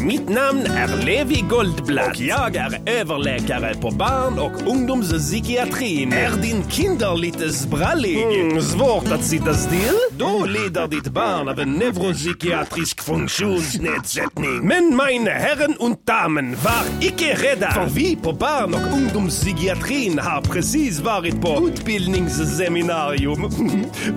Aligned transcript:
Mitt 0.00 0.28
namn 0.28 0.66
är 0.66 1.04
Levi 1.04 1.44
Goldblatt 1.50 2.08
och 2.08 2.20
jag 2.20 2.56
är 2.56 2.80
överläkare 2.86 3.74
på 3.74 3.90
barn 3.90 4.38
och 4.38 4.68
ungdomspsykiatrin. 4.68 6.12
Är 6.12 6.30
din 6.42 6.70
kinder 6.70 7.16
lite 7.16 7.52
sprallig? 7.52 8.22
Mm, 8.22 8.62
svårt 8.62 9.12
att 9.12 9.24
sitta 9.24 9.54
still? 9.54 9.96
Då 10.12 10.44
lider 10.46 10.86
ditt 10.86 11.08
barn 11.08 11.48
av 11.48 11.60
en 11.60 11.72
neuropsykiatrisk 11.72 13.02
funktionsnedsättning. 13.02 14.66
Men 14.68 14.96
meine 14.96 15.30
herren 15.30 15.76
und 15.78 15.96
damen, 16.04 16.56
var 16.64 16.84
icke 17.00 17.34
rädda! 17.34 17.70
För 17.70 17.86
vi 17.86 18.16
på 18.16 18.32
barn 18.32 18.74
och 18.74 18.98
ungdomspsykiatrin 18.98 20.18
har 20.18 20.40
precis 20.40 21.00
varit 21.00 21.40
på 21.40 21.68
utbildningsseminarium 21.68 23.50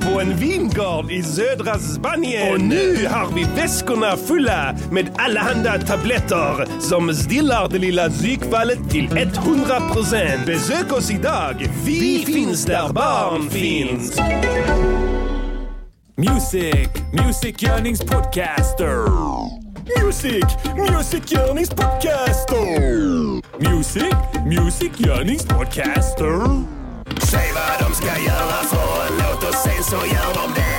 på 0.01 0.19
en 0.21 0.37
vingård 0.37 1.11
i 1.11 1.23
södra 1.23 1.79
Spanien. 1.79 2.53
Och 2.53 2.61
nu 2.61 3.07
har 3.07 3.35
vi 3.35 3.45
väskorna 3.55 4.17
fulla 4.17 4.75
med 4.91 5.09
allehanda 5.17 5.71
tabletter 5.87 6.65
som 6.79 7.13
stillar 7.13 7.69
det 7.69 7.77
lilla 7.77 8.09
psykfallet 8.09 8.89
till 8.89 9.07
100%. 9.07 10.45
Besök 10.45 10.91
oss 10.93 11.11
idag. 11.11 11.67
Vi 11.85 12.23
finns 12.25 12.65
där 12.65 12.93
barn 12.93 13.49
finns. 13.49 14.19
Music, 16.17 16.87
Music-görningspodcaster. 17.13 19.05
Music, 20.03 20.45
Music-görningspodcaster. 20.77 23.41
Music, 23.59 24.15
Music-görningspodcaster. 24.45 26.63
Säg 27.19 27.51
vad 27.53 27.79
de 27.89 27.95
ska 27.95 28.07
göra 28.27 28.61
för 28.71 29.07
en 29.07 29.13
låt 29.17 29.43
och 29.49 29.55
sen 29.55 29.83
så 29.83 29.95
gör 29.95 30.33
de 30.33 30.53
det. 30.55 30.70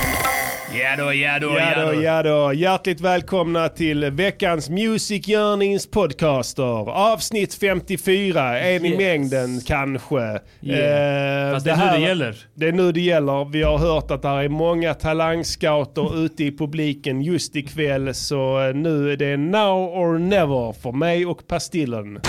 Ja 0.83 0.95
då, 1.05 1.13
ja 1.13 1.39
då, 1.39 1.47
Ja 1.59 1.85
då, 1.85 2.01
ja 2.03 2.23
då. 2.23 2.53
Hjärtligt 2.53 3.01
välkomna 3.01 3.69
till 3.69 4.11
veckans 4.11 4.69
Music 4.69 5.29
Yearnings 5.29 5.87
podcaster. 5.91 6.89
Avsnitt 6.89 7.53
54, 7.53 8.59
en 8.59 8.85
i 8.85 8.89
Yes. 8.89 8.97
mängden 8.97 9.61
kanske. 9.67 10.39
Yeah. 10.61 11.47
Eh, 11.47 11.53
Fast 11.53 11.65
det 11.65 11.71
är 11.71 11.91
nu 11.91 11.99
det 11.99 12.07
gäller. 12.07 12.35
Det 12.55 12.67
är 12.67 12.71
nu 12.71 12.91
det 12.91 13.01
gäller. 13.01 13.45
Vi 13.45 13.63
har 13.63 13.77
hört 13.77 14.11
att 14.11 14.21
det 14.21 14.27
är 14.27 14.49
många 14.49 14.93
talangscouter 14.93 16.23
ute 16.25 16.43
i 16.43 16.57
publiken 16.57 17.21
just 17.21 17.55
ikväll. 17.55 18.13
Så 18.13 18.67
eh, 18.67 18.73
nu 18.75 19.11
är 19.11 19.17
det 19.17 19.37
now 19.37 19.89
or 19.89 20.17
never 20.19 20.73
för 20.81 20.91
mig 20.91 21.25
och 21.25 21.47
Pastillen. 21.47 22.19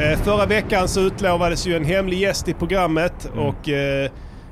Eh, 0.00 0.18
Förra 0.24 0.46
veckan 0.46 0.88
så 0.88 1.00
utlovades 1.00 1.66
ju 1.66 1.76
en 1.76 1.84
hemlig 1.84 2.18
gäst 2.18 2.48
i 2.48 2.52
programmet 2.54 3.28
Mm. 3.32 3.46
och 3.46 3.68
eh, 3.68 4.10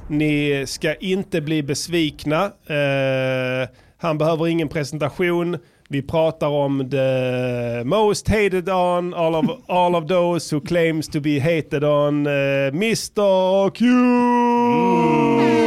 ni 0.09 0.65
ska 0.67 0.95
inte 0.95 1.41
bli 1.41 1.63
besvikna. 1.63 2.45
Eh, 2.67 3.69
han 3.99 4.19
behöver 4.19 4.47
ingen 4.47 4.69
presentation. 4.69 5.59
Vi 5.89 6.03
pratar 6.03 6.49
om 6.49 6.91
the 6.91 7.85
most 7.85 8.29
hated 8.29 8.69
on, 8.69 9.15
all 9.15 9.35
of, 9.35 9.45
all 9.69 9.95
of 9.95 10.09
those 10.09 10.57
who 10.57 10.61
claims 10.61 11.09
to 11.09 11.21
be 11.21 11.39
hated 11.39 11.85
on, 11.85 12.27
uh, 12.27 12.31
Mr 12.73 13.71
Q! 13.71 13.87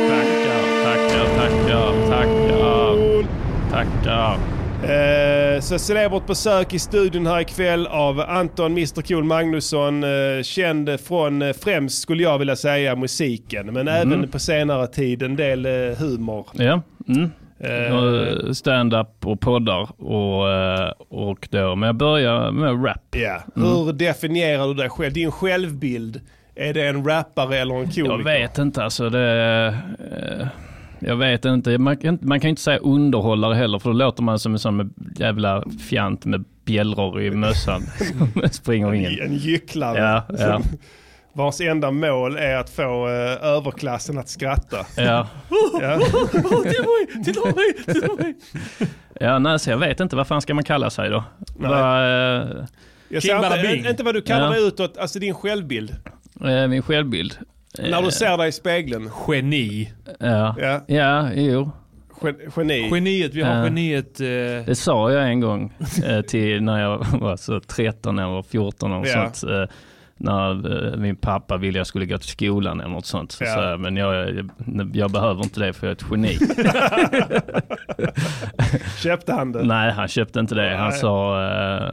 Tackar, 0.09 0.83
tackar, 0.83 1.27
tackar, 1.37 2.07
tackar, 2.09 3.25
tackar. 3.71 4.56
Eh, 5.57 5.61
så 5.61 5.79
celebert 5.79 6.27
besök 6.27 6.73
i 6.73 6.79
studion 6.79 7.27
här 7.27 7.39
ikväll 7.41 7.87
av 7.87 8.19
Anton 8.19 8.71
Mr 8.71 9.01
Cool 9.01 9.23
Magnusson. 9.23 10.03
Eh, 10.03 10.43
känd 10.43 10.99
från 10.99 11.41
eh, 11.41 11.53
främst, 11.53 12.01
skulle 12.01 12.23
jag 12.23 12.37
vilja 12.39 12.55
säga, 12.55 12.95
musiken. 12.95 13.73
Men 13.73 13.87
även 13.87 14.27
på 14.27 14.39
senare 14.39 14.87
tid 14.87 15.23
en 15.23 15.35
del 15.35 15.65
humor. 15.95 16.47
Ja, 16.53 16.81
mm. 17.07 17.31
Och 17.93 18.57
Stand-up 18.57 19.25
och 19.25 19.39
poddar 19.39 20.01
och, 20.01 21.29
och 21.29 21.47
då, 21.51 21.75
men 21.75 21.87
jag 21.87 21.95
börjar 21.95 22.51
med 22.51 22.85
rap. 22.85 23.15
ja. 23.15 23.41
Hur 23.55 23.93
definierar 23.93 24.67
du 24.67 24.73
dig 24.73 24.89
själv? 24.89 25.13
Din 25.13 25.31
självbild? 25.31 26.21
Är 26.55 26.73
det 26.73 26.87
en 26.87 27.05
rappare 27.05 27.57
eller 27.57 27.75
en 27.75 27.91
komiker? 27.91 28.03
Jag 28.05 28.23
vet 28.23 28.57
inte 28.57 28.83
alltså 28.83 29.09
det... 29.09 29.67
eh, 30.41 30.47
Jag 30.99 31.15
vet 31.15 31.45
inte. 31.45 31.77
Man 31.77 31.97
kan, 31.97 32.19
man 32.21 32.39
kan 32.39 32.49
inte 32.49 32.61
säga 32.61 32.77
underhållare 32.77 33.53
heller 33.55 33.79
för 33.79 33.89
då 33.89 33.93
låter 33.95 34.23
man 34.23 34.39
som 34.39 34.53
en 34.53 34.59
sån 34.59 34.93
jävla 35.15 35.63
fjant 35.89 36.25
med 36.25 36.43
bjällror 36.65 37.21
i 37.21 37.31
mössan. 37.31 37.81
som 37.81 38.49
springer 38.51 38.93
ingen. 38.93 39.21
en 39.21 39.35
gycklare. 39.37 39.99
Ja, 39.99 40.35
ja. 40.39 40.61
Vars 41.33 41.61
enda 41.61 41.91
mål 41.91 42.35
är 42.37 42.55
att 42.55 42.69
få 42.69 43.07
eh, 43.07 43.45
överklassen 43.47 44.17
att 44.17 44.29
skratta. 44.29 44.77
Ja. 44.97 45.27
Ja. 45.81 45.99
Ja, 49.19 49.39
nej, 49.39 49.59
så 49.59 49.69
jag 49.69 49.77
vet 49.77 49.99
inte. 49.99 50.15
Vad 50.15 50.27
fan 50.27 50.41
ska 50.41 50.53
man 50.53 50.63
kalla 50.63 50.89
sig 50.89 51.09
då? 51.09 51.23
Nej. 51.57 51.69
Vad, 51.69 52.01
eh, 52.41 52.47
Jag 53.09 53.23
säger 53.23 53.75
inte, 53.75 53.89
inte 53.89 54.03
vad 54.03 54.15
du 54.15 54.21
kallar 54.21 54.45
Ja. 54.45 54.51
dig 54.51 54.67
utåt, 54.67 54.97
alltså 54.97 55.19
din 55.19 55.33
självbild. 55.33 55.95
eh, 56.45 56.67
min 56.67 56.81
självbild. 56.81 57.37
När 57.79 58.01
du 58.01 58.11
ser 58.11 58.37
dig 58.37 58.49
i 58.49 58.51
spegeln. 58.51 59.09
Geni. 59.27 59.91
Ja, 60.19 60.55
Ja. 60.59 60.81
ja 60.87 61.29
jo. 61.33 61.71
Gen- 62.23 62.51
Geni. 62.57 62.89
Geniet, 62.93 63.33
vi 63.33 63.41
har 63.41 63.55
Ja. 63.55 63.63
geniet. 63.63 64.19
Eh, 64.21 64.25
Det 64.65 64.77
sa 64.77 65.11
jag 65.11 65.29
en 65.29 65.39
gång 65.39 65.73
eh, 66.05 66.21
till 66.21 66.63
när 66.63 66.81
jag 66.81 66.97
var 67.21 67.37
så 67.37 67.59
13 67.59 68.19
eller 68.19 68.41
14 68.41 68.93
och 68.93 69.07
Ja. 69.07 69.31
sånt. 69.31 69.51
Eh, 69.53 69.63
när 70.19 70.51
eh, 70.93 70.97
min 70.99 71.15
pappa 71.15 71.57
ville 71.57 71.77
jag 71.77 71.87
skulle 71.87 72.05
gå 72.05 72.17
till 72.17 72.29
skolan 72.29 72.79
eller 72.79 72.89
något 72.89 73.05
sånt. 73.05 73.31
Så 73.31 73.43
Ja. 73.43 73.53
sa 73.55 73.69
jag, 73.69 73.79
men 73.79 73.97
jag, 73.97 74.29
jag, 74.65 74.95
jag 74.95 75.11
behöver 75.11 75.43
inte 75.43 75.59
det 75.59 75.73
för 75.73 75.87
jag 75.87 75.91
är 75.91 75.95
ett 75.95 76.05
geni. 76.11 76.37
Köpte 79.03 79.33
han 79.33 79.51
det? 79.51 79.63
Nej, 79.63 79.91
han 79.91 80.07
köpte 80.07 80.39
inte 80.39 80.55
det. 80.55 80.75
Han 80.77 80.89
Nej. 80.89 80.99
sa, 80.99 81.43
eh, 81.43 81.87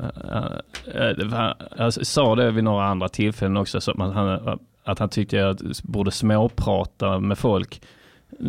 eh, 0.94 1.08
det 1.16 1.24
var- 1.24 1.56
jag 1.76 1.92
sa 1.92 2.34
det 2.34 2.50
vid 2.50 2.64
några 2.64 2.84
andra 2.86 3.08
tillfällen 3.08 3.56
också, 3.56 3.80
så 3.80 3.90
att, 3.90 3.98
han, 4.14 4.58
att 4.84 4.98
han 4.98 5.08
tyckte 5.08 5.36
jag 5.36 5.58
borde 5.82 6.10
småprata 6.10 7.18
med 7.18 7.38
folk. 7.38 7.82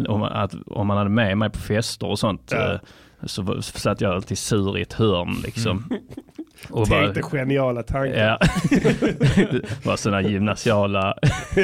Om, 0.08 0.24
att, 0.24 0.54
om 0.68 0.88
man 0.88 0.98
hade 0.98 1.10
med 1.10 1.38
mig 1.38 1.50
på 1.50 1.60
fester 1.60 2.08
och 2.08 2.20
sånt. 2.20 2.50
Ja. 2.52 2.74
eh, 2.74 2.80
Så 3.26 3.62
satt 3.62 4.02
jag 4.02 4.12
alltid 4.14 4.38
sur 4.38 4.78
i 4.78 4.82
ett 4.82 4.94
hörn 4.94 5.36
liksom. 5.44 5.90
Och 6.70 6.88
bara- 6.88 7.14
Tänkte 7.14 7.22
geniala 7.38 7.84
tankar. 7.84 8.18
Ja, 8.24 8.40
det 9.52 9.86
var 9.86 9.96
sådana 9.96 10.22
gymnasiala, 10.22 11.18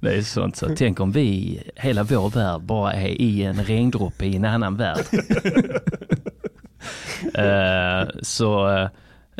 det 0.00 0.14
är 0.16 0.22
sånt 0.22 0.56
så. 0.56 0.68
Tänk 0.76 1.00
om 1.00 1.12
vi, 1.12 1.60
hela 1.76 2.02
vår 2.02 2.30
värld 2.30 2.60
bara 2.60 2.92
är 2.92 3.08
i 3.08 3.42
en 3.42 3.64
regndroppe 3.64 4.26
i 4.26 4.36
en 4.36 4.44
annan 4.44 4.76
värld. 4.76 5.04
Eh, 7.34 8.08
så 8.22 8.88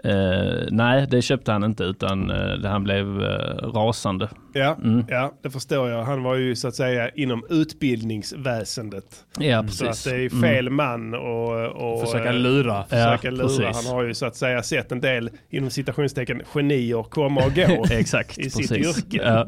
eh, 0.04 0.66
nej, 0.70 1.06
det 1.10 1.22
köpte 1.22 1.52
han 1.52 1.64
inte 1.64 1.84
utan 1.84 2.30
eh, 2.30 2.70
han 2.70 2.84
blev 2.84 3.22
eh, 3.22 3.68
rasande. 3.74 4.28
Ja, 4.52 4.76
Mm. 4.84 5.04
ja, 5.08 5.32
det 5.42 5.50
förstår 5.50 5.90
jag. 5.90 6.04
Han 6.04 6.22
var 6.22 6.34
ju 6.34 6.56
så 6.56 6.68
att 6.68 6.74
säga 6.74 7.08
inom 7.08 7.44
utbildningsväsendet. 7.50 9.04
Ja, 9.38 9.64
Så 9.68 9.84
att 9.84 9.88
precis. 9.90 10.04
det 10.04 10.24
är 10.24 10.40
fel 10.42 10.70
man 10.70 11.14
och, 11.14 11.66
och 11.66 12.00
försöka 12.08 12.32
lura. 12.32 12.82
försöka 12.84 13.18
Ja, 13.22 13.30
lura. 13.30 13.42
precis. 13.42 13.84
Han 13.86 13.94
har 13.94 14.02
ju 14.04 14.14
så 14.14 14.26
att 14.26 14.36
säga 14.36 14.62
sett 14.62 14.92
en 14.92 15.00
del 15.00 15.30
inom 15.50 15.70
citationstecken 15.70 16.42
genier 16.54 17.02
komma 17.02 17.40
och 17.46 17.54
gå 17.54 17.84
Exakt, 17.90 18.38
i 18.38 18.50
sitt 18.50 18.68
precis. 18.70 18.98
yrke. 18.98 19.22
Ja. 19.24 19.46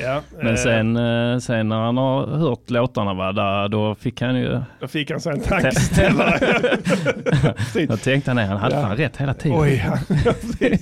Ja, 0.00 0.22
Men 0.42 0.58
sen, 0.58 0.96
sen 1.40 1.68
när 1.68 1.76
han 1.76 1.96
har 1.96 2.26
hört 2.26 2.70
låtarna, 2.70 3.14
va, 3.14 3.32
där, 3.32 3.68
då 3.68 3.94
fick 3.94 4.20
han 4.22 4.36
ju... 4.36 4.60
Då 4.80 4.88
fick 4.88 5.10
han 5.10 5.20
sig 5.20 5.32
en 5.32 5.40
tankeställare. 5.40 6.56
Då 7.88 7.96
tänkte 7.96 8.30
han, 8.30 8.38
han 8.38 8.56
hade 8.56 8.74
Ja. 8.74 8.82
fan 8.82 8.96
rätt 8.96 9.16
hela 9.16 9.34
tiden. 9.34 9.58
Oj, 9.60 9.76
ja. 10.24 10.34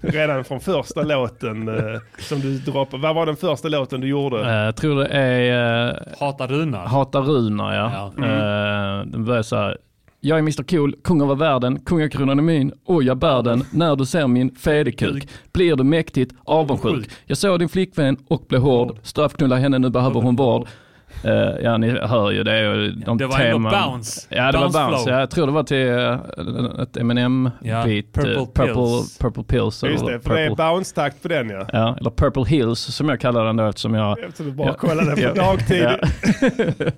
Redan 0.00 0.44
från 0.44 0.60
första 0.60 1.02
låten 1.02 1.68
eh, 1.68 2.00
som 2.18 2.40
du 2.40 2.58
droppade. 2.58 3.02
Vad 3.02 3.14
var 3.14 3.26
den 3.26 3.36
första 3.36 3.68
låten 3.68 4.00
du 4.00 4.08
gjorde? 4.08 4.40
Eh, 4.40 4.50
Jag 4.64 4.76
tror 4.76 4.96
det 5.00 5.06
är 5.06 5.88
uh, 5.88 5.94
Hata 6.20 6.46
runar. 6.46 6.86
Hata 6.86 7.20
Runar 7.20 7.74
ja. 7.74 8.12
Ja. 8.16 8.24
Eh, 8.24 9.06
den 9.06 9.24
börjar 9.24 9.42
så 9.42 9.56
här. 9.56 9.76
Jag 10.20 10.38
är 10.38 10.42
Mr 10.42 10.62
Cool, 10.62 10.94
kung 11.04 11.22
över 11.22 11.34
världen, 11.34 11.80
kungakronan 11.80 12.38
är 12.38 12.42
min 12.42 12.72
och 12.84 13.02
jag 13.02 13.16
bär 13.18 13.42
den. 13.42 13.64
När 13.72 13.96
du 13.96 14.06
ser 14.06 14.26
min 14.26 14.54
fäderkuk 14.54 15.28
blir 15.52 15.76
du 15.76 15.84
mäktigt 15.84 16.32
avundsjuk. 16.44 17.10
Jag 17.26 17.38
såg 17.38 17.58
din 17.58 17.68
flickvän 17.68 18.16
och 18.28 18.44
blev 18.48 18.60
hård, 18.60 18.96
straffknulla 19.02 19.56
henne, 19.56 19.78
nu 19.78 19.90
behöver 19.90 20.20
hon 20.20 20.36
vård. 20.36 20.68
Eh, 21.24 21.32
ja, 21.64 21.76
ni 21.76 21.90
hör 21.90 22.30
ju 22.30 22.42
det. 22.44 22.90
De 22.92 23.18
Det 23.18 23.26
var 23.26 23.38
teman. 23.38 23.74
ändå 23.74 23.86
bounce. 23.90 24.26
Ja, 24.28 24.52
det 24.52 24.58
Bounce 24.58 24.78
var 24.78 24.90
bounce. 24.90 25.10
Ja, 25.10 25.20
jag 25.20 25.30
tror 25.30 25.46
det 25.46 25.52
var 25.52 25.62
till 25.62 25.76
uh, 25.76 26.82
ett 26.82 26.96
M&M 26.96 27.50
Ja. 27.62 27.82
Purple 27.82 28.32
eh, 28.34 28.44
purple, 28.46 28.64
Pills. 28.74 29.18
purple 29.18 29.42
Pills. 29.44 29.82
Just 29.82 30.06
det, 30.06 30.20
för 30.20 30.34
det 30.34 30.40
är 30.40 30.48
purple, 30.48 30.64
bounce-takt 30.64 31.22
på 31.22 31.28
den 31.28 31.50
ja. 31.50 31.66
ja, 31.72 31.96
eller 32.00 32.10
Purple 32.10 32.44
Hills 32.44 32.80
som 32.80 33.08
jag 33.08 33.20
kallar 33.20 33.44
den 33.44 33.56
då 33.56 33.66
eftersom 33.66 33.94
jag... 33.94 34.18
Eftersom 34.18 34.46
du 34.46 34.52
bara 34.52 34.68
Ja. 34.68 34.74
kollade 34.74 35.16
på 35.28 35.34
dagtid. 35.34 35.88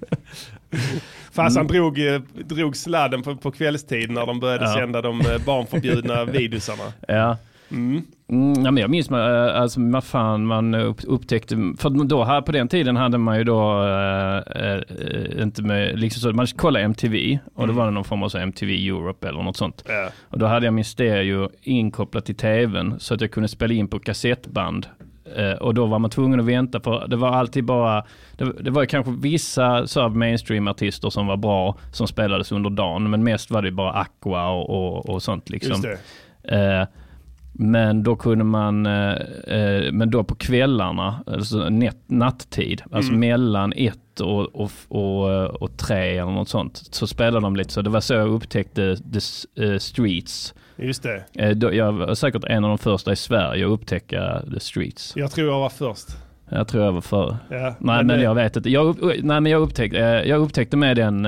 Fast 1.33 1.57
han 1.57 1.67
Mm. 1.67 1.67
drog, 1.67 1.99
drog 2.45 2.77
sladden 2.77 3.23
på, 3.23 3.37
på 3.37 3.51
kvällstid 3.51 4.11
när 4.11 4.27
de 4.27 4.41
började 4.41 4.65
Ja. 4.65 4.75
sända 4.75 5.03
de 5.03 5.23
barnförbjudna 5.47 6.25
videosarna. 6.33 6.83
Ja. 7.09 7.37
Mm. 7.71 8.03
Mm, 8.31 8.65
ja, 8.65 8.71
men 8.71 8.77
jag 8.77 8.91
minns 8.91 9.11
man, 9.11 9.21
eh, 9.21 9.61
alltså, 9.61 9.81
vad 9.81 10.05
fan 10.05 10.47
man 10.47 10.75
upp, 10.75 11.01
upptäckte, 11.07 11.57
för 11.79 12.05
då 12.05 12.25
här 12.25 12.43
på 12.43 12.53
den 12.53 12.69
tiden 12.69 12.97
hade 12.97 13.19
man 13.19 13.39
ju 13.39 13.45
då 13.45 13.85
äh, 14.57 15.43
inte 15.43 15.63
med, 15.63 15.99
liksom 15.99 16.21
så, 16.21 16.33
man 16.37 16.47
kollade 16.47 16.85
MTV 16.85 17.39
och 17.55 17.67
då 17.67 17.73
var 17.73 17.85
det 17.85 17.91
någon 17.91 18.05
form 18.05 18.23
av 18.23 18.29
så 18.29 18.39
MTV 18.39 18.89
Europe 18.89 19.29
eller 19.29 19.43
något 19.43 19.57
sånt. 19.57 19.85
Ja. 19.89 20.09
Och 20.23 20.39
då 20.39 20.47
hade 20.47 20.67
jag 20.67 20.75
min 20.75 20.85
stereo 20.85 21.51
inkopplat 21.63 22.25
till 22.25 22.37
tvn 22.37 23.01
så 23.01 23.15
att 23.15 23.21
jag 23.21 23.31
kunde 23.31 23.49
spela 23.49 23.75
in 23.75 23.89
på 23.89 23.99
kassettband. 23.99 24.87
Och 25.61 25.75
då 25.75 25.87
var 25.87 25.99
man 25.99 26.11
tvungen 26.11 26.41
att 26.41 26.47
vänta 26.47 26.81
för 26.81 27.07
det 27.09 27.17
var 27.17 27.29
alltid 27.29 27.65
bara, 27.65 28.05
det, 28.39 28.53
det 28.61 28.71
var 28.71 28.85
kanske 28.85 29.13
vissa 29.13 29.87
så 29.87 30.09
mainstream-artister 30.09 31.11
som 31.11 31.27
var 31.27 31.37
bra 31.37 31.77
som 31.93 32.07
spelades 32.07 32.53
under 32.53 32.71
dagen 32.71 33.11
men 33.11 33.25
mest 33.25 33.51
var 33.51 33.63
det 33.63 33.71
bara 33.71 33.93
Aqua 33.93 34.49
och, 34.51 34.71
och, 34.71 35.09
och 35.09 35.23
sånt 35.23 35.51
liksom. 35.51 35.71
Just 35.71 35.83
det. 36.43 36.81
Eh, 36.81 36.87
men 37.61 38.03
då 38.03 38.17
kunde 38.17 38.45
man, 38.45 38.87
eh, 38.87 39.13
eh, 39.47 39.93
men 39.93 40.11
då 40.11 40.25
på 40.25 40.35
kvällarna, 40.35 41.21
alltså 41.27 41.69
nät, 41.69 41.97
natttid, 42.07 42.83
alltså 42.93 43.09
Mm. 43.13 43.21
mellan 43.21 43.73
ett 43.77 44.21
och, 44.21 44.55
och, 44.55 44.71
och, 44.89 45.33
eh, 45.33 45.45
och 45.45 45.77
tre 45.77 46.19
eller 46.19 46.33
något 46.33 46.49
sånt, 46.49 46.77
så 46.91 47.07
spelade 47.07 47.41
de 47.47 47.57
lite 47.57 47.73
så. 47.73 47.83
Det 47.83 47.91
var 47.91 48.01
så 48.01 48.15
jag 48.15 48.29
upptäckte 48.29 48.97
The 48.97 49.65
eh, 49.65 49.79
Streets. 49.79 50.55
Just 50.77 51.03
det. 51.03 51.25
Eh, 51.35 51.51
då, 51.51 51.75
jag 51.75 51.93
var 51.93 52.15
säkert 52.15 52.45
en 52.45 52.65
av 52.65 52.69
de 52.69 52.79
första 52.79 53.13
i 53.13 53.17
Sverige 53.17 53.67
att 53.67 53.73
upptäcka 53.73 54.43
The 54.55 54.61
Streets. 54.61 55.13
Jag 55.17 55.31
tror 55.31 55.49
jag 55.49 55.59
var 55.61 55.69
först. 55.69 56.09
Jag 56.49 56.69
tror 56.69 56.85
jag 56.85 56.93
var 56.93 57.01
för. 57.01 57.37
Ja. 57.51 57.75
Nej 57.79 58.05
men 58.05 58.07
det- 58.07 58.23
jag 58.23 58.35
vet 58.35 58.57
inte. 58.57 58.71
Jag, 58.71 58.97
nej, 59.03 59.41
men 59.41 59.47
jag, 59.47 59.63
upptäckte, 59.63 59.99
jag 60.27 60.41
upptäckte 60.41 60.77
med 60.77 60.97
den 60.97 61.27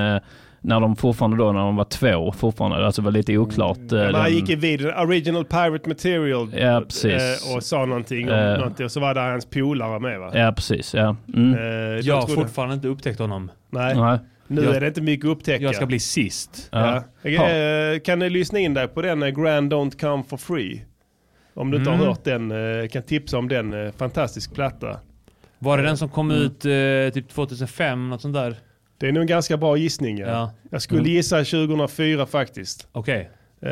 när 0.65 0.79
de 0.79 0.95
fortfarande 0.95 1.37
då, 1.37 1.51
när 1.51 1.59
de 1.59 1.75
var 1.75 1.83
två 1.85 2.31
fortfarande, 2.31 2.85
alltså 2.85 3.01
var 3.01 3.11
lite 3.11 3.37
oklart. 3.37 3.77
eh, 3.91 3.97
Ja, 3.99 4.05
men 4.05 4.15
han 4.15 4.33
gick 4.33 4.49
i 4.49 4.55
videon, 4.55 4.93
original 4.93 5.45
pirate 5.45 5.89
material. 5.89 6.49
Ja, 6.57 6.81
precis. 6.87 7.13
eh, 7.47 7.55
Och 7.55 7.63
sa 7.63 7.85
någonting 7.85 8.29
om 8.31 8.35
Eh. 8.39 8.57
någonting. 8.57 8.85
Och 8.85 8.91
så 8.91 8.99
var 8.99 9.13
det 9.13 9.21
hans 9.21 9.45
polare 9.45 9.99
med 9.99 10.19
va? 10.19 10.31
Ja 10.33 10.51
precis, 10.55 10.93
ja. 10.93 11.15
Mm. 11.33 11.53
Eh, 11.53 11.61
jag 11.99 12.15
har 12.21 12.27
fortfarande 12.27 12.75
inte 12.75 12.87
upptäckt 12.87 13.19
honom. 13.19 13.51
Nej, 13.69 13.95
Nej. 13.95 14.19
nu 14.47 14.63
Jag- 14.63 14.75
är 14.75 14.81
det 14.81 14.87
inte 14.87 15.01
mycket 15.01 15.25
att 15.25 15.31
upptäcka. 15.37 15.63
Jag 15.63 15.75
ska 15.75 15.85
bli 15.85 15.99
sist. 15.99 16.69
Ja. 16.71 17.03
Ja. 17.21 17.49
Eh, 17.49 17.99
Kan 17.99 18.19
ni 18.19 18.29
lyssna 18.29 18.59
in 18.59 18.73
dig 18.73 18.87
på 18.87 19.01
den 19.01 19.23
eh, 19.23 19.29
Grand 19.29 19.73
Don't 19.73 19.99
Come 19.99 20.23
For 20.29 20.37
Free? 20.37 20.85
Om 21.53 21.71
du 21.71 21.77
inte 21.77 21.89
Mm. 21.89 21.99
har 21.99 22.07
hört 22.07 22.23
den, 22.23 22.51
eh, 22.81 22.87
kan 22.87 23.03
tipsa 23.03 23.37
om 23.37 23.47
den. 23.47 23.85
eh, 23.85 23.91
Fantastisk 23.97 24.53
platta. 24.55 24.99
Var 25.59 25.77
det 25.77 25.83
den 25.83 25.97
som 25.97 26.09
kom 26.09 26.31
Mm. 26.31 26.43
ut 26.43 26.65
eh, 26.65 27.13
typ 27.13 27.29
2005, 27.29 28.09
något 28.09 28.21
sånt 28.21 28.33
där? 28.33 28.55
Det 29.03 29.07
är 29.07 29.11
nog 29.11 29.21
en 29.21 29.27
ganska 29.27 29.57
bra 29.57 29.77
gissning. 29.77 30.17
Ja. 30.17 30.27
Ja. 30.27 30.51
Jag 30.71 30.81
skulle 30.81 30.99
Mm. 31.01 31.11
gissa 31.11 31.37
2004 31.37 32.25
faktiskt. 32.25 32.87
Okej. 32.91 33.29
Eh, 33.61 33.69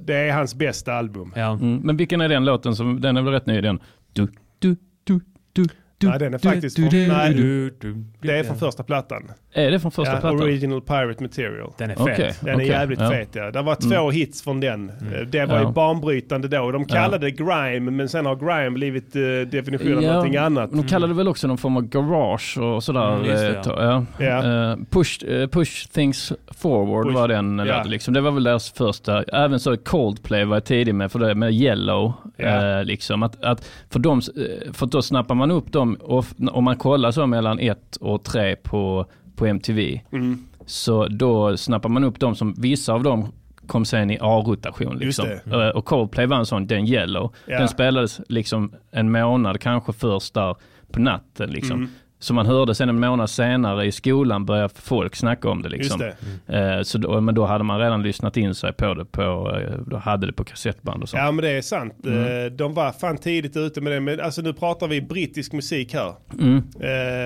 det 0.00 0.14
är 0.14 0.32
hans 0.32 0.54
bästa 0.54 0.92
album. 0.94 1.32
Ja. 1.36 1.52
Mm. 1.52 1.76
Men 1.76 1.96
vilken 1.96 2.20
är 2.20 2.28
den 2.28 2.44
låten 2.44 2.76
som, 2.76 3.00
den 3.00 3.16
är 3.16 3.22
väl 3.22 3.32
rätt 3.32 3.46
ny 3.46 3.60
den? 3.60 3.80
Du, 4.12 4.28
du, 4.58 4.76
du, 5.04 5.20
du, 5.52 5.66
Nej, 6.08 6.18
den 6.18 6.34
är 6.34 6.38
faktiskt 6.38 6.76
du, 6.76 6.82
från- 6.82 6.90
du, 6.90 7.08
nej, 7.08 7.34
du. 7.34 7.70
Du, 7.70 7.76
du. 7.92 8.04
Det 8.20 8.38
är 8.38 8.44
från 8.44 8.56
första 8.58 8.82
plattan. 8.82 9.30
Är 9.52 9.70
det 9.70 9.80
från 9.80 9.90
första 9.92 10.14
ja, 10.14 10.20
plattan? 10.20 10.40
Original 10.42 10.80
Pirate 10.80 11.22
Material. 11.22 11.72
Den 11.78 11.90
är 11.90 11.94
fet. 11.94 12.02
Okej. 12.02 12.34
Den 12.40 12.60
är 12.60 12.64
jävligt 12.64 13.00
ja. 13.00 13.10
fet 13.10 13.28
ja. 13.32 13.50
Det 13.50 13.62
var 13.62 13.74
två 13.74 14.10
hits 14.10 14.42
från 14.42 14.60
den. 14.60 14.88
Eh, 14.88 15.20
Det 15.26 15.46
var 15.46 15.54
Ja. 15.56 15.66
ju 15.66 15.72
banbrytande 15.72 16.48
då. 16.48 16.70
De 16.72 16.84
kallade 16.84 17.26
det 17.26 17.30
grime, 17.30 17.90
men 17.90 18.08
sen 18.08 18.26
har 18.26 18.36
grime 18.36 18.70
blivit 18.70 19.16
uh, 19.16 19.40
definitionen 19.46 19.96
av 19.98 20.02
någonting 20.02 20.36
annat. 20.36 20.70
De 20.72 20.86
kallade 20.86 21.14
väl 21.14 21.28
också 21.28 21.46
någon 21.46 21.58
form 21.58 21.76
av 21.76 21.82
garage 21.88 22.58
och 22.58 22.84
sådär. 22.84 23.14
Mm, 23.14 23.26
det, 23.26 23.48
eh, 23.48 23.62
ja. 23.66 24.04
Ja. 24.18 24.70
Eh, 24.72 24.76
push, 24.90 25.24
eh, 25.24 25.48
push 25.48 25.88
things 25.92 26.32
forward 26.58 27.06
Push- 27.06 27.14
var 27.14 27.28
den. 27.28 27.56
låten, 27.56 27.90
Liksom. 27.90 28.14
Det 28.14 28.20
var 28.20 28.30
väl 28.30 28.44
deras 28.44 28.70
första. 28.72 29.22
Även 29.22 29.60
så 29.60 29.76
Coldplay 29.76 30.44
var 30.44 30.56
jag 30.56 30.64
tidig 30.64 30.94
med, 30.94 31.12
för 31.12 31.18
det, 31.18 31.34
med 31.34 31.52
Yellow. 31.52 32.12
Eh, 32.38 32.84
liksom. 32.84 33.22
att, 33.22 33.44
att 33.44 33.68
för, 33.90 33.98
dem, 33.98 34.20
eh, 34.36 34.72
för 34.72 34.86
då 34.86 35.02
snappar 35.02 35.34
man 35.34 35.50
upp 35.50 35.72
dem, 35.72 35.89
och 35.94 36.18
f- 36.24 36.34
om 36.52 36.64
man 36.64 36.76
kollar 36.76 37.10
så 37.10 37.26
mellan 37.26 37.58
ett 37.58 37.96
och 37.96 38.24
tre 38.24 38.56
på, 38.56 39.06
på 39.36 39.46
MTV. 39.46 40.00
Mm. 40.12 40.38
Så 40.66 41.06
då 41.08 41.56
snappar 41.56 41.88
man 41.88 42.04
upp 42.04 42.20
dem 42.20 42.34
som, 42.34 42.54
vissa 42.58 42.92
av 42.92 43.02
dem 43.02 43.26
kom 43.66 43.84
sen 43.84 44.10
i 44.10 44.18
A-rotation. 44.20 44.98
Liksom. 44.98 45.28
Just 45.30 45.46
Eh, 45.46 45.68
Och 45.68 45.84
Coldplay 45.84 46.26
var 46.26 46.36
en 46.36 46.46
sån, 46.46 46.66
den 46.66 46.86
Yellow. 46.86 47.34
Ja. 47.46 47.58
Den 47.58 47.68
spelades 47.68 48.20
liksom 48.28 48.72
en 48.90 49.12
månad 49.12 49.60
kanske 49.60 49.92
först 49.92 50.34
där 50.34 50.56
på 50.92 51.00
natten. 51.00 51.50
Liksom. 51.50 51.76
Mm. 51.76 51.90
Så 52.22 52.34
man 52.34 52.46
hörde 52.46 52.74
sen 52.74 52.88
en 52.88 53.00
månad 53.00 53.30
senare 53.30 53.86
i 53.86 53.92
skolan 53.92 54.46
börja 54.46 54.68
folk 54.68 55.16
snacka 55.16 55.48
om 55.48 55.62
det. 55.62 55.68
Liksom. 55.68 56.00
Just 56.00 56.16
det. 56.46 56.76
Eh, 56.76 56.82
så 56.82 56.98
då, 56.98 57.20
men 57.20 57.34
då 57.34 57.46
hade 57.46 57.64
man 57.64 57.80
redan 57.80 58.02
lyssnat 58.02 58.36
in 58.36 58.54
sig 58.54 58.72
på 58.72 58.94
det, 58.94 59.04
på, 59.04 59.22
eh, 59.60 59.78
då 59.86 59.96
hade 59.96 60.26
det 60.26 60.32
på 60.32 60.44
kassettband 60.44 61.02
och 61.02 61.08
sånt. 61.08 61.22
Ja 61.22 61.32
men 61.32 61.42
det 61.44 61.50
är 61.50 61.62
sant. 61.62 61.94
Mm. 62.06 62.44
Eh, 62.46 62.52
De 62.52 62.74
var 62.74 62.92
fan 62.92 63.18
tidigt 63.18 63.56
ute 63.56 63.80
med 63.80 63.92
det. 63.92 64.00
Men 64.00 64.20
alltså 64.20 64.42
nu 64.42 64.52
pratar 64.52 64.88
vi 64.88 65.00
brittisk 65.00 65.52
musik 65.52 65.94
här. 65.94 66.14
Mm. 66.40 66.62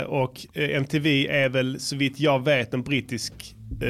Och 0.07 0.41
MTV 0.55 1.27
är 1.29 1.49
väl 1.49 1.81
så 1.81 1.97
vitt 1.97 2.21
jag 2.21 2.45
vet 2.45 2.75
en 2.75 2.83
brittisk 2.83 3.33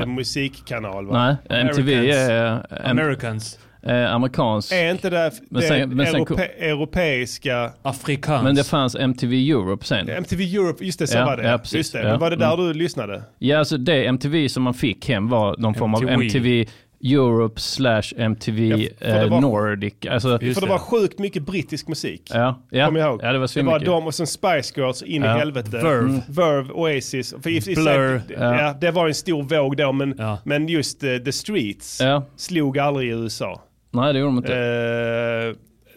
musikkanal 0.06 1.06
va? 1.06 1.36
Nej, 1.48 1.60
MTV 1.60 1.94
Americans. 1.94 2.28
är 2.30 2.90
Americans. 2.90 3.58
Eh, 3.86 4.14
amerikansk. 4.14 4.72
Är 4.72 4.90
inte 4.90 5.10
det, 5.10 5.30
Men 5.50 5.60
det 5.62 5.68
sen- 5.68 5.96
men 5.96 6.06
sen- 6.06 6.14
europe, 6.16 6.42
europeiska... 6.44 7.72
Afrikans. 7.82 8.44
Men 8.44 8.54
det 8.54 8.64
fanns 8.64 8.94
MTV 8.94 9.50
Europe 9.50 9.84
sen. 9.86 10.08
MTV 10.08 10.42
Europe, 10.56 10.84
just 10.84 10.98
det 10.98 11.06
så 11.06 11.18
Ja, 11.18 11.24
var 11.24 11.36
det. 11.36 11.42
ja, 11.48 11.58
precis. 11.58 11.76
just 11.76 11.92
det. 11.92 12.02
Ja, 12.02 12.08
Men 12.08 12.20
var 12.20 12.30
det 12.30 12.36
där 12.36 12.54
mm. 12.54 12.66
du 12.66 12.74
lyssnade? 12.74 13.22
Ja, 13.38 13.58
alltså 13.58 13.76
det 13.76 14.04
MTV 14.06 14.48
som 14.48 14.62
man 14.62 14.74
fick 14.74 15.08
hem 15.08 15.28
var 15.28 15.56
någon 15.58 15.74
form 15.74 15.94
av 15.94 16.02
MTV. 16.02 16.24
MTV 16.24 16.66
Europe 17.06 17.60
slash 17.60 18.02
MTV 18.16 18.66
Ja, 18.68 18.76
det 18.98 19.06
eh, 19.22 19.28
var- 19.28 19.40
Nordic. 19.40 19.94
Alltså, 20.10 20.28
För 20.28 20.38
det 20.38 20.60
det. 20.60 20.66
var 20.66 20.78
sjukt 20.78 21.18
mycket 21.18 21.42
brittisk 21.42 21.88
musik. 21.88 22.30
ja, 22.34 22.62
ja, 22.70 22.78
jag 22.78 22.96
ihåg. 22.96 23.20
ja, 23.22 23.32
det 23.32 23.38
var 23.38 23.44
Det 23.44 23.48
så 23.48 23.62
var 23.62 23.72
mycket. 23.72 23.86
de 23.86 24.06
och 24.06 24.14
sen 24.14 24.26
Spice 24.26 24.72
Girls 24.80 25.02
in 25.02 25.22
i 25.22 25.26
Ja. 25.26 25.32
helvete. 25.36 25.70
Verve. 25.70 25.98
Mm. 26.08 26.20
Verve, 26.28 26.72
Oasis. 26.72 27.34
För 27.42 27.50
i, 27.50 27.56
i, 27.56 27.74
Blur. 27.74 28.22
ja. 28.28 28.60
Ja. 28.60 28.74
det 28.80 28.90
var 28.90 29.08
en 29.08 29.14
stor 29.14 29.42
våg 29.42 29.76
då 29.76 29.92
men, 29.92 30.14
Ja. 30.18 30.38
men 30.44 30.68
just 30.68 31.04
eh, 31.04 31.16
The 31.16 31.32
Streets 31.32 32.00
Ja, 32.00 32.24
slog 32.36 32.78
aldrig 32.78 33.08
i 33.08 33.12
USA. 33.12 33.60
Nej 33.94 34.12
det 34.12 34.18
gjorde 34.18 34.28
de 34.32 34.36
inte. 34.36 34.54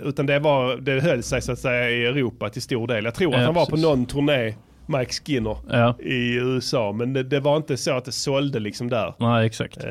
Eh, 0.01 0.07
utan 0.07 0.25
det, 0.25 0.39
var, 0.39 0.77
det 0.77 1.01
höll 1.01 1.23
sig 1.23 1.41
så 1.41 1.51
att 1.51 1.59
säga 1.59 1.89
i 1.89 2.05
Europa 2.05 2.49
till 2.49 2.61
stor 2.61 2.87
del. 2.87 3.05
Jag 3.05 3.13
tror 3.15 3.33
att 3.33 3.39
Ja, 3.39 3.45
han 3.45 3.53
var 3.55 3.65
på 3.65 3.71
precis. 3.71 3.85
någon 3.85 4.05
turné, 4.05 4.53
Mike 4.85 5.11
Skinner, 5.13 5.57
Ja, 5.69 5.95
i 5.99 6.33
USA. 6.35 6.91
Men 6.91 7.13
det, 7.13 7.23
det 7.23 7.39
var 7.39 7.57
inte 7.57 7.77
så 7.77 7.91
att 7.97 8.05
det 8.05 8.11
sålde 8.11 8.59
liksom 8.59 8.89
där. 8.89 9.13
nej 9.17 9.45
exakt. 9.45 9.77
Eh, 9.83 9.89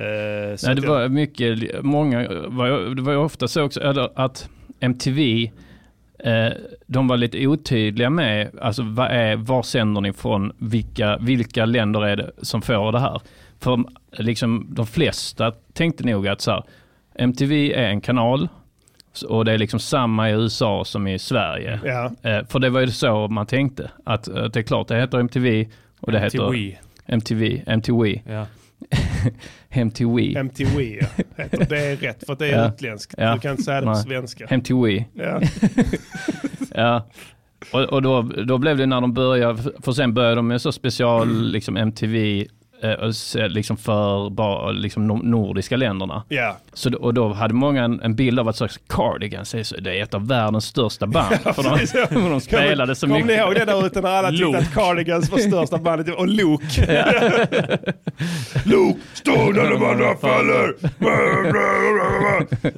Nej, 0.67 0.75
det 0.75 0.87
var 0.89 1.09
mycket, 1.09 1.85
många, 1.85 2.29
var 2.47 2.95
det 2.95 3.03
var 3.03 3.13
ju 3.13 3.19
ofta 3.19 3.49
så 3.49 3.63
också 3.63 3.81
eller 3.81 4.09
att 4.15 4.49
MTV, 4.81 5.51
eh, 6.19 6.49
de 6.87 7.09
var 7.09 7.17
lite 7.17 7.47
otydliga 7.47 8.11
med, 8.11 8.51
alltså 8.61 8.83
vad 8.83 9.07
är, 9.11 9.37
var 9.37 9.63
sänder 9.63 10.01
ni 10.01 10.13
från, 10.13 10.53
vilka, 10.59 11.19
vilka 11.21 11.65
länder 11.65 12.07
är 12.07 12.17
det 12.17 12.31
som 12.43 12.63
får 12.63 12.93
det 12.93 12.99
här? 13.01 13.21
För 13.61 13.85
liksom 14.19 14.67
de 14.71 14.87
flesta 14.87 15.53
tänkte 15.73 16.05
nog 16.07 16.29
att 16.29 16.41
så 16.41 16.51
här, 16.51 16.63
MTV 17.19 17.73
är 17.75 17.89
en 17.89 18.01
kanal 18.01 18.49
och 19.29 19.45
det 19.45 19.53
är 19.53 19.59
liksom 19.59 19.81
samma 19.81 20.31
i 20.31 20.33
USA 20.33 20.85
som 20.85 21.07
i 21.07 21.19
Sverige. 21.19 21.81
Ja, 21.85 22.11
Eh, 22.31 22.47
för 22.49 22.59
det 22.59 22.71
var 22.71 22.81
ju 22.81 22.91
så 22.91 23.29
man 23.29 23.47
tänkte, 23.47 23.91
att, 24.05 24.29
att 24.29 24.53
det 24.53 24.61
är 24.61 24.63
klart 24.63 24.89
det 24.89 24.97
heter 25.01 25.19
MTV 25.19 25.67
och 26.01 26.13
det 26.13 26.21
heter 26.21 26.39
MTV. 26.45 26.77
MTV, 27.07 27.63
MTV, 27.67 28.21
Ja. 28.29 28.47
MTV. 29.71 30.37
MTV 30.37 30.99
ja. 31.01 31.07
Det 31.69 31.79
är 31.87 31.97
rätt 31.97 32.27
för 32.27 32.33
att 32.33 32.39
det 32.39 32.47
är 32.51 32.59
Ja. 32.63 32.69
utländskt. 32.69 33.15
Ja. 33.19 33.35
Du 33.35 33.41
kan 33.41 33.51
inte 33.51 33.63
säga 33.63 33.81
det 33.81 33.87
på 33.87 33.93
Nej. 33.93 34.03
svenska. 34.03 34.47
MTV. 34.51 35.05
Ja. 35.15 35.41
Ja. 36.75 37.07
Och, 37.73 37.81
och 37.81 38.03
då, 38.03 38.23
då 38.23 38.59
blev 38.59 38.77
det 38.77 38.87
när 38.87 39.01
de 39.01 39.15
började, 39.15 39.63
för 39.83 39.93
sen 39.93 40.15
började 40.15 40.35
de 40.35 40.47
med 40.49 40.61
så 40.63 40.73
special 40.73 41.29
liksom 41.53 41.77
MTV 41.77 42.41
eh, 42.41 42.47
liksom 43.49 43.77
för 43.77 44.31
bara 44.31 44.71
liksom 44.71 45.09
de 45.09 45.19
nordiska 45.19 45.77
länderna. 45.77 46.23
ja. 46.29 46.57
Så, 46.73 46.89
då- 46.91 46.99
och 46.99 47.15
då 47.15 47.33
hade 47.33 47.55
många 47.55 47.85
en, 47.85 48.01
en 48.01 48.15
bild 48.15 48.41
av 48.41 48.49
att 48.49 48.57
så, 48.57 48.69
Cardigans 48.89 49.55
är, 49.55 49.81
det 49.81 49.99
är 49.99 50.03
ett 50.03 50.15
av 50.15 50.27
världens 50.29 50.65
största 50.65 51.07
band. 51.07 51.35
för 51.55 51.63
de, 51.63 51.87
för 52.09 52.31
de 52.31 52.41
spelade 52.41 52.95
så 52.95 53.07
Kommer 53.07 53.15
mycket. 53.21 53.27
ni 53.37 53.43
ihåg 53.43 53.55
det 53.55 53.65
där 53.65 53.87
ute 53.87 54.01
när 54.01 54.09
alla 54.11 54.31
tyckte 54.31 54.59
att 54.59 54.75
Cardigans 54.75 55.31
var 55.31 55.39
största 55.39 55.79
bandet? 55.79 56.15
Och 56.19 56.29
Luke. 56.29 57.05
Luke, 58.65 58.99
stå 59.15 59.33
när 59.33 59.71
de 59.71 59.85
andra 59.85 60.17
faller. 60.17 60.75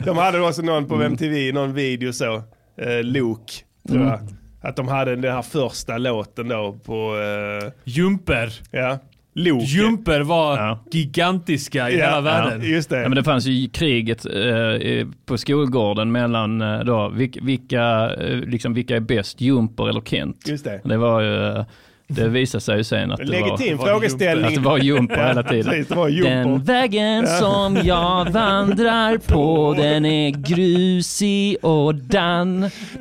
De 0.04 0.16
hade 0.18 0.40
också 0.40 0.62
någon 0.62 0.86
på 0.86 1.02
MTV, 1.02 1.52
någon 1.52 1.74
video 1.74 2.12
så. 2.12 2.34
Eh, 2.80 3.02
Luke, 3.02 3.52
tror 3.88 4.04
jag. 4.06 4.20
Att 4.62 4.76
de 4.76 4.88
hade 4.88 5.16
den 5.16 5.32
här 5.34 5.42
första 5.42 5.98
låten 5.98 6.48
då 6.48 6.78
på, 6.84 7.16
eh, 7.64 7.70
Jumper. 7.84 8.52
ja, 8.70 8.98
Luke. 9.38 9.64
Jumper 9.64 10.20
var 10.20 10.56
Ja. 10.56 10.78
gigantiska 10.90 11.90
i 11.90 11.98
Ja, 11.98 12.04
hela 12.06 12.20
världen. 12.20 12.70
Just 12.70 12.90
det. 12.90 12.96
Ja, 13.02 13.08
men 13.08 13.16
det 13.16 13.24
fanns 13.24 13.46
ju 13.46 13.68
kriget 13.68 14.26
eh, 14.26 15.06
på 15.26 15.38
skolgården 15.38 16.12
mellan 16.12 16.60
eh, 16.60 16.80
då, 16.80 17.08
vilka, 17.08 17.40
vilka, 17.42 18.10
eh, 18.20 18.36
liksom, 18.36 18.74
vilka 18.74 18.96
är 18.96 19.00
bäst, 19.00 19.40
Jumper 19.40 19.88
eller 19.88 20.00
Kent? 20.00 20.48
Just 20.48 20.64
det. 20.64 20.80
Det 20.84 20.96
var 20.96 21.20
ju, 21.20 21.64
Det 22.10 22.28
visade 22.28 22.60
sig 22.60 22.76
ju 22.76 22.84
sen 22.84 23.12
att 23.12 23.18
det 23.18 23.40
var, 23.40 23.76
var 23.76 23.86
frågeställning. 23.86 24.46
att 24.46 24.54
det 24.54 24.60
var 24.60 24.78
jumper 24.78 25.26
hela 25.28 25.42
tiden. 25.42 25.64
Precis, 25.86 26.22
Den 26.24 26.64
vägen 26.64 27.26
som 27.26 27.76
jag 27.84 28.30
vandrar 28.30 29.18
på 29.18 29.74
den 29.78 30.04
är 30.06 30.30
grusig 30.30 31.56
och 31.62 31.94
dan. 31.94 32.70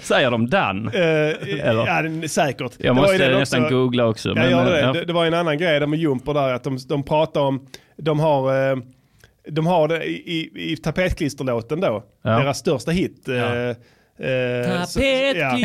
Säger 0.00 0.30
de 0.30 0.50
dan? 0.50 0.88
Eh, 0.94 1.02
ja, 1.58 2.02
den 2.02 2.22
är 2.22 2.28
säkert. 2.28 2.72
Jag 2.78 2.96
Det 2.96 3.00
måste 3.00 3.28
nästan 3.38 3.62
också- 3.64 3.74
googla 3.74 4.06
också. 4.06 4.34
Det. 4.34 4.50
ja. 4.50 4.64
det. 4.92 5.04
Det 5.04 5.12
var 5.12 5.26
en 5.26 5.34
annan 5.34 5.58
grej 5.58 5.80
där 5.80 5.86
med 5.86 5.98
Jumper 5.98 6.34
där, 6.34 6.52
att 6.52 6.64
de, 6.64 6.78
de 6.88 7.02
pratar 7.02 7.40
om, 7.40 7.66
de 7.96 8.20
har, 8.20 8.70
eh, 8.72 8.76
de 9.48 9.66
har 9.66 9.88
det 9.88 10.04
i, 10.04 10.12
i, 10.56 10.72
i 10.72 10.76
tapetklisterlåten 10.76 11.80
då, 11.80 12.02
Ja. 12.22 12.30
deras 12.30 12.58
största 12.58 12.90
hit. 12.90 13.22
Ja. 13.26 13.34
eh, 13.34 13.76
eh, 14.18 14.84
så- 14.84 15.00
ja. 15.36 15.58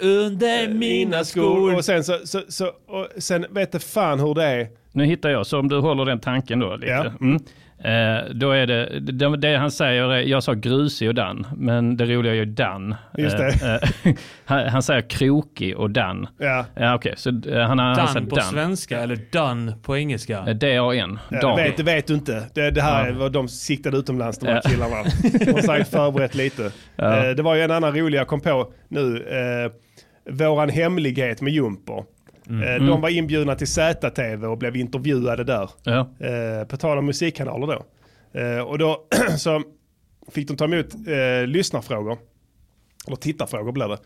Under 0.00 0.68
mina 0.68 1.24
skor. 1.24 1.74
Och 1.74 1.84
sen 1.84 2.04
så, 2.04 2.18
så, 2.24 2.40
så 2.48 2.66
och 2.66 3.08
sen 3.18 3.46
vet 3.50 3.72
jag 3.72 3.82
fan 3.82 4.20
hur 4.20 4.34
det 4.34 4.44
är. 4.44 4.68
Nu 4.92 5.04
hittar 5.04 5.28
jag, 5.30 5.46
så 5.46 5.58
om 5.58 5.68
du 5.68 5.78
håller 5.78 6.04
den 6.04 6.20
tanken 6.20 6.58
då 6.58 6.76
lite. 6.76 6.92
Ja. 6.92 7.12
Mm. 7.20 7.42
Eh, 7.78 8.30
då 8.34 8.50
är 8.50 8.66
det, 8.66 9.00
det, 9.00 9.36
det 9.36 9.56
han 9.56 9.70
säger, 9.70 10.12
är, 10.12 10.20
jag 10.20 10.42
sa 10.42 10.52
grusig 10.52 11.08
och 11.08 11.14
dan, 11.14 11.46
men 11.56 11.96
det 11.96 12.04
roliga 12.04 12.32
är 12.32 12.36
ju 12.36 12.44
dan. 12.44 12.94
Just 13.18 13.36
det. 13.36 13.46
Eh, 13.64 14.10
eh, 14.10 14.16
han, 14.44 14.68
han 14.68 14.82
säger 14.82 15.00
krokig 15.10 15.76
och 15.76 15.90
dan. 15.90 16.28
Ja. 16.38 16.64
Ja 16.74 16.94
okej, 16.94 17.14
så 17.16 17.30
eh, 17.30 17.60
han 17.66 17.78
har 17.78 17.86
han 17.86 17.96
säger 18.08 18.20
Dan 18.20 18.28
på 18.28 18.36
svenska 18.36 19.00
eller 19.00 19.18
done 19.32 19.72
på 19.82 19.96
engelska. 19.96 20.38
Eh, 20.38 20.54
D-A-N, 20.54 21.18
Ja, 21.28 21.40
dan. 21.40 21.56
det, 21.56 21.62
vet, 21.62 21.76
det 21.76 21.82
vet 21.82 22.06
du 22.06 22.14
inte. 22.14 22.42
Det, 22.54 22.70
det 22.70 22.82
här 22.82 23.04
Ja. 23.04 23.08
är 23.08 23.12
vad 23.12 23.32
de 23.32 23.48
siktade 23.48 23.96
utomlands, 23.96 24.38
de 24.38 24.46
här 24.46 24.60
Ja. 24.64 24.70
killarna. 24.70 24.96
De 25.44 25.52
har 25.52 25.60
säkert 25.60 25.88
förberett 25.88 26.34
lite. 26.34 26.70
Ja. 26.96 27.24
Eh, 27.26 27.30
det 27.34 27.42
var 27.42 27.54
ju 27.54 27.62
en 27.62 27.70
annan 27.70 27.96
rolig 27.96 28.18
jag 28.18 28.26
kom 28.26 28.40
på 28.40 28.72
nu. 28.88 29.16
Eh, 29.16 29.72
våran 30.32 30.68
hemlighet 30.68 31.40
med 31.40 31.52
Jumper. 31.52 32.04
Eh, 32.50 32.86
de 32.86 33.00
var 33.00 33.08
inbjudna 33.08 33.54
till 33.54 33.66
ZTV 33.66 34.46
och 34.46 34.58
blev 34.58 34.76
intervjuade 34.76 35.44
där. 35.44 35.70
Ja. 35.82 36.08
Eh, 36.20 36.66
på 36.66 36.76
tal 36.76 36.98
om 36.98 37.06
musikkanaler 37.06 37.66
då. 37.66 37.84
Eh, 38.40 38.60
och 38.60 38.78
då 38.78 39.06
så 39.38 39.62
fick 40.30 40.48
de 40.48 40.56
ta 40.56 40.64
emot 40.64 40.94
eh, 40.94 41.46
lyssnarfrågor. 41.46 42.18
Eller 43.06 43.16
tittarfrågor 43.16 43.72
blev 43.72 43.88
det. 43.88 43.98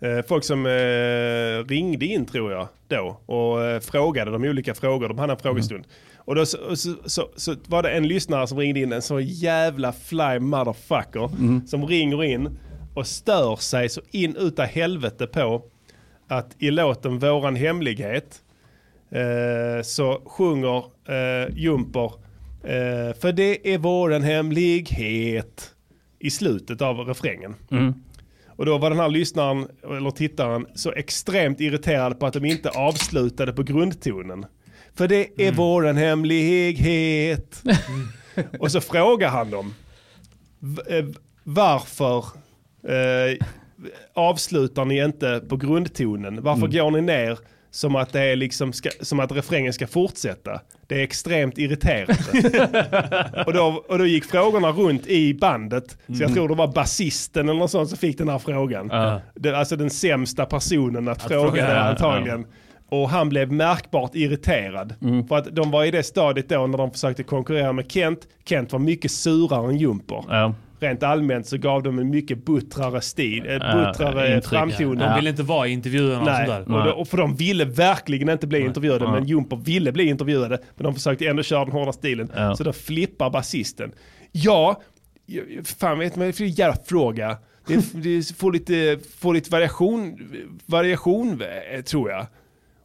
Eh, 0.00 0.24
folk 0.28 0.44
som 0.44 0.66
eh, 0.66 1.68
ringde 1.68 2.06
in 2.06 2.26
tror 2.26 2.52
jag 2.52 2.68
då 2.88 3.20
och 3.26 3.64
eh, 3.64 3.80
frågade 3.80 4.30
de 4.30 4.44
olika 4.44 4.74
frågor. 4.74 5.08
De 5.08 5.18
hade 5.18 5.32
en 5.32 5.38
frågestund. 5.38 5.84
Och 6.16 6.34
då 6.34 6.46
så, 6.46 6.76
så, 6.76 6.94
så, 7.04 7.28
så 7.36 7.54
var 7.66 7.82
det 7.82 7.90
en 7.90 8.08
lyssnare 8.08 8.46
som 8.46 8.58
ringde 8.58 8.80
in, 8.80 8.92
en 8.92 9.02
så 9.02 9.20
jävla 9.20 9.92
fly 9.92 10.38
motherfucker. 10.38 11.30
Som 11.66 11.86
ringer 11.86 12.24
in 12.24 12.58
och 12.94 13.06
stör 13.06 13.56
sig 13.56 13.88
så 13.88 14.00
in 14.10 14.36
utav 14.36 14.66
helvete 14.66 15.26
på 15.26 15.62
att 16.28 16.56
i 16.58 16.70
låten 16.70 17.18
Våran 17.18 17.56
hemlighet 17.56 18.42
eh, 19.10 19.82
så 19.82 20.22
sjunger 20.24 20.84
eh, 21.08 21.56
Jumper 21.56 22.12
eh, 22.62 23.14
För 23.20 23.32
det 23.32 23.74
är 23.74 23.78
våran 23.78 24.22
hemlighet 24.22 25.74
i 26.18 26.30
slutet 26.30 26.82
av 26.82 26.98
refrängen. 26.98 27.54
Mm. 27.70 27.94
Och 28.48 28.66
då 28.66 28.78
var 28.78 28.90
den 28.90 28.98
här 28.98 29.08
lyssnaren, 29.08 29.68
eller 29.82 30.10
tittaren, 30.10 30.66
så 30.74 30.92
extremt 30.92 31.60
irriterad 31.60 32.20
på 32.20 32.26
att 32.26 32.32
de 32.32 32.44
inte 32.44 32.70
avslutade 32.70 33.52
på 33.52 33.62
grundtonen. 33.62 34.46
För 34.94 35.08
det 35.08 35.46
är 35.46 35.52
våran 35.52 35.96
hemlighet. 35.96 37.62
Och 38.58 38.72
så 38.72 38.80
frågar 38.80 39.28
han 39.28 39.50
dem, 39.50 39.74
eh, 40.88 41.04
varför 41.42 42.18
eh, 42.88 43.46
avslutar 44.14 44.84
ni 44.84 45.04
inte 45.04 45.42
på 45.48 45.56
grundtonen? 45.56 46.42
Varför 46.42 46.66
går 46.66 46.90
ni 46.90 47.00
ner 47.00 47.38
som 47.70 47.96
att, 47.96 48.12
det 48.12 48.20
är 48.20 48.36
liksom 48.36 48.72
ska, 48.72 48.90
som 49.00 49.20
att 49.20 49.32
refrängen 49.32 49.72
ska 49.72 49.86
fortsätta? 49.86 50.60
Det 50.86 50.94
är 50.94 51.02
extremt 51.02 51.58
irriterande. 51.58 53.44
och, 53.46 53.52
då, 53.52 53.84
och 53.88 53.98
då 53.98 54.06
gick 54.06 54.24
frågorna 54.24 54.70
runt 54.70 55.06
i 55.06 55.34
bandet. 55.34 55.98
Så 56.06 56.22
jag 56.22 56.34
tror 56.34 56.48
det 56.48 56.54
var 56.54 56.68
basisten 56.68 57.48
eller 57.48 57.58
något 57.58 57.70
sånt 57.70 57.88
som 57.88 57.98
fick 57.98 58.18
den 58.18 58.28
här 58.28 58.38
frågan. 58.38 58.88
Ja. 58.92 59.20
Det, 59.34 59.58
alltså 59.58 59.76
den 59.76 59.90
sämsta 59.90 60.46
personen 60.46 61.08
att, 61.08 61.22
fråga, 61.22 61.50
fråga 61.50 61.68
det 61.68 61.80
antagligen. 61.80 62.46
Och 62.88 63.10
han 63.10 63.28
blev 63.28 63.52
märkbart 63.52 64.14
irriterad. 64.14 64.94
Mm. 65.02 65.28
För 65.28 65.36
att 65.36 65.56
de 65.56 65.70
var 65.70 65.84
i 65.84 65.90
det 65.90 66.02
stadiet 66.02 66.48
då 66.48 66.66
när 66.66 66.78
de 66.78 66.90
försökte 66.90 67.22
konkurrera 67.22 67.72
med 67.72 67.92
Kent. 67.92 68.20
Kent 68.44 68.72
var 68.72 68.78
mycket 68.78 69.10
surare 69.10 69.68
än 69.68 69.76
Jumper. 69.76 70.24
Ja. 70.28 70.54
Rent 70.80 71.02
allmänt 71.02 71.46
så 71.46 71.58
gav 71.58 71.82
de 71.82 71.98
en 71.98 72.10
mycket 72.10 72.44
buttrare 72.44 73.00
stil, 73.00 73.44
Ja, 73.46 73.52
buttrare 73.58 74.40
framtoning. 74.42 74.98
De 74.98 75.14
vill 75.16 75.26
inte 75.26 75.42
vara 75.42 75.68
i 75.68 75.70
intervjuerna 75.72 76.20
och 76.20 76.26
Nej, 76.26 76.46
sådär. 76.46 76.60
och, 76.78 76.84
då, 76.84 76.90
och 76.90 77.08
för 77.08 77.16
de 77.16 77.36
ville 77.36 77.64
verkligen 77.64 78.28
inte 78.28 78.46
bli 78.46 78.60
intervjuade, 78.60 79.04
Nej. 79.04 79.12
men 79.14 79.24
Jumper 79.28 79.56
ville 79.56 79.92
bli 79.92 80.04
intervjuade. 80.08 80.58
Men 80.74 80.84
de 80.84 80.94
försökte 80.94 81.26
ändå 81.26 81.42
köra 81.42 81.64
den 81.64 81.72
hårda 81.72 81.92
stilen. 81.92 82.30
Ja. 82.36 82.56
Så 82.56 82.64
då 82.64 82.72
flippar 82.72 83.30
basisten. 83.30 83.92
Ja, 84.32 84.82
jag- 85.26 85.66
fan 85.66 85.98
vet 85.98 86.16
man, 86.16 86.26
det 86.26 86.40
är 86.40 86.44
en 86.44 86.50
jävla 86.50 86.76
fråga. 86.84 87.36
Det, 87.66 87.92
det 87.92 88.36
får, 88.36 88.52
lite, 88.52 88.98
får 89.18 89.34
lite 89.34 89.50
variation, 89.50 90.18
variation 90.66 91.42
tror 91.84 92.10
jag. 92.10 92.26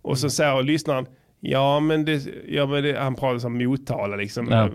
Och 0.02 0.18
så 0.18 0.30
säger 0.30 0.64
lyssnaren, 0.64 1.06
ja 1.42 1.80
men, 1.80 2.06
det, 2.06 2.28
ja, 2.48 2.66
men 2.66 2.84
det, 2.84 3.00
han 3.00 3.16
pratar 3.16 3.40
som 3.40 3.58
Motala 3.58 4.16
liksom. 4.16 4.48
Ja. 4.52 4.70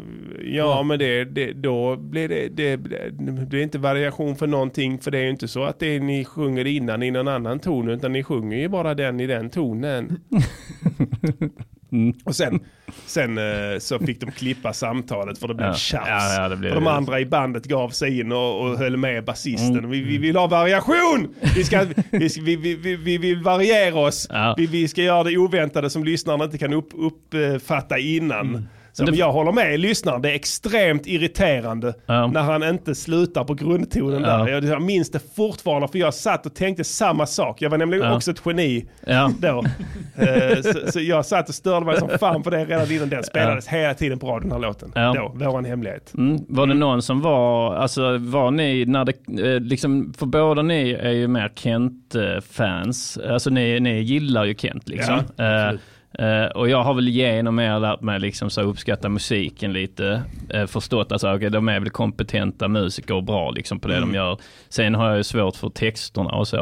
Ja, 0.45 0.83
men 0.83 0.99
det, 0.99 1.25
det, 1.25 1.53
då 1.53 1.97
blir 1.97 2.29
det, 2.29 2.49
det, 2.49 2.77
det 2.77 3.47
blir 3.47 3.63
inte 3.63 3.79
variation 3.79 4.37
för 4.37 4.47
någonting. 4.47 4.99
För 4.99 5.11
det 5.11 5.19
är 5.19 5.23
ju 5.23 5.31
inte 5.31 5.49
så 5.49 5.65
att 5.65 5.79
det 5.79 6.01
ni 6.01 6.25
sjunger 6.25 6.67
innan 6.67 7.03
i 7.03 7.11
någon 7.11 7.29
annan 7.29 7.59
ton. 7.59 7.89
Utan 7.89 8.13
ni 8.13 8.23
sjunger 8.23 8.59
ju 8.59 8.69
bara 8.69 8.95
den 8.95 9.21
i 9.21 9.27
den 9.27 9.51
tonen. 9.51 10.21
Och 12.25 12.37
sen, 12.37 12.61
sen 13.07 13.39
eh, 13.39 13.79
så 13.79 13.99
fick 13.99 14.21
de 14.21 14.31
klippa 14.33 14.73
samtalet 14.73 15.39
för 15.39 15.49
det 15.49 15.55
blev 15.55 15.69
Ja. 15.69 15.75
tjafs. 15.75 16.07
Ja, 16.09 16.43
ja, 16.43 16.49
det 16.49 16.57
blev- 16.57 16.69
för 16.71 16.75
de 16.81 16.87
andra 16.87 17.21
i 17.21 17.27
bandet 17.27 17.65
gav 17.65 17.89
sig 17.89 18.21
in 18.21 18.33
och, 18.33 18.61
och 18.61 18.79
höll 18.79 18.97
med 18.97 19.25
basisten. 19.25 19.91
Vi, 19.91 20.01
vi 20.01 20.19
vill 20.19 20.37
ha 20.37 20.47
variation! 20.47 21.35
Vi, 21.55 21.65
ska, 21.65 21.87
vi, 22.11 22.29
vi, 22.41 22.57
vi, 22.57 22.75
vi, 22.75 22.97
vi 22.97 23.19
vill 23.19 23.43
variera 23.43 23.95
oss. 23.99 24.29
Vi, 24.57 24.89
ska 24.89 25.03
göra 25.03 25.25
det 25.25 25.37
oväntade 25.39 25.91
som 25.91 26.05
lyssnarna 26.05 26.45
inte 26.45 26.59
kan 26.59 26.73
upp, 26.73 26.89
uppfatta 26.95 27.99
innan. 27.99 28.69
Så 28.97 29.05
det- 29.05 29.17
jag 29.17 29.33
håller 29.33 29.53
med 29.53 29.81
lyssnaren, 29.81 30.23
det 30.23 30.31
är 30.31 30.35
extremt 30.35 31.07
irriterande 31.07 31.95
Ja. 32.07 32.27
när 32.27 32.41
han 32.41 32.63
inte 32.63 32.95
slutar 32.95 33.45
på 33.45 33.55
grundtonen 33.55 34.23
Ja. 34.23 34.29
där. 34.37 34.49
Jag, 34.49 34.65
jag 34.65 34.83
minns 34.83 35.11
det 35.11 35.21
fortfarande 35.37 35.89
för 35.89 35.99
jag 35.99 36.15
satt 36.15 36.47
och 36.47 36.55
tänkte 36.55 36.85
samma 36.85 37.27
sak. 37.27 37.63
Jag 37.63 37.71
var 37.71 37.79
nämligen 37.79 38.05
Ja. 38.07 38.17
också 38.17 38.31
ett 38.31 38.43
geni 38.47 38.87
Ja. 39.07 39.31
då. 39.41 39.65
Eh, 40.19 40.61
så, 40.63 40.93
så 40.93 41.01
jag 41.01 41.27
satt 41.27 41.49
och 41.49 41.55
störde 41.55 41.87
mig 41.87 41.97
som 41.99 42.09
fan 42.21 42.43
på 42.43 42.51
det 42.51 42.65
redan 42.65 42.93
innan 42.93 43.09
den 43.09 43.23
spelades 43.25 43.69
hela 43.69 43.95
tiden 43.95 44.19
på 44.19 44.27
radion, 44.27 44.43
den 44.51 44.53
här 44.63 44.69
låten. 44.69 44.93
Ja. 44.95 45.13
Då, 45.39 45.45
Våran 45.45 45.65
hemlighet. 45.65 46.13
Mm. 46.19 46.39
Var 46.49 46.67
det 46.67 46.75
någon 46.75 47.03
som 47.03 47.21
var, 47.21 47.75
alltså 47.75 48.19
var 48.19 48.51
ni, 48.51 48.85
när 48.85 49.05
det, 49.05 49.13
eh, 49.55 49.61
liksom, 49.61 50.15
för 50.19 50.27
båda 50.27 50.63
ni 50.63 50.91
är 50.93 51.11
ju 51.11 51.29
mer 51.29 51.53
Kent-fans, 51.55 53.19
alltså 53.31 53.51
ni, 53.51 53.81
ni 53.81 54.01
gillar 54.01 54.45
ju 54.45 54.55
Kent 54.55 54.89
liksom. 54.89 55.15
Eh, 55.15 55.79
eh, 56.19 56.45
och 56.45 56.69
jag 56.69 56.83
har 56.83 56.95
väl 56.95 57.09
genom 57.09 57.59
er 57.59 57.81
lärt 57.81 58.01
mig 58.01 58.21
liksom 58.21 58.51
så 58.51 58.61
uppskatta 58.61 59.09
musiken 59.09 59.73
lite, 59.73 60.23
eh, 60.49 60.67
förstått 60.67 61.13
att 61.13 61.25
okay, 61.25 61.49
de 61.49 61.69
är 61.69 61.81
väl 61.81 61.91
kompetenta 61.91 62.69
musiker 62.69 63.15
och 63.15 63.25
bra 63.25 63.51
liksom 63.51 63.81
på 63.81 63.89
det 63.89 64.01
de 64.01 64.15
gör. 64.15 64.39
Sen 64.69 64.95
har 64.95 65.09
jag 65.09 65.17
ju 65.17 65.25
svårt 65.25 65.57
för 65.57 65.69
texterna 65.69 66.31
och 66.31 66.49
så. 66.49 66.61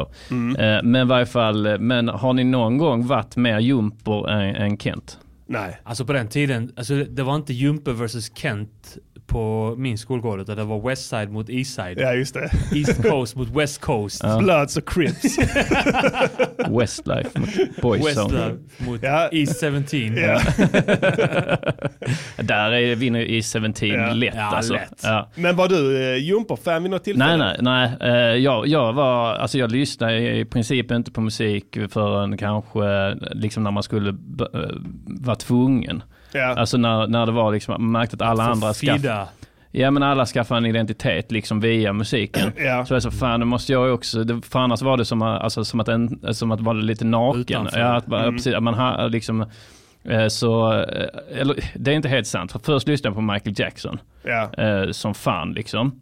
Eh, 0.59 0.83
men 0.83 0.95
i 0.95 1.03
varje 1.03 1.25
fall, 1.25 1.79
men 1.79 2.09
har 2.09 2.33
ni 2.33 2.43
någon 2.43 2.77
gång 2.77 3.07
varit 3.07 3.35
mer 3.35 3.59
jumper 3.59 4.29
än, 4.29 4.55
än 4.55 4.77
Kent? 4.77 5.19
Nej. 5.47 5.79
Alltså 5.83 6.05
på 6.05 6.13
den 6.13 6.27
tiden, 6.27 6.71
alltså 6.75 6.95
det 6.95 7.23
var 7.23 7.35
inte 7.35 7.53
Jumper 7.53 7.91
versus 7.91 8.31
Kent 8.35 8.97
på 9.27 9.75
min 9.77 9.97
skolgård 9.97 10.39
utan 10.39 10.57
det 10.57 10.63
var 10.63 10.89
Westside 10.89 11.31
mot 11.31 11.49
Eastside. 11.49 11.97
Ja, 11.99 12.13
just 12.13 12.33
det. 12.33 12.49
East 12.75 13.01
Coast 13.03 13.35
mot 13.35 13.49
West 13.49 13.81
Coast. 13.81 14.23
Bloods 14.39 14.77
och 14.77 14.89
Crips. 14.89 15.37
Westlife 16.79 17.39
mot 17.39 17.49
Boyzone. 17.81 18.03
Westside 18.23 18.59
mot 18.87 19.03
Ja. 19.03 19.29
East 19.31 19.59
17. 19.61 20.17
ja. 20.17 20.39
Där 22.43 22.71
är, 22.71 22.95
vinner 22.95 23.19
ju 23.19 23.35
East 23.35 23.53
17 23.53 23.73
Ja. 23.87 24.13
lätt 24.13 24.33
Ja, 24.35 24.41
alltså. 24.41 24.73
lätt. 24.73 24.99
Ja. 25.03 25.29
Men 25.35 25.55
var 25.55 25.67
du 25.67 26.03
eh, 26.13 26.17
Jumper-fan 26.23 26.83
vid 26.83 26.91
något 26.91 27.03
tillfälle? 27.03 27.37
Nej, 27.37 27.57
nej, 27.61 27.91
nej. 27.99 28.11
Eh, 28.33 28.37
jag, 28.43 28.67
jag 28.67 28.93
var, 28.93 29.33
alltså 29.35 29.57
jag 29.57 29.71
lyssnade 29.71 30.37
i 30.37 30.45
princip 30.45 30.91
inte 30.91 31.11
på 31.11 31.21
musik 31.21 31.77
förrän 31.89 32.37
kanske 32.37 33.15
liksom 33.33 33.63
när 33.63 33.71
man 33.71 33.83
skulle 33.83 34.09
eh, 34.09 34.15
vara 35.05 35.35
tvungen. 35.35 36.03
Ja. 36.35 36.55
Alltså 36.57 36.77
när, 36.77 37.07
när 37.07 37.25
det 37.25 37.31
var 37.31 37.51
liksom, 37.51 37.71
man 37.81 37.91
märkte 37.91 38.15
att 38.15 38.21
alla 38.21 38.43
andra 38.43 38.73
skaffade, 38.73 39.27
ja 39.71 39.91
men 39.91 40.03
alla 40.03 40.25
skaffade 40.25 40.57
en 40.57 40.65
identitet 40.65 41.31
liksom 41.31 41.59
via 41.59 41.93
musiken. 41.93 42.51
Ja. 42.57 42.85
Så 42.85 42.93
jag 42.93 43.03
så 43.03 43.11
fan 43.11 43.39
det 43.39 43.45
måste 43.45 43.71
jag 43.73 43.93
också, 43.93 44.23
det, 44.23 44.41
för 44.41 44.59
annars 44.59 44.81
var 44.81 44.97
det 44.97 45.05
som, 45.05 45.21
att- 45.21 45.41
alltså, 45.41 45.65
som 45.65 45.79
att, 45.79 45.87
en, 45.87 46.33
som 46.33 46.51
att 46.51 46.61
vara 46.61 46.77
lite 46.77 47.05
naken. 47.05 47.41
Utanför. 47.41 47.79
Ja, 47.79 47.95
att, 47.95 48.05
bara- 48.05 48.31
precis, 48.31 48.53
att 48.55 48.63
man 48.63 48.73
har 48.73 49.09
liksom, 49.09 49.45
eh, 50.03 50.27
så, 50.27 50.73
eh, 50.73 51.39
eller 51.41 51.55
det 51.75 51.91
är 51.91 51.95
inte 51.95 52.09
helt 52.09 52.27
sant. 52.27 52.51
För 52.51 52.59
först 52.59 52.87
lyssnade 52.87 53.09
jag 53.09 53.15
på 53.27 53.33
Michael 53.33 53.55
Jackson 53.59 53.99
Ja. 54.23 54.49
eh, 54.63 54.91
som 54.91 55.13
fan 55.13 55.53
liksom. 55.53 55.99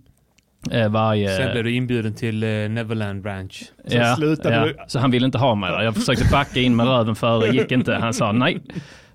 eh, 0.71 0.89
varje... 0.89 1.29
Sen 1.37 1.51
blev 1.51 1.63
du 1.63 1.71
inbjuden 1.75 2.13
till 2.15 2.39
Neverland 2.69 3.25
Ranch. 3.25 3.63
Så 3.87 4.15
slutade 4.17 4.59
du- 4.65 4.75
Så 4.87 4.99
han 4.99 5.11
ville 5.11 5.25
inte 5.25 5.37
ha 5.37 5.55
mig 5.55 5.71
där. 5.71 5.81
Jag 5.81 5.95
försökte 5.95 6.25
backa 6.31 6.59
in 6.59 6.75
med 6.75 6.87
röven 6.87 7.15
före, 7.15 7.47
gick 7.49 7.71
inte. 7.71 7.95
Han 7.95 8.13
sa 8.13 8.31
nej. 8.31 8.61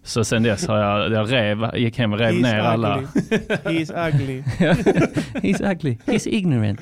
Så 0.08 0.24
sen 0.24 0.42
dess 0.42 0.68
har 0.68 0.78
jag, 0.78 1.12
jag 1.12 1.32
rev, 1.32 1.76
gick 1.76 1.98
hem 1.98 2.12
och 2.12 2.18
rev 2.18 2.34
ner 2.34 2.58
alla. 2.58 2.96
ugly. 2.96 3.06
He's 3.64 4.08
ugly. 4.08 4.42
He's 5.42 5.72
ugly, 5.72 5.98
he's 6.06 6.28
ignorant. 6.28 6.80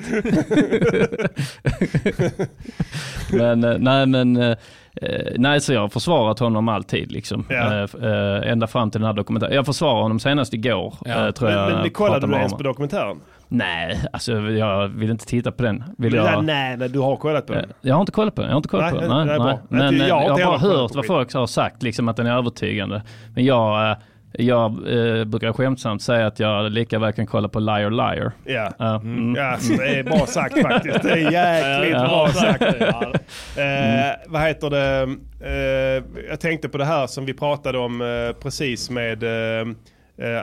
men 3.31 3.63
eh, 3.63 3.77
nej 3.79 4.05
men, 4.05 4.37
eh, 4.37 4.57
eh, 5.01 5.33
nej 5.37 5.61
så 5.61 5.73
jag 5.73 5.81
har 5.81 5.89
försvarat 5.89 6.39
honom 6.39 6.69
alltid 6.69 7.11
liksom. 7.11 7.45
Ja. 7.49 7.87
Ända 8.43 8.67
fram 8.67 8.91
till 8.91 9.01
den 9.01 9.07
här 9.07 9.13
dokumentären. 9.13 9.53
Jag 9.53 9.65
försvarade 9.65 10.01
honom 10.01 10.19
senast 10.19 10.53
igår. 10.53 10.93
Ja. 11.05 11.31
tror 11.31 11.51
jag 11.51 11.71
Men, 11.71 11.81
men 11.81 11.89
kollade 11.89 12.27
du 12.27 12.33
ens 12.33 12.53
på 12.53 12.63
dokumentären? 12.63 13.19
Nej, 13.49 13.99
alltså 14.13 14.33
jag 14.33 14.87
vill 14.87 15.09
inte 15.09 15.25
titta 15.25 15.51
på 15.51 15.63
den. 15.63 15.83
Vill 15.97 16.13
Ja, 16.13 16.31
jag... 16.31 16.43
nej, 16.45 16.77
nej, 16.77 16.89
du 16.89 16.99
har 16.99 17.15
kollat 17.15 17.47
på 17.47 17.53
Eh, 17.53 17.59
den. 17.59 17.69
Jag 17.81 17.93
har 17.95 18.01
inte 18.01 18.11
kollat 18.11 18.35
på 18.35 18.41
den. 18.41 18.49
Jag 18.49 18.55
har 18.55 18.59
inte 18.59 18.69
kollat 18.69 18.93
Nej, 18.93 18.93
på 18.93 18.99
den. 19.07 19.09
Nej, 19.17 19.25
nej. 19.25 19.37
bra. 19.39 19.59
Men 19.69 19.81
Jag 19.81 19.93
eh, 20.01 20.07
jag, 20.07 20.21
inte 20.31 20.43
har 20.43 20.51
bara 20.51 20.57
hört 20.57 20.95
vad 20.95 21.05
folk 21.05 21.33
har 21.33 21.47
sagt, 21.47 21.83
liksom 21.83 22.07
att 22.07 22.17
den 22.17 22.27
är 22.27 22.37
övertygande. 22.37 23.01
Men 23.35 23.45
jag, 23.45 23.91
eh, 23.91 23.97
jag 24.31 24.71
eh, 24.71 25.23
brukar 25.25 25.53
skämtsamt 25.53 26.01
säga 26.01 26.27
att 26.27 26.39
jag 26.39 26.71
lika 26.71 26.99
väl 26.99 27.13
kan 27.13 27.25
kolla 27.27 27.47
på 27.49 27.59
Liar 27.59 27.89
Liar. 27.89 28.31
Ja. 28.45 28.71
Ja, 28.79 28.95
mm. 28.95 29.35
Ja, 29.35 29.57
så 29.59 29.73
det 29.73 29.99
är 29.99 30.03
bra 30.03 30.25
sagt 30.25 30.61
faktiskt. 30.61 31.03
Det 31.03 31.11
är 31.11 31.31
jäkligt 31.31 31.97
bra 31.97 32.27
sagt. 32.27 32.63
Eh, 33.57 34.13
vad 34.27 34.41
heter 34.41 34.69
det? 34.69 35.15
Eh, 35.41 36.03
jag 36.29 36.39
tänkte 36.39 36.69
på 36.69 36.77
det 36.77 36.85
här 36.85 37.07
som 37.07 37.25
vi 37.25 37.33
pratade 37.33 37.77
om 37.77 38.01
eh, 38.01 38.41
precis 38.43 38.89
med 38.89 39.23
eh, 39.23 39.29
eh, 39.29 39.65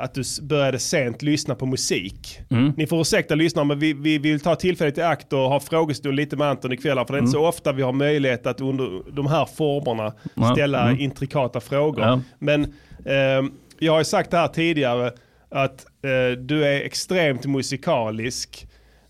att 0.00 0.14
du 0.14 0.22
började 0.42 0.78
sent 0.78 1.22
lyssna 1.22 1.54
på 1.54 1.66
musik. 1.66 2.40
Mm. 2.50 2.72
Ni 2.76 2.86
får 2.86 3.00
ursäkta 3.00 3.34
lyssnarna 3.34 3.64
men 3.64 3.78
vi, 3.78 3.92
vi 3.92 4.18
vill 4.18 4.40
ta 4.40 4.54
tillfället 4.54 4.98
i 4.98 5.02
akt 5.02 5.32
och 5.32 5.38
ha 5.38 5.60
frågestund 5.60 6.16
lite 6.16 6.36
med 6.36 6.48
Anton 6.48 6.72
ikväll. 6.72 6.96
För 6.96 7.12
det 7.12 7.18
är 7.18 7.18
inte 7.18 7.32
så 7.32 7.46
ofta 7.46 7.72
vi 7.72 7.82
har 7.82 7.92
möjlighet 7.92 8.46
att 8.46 8.60
under 8.60 9.12
de 9.12 9.26
här 9.26 9.44
formerna 9.44 10.12
ställa 10.54 10.88
mm. 10.88 11.00
intrikata 11.00 11.60
frågor. 11.60 12.04
Ja. 12.04 12.20
Men 12.38 12.64
eh, 13.04 13.50
jag 13.78 13.92
har 13.92 14.00
ju 14.00 14.04
sagt 14.04 14.30
det 14.30 14.36
här 14.36 14.48
tidigare 14.48 15.12
att 15.48 15.86
eh, 16.02 16.38
du 16.38 16.64
är 16.64 16.80
extremt 16.80 17.46
musikalisk 17.46 18.66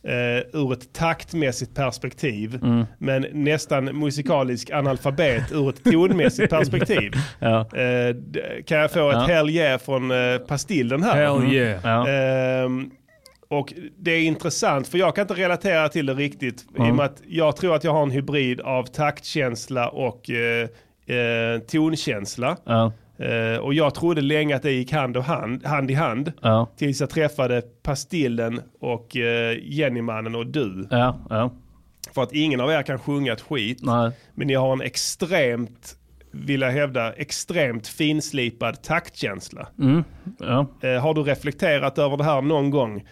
eh, 0.07 0.61
ur 0.61 0.73
ett 0.73 0.93
taktmässigt 0.93 1.75
perspektiv. 1.75 2.59
Mm. 2.63 2.85
Men 2.99 3.27
nästan 3.33 3.85
musikalisk 3.85 4.71
analfabet 4.71 5.53
ur 5.53 5.69
ett 5.71 5.85
tonmässigt 5.85 6.51
perspektiv. 6.51 7.13
Ja. 7.39 7.61
Eh, 7.61 8.17
kan 8.67 8.79
jag 8.79 8.91
få 8.91 9.11
ett 9.11 9.17
Ja. 9.17 9.21
hell 9.35 9.51
yeah 9.51 9.79
från 9.81 10.11
eh, 10.11 10.39
Pastillen 10.39 11.03
här? 11.03 11.17
Hell 11.17 11.53
yeah. 11.53 11.81
Ja. 11.85 12.09
Ehm, 12.09 12.91
och 13.49 13.73
det 13.99 14.11
är 14.11 14.21
intressant 14.23 14.89
för 14.89 14.99
jag 14.99 15.15
kan 15.15 15.23
inte 15.23 15.35
relatera 15.35 15.89
till 15.89 16.07
det 16.07 16.15
riktigt. 16.15 16.63
I 16.63 16.67
och 16.79 16.85
Mm. 16.85 16.97
med 16.97 17.05
att 17.07 17.23
jag 17.29 17.57
tror 17.57 17.75
att 17.77 17.85
jag 17.85 17.93
har 17.93 18.03
en 18.03 18.11
hybrid 18.11 18.61
av 18.61 18.85
taktkänsla 18.85 19.89
och 19.89 20.31
eh, 20.31 20.69
eh, 21.17 21.59
tonkänsla. 21.59 22.57
Eh, 23.19 23.59
och 23.59 23.75
jag 23.75 23.95
trodde 23.95 24.21
länge 24.21 24.57
att 24.57 24.63
det 24.63 24.73
gick 24.73 24.93
hand, 24.93 25.17
och 25.17 25.25
hand, 25.25 25.67
hand 25.67 25.91
i 25.91 25.95
hand. 25.95 26.33
Ja. 26.43 26.69
Tills 26.77 27.01
jag 27.01 27.11
träffade 27.11 27.63
Pastillen 27.83 28.61
och 28.81 29.17
eh, 29.17 29.59
Jennymannen 29.63 30.35
och 30.35 30.47
du. 30.47 30.87
Ja. 30.91 31.19
Ja. 31.31 31.51
För 32.15 32.23
att 32.23 32.33
ingen 32.33 32.61
av 32.61 32.71
er 32.71 32.83
kan 32.83 32.99
sjunga 32.99 33.33
ett 33.33 33.41
skit. 33.41 33.79
Nej. 33.83 34.11
Men 34.35 34.47
ni 34.47 34.55
har 34.55 34.73
en 34.73 34.81
extremt, 34.81 35.97
vill 36.31 36.61
jag 36.61 36.71
hävda, 36.71 37.13
extremt 37.13 37.89
finslipad 37.89 38.83
taktkänsla. 38.83 39.69
Mm. 39.79 40.05
Ja. 40.39 40.67
Eh, 40.81 41.01
har 41.01 41.15
du 41.15 41.23
reflekterat 41.23 41.99
över 41.99 42.17
det 42.17 42.25
här 42.25 42.43
någon 42.43 42.71
gång? 42.71 43.05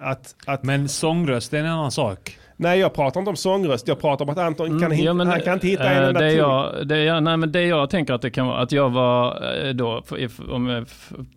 Att, 0.00 0.34
att, 0.46 0.62
Men 0.62 0.88
sångröst 0.88 1.52
är 1.52 1.58
en 1.58 1.66
annan 1.66 1.90
sak. 1.90 2.38
Nej, 2.56 2.78
jag 2.78 2.94
pratar 2.94 3.20
inte 3.20 3.30
om 3.30 3.36
sångröst. 3.36 3.88
Jag 3.88 4.00
pratar 4.00 4.24
om 4.24 4.30
att 4.30 4.38
Anton 4.38 4.66
kan, 4.68 4.76
Mm, 4.76 4.90
hit, 4.92 5.04
ja, 5.04 5.12
men, 5.12 5.26
han 5.26 5.40
kan 5.40 5.54
inte 5.54 5.66
hitta 5.66 5.84
eh, 5.92 5.98
en 5.98 6.04
enda 6.04 6.20
det 6.20 6.30
ton. 6.30 6.38
jag, 6.38 6.88
det 6.88 7.04
jag, 7.04 7.22
nej, 7.22 7.36
men 7.36 7.52
det 7.52 7.62
jag 7.66 7.90
tänker 7.90 8.14
att 8.14 8.22
det 8.22 8.30
kan 8.30 8.46
vara, 8.46 8.58
att 8.58 8.72
jag 8.72 8.90
var 8.90 9.42
eh, 9.66 9.70
då, 9.74 10.02
om 10.50 10.66
jag 10.66 10.86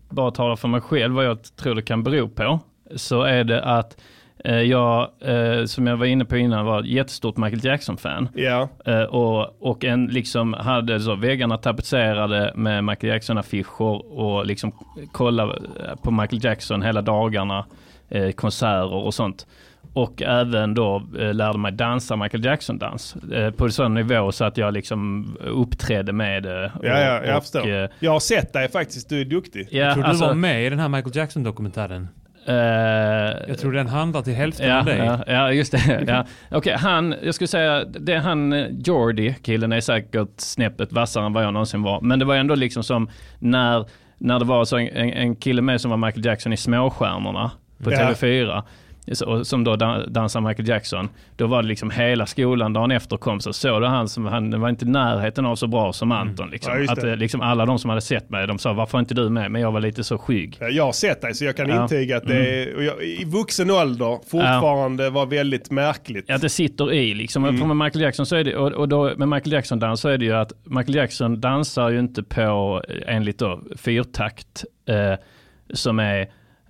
bara 0.10 0.32
talar 0.32 0.56
för 0.56 0.68
mig 0.68 0.82
själv, 0.82 1.16
vad 1.16 1.26
jag 1.26 1.38
tror 1.56 1.76
det 1.76 1.82
kan 1.82 2.04
bero 2.04 2.30
på, 2.30 2.60
så 2.96 3.22
är 3.22 3.44
det 3.44 3.64
att 3.64 3.98
eh, 4.46 4.62
jag, 4.62 5.08
eh, 5.22 5.66
som 5.66 5.88
jag 5.88 5.98
var 5.98 6.06
inne 6.06 6.26
på 6.26 6.38
innan, 6.38 6.66
var 6.66 6.80
ett 6.80 6.86
jättestort 6.86 7.38
Michael 7.38 7.66
Jackson-fan. 7.66 8.30
Ja, 8.34 8.70
Eh, 8.86 9.02
och, 9.02 9.62
och 9.72 9.86
en 9.86 10.06
liksom 10.06 10.54
hade 10.54 11.00
så 11.00 11.16
väggarna 11.16 11.58
tapetserade 11.58 12.52
med 12.56 12.84
Michael 12.84 13.14
Jackson-affischer 13.14 14.18
och 14.20 14.46
liksom 14.46 14.72
kolla 15.12 15.56
på 16.04 16.12
Michael 16.12 16.44
Jackson 16.46 16.82
hela 16.82 17.02
dagarna, 17.02 17.66
eh, 18.10 18.32
konserter 18.32 18.94
och 18.94 19.14
sånt. 19.14 19.48
Och 19.98 20.22
även 20.22 20.74
då 20.74 21.04
eh, 21.20 21.34
lärde 21.34 21.58
mig 21.60 21.72
dansa 21.72 22.16
Michael 22.16 22.46
Jackson-dans 22.46 23.16
eh, 23.34 23.52
på 23.52 23.66
en 23.66 23.72
sån 23.72 23.94
nivå 23.94 24.32
så 24.32 24.46
att 24.46 24.58
jag 24.58 24.74
liksom 24.74 25.28
uppträdde 25.42 26.14
med 26.14 26.44
det. 26.44 26.72
ja, 26.84 27.00
ja 27.00 27.26
jag 27.26 27.38
och, 27.38 27.44
förstår. 27.44 27.84
eh, 27.84 27.90
jag 28.00 28.12
har 28.12 28.20
sett 28.20 28.54
dig 28.54 28.70
faktiskt, 28.72 29.10
du 29.10 29.22
är 29.22 29.26
duktig. 29.26 29.68
ja, 29.72 29.78
Jag 29.80 29.94
tror 29.94 30.06
alltså, 30.06 30.24
du 30.24 30.28
var 30.28 30.36
med 30.36 30.66
i 30.66 30.70
den 30.70 30.80
här 30.80 30.90
Michael 30.90 31.16
Jackson-dokumentären. 31.16 32.08
eh, 32.46 32.56
Jag 33.48 33.58
tror 33.60 33.72
den 33.72 33.88
handlar 33.88 34.22
till 34.22 34.34
hälften 34.34 34.68
Ja, 34.70 34.80
om 34.80 34.86
dig. 34.86 34.98
ja, 34.98 35.20
ja, 35.28 35.52
just 35.52 35.72
det. 35.72 36.04
Ja. 36.08 36.26
Okej, 36.52 36.76
han, 36.80 37.16
jag 37.24 37.36
skulle 37.36 37.48
säga, 37.48 37.84
det 37.86 38.14
är 38.14 38.20
han, 38.20 38.66
Jordi, 38.86 39.36
killen 39.44 39.72
är 39.72 39.80
säkert 39.82 40.30
snäppet 40.38 40.92
vassare 40.92 41.26
än 41.26 41.34
vad 41.34 41.44
jag 41.44 41.54
någonsin 41.54 41.82
var. 41.84 42.02
Men 42.02 42.20
det 42.20 42.26
var 42.26 42.36
ändå 42.36 42.56
liksom 42.56 42.84
som 42.84 43.10
när, 43.40 43.86
när 44.18 44.40
det 44.40 44.46
var 44.46 44.66
så 44.66 44.78
en, 44.78 44.88
en 44.88 45.10
en 45.14 45.36
kille 45.36 45.62
med 45.62 45.82
som 45.82 45.92
var 45.92 45.98
Michael 45.98 46.26
Jackson 46.26 46.54
i 46.54 46.58
Småstjärnorna 46.58 47.52
på 47.84 47.92
Ja. 47.92 47.98
TV4. 47.98 48.64
Som 49.44 49.64
då 49.64 49.76
dan- 49.76 50.14
dansar 50.14 50.42
Michael 50.42 50.68
Jackson. 50.70 51.10
Då 51.36 51.48
var 51.48 51.62
det 51.62 51.68
liksom 51.68 51.90
hela 51.92 52.26
skolan 52.26 52.74
dagen 52.74 52.92
efter 52.92 53.18
kom 53.18 53.40
så 53.40 53.54
såg 53.54 53.82
du 53.82 53.88
han 53.88 54.08
som, 54.10 54.26
han 54.26 54.62
var 54.62 54.70
inte 54.70 54.86
i 54.86 54.88
närheten 54.88 55.46
av 55.46 55.56
så 55.56 55.68
bra 55.68 55.94
som 55.94 56.12
Anton. 56.12 56.50
Liksom. 56.50 56.74
Ja, 56.86 56.92
att 56.92 57.04
eh, 57.04 57.16
liksom 57.16 57.42
alla 57.42 57.66
de 57.66 57.80
som 57.80 57.90
hade 57.90 58.02
sett 58.02 58.30
mig, 58.30 58.48
de 58.48 58.58
sa 58.60 58.74
varför 58.74 58.98
är 58.98 59.00
inte 59.00 59.14
du 59.14 59.30
med? 59.30 59.52
Men 59.52 59.62
jag 59.62 59.72
var 59.72 59.80
lite 59.80 60.04
så 60.04 60.18
skygg. 60.18 60.58
Jag 60.72 60.86
har 60.86 60.92
sett 60.92 61.22
dig 61.22 61.34
så 61.34 61.46
jag 61.46 61.56
kan 61.58 61.68
Ja. 61.68 61.72
Mm. 61.74 61.84
intyga 61.84 62.18
att 62.18 62.28
det 62.28 62.64
är, 62.64 62.76
och 62.76 62.84
jag, 62.84 63.04
i 63.04 63.26
vuxen 63.26 63.72
ålder 63.72 64.20
fortfarande 64.30 65.10
var 65.10 65.26
väldigt 65.26 65.72
märkligt. 65.72 66.30
Att 66.32 66.42
det 66.42 66.50
sitter 66.50 66.94
i 66.94 67.14
liksom. 67.14 67.44
Mm. 67.46 67.58
För 67.58 67.66
med 67.66 67.78
Michael 67.78 68.02
Jackson 68.04 68.26
så 68.26 68.36
är 68.36 68.44
det, 68.44 68.56
och, 68.56 68.72
och 68.72 68.90
då 68.90 69.12
med 69.18 69.28
Michael 69.30 69.54
Jackson 69.54 69.80
dans 69.80 70.02
så 70.02 70.10
är 70.10 70.18
det 70.18 70.26
ju 70.26 70.34
att 70.34 70.52
Michael 70.64 70.96
Jackson 70.96 71.42
dansar 71.42 71.90
ju 71.90 72.00
inte 72.00 72.24
på, 72.24 72.82
enligt 73.08 73.40
då, 73.40 73.62
fyrtakt, 73.76 74.66
eh, 74.90 75.14
som 75.74 76.00
är, 76.00 76.28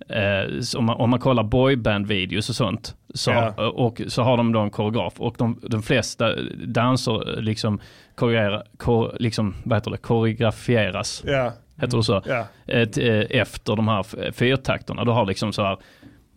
eh, 0.08 0.60
som 0.60 0.84
man, 0.84 0.96
om 0.96 1.10
man 1.10 1.20
kollar 1.20 1.42
boyband-videos 1.42 2.48
och 2.48 2.54
sånt, 2.56 2.96
så, 3.14 3.30
Ja. 3.30 3.68
och 3.68 4.00
så 4.08 4.22
har 4.22 4.36
de 4.36 4.52
då 4.52 4.60
en 4.60 4.70
koreograf 4.70 5.20
och 5.20 5.34
de, 5.38 5.60
de 5.62 5.82
flesta 5.82 6.34
danser 6.66 7.36
eh, 7.36 7.42
liksom, 7.42 7.80
koreogra, 8.14 8.62
kor, 8.76 9.16
liksom 9.20 9.54
vad 9.64 9.76
heter 9.78 9.90
det, 9.90 9.96
koreografieras, 9.96 11.22
Ja, 11.26 11.52
heter 11.80 11.96
det 11.96 12.02
så? 12.02 12.22
ja. 12.26 12.46
eh, 12.66 12.88
t- 12.88 13.08
eh, 13.08 13.40
efter 13.40 13.76
de 13.76 13.88
här 13.88 14.32
fyrtakterna. 14.32 15.04
Du 15.04 15.10
har 15.10 15.26
liksom 15.26 15.52
så 15.52 15.62
här, 15.62 15.76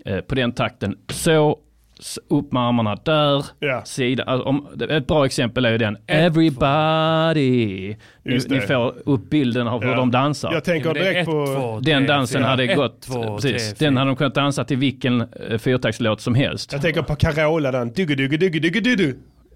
eh, 0.06 0.20
på 0.22 0.36
den 0.36 0.52
takten, 0.52 0.98
så, 1.10 1.60
upp 2.30 2.52
med 2.52 2.62
armarna 2.62 2.96
där, 2.96 3.46
Ja. 3.60 3.82
sida. 3.86 4.24
Alltså, 4.24 4.48
om, 4.48 4.68
ett 4.90 5.08
bra 5.08 5.26
exempel 5.26 5.66
är 5.66 5.72
ju 5.72 5.78
den, 5.78 5.98
everybody. 6.08 7.96
Ni, 8.24 8.34
Just 8.34 8.50
ni 8.50 8.56
det. 8.60 8.68
får 8.68 8.94
upp 9.06 9.30
bilden 9.30 9.68
av 9.68 9.82
hur 9.84 9.90
Ja. 9.90 9.96
de 9.96 10.12
dansar. 10.12 10.54
Jag 10.54 10.64
tänker 10.64 10.94
direkt 10.94 11.20
ett, 11.20 11.26
på... 11.26 11.46
två, 11.46 11.80
den 11.80 12.06
dansen 12.06 12.40
fyra. 12.42 12.48
hade 12.50 12.64
Ett, 12.64 12.76
gått, 12.78 13.02
två, 13.02 13.36
precis, 13.38 13.74
tre, 13.74 13.88
den 13.88 13.98
hade 13.98 14.10
de 14.10 14.16
kunnat 14.16 14.36
dansa 14.36 14.64
till 14.64 14.78
vilken 14.78 15.22
eh, 15.22 15.58
fyrtaktslåt 15.58 16.22
som 16.22 16.36
helst. 16.36 16.74
Jag 16.74 16.82
tänker 16.82 17.02
på 17.02 17.16
Carola 17.16 17.72
den. 17.72 17.94
Duggu, 17.94 18.16
duggu, 18.16 18.38
duggu, 18.38 18.60
duggu, 18.60 18.80
duggu. 18.82 19.14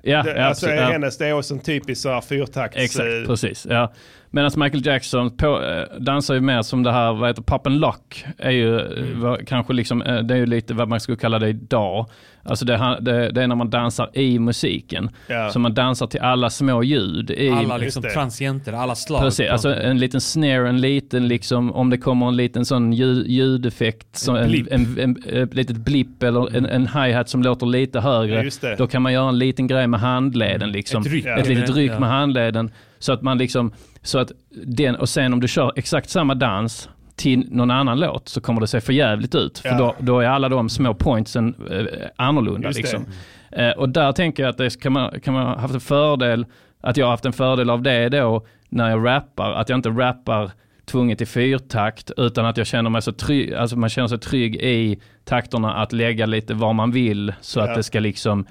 Ja, 0.08 0.23
Det, 0.23 0.36
ja, 0.38 0.43
alltså 0.45 0.65
precis, 0.65 0.81
ja. 0.81 0.88
hennes, 0.88 1.17
det 1.17 1.27
är 1.27 1.34
också 1.34 1.53
en 1.53 1.60
typisk 1.60 2.01
så 2.01 2.10
här 2.10 2.21
fyrtakts... 2.21 2.77
Exakt, 2.77 3.27
precis. 3.27 3.67
Ja. 3.69 3.93
Medan 4.36 4.52
Michael 4.56 4.86
Jackson 4.86 5.38
på, 5.38 5.63
eh, 5.63 6.00
dansar 6.00 6.34
ju 6.34 6.41
mer 6.41 6.62
som 6.62 6.84
det 6.84 6.91
här, 6.91 7.13
vad 7.13 7.30
heter 7.30 7.41
Pop 7.41 7.67
and 7.67 7.80
Lock, 7.80 8.26
är 8.38 8.52
ju 8.52 8.80
eh, 8.80 9.17
vad- 9.17 9.48
kanske 9.48 9.74
liksom, 9.74 10.02
eh, 10.02 10.17
det 10.19 10.34
är 10.34 10.38
ju 10.38 10.45
lite 10.45 10.74
vad 10.74 10.88
man 10.89 11.00
skulle 11.00 11.17
kalla 11.17 11.39
det 11.39 11.50
idag. 11.50 12.10
Alltså 12.43 12.65
det, 12.65 12.98
det, 13.02 13.30
det 13.32 13.43
är 13.43 13.48
när 13.48 13.56
man 13.56 13.69
dansar 13.69 14.10
i 14.13 14.39
musiken. 14.39 15.10
Ja. 15.28 15.50
Så 15.50 15.60
man 15.60 15.74
dansar 15.74 16.08
till 16.08 16.19
alla 16.19 16.50
små 16.50 16.84
ljud. 16.84 17.32
I, 17.32 17.50
Alla 17.50 17.78
liksom 17.78 18.02
det. 18.04 18.10
transienter, 18.10 18.74
alla 18.74 18.95
slag. 18.95 19.21
Precis, 19.21 19.50
alltså 19.50 19.74
en 19.76 19.98
liten 20.00 20.21
snare, 20.21 20.69
en 20.69 20.82
liten 20.82 21.28
liksom, 21.28 21.71
om 21.71 21.89
det 21.89 21.98
kommer 21.98 22.28
en 22.28 22.36
liten 22.36 22.65
sån 22.65 22.93
ljud, 22.93 23.28
ljudeffekt, 23.28 24.15
som 24.17 24.36
en, 24.36 24.48
blipp. 24.50 24.67
en, 24.71 24.98
en, 25.00 25.43
ett 25.43 25.54
litet 25.54 25.78
blipp 25.78 26.24
eller 26.24 26.56
en, 26.58 26.65
en 26.65 26.88
hi-hat 26.88 27.30
som 27.30 27.43
låter 27.43 27.65
lite 27.65 27.98
Ja, 27.98 28.02
högre. 28.02 28.50
det. 28.62 28.76
Då 28.78 28.88
kan 28.88 29.02
man 29.02 29.13
göra 29.13 29.30
en 29.30 29.38
liten 29.39 29.67
grej 29.67 29.88
med 29.88 30.00
handleden 30.00 30.71
liksom. 30.71 31.02
Ett 31.02 31.12
ryck. 31.12 31.26
Ett 31.26 31.48
litet 31.48 31.76
ryck 31.76 31.91
Ja. 31.91 32.00
med 32.00 32.10
handleden. 32.10 32.71
Så 33.00 33.13
att 33.13 33.21
man 33.21 33.38
liksom, 33.38 33.71
så 34.06 34.20
att 34.20 34.32
den, 34.65 34.96
och 34.96 35.10
sen 35.10 35.34
om 35.34 35.39
du 35.39 35.48
kör 35.48 35.72
exakt 35.76 36.10
samma 36.10 36.36
dans 36.36 36.89
till 37.15 37.48
någon 37.52 37.72
annan 37.72 38.00
låt 38.00 38.30
så 38.30 38.41
kommer 38.41 38.62
det 38.62 38.68
se 38.68 38.82
för 38.82 38.94
jävligt 38.94 39.36
ut. 39.36 39.60
För 39.60 39.70
Ja. 39.70 39.78
då, 39.78 39.96
då 40.00 40.20
är 40.20 40.28
alla 40.28 40.50
de 40.50 40.70
små 40.70 40.94
pointsen 40.94 41.56
eh, 41.72 41.86
annorlunda. 42.15 42.70
Liksom. 42.70 43.06
Eh, 43.52 43.70
och 43.70 43.89
där 43.89 44.12
tänker 44.12 44.44
jag 44.44 44.50
att 44.50 44.58
det 44.58 44.82
kan 44.82 44.94
man, 44.94 45.20
kan 45.20 45.34
man 45.34 45.46
ha 45.46 45.58
haft 45.60 45.74
en 45.74 45.80
fördel, 45.80 46.46
att 46.82 46.98
jag 46.98 47.06
har 47.06 47.12
haft 47.12 47.26
en 47.26 47.34
fördel 47.34 47.70
av 47.70 47.82
det 47.82 48.10
då 48.10 48.46
när 48.70 48.89
jag 48.89 49.06
rappar, 49.06 49.52
att 49.52 49.70
jag 49.70 49.78
inte 49.78 49.89
rappar 49.89 50.52
tvunget 50.86 51.22
i 51.22 51.26
fyrtakt 51.26 52.12
utan 52.18 52.46
att 52.46 52.58
jag 52.58 52.68
känner 52.68 52.89
mig 52.89 53.02
så 53.02 53.12
trygg, 53.12 53.54
alltså 53.54 53.76
man 53.78 53.89
känner 53.89 54.08
sig 54.08 54.20
trygg 54.20 54.56
i 54.56 55.00
takterna 55.24 55.74
att 55.76 55.94
lägga 55.94 56.26
lite 56.26 56.54
var 56.54 56.74
man 56.74 56.91
vill 56.91 57.34
så 57.41 57.60
Ja. 57.60 57.63
att 57.70 57.76
det 57.76 57.84
ska 57.84 58.00
liksom 58.00 58.46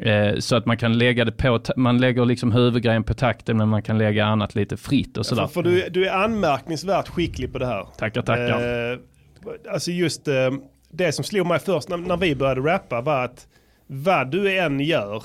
eh, 0.00 0.38
så 0.38 0.56
att 0.56 0.66
man 0.66 0.76
kan 0.76 0.98
lägga 0.98 1.24
det 1.24 1.32
på, 1.32 1.60
man 1.76 1.98
lägger 1.98 2.24
liksom 2.24 2.52
huvudgrejen 2.52 3.04
på 3.04 3.14
takten 3.14 3.56
men 3.56 3.68
man 3.68 3.82
kan 3.82 3.98
lägga 3.98 4.24
annat 4.24 4.54
lite 4.54 4.76
fritt 4.76 5.16
och 5.16 5.26
sådär. 5.26 5.46
För, 5.46 5.52
för 5.52 5.62
du, 5.62 5.88
du 5.90 6.06
är 6.08 6.12
anmärkningsvärt 6.12 7.08
skicklig 7.08 7.52
på 7.52 7.58
det 7.58 7.66
här. 7.66 7.86
Tackar, 7.98 8.22
tackar. 8.22 8.90
Eh, 8.92 8.98
alltså 9.72 9.90
just 9.90 10.28
eh, 10.28 10.34
det 10.90 11.12
som 11.12 11.24
slog 11.24 11.46
mig 11.46 11.58
först 11.58 11.88
när, 11.88 11.96
när 11.96 12.16
vi 12.16 12.34
började 12.36 12.60
rappa 12.60 13.00
var 13.00 13.24
att 13.24 13.46
vad 13.86 14.30
du 14.30 14.58
än 14.58 14.80
gör 14.80 15.22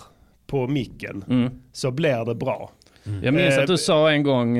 på 0.47 0.67
micken 0.67 1.23
Mm. 1.29 1.49
så 1.73 1.91
blir 1.91 2.25
det 2.25 2.35
bra. 2.35 2.71
Jag 3.23 3.33
minns 3.33 3.57
att 3.57 3.67
du 3.67 3.77
sa 3.77 4.11
en 4.11 4.23
gång, 4.23 4.57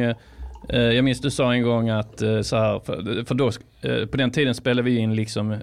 jag 0.68 1.04
minns 1.04 1.22
du 1.22 1.32
sa 1.32 1.54
en 1.54 1.64
gång 1.64 1.90
att 1.90 2.20
så 2.20 2.56
här, 2.58 2.80
för 3.26 3.36
då, 3.36 3.52
eh, 3.82 4.06
på 4.06 4.18
den 4.18 4.32
tiden 4.32 4.56
spelade 4.56 4.82
vi 4.86 4.98
in 4.98 5.16
liksom 5.16 5.52
eh, 5.52 5.60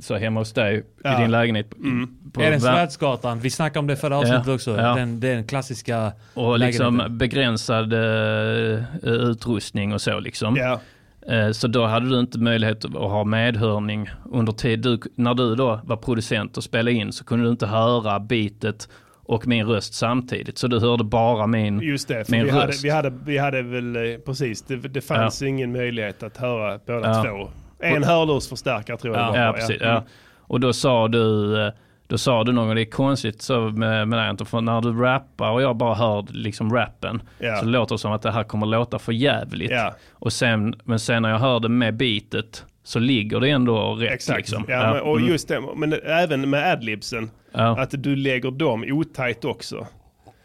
så 0.00 0.16
hemma 0.16 0.40
hos 0.40 0.52
dig 0.52 0.84
Ja. 1.04 1.18
i 1.18 1.22
din 1.22 1.30
lägenhet. 1.30 1.74
Mm. 1.76 2.10
På, 2.32 2.40
Är 2.42 2.50
det 2.50 2.56
vär- 2.56 2.60
Svärdsgatan? 2.60 3.40
Vi 3.40 3.50
snackade 3.50 3.78
om 3.78 3.86
det 3.86 3.96
förra 3.96 4.18
avsnittet 4.18 4.46
Ja, 4.46 4.54
också. 4.54 4.70
ja. 4.80 4.94
Den, 4.94 5.20
den 5.20 5.44
klassiska 5.44 6.12
och 6.34 6.58
liksom 6.58 6.84
lägenheten. 6.96 7.18
begränsad 7.18 7.92
eh, 7.92 8.84
utrustning 9.02 9.92
och 9.94 10.00
så 10.00 10.20
liksom. 10.20 10.56
Ja, 10.56 10.80
Eh, 11.28 11.50
Så 11.50 11.68
då 11.68 11.86
hade 11.86 12.08
du 12.08 12.20
inte 12.20 12.38
möjlighet 12.38 12.84
att 12.84 12.92
ha 12.92 13.24
medhörning 13.24 14.08
under 14.32 14.52
tid. 14.52 14.80
Du, 14.80 15.00
när 15.14 15.34
du 15.34 15.54
då 15.54 15.80
var 15.84 15.96
producent 15.96 16.56
och 16.56 16.64
spelade 16.64 16.92
in 16.92 17.12
så 17.12 17.24
kunde 17.24 17.44
du 17.44 17.50
inte 17.50 17.66
höra 17.66 18.20
beatet 18.20 18.88
och 19.26 19.46
min 19.46 19.66
röst 19.66 19.94
samtidigt. 19.94 20.58
Så 20.58 20.66
du 20.68 20.80
hörde 20.80 21.04
bara 21.04 21.46
min... 21.46 21.80
just 21.80 22.08
det. 22.08 22.28
Min 22.30 22.44
vi, 22.44 22.50
hade, 22.50 22.66
röst. 22.66 22.84
vi, 22.84 22.90
hade, 22.90 23.12
vi 23.24 23.38
hade 23.38 23.62
väl 23.62 23.96
eh, 23.96 24.02
precis, 24.26 24.62
det, 24.62 24.76
det 24.76 25.00
fanns 25.00 25.42
ingen 25.42 25.72
möjlighet 25.72 26.22
att 26.22 26.36
höra 26.36 26.78
båda 26.86 27.08
Ja. 27.08 27.24
två. 27.24 27.48
En 27.86 28.04
hörlursförstärkare 28.04 28.96
tror 28.96 29.16
jag 29.16 29.22
Ja. 29.22 29.32
det 29.32 29.38
var. 29.38 29.46
Ja, 29.46 29.52
precis. 29.52 29.76
Ja. 29.80 30.04
Och 30.40 30.60
då 30.60 30.72
sa 30.72 31.08
du, 31.08 31.56
eh, 31.66 31.72
då 32.06 32.18
sa 32.18 32.44
du 32.44 32.52
gång, 32.54 32.74
det 32.74 32.80
är 32.82 32.90
konstigt 32.90 33.42
så 33.42 33.60
med, 33.60 34.08
med 34.08 34.28
Anton, 34.28 34.46
för 34.46 34.60
när 34.60 34.80
du 34.80 34.92
rappar 34.92 35.50
och 35.50 35.62
jag 35.62 35.76
bara 35.76 35.94
hör 35.94 36.26
liksom 36.30 36.74
rappen 36.74 37.22
Ja. 37.38 37.56
så 37.56 37.66
låter 37.66 37.94
det 37.94 37.98
som 37.98 38.12
att 38.12 38.22
det 38.22 38.30
här 38.30 38.44
kommer 38.44 38.66
låta 38.66 38.98
för 38.98 39.12
jävligt. 39.12 39.70
Ja. 39.70 39.94
Och 40.12 40.32
sen, 40.32 40.74
men 40.84 40.98
sen 40.98 41.22
när 41.22 41.30
jag 41.30 41.38
hör 41.38 41.60
det 41.60 41.68
med 41.68 41.96
beatet 41.96 42.64
så 42.84 42.98
ligger 42.98 43.40
det 43.40 43.50
ändå 43.50 43.94
rätt. 43.94 44.12
Exakt. 44.12 44.38
Liksom. 44.38 44.64
Ja, 44.68 44.92
men, 44.92 45.02
och 45.02 45.16
mm. 45.16 45.28
just 45.28 45.48
det, 45.48 45.60
men 45.76 45.92
även 46.04 46.50
med 46.50 46.72
adlibsen. 46.72 47.30
ja. 47.52 47.80
Att 47.80 47.90
du 48.02 48.16
lägger 48.16 48.50
dem 48.50 48.84
otajt 48.88 49.44
också. 49.44 49.86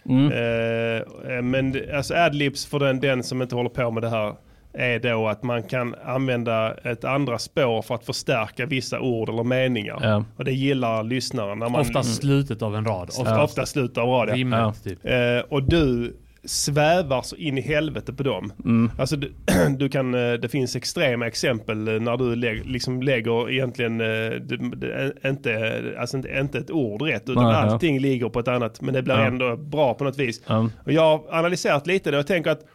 Mm. 0.10 0.26
Eh, 0.32 1.42
men 1.42 1.72
det- 1.72 1.98
alltså 1.98 2.14
adlibs 2.16 2.66
för 2.66 2.80
den, 2.80 3.00
den 3.00 3.24
som 3.24 3.42
inte 3.42 3.56
håller 3.56 3.70
på 3.70 3.92
med 3.92 4.04
det 4.04 4.10
här 4.10 4.34
är 4.74 5.00
då 5.00 5.28
att 5.28 5.44
man 5.44 5.64
kan 5.64 5.96
använda 6.06 6.74
ett 6.74 7.04
andra 7.04 7.38
spår 7.40 7.82
för 7.82 7.96
att 7.96 8.06
förstärka 8.06 8.66
vissa 8.66 9.00
ord 9.00 9.30
eller 9.30 9.44
meningar. 9.44 10.00
Ja. 10.02 10.24
Och 10.38 10.46
det 10.46 10.52
gillar 10.52 11.04
lyssnaren. 11.04 11.60
När 11.60 11.70
man, 11.70 11.82
Ofta 11.82 12.04
slutet 12.04 12.62
av 12.62 12.76
en 12.76 12.86
rad. 12.86 13.10
ofta, 13.20 13.44
ofta 13.44 13.66
slutet 13.66 13.98
av 13.98 14.10
rad. 14.10 14.30
ja. 14.30 14.36
rimmet 14.36 14.60
Ja. 14.60 14.74
typ. 14.84 15.00
Eh, 15.06 15.40
och 15.50 15.64
du 15.64 16.16
svävar 16.44 17.22
så 17.22 17.36
in 17.36 17.58
i 17.58 17.62
helvete 17.62 18.14
på 18.14 18.24
dem. 18.24 18.54
Mm. 18.66 18.92
Alltså 18.98 19.16
du, 19.16 19.34
du 19.78 19.90
kan, 19.90 20.14
eh, 20.14 20.34
det 20.34 20.50
finns 20.50 20.76
extrema 20.76 21.28
exempel 21.28 21.88
eh, 21.88 21.94
när 21.94 22.18
du 22.18 22.36
lägg, 22.36 22.66
liksom 22.66 23.02
lägger 23.02 23.50
egentligen 23.50 24.02
eh, 24.02 24.08
det, 24.08 24.58
det, 24.76 25.14
inte, 25.30 25.96
alltså 26.00 26.18
inte, 26.18 26.30
inte 26.40 26.58
ett 26.58 26.72
ord 26.72 27.02
rätt 27.02 27.30
utan 27.30 27.44
Nej, 27.44 27.54
ja. 27.54 27.58
allting 27.58 28.00
ligger 28.00 28.30
på 28.30 28.40
ett 28.40 28.48
annat 28.48 28.82
men 28.82 28.94
det 28.94 29.02
blir 29.02 29.16
Ja. 29.16 29.26
ändå 29.26 29.56
bra 29.58 29.94
på 29.94 30.04
något 30.04 30.18
vis. 30.18 30.42
Ja. 30.48 30.70
Och 30.86 30.92
jag 30.92 31.02
har 31.02 31.24
analyserat 31.30 31.88
lite 31.88 32.12
det 32.12 32.20
och 32.20 32.28
tänker 32.28 32.52
att 32.52 32.66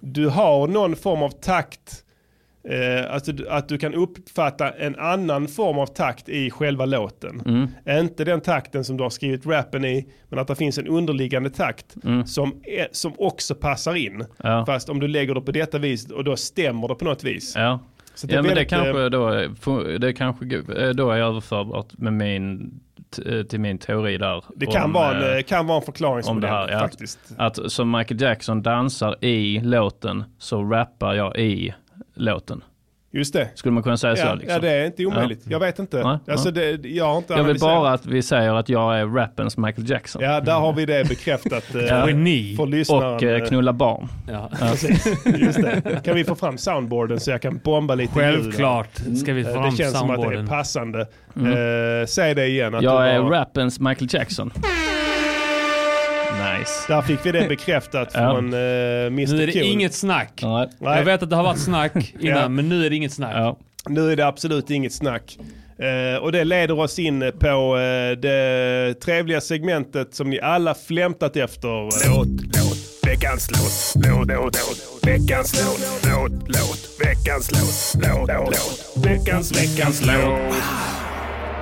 du 0.00 0.28
har 0.28 0.66
någon 0.68 0.96
form 0.96 1.22
av 1.22 1.30
takt 1.30 2.04
Eh, 2.70 3.14
alltså 3.14 3.32
att 3.48 3.68
du 3.68 3.78
kan 3.78 3.94
uppfatta 3.94 4.70
en 4.70 4.96
annan 4.96 5.48
form 5.48 5.78
av 5.78 5.86
takt 5.86 6.28
i 6.28 6.50
själva 6.50 6.84
låten. 6.86 7.42
Mm. 7.46 8.00
Inte 8.00 8.24
den 8.24 8.40
takten 8.40 8.84
som 8.84 8.96
du 8.96 9.02
har 9.02 9.10
skrivit 9.10 9.46
rappen 9.46 9.84
i, 9.84 10.08
men 10.28 10.38
att 10.38 10.46
det 10.48 10.54
finns 10.56 10.78
en 10.78 10.86
underliggande 10.86 11.50
takt 11.50 11.96
som, 12.26 12.60
är, 12.64 12.88
som 12.92 13.12
också 13.18 13.54
passar 13.54 13.94
in. 13.94 14.14
Mm. 14.14 14.26
Ja. 14.36 14.66
Fast 14.66 14.88
om 14.88 15.00
du 15.00 15.08
lägger 15.08 15.34
det 15.34 15.40
på 15.40 15.52
detta 15.52 15.78
vis 15.78 16.10
och 16.10 16.24
då 16.24 16.36
stämmer 16.36 16.88
det 16.88 16.94
på 16.94 17.04
något 17.04 17.24
vis. 17.24 17.52
Ja. 17.56 17.80
Så 18.14 18.26
ja, 18.30 18.34
men 18.34 18.42
det 18.42 18.48
väldigt, 18.48 18.72
eh, 18.72 18.78
kanske 18.78 19.08
då, 19.08 19.28
är- 19.28 19.98
det 19.98 20.12
kanske 20.12 20.44
eh, 20.56 20.88
då 20.90 21.10
är 21.10 21.18
överförbart 21.18 21.98
med 21.98 22.12
min, 22.12 22.70
t- 23.16 23.44
till 23.44 23.60
min 23.60 23.78
teori 23.78 24.18
där. 24.18 24.44
Det 24.56 24.66
kan, 24.66 24.84
om, 24.84 24.92
vara 24.92 25.16
en, 25.16 25.30
eh, 25.32 25.36
eh, 25.36 25.42
kan 25.42 25.66
vara 25.66 25.78
en 25.78 25.84
förklaringsmodell 25.84 26.40
det 26.42 26.48
här, 26.56 26.68
ja. 26.70 26.78
faktiskt. 26.78 27.18
Att 27.36 27.72
som 27.72 27.90
Michael 27.90 28.20
Jackson 28.20 28.62
dansar 28.62 29.24
i 29.24 29.60
låten 29.60 30.24
så 30.38 30.62
rappar 30.62 31.14
jag 31.14 31.36
i 31.38 31.74
låten. 32.18 32.62
Just 33.12 33.32
det. 33.32 33.48
Skulle 33.54 33.72
man 33.72 33.82
kunna 33.82 33.96
säga 33.96 34.16
så 34.16 34.22
Ja, 34.26 34.34
liksom? 34.34 34.52
ja, 34.54 34.58
det 34.58 34.70
är 34.70 34.86
inte 34.86 35.06
omöjligt. 35.06 35.40
Jag 35.48 35.60
vet 35.60 35.78
inte. 35.78 36.02
Nej, 36.04 36.18
alltså, 36.30 36.50
det, 36.50 36.70
jag 36.86 37.04
har 37.04 37.18
inte 37.18 37.32
jag 37.32 37.44
vill 37.44 37.58
bara 37.58 37.92
att 37.92 38.06
vi 38.06 38.22
säger 38.22 38.54
att 38.54 38.68
jag 38.68 38.98
är 39.00 39.06
rappens 39.06 39.56
Michael 39.56 39.90
Jackson. 39.90 40.22
Ja, 40.22 40.40
där 40.40 40.52
har 40.52 40.72
vi 40.72 40.86
det 40.86 41.08
bekräftat. 41.08 41.74
eh, 41.74 42.06
Geni. 42.06 42.56
För 42.56 42.66
lyssnaren. 42.66 43.14
Och 43.14 43.22
eh, 43.22 43.42
eh, 43.42 43.48
knulla 43.48 43.72
barn. 43.72 44.08
Ja. 44.28 44.50
Just 45.38 45.62
det. 45.62 46.00
Kan 46.04 46.14
vi 46.14 46.24
få 46.24 46.34
fram 46.34 46.58
soundboarden 46.58 47.20
så 47.20 47.30
jag 47.30 47.42
kan 47.42 47.60
bomba 47.64 47.94
lite 47.94 48.20
ljud? 48.20 48.34
Självklart 48.42 48.90
ska 49.22 49.32
vi 49.32 49.44
få 49.44 49.50
Eh, 49.50 49.54
fram 49.54 49.70
Det 49.70 49.76
känns 49.76 49.98
som 49.98 50.10
att 50.10 50.16
det 50.16 50.22
är 50.22 50.22
soundboarden. 50.22 50.46
passande. 50.46 51.00
Eh, 52.00 52.06
säg 52.08 52.34
det 52.34 52.46
igen. 52.46 52.74
Att 52.74 52.82
Jag 52.82 53.02
du 53.02 53.08
är 53.08 53.20
rappens 53.22 53.80
Michael 53.80 54.08
Jackson. 54.14 54.52
Nice. 56.58 56.84
Där 56.88 57.02
fick 57.02 57.26
vi 57.26 57.32
det 57.32 57.48
bekräftat 57.48 58.08
Ja. 58.14 58.18
från 58.34 58.54
uh, 58.54 58.60
Mr 59.06 59.32
Nu 59.34 59.42
är 59.42 59.46
det 59.46 59.52
Cool. 59.52 59.62
inget 59.62 59.94
snack. 59.94 60.40
Nej. 60.42 60.68
Jag 60.80 61.04
vet 61.04 61.22
att 61.22 61.30
det 61.30 61.36
har 61.36 61.42
varit 61.42 61.58
snack 61.60 61.92
innan, 62.20 62.36
Ja. 62.42 62.48
men 62.48 62.68
nu 62.68 62.86
är 62.86 62.90
det 62.90 62.96
inget 62.96 63.12
snack. 63.12 63.32
Ja. 63.34 63.58
Nu 63.88 64.12
är 64.12 64.16
det 64.16 64.26
absolut 64.26 64.70
inget 64.70 64.92
snack. 64.92 65.38
Eh, 65.78 66.22
och 66.22 66.32
det 66.32 66.44
leder 66.44 66.78
oss 66.80 66.98
in 66.98 67.32
på 67.40 67.78
eh, 67.78 68.18
det 68.18 68.94
trevliga 69.04 69.40
segmentet 69.40 70.14
som 70.14 70.30
ni 70.30 70.40
alla 70.40 70.74
flämtat 70.74 71.36
efter. 71.36 71.68
Låt, 72.08 72.28
låt, 72.28 72.78
veckans 73.06 73.50
låt, 73.50 74.06
låt, 74.06 74.28
låt, 74.28 74.56
låt, 74.56 75.06
veckans 75.06 75.64
låt, 75.64 76.12
låt, 76.12 76.32
låt, 76.48 76.88
veckans 77.06 77.50
låt, 77.52 78.06
låt, 78.08 78.28
låt, 78.28 79.06
veckans, 79.06 79.52
veckans 79.62 80.06
låt. 80.06 81.07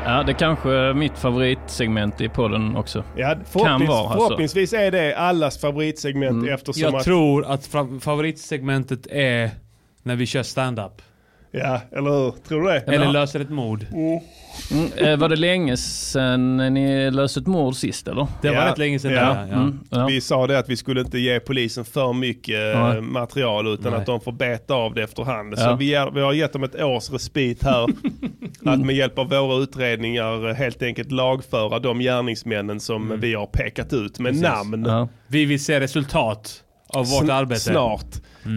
Ja, 0.07 0.23
det 0.23 0.35
kanske 0.35 0.71
är 0.71 0.95
mitt 0.95 1.19
favoritsegment 1.19 2.21
i 2.21 2.29
podden 2.29 2.77
också. 2.77 3.05
Ja, 3.16 3.37
förhoppnings, 3.45 3.88
vara, 3.88 4.01
alltså. 4.01 4.19
förhoppningsvis 4.19 4.73
är 4.73 4.90
det 4.90 5.16
allas 5.16 5.61
favoritsegment 5.61 6.49
eftersom 6.49 6.83
Jag 6.83 6.95
att... 6.95 7.05
tror 7.05 7.45
att 7.45 7.66
favoritsegmentet 8.01 9.07
är 9.11 9.51
när 10.03 10.16
vi 10.16 10.27
kör 10.27 10.42
stand-up. 10.42 11.03
Ja, 11.59 11.81
eller 11.99 12.11
hur? 12.11 12.31
Tror 12.49 12.62
du 12.62 12.69
det? 12.69 12.79
Eller 12.81 13.12
löser 13.12 13.40
ett 13.40 13.51
mord. 13.51 13.87
Mm, 14.71 14.88
eh, 14.97 15.16
var 15.16 15.29
det 15.29 15.37
länge 15.37 15.77
sedan 15.77 16.57
ni 16.75 17.11
löste 17.11 17.40
ett 17.40 17.47
mord 17.47 17.75
sist 17.77 18.09
eller? 18.09 18.27
Det 18.42 18.49
var 18.49 18.57
Ja. 18.57 18.66
rätt 18.71 18.79
länge 18.79 18.99
sedan. 18.99 19.12
Ja. 19.12 19.21
Ja. 19.21 19.47
Ja. 19.51 19.55
Mm, 19.57 19.81
ja. 19.90 20.07
Vi 20.07 20.21
sa 20.21 20.47
det 20.47 20.59
att 20.59 20.69
vi 20.69 20.77
skulle 20.77 21.01
inte 21.01 21.19
ge 21.19 21.40
polisen 21.40 21.85
för 21.85 22.12
mycket 22.12 22.75
eh, 22.75 22.81
Nej. 22.88 23.01
material 23.01 23.66
utan 23.66 23.92
Nej. 23.92 24.01
att 24.01 24.07
de 24.07 24.21
får 24.21 24.33
beta 24.33 24.75
av 24.75 24.95
det 24.95 25.03
efterhand. 25.03 25.55
Ja. 25.57 25.62
Så 25.71 25.77
vi, 25.77 25.95
är, 25.95 26.11
vi 26.11 26.21
har 26.21 26.33
gett 26.33 26.53
dem 26.53 26.64
ett 26.64 26.83
års 26.83 27.11
respit 27.11 27.62
här. 27.62 27.87
att 28.64 28.81
med 28.81 28.97
hjälp 28.97 29.19
av 29.19 29.29
våra 29.29 29.62
utredningar 29.62 30.49
eh, 30.49 30.55
helt 30.55 30.83
enkelt 30.83 31.12
lagföra 31.12 31.79
de 31.79 31.99
gärningsmännen 31.99 32.81
som 32.81 33.21
vi 33.21 33.35
har 33.35 33.47
pekat 33.47 33.92
ut 33.92 34.19
med 34.19 34.31
Precis. 34.33 34.42
namn. 34.42 34.85
Ja. 34.88 35.09
Vi 35.27 35.45
vill 35.45 35.64
se 35.64 35.81
resultat 35.81 36.62
av 36.88 37.07
vårt 37.07 37.23
Sn- 37.25 37.33
arbete. 37.33 37.61
Snart. 37.61 38.07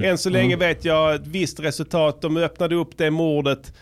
Än 0.04 0.18
så 0.18 0.30
länge 0.30 0.56
vet 0.56 0.86
jag 0.86 1.16
ett 1.16 1.28
visst 1.28 1.60
resultat. 1.60 2.22
De 2.22 2.38
öppnade 2.38 2.76
upp 2.76 2.98
det 2.98 3.12
mordet 3.12 3.74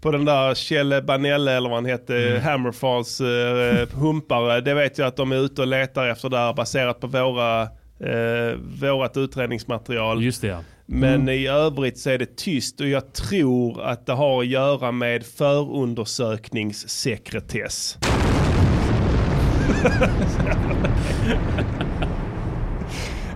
på 0.00 0.10
den 0.10 0.24
där 0.24 0.54
Kjelle 0.54 1.02
Banelle 1.02 1.52
eller 1.52 1.68
vad 1.68 1.78
han 1.78 1.86
hette, 1.86 2.40
Hammerfalls 2.44 3.20
eh, 3.20 3.88
humpare. 3.94 4.60
Det 4.60 4.74
vet 4.74 4.98
jag 4.98 5.06
att 5.06 5.16
de 5.16 5.32
är 5.32 5.36
ute 5.36 5.60
och 5.60 5.66
letar 5.66 6.08
efter 6.08 6.28
där 6.28 6.52
baserat 6.52 7.00
på 7.00 7.06
våra, 7.06 7.62
eh, 7.62 7.68
vårat 8.80 9.16
utredningsmaterial. 9.16 10.22
Just 10.22 10.42
det 10.42 10.48
ja. 10.48 10.58
Men 10.86 11.28
i 11.28 11.46
övrigt 11.46 11.98
så 11.98 12.10
är 12.10 12.18
det 12.18 12.36
tyst 12.36 12.80
och 12.80 12.88
jag 12.88 13.12
tror 13.12 13.82
att 13.82 14.06
det 14.06 14.12
har 14.12 14.40
att 14.40 14.46
göra 14.46 14.92
med 14.92 15.26
förundersökningssekretess. 15.26 17.98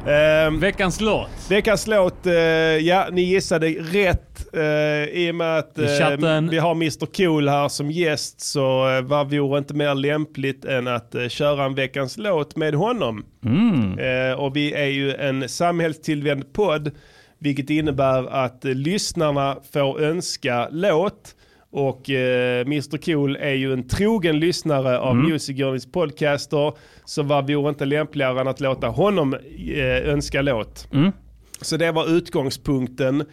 Ehm, 0.07 0.61
Veckans 0.61 1.01
låt. 1.01 1.51
Veckans 1.51 1.87
låt, 1.87 2.27
eh, 2.27 2.35
ja 2.35 3.09
ni 3.13 3.23
gissade 3.23 3.69
rätt. 3.69 4.55
eh, 4.55 4.63
I 5.05 5.29
och 5.31 5.35
med 5.35 5.59
att 5.59 5.79
chatten. 5.99 6.49
vi 6.49 6.59
har 6.59 6.73
Mr 6.73 7.07
Cool 7.17 7.49
här 7.49 7.69
som 7.69 7.91
gäst 7.91 8.41
så 8.41 8.89
uh, 8.89 9.01
vad 9.01 9.31
vore 9.31 9.59
inte 9.59 9.75
mer 9.75 9.95
lämpligt 9.95 10.65
än 10.65 10.89
att 10.89 11.15
eh, 11.15 11.29
köra 11.29 11.65
en 11.65 11.75
veckans 11.75 12.19
låt 12.19 12.57
med 12.57 12.75
honom. 12.75 13.25
Mm. 13.45 14.39
Och 14.39 14.57
vi 14.57 14.73
är 14.73 14.87
ju 14.87 15.15
en 15.15 15.49
samhällstillvänd 15.49 16.53
podd 16.53 16.91
vilket 17.39 17.71
innebär 17.71 18.27
att 18.27 18.65
lyssnarna 18.65 19.57
får 19.73 20.01
önska 20.01 20.69
låt. 20.71 21.35
Och 21.75 22.11
eh, 22.11 22.61
Mr 22.61 22.97
Cool 22.97 23.37
är 23.37 23.55
ju 23.55 23.73
en 23.73 23.89
trogen 23.89 24.39
lyssnare 24.39 24.99
av 24.99 25.17
Music 25.17 25.57
Journeys 25.57 25.93
podcaster. 25.93 26.73
Så 27.05 27.23
vad 27.23 27.51
vore 27.51 27.69
inte 27.69 27.85
lämpligare 27.85 28.41
än 28.41 28.49
att 28.49 28.61
låta 28.61 28.87
honom 28.89 29.35
eh, 29.75 30.09
önska 30.09 30.43
låt. 30.43 30.89
Mm. 30.93 31.13
Så 31.61 31.77
det 31.77 31.93
var 31.93 32.17
utgångspunkten. 32.17 33.25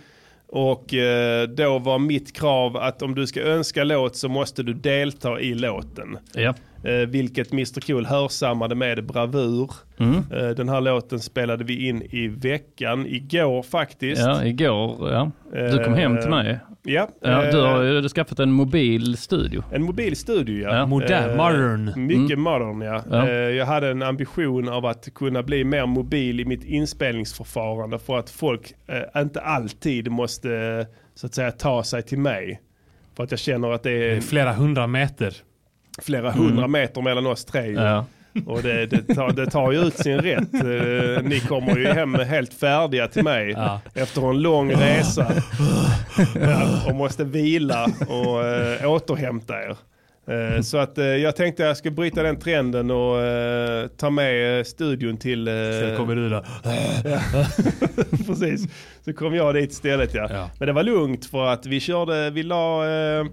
Och 0.47 0.93
eh, 0.93 1.47
då 1.47 1.79
var 1.79 1.99
mitt 1.99 2.35
krav 2.35 2.77
att 2.77 3.01
om 3.01 3.15
du 3.15 3.27
ska 3.27 3.41
önska 3.41 3.83
låt 3.83 4.15
så 4.15 4.29
måste 4.29 4.63
du 4.63 4.73
delta 4.73 5.39
i 5.39 5.53
låten. 5.53 6.17
Ja. 6.33 6.53
Eh, 6.83 7.07
vilket 7.09 7.51
Mr 7.53 7.79
Cool 7.87 8.05
hörsammade 8.05 8.75
med 8.75 9.05
bravur. 9.05 9.71
Mm. 9.99 10.15
Eh, 10.15 10.49
den 10.49 10.69
här 10.69 10.81
låten 10.81 11.19
spelade 11.19 11.63
vi 11.63 11.87
in 11.87 12.01
i 12.01 12.27
veckan, 12.27 13.05
igår 13.07 13.63
faktiskt. 13.63 14.21
ja, 14.21 14.45
igår. 14.45 15.11
Ja. 15.11 15.31
Du 15.53 15.83
kom 15.83 15.93
hem 15.93 16.21
till 16.21 16.29
mig. 16.29 16.59
Ja, 16.83 17.07
Ja, 17.21 17.45
eh, 17.45 17.51
du 17.51 17.61
har 17.61 17.83
ju 17.83 18.09
skaffat 18.09 18.39
en 18.39 18.51
mobil 18.51 19.17
studio. 19.17 19.63
en 19.71 19.83
mobil 19.83 20.15
studio 20.15 20.63
ja. 20.63 20.75
Ja. 20.75 20.85
Modern, 20.85 21.29
Eh, 21.29 21.35
modern. 21.37 22.05
Mycket 22.07 22.39
modern 22.39 22.81
ja. 22.81 23.03
Ja. 23.11 23.27
Eh, 23.27 23.33
Jag 23.33 23.65
hade 23.65 23.89
en 23.89 24.01
ambition 24.03 24.69
av 24.69 24.85
att 24.85 25.13
kunna 25.15 25.43
bli 25.43 25.63
mer 25.63 25.85
mobil 25.85 26.39
i 26.39 26.45
mitt 26.45 26.63
inspelningsförfarande 26.63 27.99
för 27.99 28.19
att 28.19 28.29
folk 28.29 28.73
eh, 28.87 29.21
inte 29.21 29.41
alltid 29.41 30.11
måste 30.11 30.55
eh, 30.55 30.85
så 31.15 31.27
att 31.27 31.33
säga 31.33 31.51
ta 31.51 31.83
sig 31.83 32.03
till 32.03 32.19
mig. 32.19 32.61
För 33.15 33.23
att 33.23 33.31
jag 33.31 33.39
känner 33.39 33.71
att 33.71 33.83
det 33.83 33.89
Det 33.89 34.11
är 34.11 34.15
är 34.17 34.21
flera 34.21 34.53
hundra 34.53 34.87
meter. 34.87 35.33
Flera 36.01 36.31
hundra 36.31 36.67
meter 36.67 37.01
mellan 37.01 37.25
oss 37.25 37.45
tre. 37.45 37.61
Mm. 37.69 37.83
Ja. 37.83 38.05
Och 38.45 38.61
det, 38.61 38.85
det, 38.85 39.15
tar, 39.15 39.31
det 39.31 39.45
tar 39.45 39.71
ju 39.71 39.79
ut 39.81 39.97
sin 39.97 40.17
rätt. 40.17 40.53
Eh, 40.53 41.23
Ni 41.23 41.39
kommer 41.47 41.77
ju 41.77 41.87
hem 41.87 42.15
helt 42.15 42.53
färdiga 42.53 43.07
till 43.07 43.23
mig 43.23 43.49
Ja. 43.51 43.81
efter 43.93 44.29
en 44.29 44.41
lång 44.41 44.71
resa. 44.73 45.31
Och 46.87 46.95
måste 46.95 47.23
vila 47.23 47.85
och 48.07 48.45
äh, 48.47 48.91
återhämta 48.91 49.53
er. 49.63 49.75
Eh, 50.27 50.61
Så 50.61 50.77
att 50.77 50.97
eh, 50.97 51.05
jag 51.05 51.35
tänkte 51.35 51.63
jag 51.63 51.77
skulle 51.77 51.91
bryta 51.95 52.23
den 52.23 52.39
trenden 52.39 52.91
och 52.91 53.21
eh, 53.21 53.87
ta 53.87 54.09
med 54.09 54.57
eh, 54.59 54.63
studion 54.63 55.17
till... 55.17 55.47
eh, 55.47 55.53
Sen 55.53 55.97
kommer 55.97 56.15
du 56.15 56.29
där. 56.29 56.45
Precis. 58.27 58.67
Så 59.05 59.13
kom 59.13 59.35
jag 59.35 59.53
dit 59.55 59.71
istället 59.71 60.13
ja. 60.13 60.27
Ja. 60.31 60.49
Men 60.59 60.67
det 60.67 60.73
var 60.73 60.83
lugnt 60.83 61.25
för 61.25 61.45
att 61.47 61.65
vi 61.65 61.79
körde, 61.79 62.29
vi 62.29 62.43
la 62.43 62.83
eh, 62.85 63.25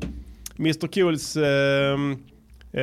Mr 0.59 0.87
Cools 0.93 1.37
eh, 1.37 1.93
eh, 1.93 1.99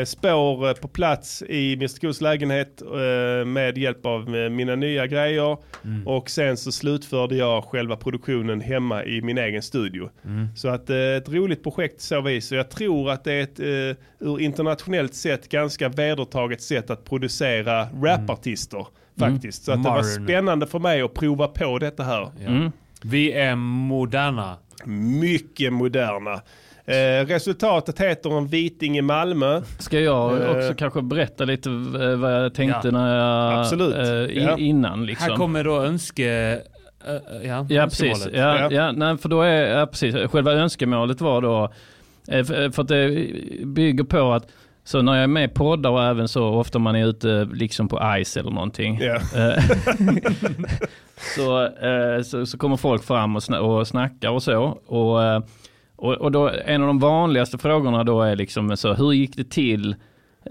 spår 0.05 0.67
eh, 0.67 0.73
på 0.73 0.87
plats 0.87 1.43
i 1.49 1.73
Mr 1.73 1.99
Cools 1.99 2.21
lägenhet 2.21 2.81
eh, 2.81 3.45
med 3.45 3.77
hjälp 3.77 4.05
av 4.05 4.35
eh, 4.35 4.49
mina 4.49 4.75
nya 4.75 5.07
grejer. 5.07 5.57
Och 6.05 6.29
sen 6.29 6.57
så 6.57 6.71
slutförde 6.71 7.35
jag 7.35 7.63
själva 7.63 7.95
produktionen 7.95 8.61
hemma 8.61 9.03
i 9.03 9.21
min 9.21 9.37
egen 9.37 9.61
studio. 9.61 10.09
Så 10.55 10.67
att 10.67 10.89
eh, 10.89 10.97
ett 10.97 11.29
roligt 11.29 11.63
projekt 11.63 12.01
så 12.01 12.21
vis. 12.21 12.47
Så 12.47 12.55
jag 12.55 12.69
tror 12.69 13.11
att 13.11 13.23
det 13.23 13.33
är 13.33 13.41
ett 13.41 13.59
eh, 13.59 14.27
ur 14.27 14.39
internationellt 14.41 15.13
sett 15.13 15.49
ganska 15.49 15.89
vedertaget 15.89 16.61
sätt 16.61 16.89
att 16.89 17.05
producera 17.05 17.83
rapartister. 17.83 18.87
Faktiskt. 19.19 19.63
Så 19.63 19.71
att 19.71 19.83
det 19.83 19.89
var 19.89 20.23
spännande 20.25 20.67
för 20.67 20.79
mig 20.79 21.01
att 21.01 21.13
prova 21.13 21.47
på 21.47 21.79
detta 21.79 22.03
här. 22.03 22.31
Ja. 22.45 22.71
Vi 23.03 23.31
är 23.31 23.55
moderna. 23.55 24.57
Mycket 25.21 25.73
moderna. 25.73 26.41
Eh, 26.87 27.25
resultatet 27.27 27.99
heter 27.99 28.37
En 28.37 28.47
viting 28.47 28.97
i 28.97 29.01
Malmö. 29.01 29.61
Ska 29.79 29.99
jag 29.99 30.41
Eh. 30.41 30.49
också 30.49 30.73
kanske 30.77 31.01
berätta 31.01 31.45
lite 31.45 31.69
eh, 31.69 32.15
vad 32.17 32.33
jag 32.43 32.53
tänkte 32.53 32.87
Ja. 32.87 32.91
när 32.91 33.15
jag, 33.15 33.59
Absolut. 33.59 33.95
eh, 33.95 34.43
Ja. 34.43 34.57
innan 34.57 35.05
liksom. 35.05 35.29
Här 35.29 35.35
kommer 35.37 35.63
då 35.63 35.81
önske... 35.81 36.59
ja, 37.43 37.65
Ja 37.69 37.83
precis, 37.83 38.27
ja, 38.33 38.59
Ja. 38.59 38.71
ja. 38.71 38.91
nej, 38.91 39.17
för 39.17 39.29
då 39.29 39.41
är, 39.41 39.77
ja, 39.79 39.85
precis, 39.85 40.15
själva 40.31 40.51
önskemålet 40.53 41.21
var 41.21 41.41
då, 41.41 41.73
eh, 42.31 42.43
för, 42.43 42.81
att 42.81 42.87
det 42.87 43.27
bygger 43.65 44.03
på 44.03 44.31
att 44.33 44.47
så 44.83 45.01
när 45.01 45.13
jag 45.13 45.23
är 45.23 45.27
med 45.27 45.43
i 45.43 45.53
poddar 45.53 45.89
och 45.89 46.03
även 46.03 46.27
så 46.27 46.47
ofta 46.47 46.79
man 46.79 46.95
är 46.95 47.05
ute 47.07 47.47
liksom 47.53 47.87
på 47.87 48.21
ice 48.23 48.37
eller 48.37 48.51
någonting. 48.51 48.95
Eh, 48.97 49.21
så, 51.35 51.63
eh, 51.65 52.21
så, 52.25 52.45
så 52.45 52.57
kommer 52.57 52.77
folk 52.77 53.03
fram 53.03 53.35
och, 53.35 53.43
sna 53.43 53.61
och 53.61 53.87
snackar 53.87 54.29
och 54.29 54.43
så. 54.43 54.63
Och, 54.87 55.23
eh, 55.23 55.41
och, 56.05 56.13
och 56.13 56.31
då, 56.31 56.51
en 56.65 56.81
av 56.81 56.87
de 56.87 56.99
vanligaste 56.99 57.57
frågorna 57.57 58.03
då 58.03 58.21
är 58.21 58.35
liksom 58.35 58.77
så, 58.77 58.93
hur 58.93 59.13
gick 59.13 59.35
det 59.37 59.49
till 59.49 59.95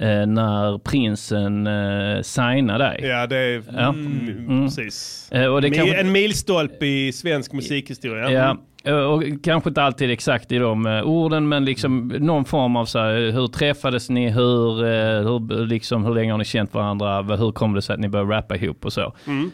eh, 0.01 0.27
när 0.27 0.79
prinsen 0.79 1.67
eh, 1.67 2.21
signade 2.23 2.85
dig? 2.85 3.01
Ja, 3.03 3.27
det 3.27 3.37
är 3.37 3.63
Ja. 3.77 3.89
mm, 3.89 4.29
Mm. 4.49 4.65
precis. 4.65 5.29
Eh, 5.33 5.47
och 5.47 5.63
det 5.63 5.69
Mi- 5.69 5.75
kanske- 5.75 6.01
En 6.01 6.13
milstolpe 6.13 6.87
i 6.87 7.13
svensk 7.13 7.53
musikhistoria. 7.53 8.31
Ja, 8.33 8.57
eh, 8.85 8.95
och 8.97 9.23
kanske 9.45 9.71
inte 9.71 9.83
alltid 9.83 10.11
exakt 10.11 10.53
i 10.53 10.59
de 10.59 10.87
eh, 10.87 11.03
orden, 11.03 11.49
men 11.49 11.65
liksom 11.65 12.09
någon 12.09 12.45
form 12.45 12.77
av 12.77 12.85
så 12.85 12.99
här, 12.99 13.31
hur 13.33 13.47
träffades 13.47 14.11
ni, 14.11 14.31
hur, 14.31 14.85
eh, 14.85 14.91
hur, 15.23 15.67
liksom, 15.67 16.05
hur 16.05 16.15
länge 16.15 16.31
har 16.33 16.39
ni 16.39 16.45
känt 16.45 16.75
varandra, 16.75 17.23
hur 17.23 17.53
kom 17.53 17.75
det 17.75 17.83
sig 17.83 17.95
att 17.95 18.01
ni 18.01 18.09
började 18.09 18.33
rappa 18.33 18.57
ihop 18.57 18.85
och 18.85 18.93
så. 18.93 19.15
Mm. 19.27 19.51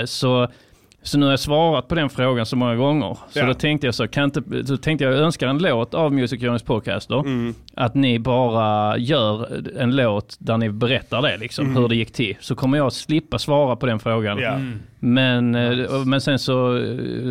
Eh, 0.00 0.04
så 0.06 0.48
så 1.08 1.18
nu 1.18 1.26
har 1.26 1.32
jag 1.32 1.40
svarat 1.40 1.88
på 1.88 1.94
den 1.94 2.08
frågan 2.10 2.46
så 2.46 2.56
många 2.56 2.74
gånger. 2.76 3.18
Så 3.30 3.38
Ja. 3.38 3.46
då 3.46 3.54
tänkte 3.54 3.86
jag 3.86 3.94
så, 3.94 4.08
kan 4.08 4.24
inte, 4.24 4.66
så 4.66 4.76
tänkte 4.76 5.04
jag 5.04 5.14
önska 5.14 5.48
en 5.48 5.58
låt 5.58 5.94
av 5.94 6.12
Music 6.12 6.42
Journeys 6.42 6.62
podcaster. 6.62 7.20
Mm. 7.20 7.54
Att 7.80 7.94
ni 7.94 8.18
bara 8.18 8.96
gör 8.98 9.48
en 9.80 9.96
låt 9.96 10.36
där 10.38 10.56
ni 10.58 10.70
berättar 10.70 11.22
det 11.22 11.36
liksom, 11.36 11.76
hur 11.76 11.88
det 11.88 11.96
gick 11.96 12.12
till. 12.12 12.36
Så 12.40 12.54
kommer 12.54 12.78
jag 12.78 12.92
slippa 12.92 13.38
svara 13.38 13.76
på 13.76 13.86
den 13.86 13.98
frågan. 13.98 14.38
Ja. 14.38 14.52
Mm. 14.52 14.78
Men, 15.00 15.54
eh, 15.54 16.04
men 16.06 16.20
sen 16.20 16.38
så, 16.38 16.80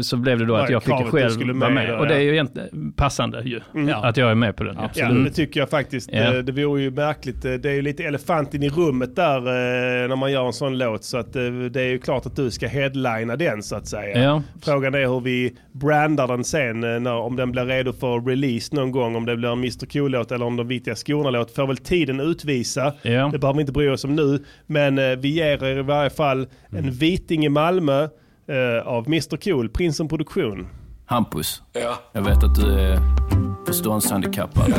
så 0.01 0.17
blev 0.17 0.39
det 0.39 0.45
då 0.45 0.53
Var 0.53 0.59
att 0.63 0.69
jag 0.69 0.83
fick 0.83 0.93
själv 0.95 1.29
skulle 1.29 1.53
vara 1.53 1.69
med 1.69 1.73
med. 1.83 1.87
där, 1.93 1.99
Och 1.99 2.07
det 2.07 2.15
är 2.15 2.19
ju 2.19 2.31
egentligen 2.33 2.91
passande 2.95 3.41
ju. 3.45 3.59
Ja. 3.87 3.95
Att 4.05 4.17
jag 4.17 4.31
är 4.31 4.35
med 4.35 4.55
på 4.55 4.63
den. 4.63 4.77
Absolut. 4.77 5.17
Ja, 5.17 5.23
det 5.23 5.29
tycker 5.31 5.59
jag 5.59 5.69
faktiskt. 5.69 6.09
Ja. 6.13 6.17
Eh, 6.33 6.33
Det 6.39 6.51
vore 6.51 6.81
ju 6.81 6.91
märkligt. 6.91 7.45
Eh, 7.45 7.53
Det 7.53 7.69
är 7.69 7.73
ju 7.73 7.81
lite 7.81 8.03
elefanten 8.03 8.63
i 8.63 8.69
rummet 8.69 9.15
där 9.15 9.37
eh, 9.37 10.07
när 10.09 10.15
man 10.15 10.31
gör 10.31 10.45
en 10.47 10.53
sån 10.53 10.77
låt. 10.77 11.03
Så 11.03 11.17
att 11.17 11.33
det 11.71 11.81
är 11.81 11.87
ju 11.89 11.99
klart 11.99 12.25
att 12.25 12.35
du 12.35 12.51
ska 12.51 12.67
headlina 12.67 13.35
den 13.35 13.63
så 13.63 13.75
att 13.75 13.87
säga. 13.87 14.23
Ja. 14.23 14.43
Frågan 14.61 14.95
är 14.95 14.99
hur 15.07 15.19
vi 15.19 15.55
brandar 15.71 16.27
den 16.27 16.43
sen. 16.43 16.79
När, 16.79 17.13
om 17.13 17.35
den 17.35 17.51
blir 17.51 17.65
redo 17.65 17.93
för 17.93 18.19
release 18.29 18.75
någon 18.75 18.91
gång. 18.91 19.15
Om 19.15 19.25
det 19.25 19.35
blir 19.35 19.49
en 19.51 19.57
Mr 19.59 19.85
Cool-låt 19.93 20.31
eller 20.37 20.45
om 20.45 20.55
de 20.55 20.67
Vita 20.67 20.95
skorna-låt. 20.95 21.51
Får 21.51 21.67
väl 21.67 21.77
tiden 21.77 22.19
utvisa. 22.19 22.93
Ja. 23.01 23.29
Det 23.31 23.39
behöver 23.39 23.53
vi 23.53 23.61
inte 23.61 23.73
bry 23.73 23.89
oss 23.89 24.03
om 24.03 24.15
nu. 24.15 24.43
Men 24.65 24.97
eh, 24.97 25.17
vi 25.17 25.29
ger 25.29 25.63
er 25.63 25.79
i 25.79 25.81
varje 25.81 26.09
fall 26.09 26.47
en 26.69 26.91
Viting 26.91 27.45
i 27.45 27.49
Malmö 27.49 28.03
eh, 28.03 28.87
av 28.87 29.07
Mr 29.07 29.37
Cool, 29.37 29.69
Prinsen 29.69 30.07
Produktion. 30.07 30.67
Hampus, 31.05 31.61
jag 32.13 32.21
vet 32.21 32.43
att 32.43 32.55
du 32.55 32.79
är 32.79 32.99
förståndshandikappad. 33.65 34.73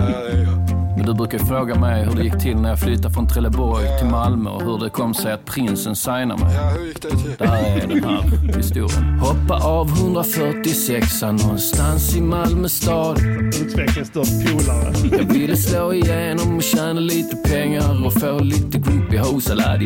Men 0.99 1.07
du 1.07 1.15
brukar 1.15 1.39
fråga 1.39 1.75
mig 1.75 2.05
hur 2.05 2.13
det 2.13 2.23
gick 2.25 2.39
till 2.39 2.57
när 2.57 2.69
jag 2.69 2.81
flyttade 2.81 3.15
från 3.15 3.29
Trelleborg 3.29 3.99
till 3.99 4.09
Malmö 4.09 4.51
och 4.51 4.63
hur 4.63 4.79
det 4.79 4.91
kom 4.91 5.15
sig 5.15 5.33
att 5.33 5.45
prinsen 5.45 5.97
signade 5.97 6.45
mig. 6.45 6.55
Ja, 6.55 6.71
hur 6.79 6.87
gick 6.87 7.03
det 7.03 7.09
till? 7.09 7.35
Det 7.39 7.47
här 7.47 7.77
är 7.77 7.87
den 7.87 8.05
här 8.05 8.57
historien. 8.57 9.19
Hoppa 9.19 9.67
av 9.67 9.89
146 9.89 11.23
någonstans 11.23 12.17
i 12.17 12.21
Malmö 12.21 12.69
stad. 12.69 13.19
Utvecklingsstörd 13.61 14.27
polare. 14.47 14.93
Jag 15.19 15.33
ville 15.33 15.57
slå 15.57 15.93
igenom 15.93 16.57
och 16.57 16.63
tjäna 16.63 17.01
lite 17.01 17.37
pengar 17.37 18.07
och 18.07 18.13
få 18.13 18.39
lite 18.39 18.79
group 18.79 19.13
i 19.13 19.17
hosa 19.17 19.55
la 19.55 19.79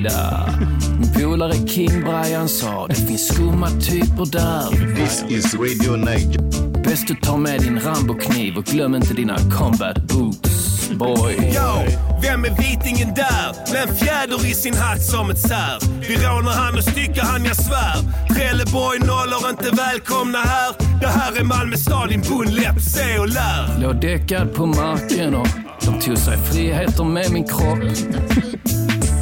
Min 1.01 1.12
polare 1.12 1.68
King 1.68 2.05
Brian 2.05 2.48
sa 2.48 2.87
det 2.87 2.94
finns 2.94 3.29
skumma 3.29 3.68
typer 3.70 4.33
där. 4.33 4.96
This 4.96 5.25
is 5.29 5.55
Radio 5.55 5.96
Niger. 5.96 6.72
Bäst 6.93 7.07
du 7.07 7.15
tar 7.15 7.37
med 7.37 7.61
din 7.61 7.81
Rambo-kniv 7.81 8.57
och 8.57 8.65
glöm 8.65 8.95
inte 8.95 9.15
dina 9.15 9.37
combat 9.39 10.03
boots, 10.03 10.91
boy. 10.91 11.33
Yo, 11.33 11.99
vem 12.23 12.45
är 12.45 12.51
vitingen 12.51 13.15
där? 13.15 13.73
Med 13.73 13.89
en 13.89 13.95
fjäder 13.97 14.47
i 14.47 14.55
sin 14.55 14.75
hatt 14.75 15.03
som 15.03 15.31
ett 15.31 15.39
sär. 15.39 15.79
Vi 16.09 16.17
rånar 16.17 16.53
han 16.53 16.75
och 16.75 16.85
styckar 16.85 17.23
han, 17.23 17.45
jag 17.45 17.57
svär. 17.57 17.97
Trelleborg 18.35 18.99
nollor 18.99 19.51
inte 19.51 19.71
välkomna 19.77 20.39
här. 20.39 20.75
Det 21.01 21.07
här 21.07 21.41
är 21.41 21.45
Malmö 21.45 21.77
stad, 21.77 22.09
din 22.09 22.23
bondläpp, 22.31 22.81
se 22.81 23.19
och 23.19 23.29
lär. 23.29 23.81
Låg 23.81 24.01
däckad 24.01 24.55
på 24.55 24.67
marken 24.67 25.35
och 25.35 25.49
de 25.85 26.01
tog 26.01 26.19
sig 26.19 26.39
friheter 26.39 27.05
med 27.05 27.33
min 27.33 27.45
kropp. 27.45 27.79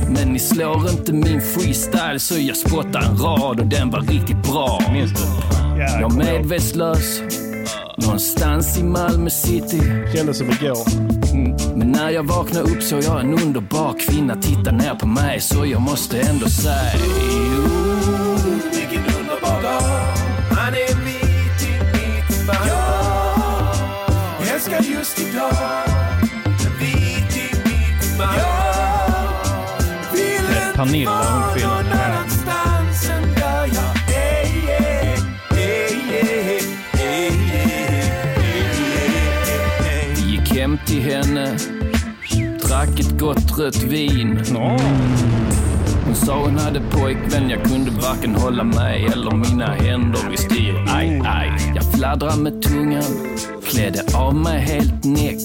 Men 0.09 0.33
ni 0.33 0.39
slår 0.39 0.91
inte 0.91 1.13
min 1.13 1.41
freestyle 1.41 2.19
så 2.21 2.35
jag 2.39 2.57
spottar 2.57 3.01
en 3.01 3.17
rad 3.17 3.61
och 3.61 3.67
den 3.67 3.91
var 3.91 4.01
riktigt 4.01 4.43
bra. 4.43 4.83
Minns 4.93 5.13
du? 5.13 5.27
Ja, 5.79 6.01
Jag 6.01 6.13
medvetslös 6.17 7.21
någonstans 8.01 8.79
i 8.79 8.83
Malmö 8.83 9.31
city. 9.31 9.81
Kändes 10.15 10.39
som 10.39 10.51
igår. 10.51 11.11
Men 11.77 11.93
när 11.93 12.11
jag 12.11 12.23
vaknar 12.23 12.61
upp 12.63 12.83
så 12.83 12.97
jag 13.03 13.21
en 13.21 13.35
underbar 13.39 13.95
kvinna 13.99 14.37
tittar 14.37 14.73
ner 14.73 14.95
på 14.95 15.07
mig 15.07 15.41
så 15.41 15.67
jag 15.67 15.81
måste 15.81 16.21
ändå 16.21 16.49
säga 16.49 16.93
Vilken 18.75 19.05
underbar 19.21 19.63
dag. 19.63 19.83
Han 20.51 20.75
är 20.75 21.05
vit 21.05 21.63
i 21.69 21.73
mitt 21.93 22.47
fall. 22.47 22.69
Jag 24.41 24.55
älskar 24.55 24.81
just 24.83 25.21
idag. 25.21 25.53
Vit 26.81 27.37
i 27.37 27.57
mitt 27.65 28.19
fall. 28.19 28.41
Vill 30.13 30.23
inte 30.25 30.73
Pernilla, 30.77 31.11
hon 31.11 31.55
kvinnan. 31.55 31.90
Hem 40.71 40.79
till 40.87 41.03
henne, 41.03 41.59
drack 42.63 43.01
ett 43.01 43.19
gott 43.19 43.59
rött 43.59 43.83
vin. 43.83 44.39
Hon 46.07 46.15
sa 46.15 46.45
hon 46.45 46.59
hade 46.59 46.81
pojkvän, 46.81 47.51
jag 47.51 47.65
kunde 47.65 47.91
varken 47.91 48.35
hålla 48.35 48.65
mig 48.65 49.07
eller 49.07 49.31
mina 49.31 49.67
händer 49.67 50.31
vid 50.31 50.39
styr. 50.39 50.85
Aj, 50.89 51.23
aj, 51.25 51.73
jag 51.75 51.85
sladdra 51.85 52.37
med 52.37 52.63
tungan, 52.63 53.03
klädde 53.65 54.03
av 54.15 54.35
mig 54.35 54.61
helt 54.61 55.05
näck. 55.05 55.39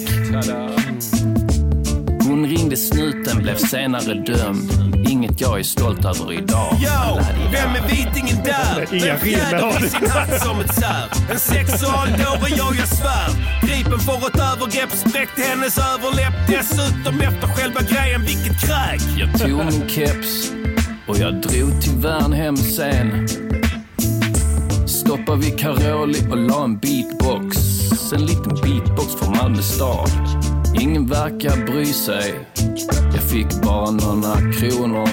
Hon 2.65 2.71
ringde 2.71 2.87
snuten, 2.87 3.41
blev 3.43 3.55
senare 3.55 4.13
dömd. 4.13 5.05
Inget 5.09 5.41
jag 5.41 5.59
är 5.59 5.63
stolt 5.63 6.05
över 6.05 6.33
idag. 6.33 6.73
Yo, 6.73 7.19
vem 7.51 7.69
är 7.75 7.87
vitingen 7.89 8.43
där? 8.43 8.93
Inga 8.93 9.17
fjäder 9.17 9.85
i 9.85 9.89
sin 9.89 10.09
hatt 10.09 10.43
som 10.43 10.59
ett 10.59 10.75
sär. 10.75 11.05
En 11.31 11.39
sexualdåre, 11.39 12.49
jag 12.49 12.75
jag 12.79 12.87
svär. 12.87 13.29
Gripen 13.61 13.99
för 13.99 14.27
ett 14.27 14.39
övergrepp, 14.39 14.91
sträckte 14.91 15.41
hennes 15.41 15.77
överläpp. 15.77 16.33
Dessutom 16.47 17.21
efter 17.21 17.47
själva 17.47 17.81
grejen, 17.81 18.21
vilket 18.21 18.61
kräk. 18.61 19.01
Jag 19.17 19.39
tog 19.39 19.65
min 19.65 19.89
keps 19.89 20.51
och 21.07 21.17
jag 21.17 21.41
drog 21.41 21.81
till 21.81 21.95
Värnhem 21.95 22.57
sen. 22.57 23.27
Stoppade 24.87 25.39
vid 25.39 25.59
Caroli 25.59 26.19
och 26.31 26.37
la 26.37 26.63
en 26.63 26.77
beatbox. 26.77 27.57
En 28.13 28.25
liten 28.25 28.55
beatbox 28.63 29.15
från 29.15 29.37
Malmö 29.37 29.61
stad. 29.61 30.09
Ingen 30.85 31.05
verkar 31.05 31.65
bry 31.65 31.85
sig. 31.85 32.39
Jag 33.13 33.23
fick 33.23 33.61
bara 33.61 33.91
några 33.91 34.35
kronor. 34.53 35.09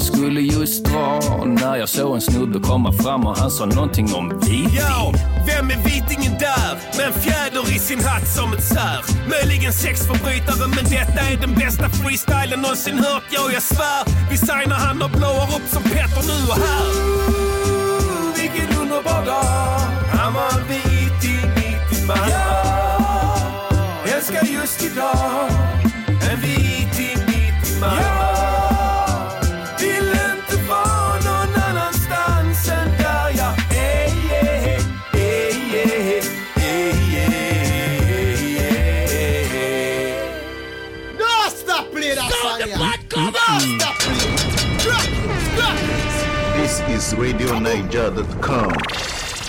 Skulle 0.00 0.40
just 0.40 0.84
dra 0.84 1.20
när 1.44 1.76
jag 1.76 1.88
såg 1.88 2.14
en 2.14 2.20
snubbe 2.20 2.58
komma 2.58 2.92
fram 2.92 3.26
och 3.26 3.36
han 3.36 3.50
sa 3.50 3.64
någonting 3.66 4.14
om 4.14 4.40
viting. 4.40 4.68
Ja, 4.76 5.12
vem 5.46 5.70
är 5.70 5.76
vitingen 5.84 6.32
där? 6.38 6.96
Med 6.96 7.06
en 7.06 7.12
fjäder 7.12 7.76
i 7.76 7.78
sin 7.78 8.00
hatt 8.04 8.28
som 8.28 8.52
ett 8.52 8.64
sär. 8.64 9.00
Möjligen 9.28 9.72
sexförbrytare, 9.72 10.68
men 10.76 10.84
detta 10.84 11.20
är 11.30 11.36
den 11.40 11.54
bästa 11.54 11.88
freestylen 11.88 12.60
någonsin 12.60 12.98
hört. 12.98 13.24
Ja, 13.30 13.40
jag 13.52 13.62
svär. 13.62 14.30
Vi 14.30 14.36
signar 14.36 14.78
han 14.86 15.02
och 15.02 15.10
blåar 15.10 15.48
upp 15.56 15.66
som 15.74 15.82
Petter 15.82 16.22
nu 16.30 16.38
och 16.52 16.58
här. 16.66 16.86
Vilken 18.40 18.80
underbar 18.80 19.26
dag. 19.26 19.80
Han 20.18 20.32
Älskar 24.30 24.46
just 24.46 24.82
idag. 24.82 25.50
En 26.30 26.40
mitt 26.40 27.00
i 27.00 27.16
Malmö. 27.80 28.02
Vill 29.78 30.08
inte 30.08 30.68
vara 30.68 31.14
någon 31.14 31.62
annanstans 31.62 32.68
än 32.68 32.88
där 32.98 33.30
jag 33.36 33.54
är. 33.76 34.10
yeah, 34.34 34.66
yeah, 35.74 36.24
yeah, 36.56 37.04
yeah, 37.12 37.32
yeah. 39.22 40.24
No, 41.18 41.50
stop 41.50 41.92
playing 41.92 42.16
that 42.16 42.32
song. 42.32 42.68
yeah. 42.68 42.78
No, 42.78 42.92
stop 43.08 43.24
playing. 43.48 43.78
Drop 44.78 45.04
it, 45.04 45.20
drop 45.54 45.74
it. 45.74 45.88
This 46.56 46.74
is 46.88 47.14
RadioNiger.com. 47.14 48.72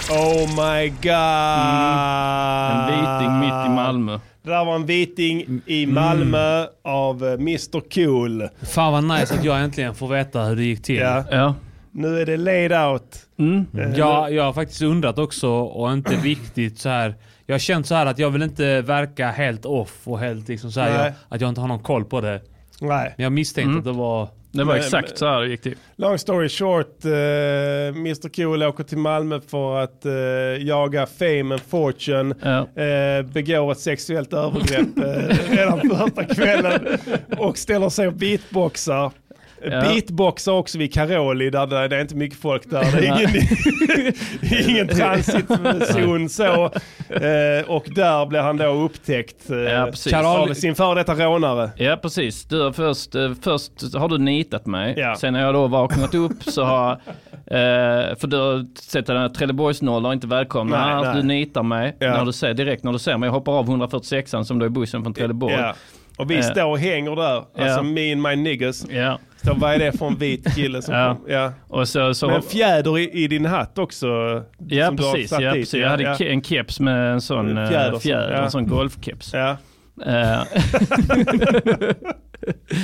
Oh 0.09 0.47
my 0.47 0.89
god. 0.89 2.71
En 2.71 2.85
viting 2.87 3.39
mitt 3.39 3.65
i 3.65 3.69
Malmö. 3.69 4.19
Det 4.43 4.49
där 4.49 4.65
var 4.65 4.75
en 4.75 4.85
viting 4.85 5.61
i 5.65 5.85
Malmö 5.85 6.65
av 6.83 7.25
eh, 7.25 7.33
Mr 7.33 7.89
Cool. 7.93 8.47
Fan 8.61 8.93
vad 8.93 9.19
nice 9.19 9.33
att 9.33 9.43
jag 9.43 9.61
äntligen 9.63 9.95
får 9.95 10.07
veta 10.07 10.43
hur 10.43 10.55
det 10.55 10.63
gick 10.63 10.83
till. 10.83 10.95
Ja. 10.95 11.23
Ja. 11.31 11.55
Nu 11.91 12.19
är 12.21 12.25
det 12.25 12.37
laid 12.37 12.73
out. 12.73 13.15
Mm. 13.39 13.65
Eh, 13.77 13.97
Jag, 13.97 14.33
jag 14.33 14.43
har 14.43 14.53
faktiskt 14.53 14.81
undrat 14.81 15.17
också 15.19 15.49
och 15.49 15.93
inte 15.93 16.15
riktigt 16.23 16.79
så 16.79 16.89
här. 16.89 17.15
Jag 17.45 17.53
har 17.53 17.59
känt 17.59 17.87
så 17.87 17.95
här 17.95 18.05
att 18.05 18.19
jag 18.19 18.29
vill 18.29 18.41
inte 18.41 18.81
verka 18.81 19.31
helt 19.31 19.65
off 19.65 19.99
och 20.03 20.19
helt 20.19 20.47
liksom 20.47 20.71
så 20.71 20.79
här, 20.79 21.03
jag, 21.05 21.13
att 21.29 21.41
jag 21.41 21.49
inte 21.49 21.61
har 21.61 21.67
någon 21.67 21.79
koll 21.83 22.05
på 22.05 22.21
det. 22.21 22.41
Nej. 22.81 23.13
Men 23.17 23.23
jag 23.23 23.31
misstänkte 23.33 23.77
att 23.77 23.83
det 23.85 23.91
var... 23.91 24.27
Det 24.51 24.63
var 24.63 24.73
Men- 24.73 24.83
exakt 24.83 25.17
så 25.17 25.25
här 25.25 25.41
det 25.41 25.47
gick 25.47 25.61
till. 25.61 25.75
Long 25.95 26.17
story 26.17 26.49
short, 26.49 27.05
uh, 27.05 27.11
Mr 27.11 28.29
Cool 28.35 28.63
åker 28.63 28.83
till 28.83 28.97
Malmö 28.97 29.39
för 29.47 29.79
att 29.79 30.05
eh, 30.05 30.11
jaga 30.67 31.05
fame 31.05 31.53
and 31.53 31.61
fortune. 31.61 32.35
Ja. 32.41 32.59
Uh, 32.59 33.25
begår 33.25 33.71
ett 33.71 33.79
sexuellt 33.79 34.33
övergrepp 34.33 34.97
eh, 34.97 35.55
redan 35.55 35.79
första 35.89 36.23
kvällen 36.23 36.97
och 37.37 37.57
ställer 37.57 37.89
sig 37.89 38.07
och 38.07 38.13
beatboxar. 38.13 39.11
Ja. 39.63 39.81
Beatboxar 39.81 40.51
också 40.51 40.77
vid 40.77 40.93
Caroli 40.93 41.49
där 41.49 41.67
det, 41.67 41.87
det 41.87 41.95
är 41.97 42.01
inte 42.01 42.15
mycket 42.15 42.39
folk 42.39 42.69
där. 42.69 42.83
Det 42.91 43.07
är 43.07 43.19
ingen, 43.19 44.69
ingen 44.69 44.87
transitzon 44.97 46.29
så. 46.29 46.65
Eh, 47.09 47.69
och 47.69 47.85
där 47.95 48.25
blir 48.25 48.39
han 48.39 48.57
då 48.57 48.65
upptäckt 48.65 49.51
uh, 49.51 49.57
Ja, 49.57 49.85
precis. 49.91 50.13
av 50.13 50.53
sin 50.53 50.75
före 50.75 50.95
detta 50.95 51.13
rånare. 51.13 51.69
Ja 51.77 51.97
precis. 52.01 52.45
Du 52.45 52.61
har 52.61 52.71
först, 52.71 53.15
eh, 53.15 53.31
först 53.41 53.95
har 53.95 54.09
du 54.09 54.17
nitat 54.17 54.65
mig. 54.65 54.93
Ja. 54.97 55.15
Sen 55.15 55.33
när 55.33 55.41
jag 55.41 55.53
då 55.53 55.67
vaknat 55.67 56.15
upp 56.15 56.43
så 56.43 56.63
har 56.63 56.91
eh, 57.31 58.15
för 58.17 58.27
du 58.27 58.37
har 58.37 58.65
sett 58.81 59.05
den 59.05 59.17
här 59.17 59.29
Trelleborgsnollor 59.29 60.13
inte 60.13 60.27
välkomna. 60.27 60.85
Nej, 60.85 60.93
Annars 60.93 61.05
nej. 61.13 61.15
Du 61.21 61.27
nitar 61.27 61.63
mig 61.63 61.95
Ja. 61.99 62.07
när 62.17 62.25
du 62.25 62.33
ser, 62.33 62.53
direkt 62.53 62.83
när 62.83 62.91
du 62.93 62.99
ser 62.99 63.17
mig. 63.17 63.27
Jag 63.27 63.33
hoppar 63.33 63.53
av 63.59 63.65
146an 63.69 64.43
som 64.43 64.59
då 64.59 64.65
är 64.65 64.69
bussen 64.69 65.03
från 65.03 65.13
Trelleborg. 65.13 65.53
Ja. 65.53 65.73
Och 66.17 66.31
vi 66.31 66.35
Eh. 66.35 66.41
står 66.41 66.65
och 66.65 66.79
hänger 66.79 67.15
där, 67.15 67.35
alltså 67.35 67.53
Ja. 67.63 67.81
me 67.83 68.11
and 68.11 68.21
my 68.21 68.35
niggas. 68.35 68.85
Ja. 68.89 69.19
Så 69.45 69.53
vad 69.53 69.73
är 69.73 69.79
det 69.79 69.91
för 69.97 70.07
en 70.07 70.17
vit 70.17 70.55
kille 70.55 70.81
som 70.81 70.95
Ja. 70.99 71.15
kom? 71.15 71.25
Ja. 71.31 71.53
Och 71.67 71.87
så, 71.87 72.13
så, 72.13 72.27
Med 72.27 72.35
en 72.35 72.41
fjäder 72.41 72.99
i, 72.99 73.23
i 73.23 73.27
din 73.27 73.45
hatt 73.45 73.77
också. 73.77 74.07
ja 74.67 74.93
precis. 74.97 75.31
Ja, 75.31 75.51
precis. 75.51 75.73
Jag 75.73 75.89
hade 75.89 76.03
ja. 76.03 76.15
en 76.19 76.43
keps 76.43 76.79
med 76.79 77.13
en 77.13 77.21
sån 77.21 77.49
En 77.49 77.57
eh, 77.57 77.69
fjäder 77.69 77.99
fjäder, 77.99 78.35
som- 78.35 78.43
en 78.43 78.51
sån 78.51 78.67
golfkeps. 78.67 79.33
Ja. 82.47 82.53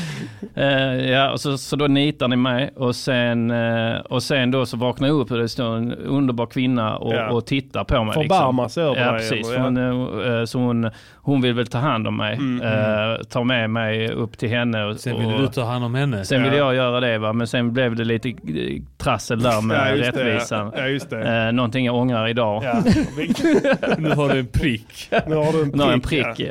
Eh, 0.56 1.10
ja, 1.10 1.32
och 1.32 1.40
så, 1.42 1.58
så 1.58 1.76
då 1.76 1.88
nitar 1.88 2.28
ni 2.28 2.36
mig 2.36 2.72
och 2.76 2.96
sen, 2.96 3.52
eh, 3.52 3.98
och 4.00 4.24
sen 4.24 4.52
då 4.52 4.66
så 4.66 4.78
vaknar 4.78 5.08
jag 5.08 5.20
upp 5.20 5.32
och 5.32 5.38
det 5.38 5.50
står 5.50 5.76
en 5.76 5.92
underbar 5.94 6.46
kvinna 6.46 6.98
och, 6.98 7.14
Ja. 7.14 7.30
och 7.32 7.46
tittar 7.46 7.84
på 7.84 8.04
mig. 8.04 8.14
Förbarmar 8.14 8.68
sig 8.68 8.84
över 8.84 8.96
Ja, 9.06 9.12
dig, 9.12 9.20
precis. 9.20 9.48
eller? 9.48 9.56
För 9.58 9.64
hon, 9.64 10.40
eh, 10.40 10.46
så 10.46 10.60
hon, 10.60 10.90
hon 11.16 11.42
vill 11.42 11.54
väl 11.54 11.68
ta 11.68 11.78
hand 11.78 12.08
om 12.08 12.18
mig. 12.18 12.36
Mm, 12.36 12.62
eh, 12.62 13.18
tar 13.24 13.44
med 13.44 13.70
mig 13.70 14.12
upp 14.12 14.38
till 14.38 14.50
henne. 14.50 14.84
Och, 14.86 14.98
Sen 15.00 15.20
ville 15.20 15.38
du 15.38 15.48
ta 15.48 15.64
hand 15.64 15.86
om 15.86 15.96
henne. 15.96 16.26
Sen 16.26 16.44
ville 16.44 16.58
Ja. 16.58 16.64
jag 16.66 16.76
göra 16.76 17.00
det 17.00 17.18
va, 17.18 17.34
men 17.34 17.48
sen 17.48 17.74
blev 17.74 17.96
det 17.96 18.04
lite 18.04 18.34
trassel 18.98 19.42
där 19.42 19.62
med 19.62 19.78
Ja, 19.78 19.96
just 19.96 20.14
det, 20.14 20.24
rättvisan. 20.24 20.72
Ja, 20.76 20.82
ja 20.82 20.88
just 20.88 21.10
det. 21.10 21.52
Någonting 21.52 21.86
jag 21.86 21.96
ångrar 21.96 22.28
idag. 22.28 22.64
Ja. 22.64 22.74
Nu 23.98 24.10
har 24.10 24.30
du 24.34 24.40
en 24.40 24.48
prick. 24.48 25.10
Nu 25.28 25.36
har 25.36 25.52
du 25.52 25.62
en 25.62 25.72
prick. 25.72 25.76
Nu 25.76 25.84
har 25.84 25.92
en 25.94 26.02
prick. 26.02 26.42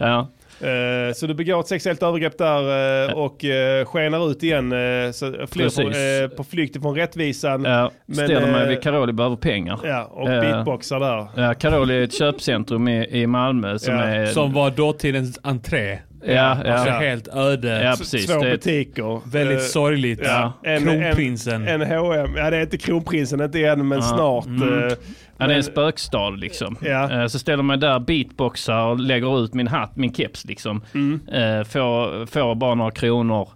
Ja. 0.00 0.26
Eh, 0.60 1.12
så 1.14 1.26
du 1.26 1.34
begår 1.34 1.60
ett 1.60 1.68
sexuellt 1.68 2.02
övergrepp 2.02 2.38
där 2.38 3.08
eh, 3.08 3.14
och 3.14 3.44
uh, 3.44 3.84
skenar 3.84 4.30
ut 4.30 4.42
igen 4.42 4.70
så 5.12 5.46
flyr 5.46 5.82
på, 5.82 5.90
eh, 5.90 6.36
på 6.36 6.44
flykt 6.44 6.76
ifrån 6.76 6.94
rättvisan. 6.94 7.64
Ja, 7.64 7.90
Men, 8.06 8.16
ställer 8.16 8.52
mig 8.52 8.62
eh, 8.62 8.68
vid 8.68 8.82
Karoli 8.82 9.12
behöver 9.12 9.36
pengar. 9.36 9.80
Ja, 9.84 10.04
och 10.04 10.28
Eh, 10.28 10.40
beatboxar 10.40 11.00
där. 11.00 11.42
Ja, 11.42 11.54
Karoli 11.54 11.98
är 11.98 12.02
ett 12.02 12.18
köpcentrum 12.18 12.88
i, 12.88 13.20
i 13.22 13.26
Malmö 13.26 13.78
som 13.78 13.94
Ja, 13.94 14.00
är... 14.00 14.26
Som 14.26 14.52
var 14.52 14.70
dåtidens 14.70 15.38
entré. 15.42 15.98
Ja, 16.24 16.32
ja, 16.64 16.72
Alltså 16.72 16.88
Ja. 16.88 16.98
helt 16.98 17.28
öde. 17.28 17.82
ja, 17.82 17.94
precis. 17.98 18.26
Två 18.26 18.40
Det 18.40 18.46
är, 18.48 18.50
butiker. 18.50 19.20
Väldigt 19.30 19.58
Eh, 19.58 19.62
sorgligt. 19.64 20.20
ja. 20.24 20.52
En- 20.62 20.82
Kronprinsen. 20.82 21.68
En 21.68 21.82
H&M, 21.82 22.30
ja 22.36 22.50
det 22.50 22.56
är 22.56 22.60
inte 22.62 22.78
kronprinsen 22.78 23.40
inte 23.40 23.60
än 23.66 23.88
men 23.88 23.98
Ja. 23.98 24.02
snart. 24.04 24.46
Mm. 24.46 24.62
eh, 24.62 24.68
ja, 24.74 24.78
det 24.88 25.44
är 25.44 25.48
men- 25.48 25.56
en 25.56 25.62
spökstad 25.62 26.30
liksom. 26.30 26.76
Ja. 26.82 27.10
Eh, 27.20 27.26
Så 27.26 27.38
ställer 27.38 27.62
mig 27.62 27.78
där, 27.78 27.98
beatboxar 27.98 28.86
och 28.86 29.00
lägger 29.00 29.44
ut 29.44 29.54
min 29.54 29.66
hatt, 29.68 29.96
min 29.96 30.14
keps 30.14 30.44
liksom. 30.44 30.82
Mm. 30.94 31.20
Får, 31.64 32.26
får 32.26 32.54
bara 32.54 32.74
några 32.74 32.90
kronor. 32.90 33.48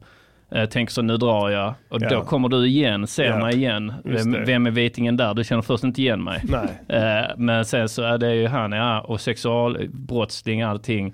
Tänker 0.71 0.93
så 0.93 1.03
nu 1.03 1.17
drar 1.17 1.51
jag. 1.51 1.75
Och 1.89 2.03
Ja. 2.03 2.09
då 2.09 2.21
kommer 2.23 2.49
du 2.49 2.67
igen, 2.67 3.07
ser 3.07 3.25
Ja, 3.25 3.39
mig 3.39 3.55
igen. 3.57 3.93
Vem, 4.05 4.45
vem 4.47 4.67
är 4.67 4.71
vitingen 4.71 5.17
där? 5.17 5.35
Du 5.35 5.45
känner 5.45 5.63
först 5.63 5.85
inte 5.85 6.01
igen 6.03 6.25
mig. 6.25 6.41
Nej. 6.89 7.31
Men 7.37 7.65
sen 7.65 7.89
så 7.89 8.03
är 8.03 8.19
det 8.19 8.35
ju 8.35 8.47
han, 8.47 8.73
ja, 8.73 9.01
och 9.01 9.21
sexualbrottsling, 9.21 10.63
allting. 10.63 11.13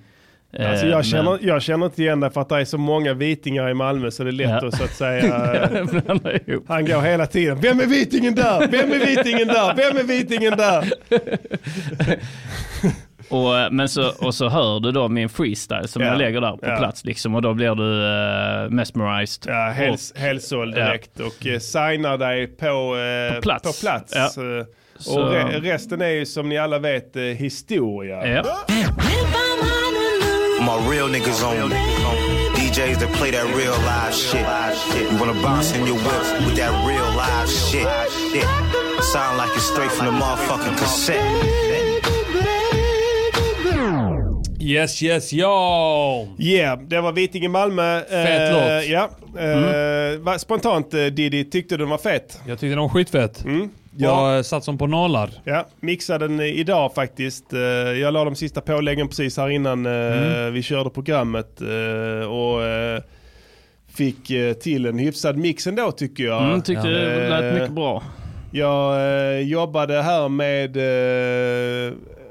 Eh, 0.59 0.71
Alltså 0.71 0.87
jag, 0.87 0.95
men- 0.97 1.05
känner, 1.05 1.39
jag 1.43 1.63
känner 1.63 1.87
inte 1.87 2.03
igen 2.03 2.21
det 2.21 2.31
för 2.31 2.41
att 2.41 2.49
det 2.49 2.57
är 2.61 2.65
så 2.65 2.79
många 2.79 3.15
vitingar 3.15 3.69
i 3.71 3.75
Malmö 3.75 4.11
så 4.11 4.25
det 4.25 4.31
är 4.31 4.33
lätt 4.33 4.51
Ja. 4.63 4.69
att 4.69 4.75
så 4.77 4.85
att 4.85 4.95
säga. 4.95 5.35
Han 6.69 6.87
går 6.87 7.01
hela 7.01 7.27
tiden. 7.27 7.61
Vem 7.61 7.81
är 7.81 7.87
vitingen 7.87 8.35
där? 8.35 8.69
Vem 8.69 8.93
är 8.93 9.07
vitingen 9.07 9.49
där? 9.49 9.75
Vem 9.77 9.97
är 9.97 10.03
vitingen 10.03 10.57
där? 10.57 10.93
Och, 13.29 13.59
eh, 13.59 13.71
men 13.71 13.89
så, 13.89 14.11
och 14.21 14.35
så 14.35 14.49
hör 14.49 14.81
du 14.81 14.93
då 14.93 15.09
min 15.09 15.29
freestyle 15.29 15.89
som 15.89 16.03
Ja. 16.03 16.09
jag 16.09 16.19
lägger 16.19 16.41
där 16.41 16.51
på 16.53 16.59
Ja. 16.67 16.77
plats 16.77 17.05
liksom 17.05 17.35
och 17.35 17.43
då 17.43 17.55
blir 17.55 17.75
du 17.75 17.83
uh, 18.65 18.71
mesmerized. 18.71 19.45
Ja, 19.55 19.71
hels, 19.71 20.13
helsåld 20.17 20.75
direkt 20.75 21.21
och 21.21 21.47
eh, 21.47 21.59
signar 21.59 22.19
dig 22.19 22.47
på, 22.47 22.97
eh, 22.97 23.35
På 23.35 23.43
plats. 23.43 23.81
På 23.81 23.87
plats. 23.87 24.13
Ja. 24.17 24.31
Och 25.17 25.31
re, 25.33 25.45
resten 25.61 26.01
är 26.01 26.09
ju 26.09 26.27
som 26.27 26.49
ni 26.49 26.59
alla 26.59 26.79
vet 26.79 27.17
eh, 27.17 27.23
historia. 27.23 28.23
Ja. 30.67 30.79
My 30.79 30.91
real 30.91 31.09
niggas 31.09 31.43
on 31.43 31.71
DJs 32.57 32.99
that 32.99 33.13
play 33.13 33.31
that 33.31 33.45
real 33.57 33.73
live 33.73 34.15
shit. 34.15 34.47
You 35.13 35.19
wanna 35.21 35.35
bounce 35.43 35.79
in 35.79 35.87
your 35.87 35.97
whip 35.97 36.47
with 36.47 36.57
that 36.57 36.73
real 36.87 37.09
live 37.17 37.49
shit. 37.49 37.89
Sound 39.13 39.37
like 39.39 39.51
it's 39.57 39.65
straight 39.73 39.91
from 39.93 40.07
the 40.07 40.13
motherfucking 40.13 40.77
cassette. 40.79 41.23
Yes, 44.59 45.03
yes, 45.03 45.33
yo! 45.33 46.29
Yeah, 46.39 46.79
det 46.81 47.01
var 47.01 47.13
Viting 47.13 47.45
i 47.45 47.49
Malmö. 47.49 48.01
Fet 48.01 48.41
Eh, 48.41 48.53
låt. 48.53 48.87
Ja. 48.89 49.11
Eh, 49.41 50.19
va- 50.19 50.39
Spontant 50.39 50.95
eh, 50.95 51.01
Diddy, 51.07 51.45
tyckte 51.45 51.75
du 51.75 51.79
den 51.85 51.89
var 51.91 51.99
fet? 51.99 52.39
Jag 52.47 52.59
tyckte 52.59 52.67
den 52.75 52.79
var 52.79 52.89
skitfett. 52.89 53.45
Mm. 53.45 53.71
Jag 53.99 54.47
satt 54.47 54.65
som 54.65 54.79
på 54.79 54.87
nålar. 54.87 55.31
Ja, 55.45 55.67
mixade 55.81 56.29
den 56.29 56.41
idag 56.41 56.95
faktiskt. 56.95 57.53
Eh, 57.53 57.61
Jag 57.61 58.15
la 58.15 58.25
de 58.25 58.35
sista 58.35 58.61
påläggen 58.61 59.09
precis 59.09 59.37
här 59.37 59.49
innan 59.49 59.87
eh, 59.87 60.51
vi 60.53 60.63
körde 60.63 60.91
programmet. 60.91 61.61
eh, 61.61 62.29
Och 62.33 62.61
fick 63.97 64.27
till 64.63 64.87
en 64.87 64.99
hyfsad 64.99 65.37
mix 65.37 65.67
ändå 65.67 65.93
tycker 65.93 66.25
jag. 66.25 66.45
Mm, 66.45 66.63
tyckte 66.63 66.89
det 66.89 67.29
lät 67.29 67.55
mycket 67.55 67.73
bra. 67.73 68.03
Jag 68.53 69.43
jobbade 69.43 70.03
här 70.03 70.29
med 70.29 70.77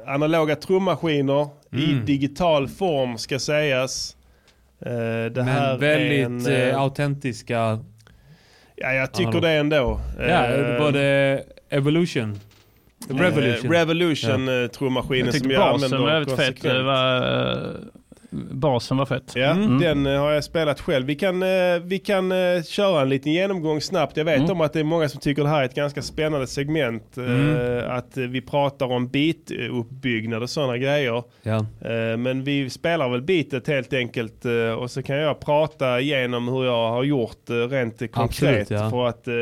analoga 0.07 0.55
trummaskiner 0.55 1.47
i 1.71 1.91
Mm. 1.91 2.05
digital 2.05 2.67
form 2.67 3.17
ska 3.17 3.39
sägas. 3.39 4.15
Det 5.31 5.43
här 5.43 5.71
Men 5.71 5.79
väldigt 5.79 6.47
är 6.47 6.69
en, 6.69 6.75
autentiska. 6.75 7.79
Ja, 8.75 8.93
jag 8.93 9.11
tycker 9.13 9.41
det 9.41 9.49
ändå. 9.51 9.99
Ja, 10.29 10.47
både 10.79 11.43
Evolution. 11.77 12.39
Revolution. 13.09 13.65
Eh, 13.65 13.71
Revolution 13.79 14.63
eh, 14.63 14.67
trummaskinen 14.67 15.25
Jag 15.25 15.33
som 15.33 15.41
tyckte 15.41 15.53
jag 15.53 15.73
basen 15.73 15.93
använder 15.93 16.11
var 16.13 16.19
fett. 16.25 16.37
konsekvent. 16.37 16.75
Det 16.77 16.83
var, 16.83 17.61
eh, 17.67 17.75
basen 18.51 18.97
var 18.97 19.05
fett. 19.05 19.31
Ja, 19.35 19.49
Mm. 19.51 19.79
den 19.79 20.05
har 20.05 20.31
jag 20.31 20.43
spelat 20.43 20.81
själv. 20.81 21.05
Vi 21.05 21.15
kan, 21.15 21.43
vi 21.83 21.99
kan 22.05 22.33
köra 22.63 23.01
en 23.01 23.09
liten 23.09 23.31
genomgång 23.31 23.81
snabbt. 23.81 24.17
Jag 24.17 24.25
vet 24.25 24.37
Mm. 24.37 24.51
om 24.51 24.61
att 24.61 24.73
det 24.73 24.79
är 24.79 24.83
många 24.83 25.09
som 25.09 25.19
tycker 25.21 25.43
det 25.43 25.49
här 25.49 25.61
är 25.61 25.65
ett 25.65 25.75
ganska 25.75 26.01
spännande 26.01 26.47
segment. 26.47 27.17
Mm. 27.17 27.89
Att 27.89 28.17
vi 28.17 28.41
pratar 28.41 28.85
om 28.91 29.09
beat-uppbyggnad 29.09 30.41
och 30.41 30.49
sådana 30.49 30.77
grejer. 30.77 31.23
Ja. 31.43 31.65
Men 32.17 32.43
vi 32.43 32.69
spelar 32.69 33.09
väl 33.09 33.21
beatet 33.21 33.67
helt 33.67 33.93
enkelt 33.93 34.45
och 34.79 34.91
så 34.91 35.03
kan 35.03 35.15
jag 35.15 35.39
prata 35.39 35.99
igenom 35.99 36.47
hur 36.47 36.65
jag 36.65 36.89
har 36.89 37.03
gjort 37.03 37.49
rent 37.69 37.99
konkret 37.99 38.15
Absolut, 38.15 38.69
ja. 38.69 38.89
för 38.89 39.07
att 39.07 39.27
eh, 39.27 39.33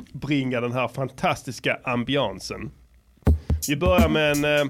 uppbringa 0.00 0.60
den 0.60 0.72
här 0.72 0.88
fantastiska 0.88 1.78
ambiansen. 1.84 2.70
Vi 3.68 3.76
börjar 3.76 4.08
med 4.08 4.32
en 4.32 4.44
eh, 4.44 4.66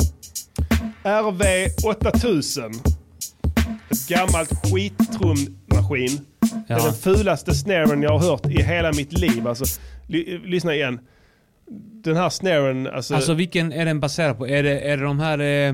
RV 1.05 1.43
8000. 1.87 2.73
Ett 3.91 4.09
gammalt 4.09 4.51
skittrummaskin. 4.73 6.27
Det 6.41 6.73
är 6.75 6.79
Ja. 6.79 6.85
den 6.85 6.95
fulaste 6.95 7.55
snaren 7.55 8.03
jag 8.03 8.19
har 8.19 8.31
hört 8.31 8.47
i 8.47 8.63
hela 8.63 8.93
mitt 8.93 9.13
liv. 9.13 9.47
Alltså, 9.49 9.81
ly- 10.07 10.39
lyssna 10.45 10.75
igen. 10.75 11.01
Den 12.05 12.17
här 12.17 12.29
snaren, 12.31 12.87
alltså, 12.87 13.15
Alltså 13.15 13.35
vilken 13.35 13.73
är 13.73 13.85
den 13.85 14.01
baserad 14.01 14.39
på? 14.39 14.49
Är 14.49 14.63
det, 14.63 14.81
är 14.81 14.97
det 14.97 15.03
de 15.05 15.21
här... 15.21 15.39
Eh, 15.39 15.69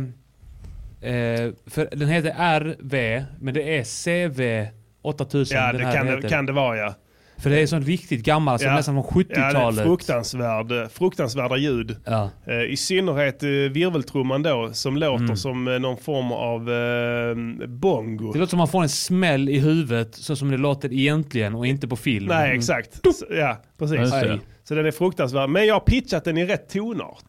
eh, 1.12 1.50
för 1.66 1.88
den 1.96 2.09
heter 2.09 2.30
RV, 2.61 3.24
men 3.40 3.54
det 3.54 3.78
är 3.78 3.84
CV 3.84 4.68
8000. 5.02 5.57
ja 5.59 5.72
det 5.72 5.78
kan, 5.92 6.07
det 6.07 6.28
kan 6.28 6.46
det 6.46 6.52
vara 6.52 6.76
ja. 6.76 6.94
För 7.39 7.51
det 7.51 7.61
är 7.61 7.66
sån 7.66 7.82
riktigt 7.82 8.22
gammal, 8.24 8.53
alltså 8.53 8.68
Ja. 8.68 8.74
nästan 8.74 8.95
från 8.95 9.05
Ja, 9.28 9.34
det 9.34 9.41
är 9.41 9.51
70-talet. 9.51 9.84
fruktansvärd, 9.84 10.91
fruktansvärda 10.93 11.57
ljud. 11.57 11.97
Ja. 12.05 12.30
Eh, 12.47 12.61
I 12.72 12.76
synnerhet 12.76 13.43
eh, 13.43 13.49
virveltrumman 13.49 14.43
då 14.43 14.70
som 14.72 14.97
låter 14.97 15.24
Mm. 15.24 15.37
som 15.37 15.68
eh, 15.68 15.78
någon 15.78 15.97
form 15.97 16.32
av 16.32 16.70
eh, 16.72 17.66
bongo. 17.68 18.32
Det 18.32 18.39
låter 18.39 18.51
som 18.51 18.59
man 18.59 18.68
får 18.68 18.82
en 18.82 18.89
smäll 18.89 19.49
i 19.49 19.59
huvudet 19.59 20.14
så 20.14 20.37
som 20.37 20.51
det 20.51 20.57
låter 20.57 20.93
egentligen 20.93 21.55
och 21.55 21.66
inte 21.66 21.89
på 21.89 21.97
film. 21.97 22.26
Nej 22.26 22.45
Mm. 22.47 22.59
exakt. 22.59 23.01
Så, 23.14 23.26
ja 23.30 23.62
precis. 23.78 24.11
Det. 24.11 24.39
Så 24.64 24.74
den 24.74 24.87
är 24.87 24.91
fruktansvärd. 24.91 25.51
Men 25.51 25.66
jag 25.66 25.74
har 25.74 25.80
pitchat 25.80 26.24
den 26.24 26.39
i 26.39 26.45
rätt 26.47 26.68
tonart. 26.68 27.24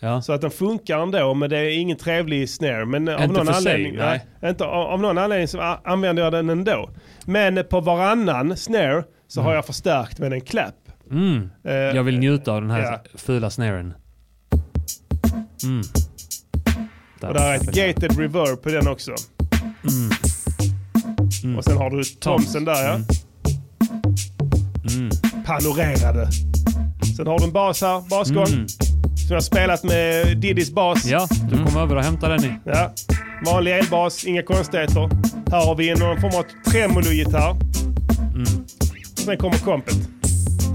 Ja. 0.00 0.22
Så 0.22 0.32
att 0.32 0.40
den 0.40 0.50
funkar 0.50 0.98
ändå 0.98 1.34
men 1.34 1.50
det 1.50 1.58
är 1.58 1.78
ingen 1.78 1.96
trevlig 1.96 2.48
snare. 2.50 2.84
Men 2.86 3.08
eh, 3.08 3.14
av 3.14 3.22
Inte 3.22 3.36
någon, 3.36 3.46
för 3.46 3.52
sig, 3.52 3.72
anledning, 3.72 3.96
nej. 3.98 4.24
nej, 4.40 4.50
inte, 4.50 4.64
av, 4.64 4.86
av 4.86 5.00
någon 5.00 5.18
anledning 5.18 5.48
så 5.48 5.60
använder 5.84 6.22
jag 6.22 6.32
den 6.32 6.50
ändå. 6.50 6.90
Men 7.26 7.58
eh, 7.58 7.64
på 7.64 7.80
varannan 7.80 8.56
snare 8.56 9.04
så 9.32 9.42
har 9.42 9.54
jag 9.54 9.66
förstärkt 9.66 10.18
med 10.18 10.32
en 10.32 10.40
clap. 10.40 10.74
Mm. 11.10 11.50
Eh, 11.64 11.72
Jag 11.72 12.02
vill 12.02 12.18
njuta 12.18 12.52
av 12.52 12.60
den 12.60 12.70
här 12.70 12.80
ja. 12.80 13.00
fula 13.14 13.50
snaren. 13.50 13.94
Mm. 15.64 15.82
Och 17.20 17.34
där 17.34 17.52
är 17.52 17.54
ett 17.54 17.62
gated 17.62 18.18
reverb 18.18 18.62
på 18.62 18.68
den 18.68 18.88
också. 18.88 19.14
Mm. 21.42 21.56
Och 21.58 21.64
sen 21.64 21.76
har 21.76 21.90
du 21.90 22.04
Thomsen 22.04 22.64
där 22.64 22.84
ja. 22.84 22.94
Mm. 24.94 25.10
Panorerade. 25.46 26.28
Sen 27.16 27.26
har 27.26 27.38
du 27.38 27.44
en 27.44 27.52
bas 27.52 27.82
här, 27.82 28.08
basgång. 28.08 28.46
Mm. 28.46 28.68
Som 29.28 29.34
jag 29.34 29.44
spelat 29.44 29.84
med 29.84 30.36
Didis 30.38 30.70
bas. 30.70 31.04
Ja, 31.04 31.28
du 31.50 31.64
kom 31.64 31.76
över 31.76 31.96
och 31.96 32.04
hämtade 32.04 32.36
den 32.36 32.44
i. 32.44 32.54
Ja. 32.64 32.92
Vanlig 33.46 33.78
elbas, 33.78 34.24
inga 34.24 34.42
konstigheter. 34.42 35.10
Här 35.50 35.66
har 35.66 35.74
vi 35.74 35.94
någon 35.94 36.20
form 36.20 36.34
av 36.34 36.70
tremolo-gitarr. 36.70 37.56
Mm. 38.34 38.66
Sen 39.24 39.36
kommer 39.36 39.58
kompet. 39.58 39.94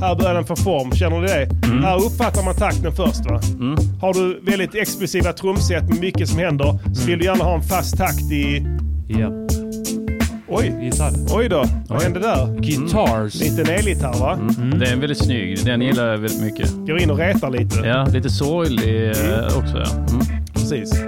Här 0.02 0.16
börjar 0.16 0.34
den 0.34 0.46
få 0.46 0.56
form, 0.56 0.92
känner 0.92 1.22
du 1.22 1.28
det? 1.28 1.50
Mm. 1.68 1.84
Här 1.84 2.06
uppfattar 2.06 2.44
man 2.44 2.56
takten 2.56 2.92
först 2.96 3.26
va? 3.26 3.42
Har 4.02 4.14
du 4.14 4.40
väldigt 4.52 4.76
explosiva 4.76 5.34
trumset 5.34 5.90
med 5.90 6.00
mycket 6.00 6.30
som 6.30 6.40
händer 6.40 6.80
så 6.94 7.08
vill 7.08 7.20
du 7.20 7.26
gärna 7.26 7.44
ha 7.44 7.56
en 7.56 7.62
fast 7.64 7.98
takt 7.98 8.32
i... 8.32 8.66
Ja. 9.08 9.32
Oj, 10.50 10.74
Gitarr. 10.82 11.12
oj 11.38 11.50
då. 11.50 11.66
Vad 11.90 12.04
hände 12.04 12.20
där? 12.20 12.60
Guitars. 12.60 13.36
Lite 13.36 13.62
en 13.62 13.70
elgitarr 13.80 14.20
va? 14.20 14.34
Mm. 14.34 14.80
Den 14.80 14.82
är 14.82 14.96
väldigt 14.96 15.24
snygg. 15.24 15.66
Den 15.66 15.82
gillar 15.82 16.08
jag 16.08 16.18
väldigt 16.18 16.42
mycket. 16.42 16.72
Går 16.72 17.02
in 17.02 17.10
och 17.12 17.18
retar 17.18 17.50
lite. 17.52 17.80
Ja, 17.80 18.06
lite 18.06 18.30
sorglig 18.30 19.08
eh, 19.10 19.58
också. 19.58 19.78
Ja. 19.78 19.92
Mm. 19.92 20.46
Precis. 20.54 21.02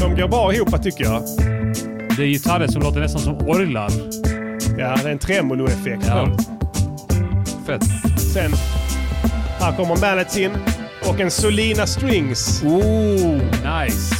De 0.00 0.16
går 0.20 0.28
bra 0.28 0.54
ihop 0.54 0.82
tycker 0.82 1.04
jag. 1.04 1.22
Det 2.16 2.22
är 2.22 2.26
gitarrer 2.26 2.66
som 2.66 2.82
låter 2.82 3.00
nästan 3.00 3.20
som 3.20 3.34
orglar. 3.36 3.90
Ja, 4.78 4.96
det 5.02 5.08
är 5.08 5.12
en 5.12 5.18
tremolo-effekt. 5.18 6.04
Ja. 6.06 6.28
Fett. 7.66 7.82
Sen, 8.34 8.52
här 9.60 9.76
kommer 9.76 9.96
Mallets 9.96 10.36
in 10.36 10.50
och 11.04 11.20
en 11.20 11.30
Solina 11.30 11.86
Strings. 11.86 12.62
Oh, 12.62 13.40
nice. 13.82 14.14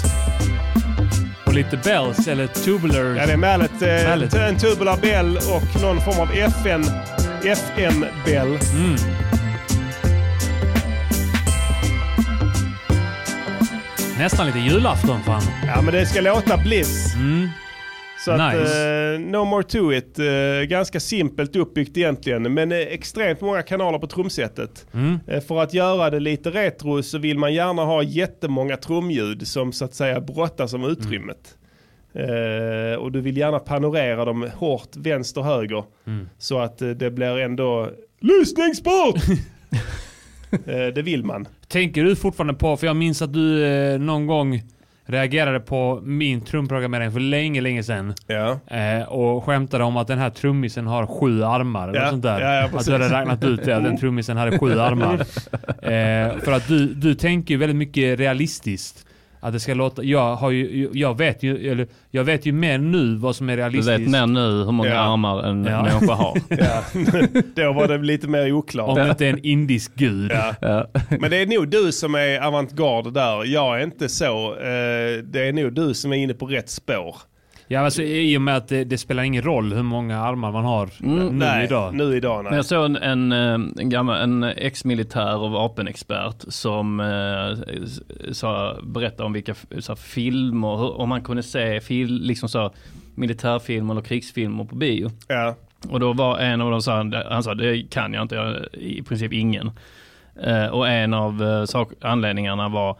Och 1.47 1.55
lite 1.55 1.77
bells 1.77 2.29
eller 2.29 2.47
tubulars. 2.47 3.19
Ja, 3.19 3.27
det 3.27 3.33
är 3.33 3.37
Mallet, 3.37 3.83
eh, 3.83 4.09
Mallet. 4.09 4.35
en 4.35 4.59
tubular 4.59 4.97
bell 4.97 5.37
och 5.37 5.83
någon 5.83 6.01
form 6.01 6.21
av 6.21 6.33
FN, 6.33 6.85
FM-bell. 7.45 8.59
Mm. 8.75 8.97
Nästan 14.19 14.47
lite 14.47 14.59
julafton 14.59 15.23
fan. 15.23 15.43
Ja, 15.67 15.83
men 15.83 15.95
det 15.95 16.07
ska 16.07 16.21
låta 16.21 16.57
Bliss. 16.57 17.15
Mm. 17.15 17.49
Så 18.25 18.31
att, 18.31 18.55
Nice. 18.55 18.89
eh, 19.15 19.21
no 19.21 19.45
more 19.45 19.63
to 19.63 19.93
it. 19.93 20.19
Eh, 20.19 20.69
ganska 20.69 21.01
simpelt 21.01 21.57
uppbyggt 21.57 21.97
egentligen, 21.97 22.55
men 22.55 22.73
eh, 22.73 22.79
extremt 22.79 23.41
många 23.41 23.63
kanaler 23.63 23.99
på 23.99 24.07
trumsetet. 24.07 24.87
Mm. 24.95 25.19
För 25.49 25.63
att 25.63 25.75
göra 25.75 26.11
det 26.11 26.21
lite 26.21 26.51
retro 26.51 27.03
så 27.03 27.19
vill 27.19 27.39
man 27.39 27.55
gärna 27.55 27.85
ha 27.85 28.03
jättemånga 28.03 28.77
trumljud 28.77 29.49
som 29.49 29.73
så 29.73 29.85
att 29.85 29.95
säga 29.95 30.21
brottas 30.21 30.73
om 30.75 30.85
utrymmet. 30.85 31.55
Eh, 32.15 32.99
och 32.99 33.13
du 33.13 33.21
vill 33.21 33.37
gärna 33.37 33.59
panorera 33.59 34.25
dem 34.25 34.51
hårt 34.57 34.97
vänster-höger 34.97 35.85
Mm. 36.07 36.29
så 36.39 36.59
att 36.59 36.79
det 36.79 37.11
blir 37.11 37.39
ändå 37.39 37.91
lyssningsbart. 38.21 39.15
det 40.95 41.03
vill 41.03 41.25
man. 41.25 41.49
Tänker 41.69 42.05
du 42.05 42.17
fortfarande 42.17 42.55
på, 42.55 42.77
för 42.77 42.87
jag 42.87 42.97
minns 42.97 43.23
att 43.23 43.33
du 43.33 43.59
någon 43.99 44.27
gång 44.27 44.63
reagerade 45.09 45.61
på 45.61 46.01
min 46.03 46.41
trumprogrammering 46.41 47.13
för 47.13 47.21
länge, 47.21 47.61
länge 47.61 47.83
sedan. 47.83 48.15
Ja. 48.27 48.59
Eh, 48.77 49.03
och 49.09 49.45
skämtade 49.45 49.85
om 49.85 49.97
att 49.97 50.07
den 50.09 50.19
här 50.19 50.31
trummisen 50.31 50.87
har 50.87 51.07
sju 51.07 51.45
armar 51.45 51.89
eller 51.89 52.01
Ja, 52.01 52.11
sånt 52.11 52.23
där. 52.23 52.41
ja, 52.41 52.79
att 52.79 52.87
du 52.87 52.93
hade 52.93 53.21
räknat 53.21 53.45
ut 53.45 53.65
det, 53.65 53.77
att 53.77 53.85
den 53.85 53.97
trummisen 53.99 54.37
hade 54.37 54.59
sju 54.59 54.81
armar. 54.81 55.15
Eh, 55.83 56.39
för 56.39 56.53
att 56.53 56.69
du, 56.69 56.87
du 56.95 57.15
tänker 57.15 57.55
ju 57.55 57.59
väldigt 57.61 57.77
mycket 57.77 58.19
realistiskt. 58.19 59.07
Att 59.41 59.53
det 59.53 59.61
ska 59.61 59.75
låta, 59.75 60.03
jag 60.03 60.37
har 60.37 60.51
ju, 60.51 60.91
jag 60.93 61.19
vet 61.19 61.43
ju, 61.43 61.71
eller 61.71 61.87
jag 62.11 62.25
vet 62.25 62.47
ju 62.47 62.53
mer 62.53 62.79
nu 62.79 63.17
vad 63.17 63.37
som 63.37 63.49
är 63.49 63.57
Du 63.57 63.63
realistiskt. 63.63 64.01
vet 64.01 64.09
mer 64.09 64.27
nu 64.27 64.65
hur 64.65 64.73
många 64.73 64.89
Ja. 64.91 65.13
armar 65.13 65.43
en 65.43 65.65
Ja. 65.65 65.83
människa 65.83 66.15
har. 66.15 66.39
Ja. 66.49 66.83
Då 67.67 67.73
var 67.73 67.89
det 67.89 67.99
lite 67.99 68.29
mer 68.29 68.53
oklart. 68.53 68.89
Om 68.89 68.95
det 68.95 69.11
inte 69.11 69.27
är 69.27 69.31
en 69.33 69.45
indisk 69.45 69.93
gud. 69.95 70.31
Ja. 70.35 70.55
Ja. 70.61 70.87
Men 71.21 71.31
det 71.31 71.37
är 71.43 71.47
nog 71.47 71.69
du 71.71 71.93
som 71.93 72.15
är 72.15 72.41
avantgarde 72.41 73.11
där. 73.11 73.45
Jag 73.45 73.79
är 73.81 73.85
inte 73.85 74.09
så. 74.09 74.53
Eh, 74.55 75.23
det 75.25 75.49
är 75.49 75.53
nog 75.53 75.73
du 75.73 75.95
som 75.95 76.13
är 76.13 76.17
inne 76.17 76.35
på 76.35 76.47
rätt 76.47 76.71
spår. 76.71 77.17
Ja, 77.71 77.81
alltså, 77.81 78.03
I 78.03 78.37
och 78.37 78.43
med 78.43 78.57
att 78.57 78.69
det, 78.69 78.85
det 78.85 78.99
spelar 78.99 79.23
ingen 79.23 79.43
roll 79.43 79.73
hur 79.73 79.83
många 79.83 80.19
armar 80.21 80.53
man 80.53 80.65
har 80.65 80.91
Mm, 81.03 81.17
nu 81.27 81.31
nej, 81.33 81.65
idag. 81.65 81.95
nu 81.95 82.17
idag 82.17 82.37
Men 82.37 82.51
nej. 82.51 82.57
jag 82.57 82.65
såg 82.65 82.85
en, 82.85 82.97
en, 82.97 83.33
eh, 83.33 83.71
en, 83.79 83.89
gammal, 83.91 84.21
en 84.21 84.45
ex-militär 84.45 85.37
och 85.39 85.51
vapenexpert 85.51 86.45
som 86.49 87.01
eh, 87.01 87.75
sa, 88.33 88.77
berättade 88.83 89.25
om 89.25 89.33
vilka 89.33 89.55
så 89.79 89.93
här, 89.93 89.97
filmer, 89.97 90.77
hur, 90.77 91.01
om 91.01 91.09
man 91.09 91.23
kunde 91.23 91.43
se 91.43 91.81
fil, 91.81 92.23
liksom 92.23 92.49
så, 92.49 92.59
här, 92.59 92.71
militärfilmer 93.15 93.95
eller 93.95 94.03
krigsfilmer 94.03 94.65
på 94.65 94.75
bio. 94.75 95.11
Ja. 95.29 95.57
Och 95.91 96.01
då 96.01 96.13
var 96.13 96.39
en 96.39 96.61
av 96.61 96.71
dem, 96.71 96.83
så 96.83 96.91
han, 96.93 97.13
han 97.31 97.43
sa 97.43 97.55
det 97.55 97.91
kan 97.91 98.13
jag 98.15 98.23
inte, 98.23 98.35
jag, 98.35 98.57
i 98.73 99.03
princip 99.03 99.33
ingen. 99.33 99.71
Eh, 100.43 100.67
och 100.67 100.89
en 100.89 101.15
av 101.15 101.43
eh, 101.43 101.65
sak, 101.65 101.93
anledningarna 102.01 102.69
var 102.69 102.97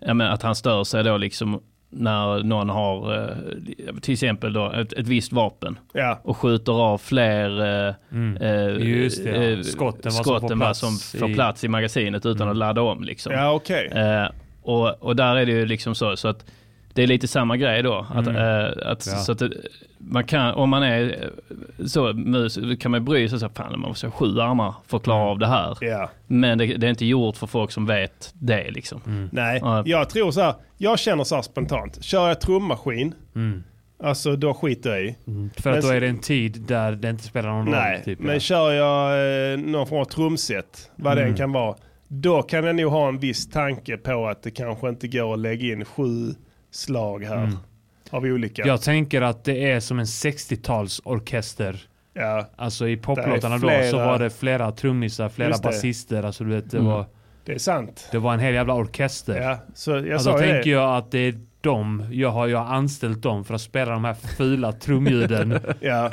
ja, 0.00 0.14
men 0.14 0.26
att 0.26 0.42
han 0.42 0.54
stör 0.54 0.84
sig 0.84 1.04
då 1.04 1.16
liksom 1.16 1.60
när 1.90 2.42
någon 2.42 2.68
har 2.68 3.14
eh, 3.28 3.94
till 4.02 4.12
exempel 4.12 4.52
då 4.52 4.72
ett, 4.72 4.92
ett 4.92 5.08
visst 5.08 5.32
vapen 5.32 5.78
Ja. 5.92 6.20
och 6.22 6.36
skjuter 6.36 6.72
av 6.72 6.98
fler 6.98 7.60
eh, 7.88 7.94
Mm. 8.12 8.36
eh, 8.36 8.88
Just 9.00 9.24
det, 9.24 9.30
ja. 9.30 9.42
eh, 9.42 9.60
Skotten 9.60 10.00
vad 10.04 10.12
som 10.14 10.24
skotten 10.24 10.48
får 10.48 10.56
plats 10.56 10.80
som 10.80 11.20
får 11.20 11.30
i- 11.30 11.34
plats 11.34 11.64
i 11.64 11.68
magasinet 11.68 12.26
utan 12.26 12.42
Mm. 12.42 12.50
att 12.50 12.56
ladda 12.56 12.82
om. 12.82 13.04
Liksom. 13.04 13.32
Ja, 13.32 13.52
okej. 13.52 13.86
Eh, 13.86 14.28
och, 14.62 15.02
och 15.02 15.16
där 15.16 15.36
är 15.36 15.46
det 15.46 15.52
ju 15.52 15.66
liksom 15.66 15.94
så, 15.94 16.16
så 16.16 16.28
att 16.28 16.44
det 16.94 17.02
är 17.02 17.06
lite 17.06 17.28
samma 17.28 17.56
grej 17.56 17.82
då. 17.82 18.06
Att, 18.14 18.26
Mm. 18.26 18.36
eh, 18.36 18.66
att, 18.90 19.06
Ja. 19.06 19.16
så 19.16 19.32
att 19.32 19.38
det, 19.38 19.50
man 19.98 20.24
kan, 20.24 20.54
om 20.54 20.70
man 20.70 20.82
är 20.82 21.30
eh, 21.80 21.86
så 21.86 22.12
mus, 22.12 22.58
kan 22.80 22.90
man 22.90 23.04
bry 23.04 23.28
sig 23.28 23.38
så 23.40 23.48
fan 23.48 23.70
man 23.80 23.80
måste 23.80 24.06
ha 24.06 24.12
sju 24.12 24.40
armar 24.40 24.74
för 24.86 24.96
att 24.96 25.02
klara 25.02 25.18
Mm. 25.20 25.28
av 25.30 25.38
det 25.38 25.46
här. 25.46 25.76
Ja. 25.80 26.10
Men 26.26 26.58
det, 26.58 26.66
det 26.66 26.86
är 26.86 26.90
inte 26.90 27.06
gjort 27.06 27.36
för 27.36 27.46
folk 27.46 27.70
som 27.70 27.86
vet 27.86 28.30
det 28.34 28.70
liksom. 28.70 29.00
Mm. 29.06 29.28
Nej, 29.32 29.58
Ja. 29.62 29.82
jag 29.86 30.08
tror 30.10 30.30
så 30.30 30.40
här. 30.40 30.54
Jag 30.76 30.98
känner 30.98 31.24
så 31.24 31.34
här 31.34 31.42
spontant. 31.42 32.02
Kör 32.04 32.28
jag 32.28 32.40
trummaskin, 32.40 33.14
Mm. 33.34 33.62
alltså 34.02 34.36
då 34.36 34.54
skiter 34.54 34.90
jag 34.90 35.02
i. 35.04 35.16
För 35.56 35.70
att 35.70 35.76
Men- 35.76 35.82
då 35.84 35.88
är 35.90 36.00
det 36.00 36.06
en 36.08 36.18
tid 36.20 36.60
där 36.68 36.92
det 36.92 37.10
inte 37.10 37.22
spelar 37.24 37.48
någon 37.50 37.70
Nej, 37.70 37.94
roll. 37.96 38.04
Typ, 38.04 38.18
men 38.18 38.34
ja. 38.34 38.40
kör 38.40 38.72
jag 38.72 39.12
eh, 39.52 39.58
någon 39.58 39.86
form 39.86 40.00
av 40.00 40.04
trumset, 40.04 40.90
vad 40.96 41.12
Mm. 41.12 41.24
den 41.24 41.36
kan 41.36 41.52
vara, 41.52 41.74
då 42.08 42.42
kan 42.42 42.64
jag 42.64 42.76
nog 42.76 42.92
ha 42.92 43.08
en 43.08 43.18
viss 43.18 43.48
tanke 43.50 43.96
på 43.96 44.26
att 44.28 44.42
det 44.42 44.50
kanske 44.50 44.88
inte 44.88 45.08
går 45.08 45.32
att 45.32 45.38
lägga 45.38 45.72
in 45.72 45.84
sju 45.84 46.34
slag 46.70 47.24
här 47.24 47.36
Mm. 47.44 47.56
av 48.10 48.24
olika. 48.24 48.66
Jag 48.66 48.82
tänker 48.82 49.22
att 49.22 49.44
det 49.44 49.70
är 49.70 49.80
som 49.80 49.98
en 49.98 50.04
60-talsorkester. 50.06 51.76
Ja, 52.14 52.46
Alltså 52.56 52.88
i 52.88 52.96
poplåtarna 52.96 53.58
då 53.58 53.70
så 53.90 53.96
var 53.96 54.18
det 54.18 54.30
flera 54.30 54.72
trummisar, 54.72 55.28
flera 55.28 55.58
basister. 55.58 56.22
Alltså 56.22 56.44
du 56.44 56.50
vet, 56.50 56.70
det, 56.70 56.76
Mm. 56.78 56.90
var, 56.90 57.06
det 57.44 57.52
är 57.52 57.58
sant. 57.58 58.08
det 58.12 58.18
var 58.18 58.34
en 58.34 58.40
hel 58.40 58.54
jävla 58.54 58.74
orkester. 58.74 59.40
Ja, 59.40 59.58
så 59.74 59.90
jag 59.90 60.14
och 60.14 60.20
sa 60.22 60.32
då 60.32 60.38
tänker 60.38 60.62
det. 60.62 60.70
jag 60.70 60.96
att 60.96 61.10
det 61.10 61.18
är 61.18 61.40
dem, 61.68 62.04
jag 62.10 62.30
har, 62.30 62.48
jag 62.48 62.58
har 62.58 62.74
anställt 62.74 63.22
dem 63.22 63.44
för 63.44 63.54
att 63.54 63.60
spela 63.60 63.92
de 63.92 64.04
här 64.04 64.14
fula 64.14 64.72
trumljuden 64.72 65.58
Ja. 65.80 66.10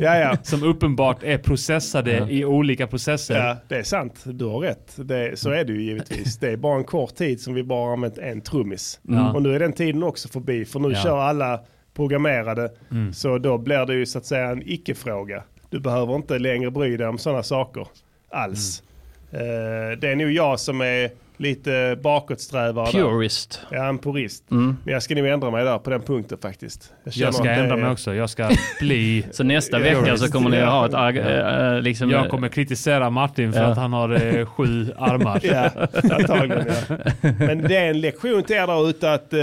ja, 0.00 0.18
ja. 0.18 0.36
som 0.42 0.62
uppenbart 0.62 1.22
är 1.22 1.38
processade 1.38 2.16
Ja. 2.16 2.28
i 2.28 2.44
olika 2.44 2.86
processer. 2.86 3.36
Ja, 3.36 3.56
det 3.68 3.76
är 3.76 3.82
sant. 3.82 4.24
Du 4.26 4.44
har 4.44 4.58
rätt. 4.58 4.92
Det, 4.96 5.38
så 5.38 5.50
är 5.50 5.64
det 5.64 5.72
ju 5.72 5.82
givetvis. 5.82 6.38
Det 6.38 6.48
är 6.50 6.56
bara 6.56 6.76
en 6.76 6.84
kort 6.84 7.14
tid 7.14 7.40
som 7.40 7.54
vi 7.54 7.62
bara 7.62 7.86
har 7.86 7.92
använt 7.92 8.18
en 8.18 8.40
trummis. 8.40 9.00
Ja. 9.02 9.32
Och 9.32 9.42
nu 9.42 9.54
är 9.54 9.58
den 9.58 9.72
tiden 9.72 10.02
också 10.02 10.28
förbi. 10.28 10.64
För 10.64 10.80
nu 10.80 10.88
Ja. 10.92 11.02
kör 11.02 11.18
alla 11.18 11.60
programmerade. 11.96 12.70
Mm. 12.90 13.12
Så 13.12 13.38
då 13.38 13.58
blir 13.58 13.86
det 13.86 13.94
ju 13.94 14.06
så 14.06 14.18
att 14.18 14.26
säga 14.26 14.46
en 14.50 14.62
icke-fråga. 14.66 15.42
Du 15.70 15.80
behöver 15.80 16.16
inte 16.16 16.38
längre 16.38 16.70
bry 16.70 16.96
dig 16.96 17.06
om 17.06 17.18
sådana 17.18 17.42
saker 17.42 17.86
alls. 18.30 18.82
Mm. 19.30 19.46
Eh, 19.46 19.98
det 19.98 20.08
är 20.08 20.16
nog 20.16 20.30
jag 20.30 20.60
som 20.60 20.80
är 20.80 21.10
lite 21.36 21.98
bakåtsträvare. 22.02 22.84
där. 22.92 23.02
Purist. 23.02 23.60
Jag 23.70 23.84
är 23.84 23.88
en 23.88 23.98
purist. 23.98 24.50
Mm. 24.50 24.76
Men 24.84 24.92
jag 24.92 25.02
ska 25.02 25.14
nog 25.14 25.26
ändra 25.26 25.50
mig 25.50 25.64
där 25.64 25.78
på 25.78 25.90
den 25.90 26.00
punkten 26.02 26.38
faktiskt. 26.42 26.92
känner 27.10 27.26
Jag 27.26 27.34
ska 27.34 27.50
ändra 27.50 27.74
är- 27.76 27.80
mig 27.80 27.90
också. 27.90 28.14
Jag 28.14 28.30
ska 28.30 28.50
bli... 28.80 29.26
Så 29.30 29.44
nästa 29.44 29.80
Ja, 29.80 30.00
vecka 30.00 30.16
så 30.16 30.32
kommer 30.32 30.50
ni 30.50 30.60
att 30.60 30.68
ha 30.70 30.86
ett 30.86 30.92
arg- 30.92 31.74
äh, 31.76 31.80
liksom, 31.82 32.10
Jag 32.10 32.28
kommer 32.30 32.48
kritisera 32.48 33.10
Martin 33.10 33.52
för 33.52 33.60
Ja. 33.60 33.66
att 33.66 33.78
han 33.78 33.92
har 33.92 34.36
eh, 34.38 34.46
sju 34.46 34.86
armar. 34.98 35.40
Ja, 35.46 35.70
antagligen 36.16 36.66
ja. 36.88 36.96
Men 37.38 37.58
det 37.62 37.76
är 37.76 37.90
en 37.90 38.00
lektion 38.00 38.42
till 38.42 38.56
er 38.56 38.66
där 38.66 38.88
ute 38.90 39.12
att, 39.12 39.32
eh, 39.32 39.38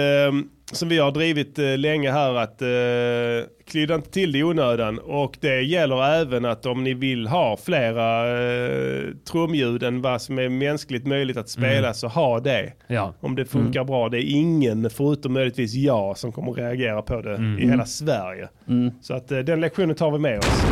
som 0.74 0.89
vi 0.89 0.97
har 0.99 1.11
drivit 1.11 1.59
eh, 1.59 1.78
länge 1.78 2.11
här, 2.11 2.34
att 2.36 2.61
eh, 2.61 3.49
klydda 3.67 3.95
inte 3.95 4.09
till 4.11 4.32
det 4.32 4.38
i 4.39 4.43
onödan. 4.43 4.99
Och 4.99 5.38
det 5.39 5.61
gäller 5.61 6.03
även 6.21 6.45
att 6.45 6.65
om 6.65 6.84
ni 6.84 6.93
vill 6.93 7.28
ha 7.28 7.57
flera 7.57 8.28
eh, 8.41 9.03
trumljud 9.32 9.84
än 9.84 10.01
vad 10.01 10.21
som 10.21 10.39
är 10.39 10.49
mänskligt 10.49 11.07
möjligt 11.07 11.38
att 11.38 11.49
spela 11.49 11.78
Mm. 11.78 11.93
så 11.93 12.07
ha 12.07 12.39
det. 12.39 12.74
Ja. 12.88 13.13
Om 13.19 13.36
det 13.36 13.45
funkar 13.45 13.84
bra. 13.84 14.09
Det 14.09 14.17
är 14.17 14.32
ingen, 14.36 14.89
förutom 14.89 15.34
möjligtvis 15.34 15.74
jag, 15.74 16.17
som 16.17 16.32
kommer 16.32 16.51
reagera 16.53 17.01
på 17.01 17.21
det 17.21 17.36
Mm. 17.36 17.59
i 17.59 17.67
hela 17.67 17.86
Sverige. 17.86 18.49
Mm. 18.67 18.91
Så 19.01 19.13
att 19.13 19.32
eh, 19.32 19.39
den 19.39 19.61
lektionen 19.61 19.95
tar 19.95 20.11
vi 20.11 20.19
med 20.19 20.39
oss. 20.39 20.63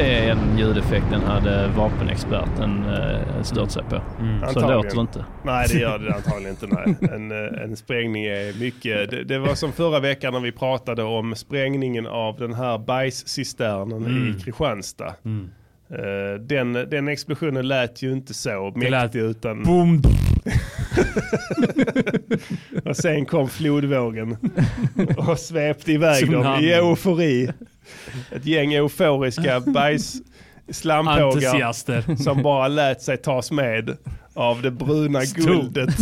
Det 0.00 0.14
är 0.14 0.30
en 0.30 0.58
ljudeffekten 0.58 1.20
hade 1.22 1.68
vapenexperten 1.76 2.84
eh, 2.84 3.42
stört 3.42 3.70
sig 3.70 3.82
på. 3.90 4.02
Mm. 4.20 4.52
Så 4.52 4.60
låter 4.60 4.94
det 4.94 5.00
inte. 5.00 5.24
Nej 5.44 5.66
det 5.72 5.78
gör 5.78 5.98
det 6.08 6.14
antagligen 6.14 6.50
inte. 6.50 6.66
Nej. 6.66 7.10
En, 7.14 7.30
eh, 7.30 7.62
en 7.62 7.76
sprängning 7.76 8.24
är 8.24 8.60
mycket. 8.60 9.10
Det, 9.10 9.24
det 9.24 9.38
var 9.38 9.54
som 9.54 9.72
förra 9.72 10.00
veckan 10.00 10.32
när 10.32 10.40
vi 10.40 10.52
pratade 10.52 11.02
om 11.02 11.34
sprängningen 11.34 12.06
av 12.06 12.38
den 12.38 12.54
här 12.54 12.78
bajscisternen 12.78 14.06
Mm. 14.06 14.36
i 14.36 14.40
Kristianstad. 14.40 15.14
Mm. 15.24 15.50
Eh, 15.90 16.40
Den, 16.40 16.72
den 16.72 17.08
explosionen 17.08 17.68
lät 17.68 18.02
ju 18.02 18.12
inte 18.12 18.34
så 18.34 18.72
lät 18.76 18.76
mäktig 18.76 19.20
utan 19.20 19.62
Boom! 19.62 20.02
och 22.84 22.96
sen 22.96 23.26
kom 23.26 23.48
flodvågen 23.48 24.36
och 25.16 25.38
svepte 25.38 25.92
iväg 25.92 26.30
dem 26.32 26.58
i 26.60 26.72
eufori. 26.72 27.50
Ett 28.30 28.46
gäng 28.46 28.74
euforiska 28.74 29.60
bajs 29.66 30.14
slampågar 30.70 32.16
som 32.22 32.42
bara 32.42 32.68
lät 32.68 33.02
sig 33.02 33.16
tas 33.16 33.50
med 33.50 33.96
av 34.34 34.62
det 34.62 34.70
bruna 34.70 35.20
Stod. 35.20 35.46
guldet. 35.46 35.96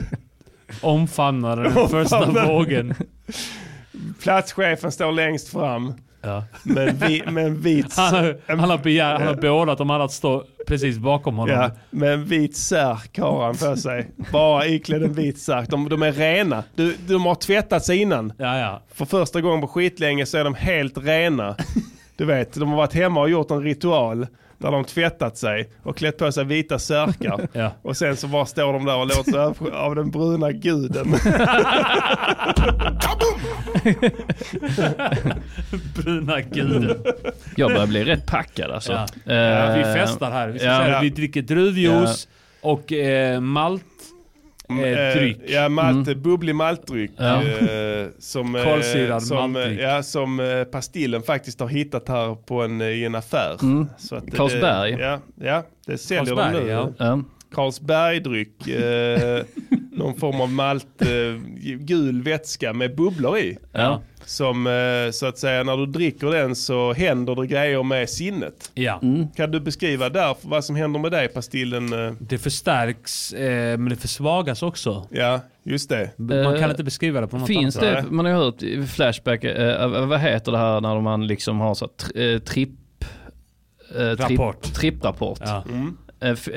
Omfamnade 0.80 1.62
den 1.62 1.88
första 1.88 2.46
vågen. 2.46 2.94
Platschefen 4.22 4.92
står 4.92 5.12
längst 5.12 5.48
fram 5.48 5.94
Ja. 6.26 6.44
med, 6.62 6.94
vi, 7.00 7.22
med 7.30 7.46
en 7.46 7.60
vit, 7.60 7.96
Han, 7.96 8.14
har- 8.14 8.36
han 8.48 8.70
har, 8.70 8.78
begär, 8.78 9.12
han 9.18 9.26
har 9.26 9.34
beordrat 9.34 9.78
de 9.78 9.90
andra 9.90 10.04
att 10.04 10.12
stå 10.12 10.44
precis 10.66 10.98
bakom 10.98 11.36
honom. 11.36 11.54
ja, 11.56 11.70
med 11.90 12.12
en 12.14 12.24
vit 12.24 12.56
särk 12.56 13.18
har 13.18 13.44
han 13.44 13.54
på 13.56 13.76
sig. 13.76 14.10
Bara 14.32 14.66
iklädd 14.66 15.02
en 15.02 15.12
vit 15.12 15.38
särk. 15.38 15.68
De, 15.70 15.88
de 15.88 16.02
är 16.02 16.12
rena. 16.12 16.62
Du, 16.74 16.96
de 17.08 17.26
har 17.26 17.34
tvättat 17.34 17.84
sig 17.84 17.98
innan. 18.02 18.32
ja, 18.38 18.58
ja. 18.58 18.82
För 18.94 19.04
första 19.04 19.40
gången 19.40 19.60
på 19.60 19.66
skitlänge 19.68 20.26
så 20.26 20.38
är 20.38 20.44
de 20.44 20.54
helt 20.54 20.98
rena. 20.98 21.56
Du 22.16 22.24
vet, 22.24 22.54
de 22.54 22.68
har 22.68 22.76
varit 22.76 22.92
hemma 22.94 23.20
och 23.20 23.30
gjort 23.30 23.50
en 23.50 23.62
ritual 23.62 24.26
där 24.58 24.70
de 24.70 24.84
tvättat 24.84 25.36
sig 25.38 25.70
och 25.82 25.96
klätt 25.96 26.18
på 26.18 26.32
sig 26.32 26.44
vita 26.44 26.78
särkar. 26.78 27.48
ja. 27.52 27.72
Och 27.82 27.96
sen 27.96 28.16
så 28.16 28.26
bara 28.28 28.46
står 28.46 28.72
de 28.72 28.84
där 28.84 28.96
och 28.96 29.06
låter 29.06 29.32
sig 29.32 29.70
av, 29.72 29.94
den 29.94 30.10
bruna 30.10 30.52
guden. 30.52 31.14
Bruna 35.94 36.40
guden. 36.40 37.04
Jag 37.56 37.70
börjar 37.70 37.86
bli 37.86 38.04
rätt 38.04 38.26
packad 38.26 38.70
alltså. 38.70 38.92
Ja. 38.92 39.06
Eh, 39.32 39.36
Ja, 39.36 39.74
vi 39.76 39.82
festar 39.82 40.30
här. 40.30 40.48
Vi, 40.48 40.58
ska 40.58 40.68
ja. 40.68 40.98
vi 41.02 41.10
dricker 41.10 41.42
druvjuice 41.42 42.28
och 42.60 42.92
eh, 42.92 43.40
malt. 43.40 43.84
Eh, 44.70 45.16
dryck. 45.18 45.38
Eh, 45.44 45.54
Ja, 45.54 45.68
malt, 45.68 46.16
bubblig 46.16 46.54
maltdryck. 46.54 47.10
Ja. 47.16 47.42
Eh, 47.42 48.06
som, 48.18 48.54
eh, 48.56 49.18
som, 49.20 49.36
maltdryck. 49.52 49.78
eh, 49.78 49.84
Ja, 49.84 50.02
som 50.02 50.40
eh, 50.40 50.64
Pastillen 50.64 51.22
faktiskt 51.22 51.60
har 51.60 51.68
hittat 51.68 52.08
här 52.08 52.34
på 52.34 52.62
en, 52.62 52.80
eh, 52.80 52.86
i 52.88 53.04
en 53.04 53.14
affär. 53.14 53.56
Mm. 53.62 53.86
Så 53.98 54.16
att 54.16 54.34
Carlsberg. 54.36 54.90
Ja, 55.00 55.18
ja, 55.40 55.62
det 55.86 55.98
säljer 55.98 56.24
de 56.24 56.36
Carlsberg, 56.36 56.64
nu. 56.64 56.70
ja. 56.70 56.92
Ja. 56.98 57.22
Carlsbergdryck. 57.54 58.66
Någon 59.96 60.14
form 60.14 60.40
av 60.40 60.50
malt, 60.52 61.02
eh, 61.02 61.08
gul 61.78 62.22
vätska 62.22 62.72
med 62.72 62.96
bubblor 62.96 63.38
i. 63.38 63.58
Ja. 63.72 64.02
Som 64.24 64.66
eh, 64.66 65.10
så 65.12 65.26
att 65.26 65.38
säga 65.38 65.62
när 65.62 65.76
du 65.76 65.86
dricker 65.86 66.26
den 66.26 66.56
så 66.56 66.92
händer 66.92 67.34
det 67.34 67.46
grejer 67.46 67.82
med 67.82 68.08
sinnet. 68.10 68.70
Ja. 68.74 68.98
Mm. 69.02 69.28
Kan 69.36 69.50
du 69.50 69.60
beskriva 69.60 70.08
därför 70.08 70.48
vad 70.48 70.64
som 70.64 70.76
händer 70.76 71.00
med 71.00 71.12
dig 71.12 71.28
Pastillen? 71.28 71.92
eh? 72.06 72.12
Det 72.18 72.38
förstärks, 72.38 73.32
eh, 73.32 73.78
men 73.78 73.88
det 73.88 73.96
försvagas 73.96 74.62
också. 74.62 75.06
Ja, 75.10 75.40
just 75.64 75.88
det. 75.88 76.10
Man 76.18 76.58
kan 76.58 76.70
inte 76.70 76.84
beskriva 76.84 77.20
det 77.20 77.26
på 77.26 77.38
något 77.38 77.46
Finns 77.46 77.76
annat 77.76 77.92
Nej. 77.92 78.02
det, 78.02 78.10
man 78.10 78.24
har 78.26 78.32
ju 78.32 78.38
hört 78.38 78.62
i 78.62 78.86
Flashback, 78.86 79.44
eh, 79.44 80.06
vad 80.06 80.20
heter 80.20 80.52
det 80.52 80.58
här 80.58 80.80
när 80.80 81.00
man 81.00 81.26
liksom 81.26 81.60
har 81.60 81.74
så 81.74 81.88
eh, 82.14 82.38
tripp... 82.38 82.70
eh, 83.94 84.00
tripp- 84.00 84.20
Rapport. 84.30 84.62
Tripprapport. 84.62 85.40
Ja. 85.44 85.64
Mm. 85.68 85.96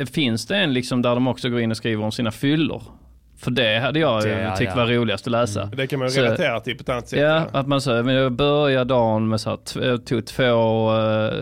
Finns 0.05 0.45
det 0.47 0.57
en 0.57 0.73
liksom 0.73 1.01
där 1.01 1.15
de 1.15 1.27
också 1.27 1.49
går 1.49 1.59
in 1.61 1.71
och 1.71 1.77
skriver 1.77 2.03
om 2.03 2.11
sina 2.11 2.31
fyllor? 2.31 2.83
För 3.41 3.51
det 3.51 3.79
hade 3.79 3.99
jag 3.99 4.23
Det, 4.23 4.55
tyckt 4.57 4.71
ja. 4.75 4.85
var 4.85 4.87
roligast 4.91 5.27
att 5.27 5.31
läsa. 5.31 5.65
Det 5.65 5.87
kan 5.87 5.99
man 5.99 6.07
ju 6.07 6.13
Så- 6.13 6.21
relatera 6.21 6.59
till 6.59 6.77
på 6.77 6.81
ett 6.81 6.89
annat 6.89 7.07
sätt. 7.07 7.19
Ja, 7.19 7.45
att 7.51 7.67
man 7.67 7.81
säger, 7.81 8.03
men 8.03 8.15
jag 8.15 8.31
börjar 8.31 8.85
dagen 8.85 9.29
med 9.29 9.41
så 9.41 9.49
här, 9.49 9.85
jag 9.87 10.05
tog 10.05 10.25
två, 10.25 10.91
eh, 10.97 11.33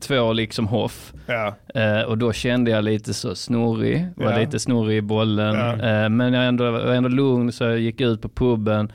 två 0.00 0.32
liksom 0.32 0.66
hoff. 0.68 1.12
Ja. 1.26 1.54
Eh, 1.74 2.02
och 2.02 2.18
då 2.18 2.32
kände 2.32 2.70
jag 2.70 2.84
lite 2.84 3.14
så 3.14 3.34
snorrig, 3.34 4.06
var 4.16 4.32
Ja. 4.32 4.38
lite 4.38 4.58
snorrig 4.58 4.96
i 4.96 5.00
bollen. 5.02 5.54
Ja. 5.54 5.72
Eh, 6.04 6.08
men 6.08 6.32
jag 6.32 6.46
ändå, 6.46 6.70
var 6.70 6.80
ändå 6.80 7.08
lugn 7.08 7.52
så 7.52 7.64
jag 7.64 7.78
gick 7.78 8.00
ut 8.00 8.22
på 8.22 8.28
puben, 8.28 8.92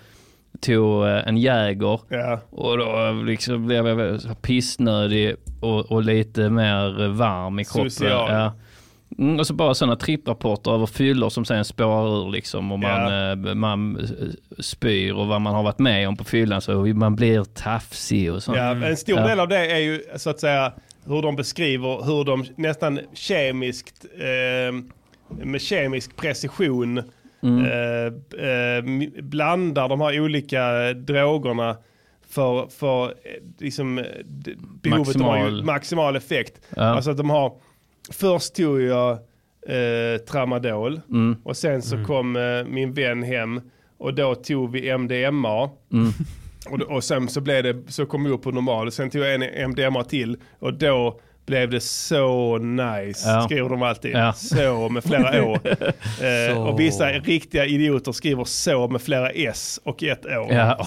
tog 0.62 1.06
eh, 1.08 1.28
en 1.28 1.38
Jäger 1.38 2.00
Ja. 2.10 2.40
och 2.50 2.78
då 2.78 3.12
liksom 3.26 3.66
blev 3.68 3.88
jag 3.88 4.22
så 4.22 4.36
pissnödig 4.36 5.36
och, 5.62 5.92
och 5.92 6.04
lite 6.04 6.50
mer 6.50 7.08
varm 7.08 7.60
i 7.60 7.66
kroppen. 7.66 7.92
Social. 7.92 8.32
Ja. 8.34 8.54
Mm, 9.20 9.40
och 9.40 9.48
så 9.48 9.54
bara 9.54 9.74
sådana 9.74 9.96
tripprapporter 9.96 10.72
över 10.72 10.86
fyllor 10.86 11.30
som 11.30 11.46
sen 11.46 11.66
spårar 11.66 12.22
ur 12.28 12.32
liksom 12.32 12.72
och 12.72 12.80
man, 12.80 13.32
eh, 13.48 13.56
man 13.56 13.98
eh, 14.00 14.06
spyr 14.60 15.12
och 15.14 15.28
vad 15.28 15.42
man 15.42 15.54
har 15.56 15.64
varit 15.64 15.80
med 15.80 16.08
om 16.08 16.18
på 16.18 16.24
fyllan 16.24 16.62
så 16.62 16.72
man 16.86 17.16
blir 17.16 17.44
tafsig 17.44 18.34
och 18.34 18.44
sånt. 18.44 18.58
Ja, 18.58 18.72
en 18.86 18.98
stor 18.98 19.20
Ja. 19.20 19.28
del 19.28 19.40
av 19.40 19.48
det 19.48 19.72
är 19.72 19.78
ju 19.80 20.02
så 20.18 20.30
att 20.30 20.40
säga 20.40 20.74
hur 21.06 21.22
de 21.22 21.36
beskriver 21.36 22.06
hur 22.06 22.24
de 22.24 22.46
nästan 22.56 23.00
kemiskt, 23.14 24.06
eh, 24.18 24.76
med 25.46 25.62
kemisk 25.62 26.16
precision 26.16 27.02
Mm. 27.44 27.66
eh, 27.66 28.06
eh, 28.48 28.84
blandar 29.24 29.90
de 29.90 30.02
här 30.02 30.20
olika 30.20 30.94
drogerna 30.94 31.78
för, 32.30 32.68
för 32.68 33.06
eh, 33.06 33.12
liksom, 33.60 33.98
eh, 33.98 34.06
behovet 34.82 35.16
av 35.16 35.22
Maximal- 35.22 35.64
maximal 35.64 36.16
effekt. 36.16 36.62
Ja. 36.76 36.84
Alltså 36.84 37.12
att 37.12 37.18
de 37.18 37.30
har, 37.30 37.54
först 38.12 38.56
tog 38.56 38.82
jag 38.82 39.12
eh, 39.68 40.18
tramadol 40.30 41.02
Mm. 41.10 41.36
och 41.44 41.58
sen 41.58 41.82
så 41.82 42.04
kom 42.06 42.36
eh, 42.36 42.64
min 42.68 42.94
vän 42.94 43.24
hem 43.24 43.62
och 43.98 44.14
då 44.14 44.36
tog 44.36 44.72
vi 44.72 44.98
MDMA. 44.98 45.70
Mm. 45.94 46.12
Och, 46.70 46.82
och 46.82 47.04
sen 47.04 47.28
så, 47.28 47.42
blev 47.42 47.64
det, 47.64 47.92
så 47.92 48.06
kom 48.06 48.24
vi 48.24 48.30
upp 48.30 48.42
på 48.42 48.52
normal. 48.52 48.92
Sen 48.92 49.10
tog 49.10 49.22
jag 49.22 49.34
en 49.36 49.70
MDMA 49.70 50.04
till 50.04 50.38
och 50.60 50.74
då 50.74 51.20
blev 51.46 51.70
det 51.70 51.80
så 51.80 52.58
nice, 52.58 53.30
Ja. 53.30 53.42
skriver 53.42 53.70
de 53.70 53.82
alltid. 53.84 54.12
Ja. 54.12 54.34
Så 54.34 54.90
med 54.90 55.04
flera 55.04 55.44
å. 55.46 55.54
eh, 56.52 56.68
och 56.68 56.80
vissa 56.80 57.10
riktiga 57.10 57.66
idioter 57.66 58.12
skriver 58.12 58.44
så 58.44 58.88
med 58.88 59.02
flera 59.02 59.30
s 59.30 59.80
och 59.84 60.04
ett 60.04 60.26
å. 60.26 60.30
Ja. 60.50 60.78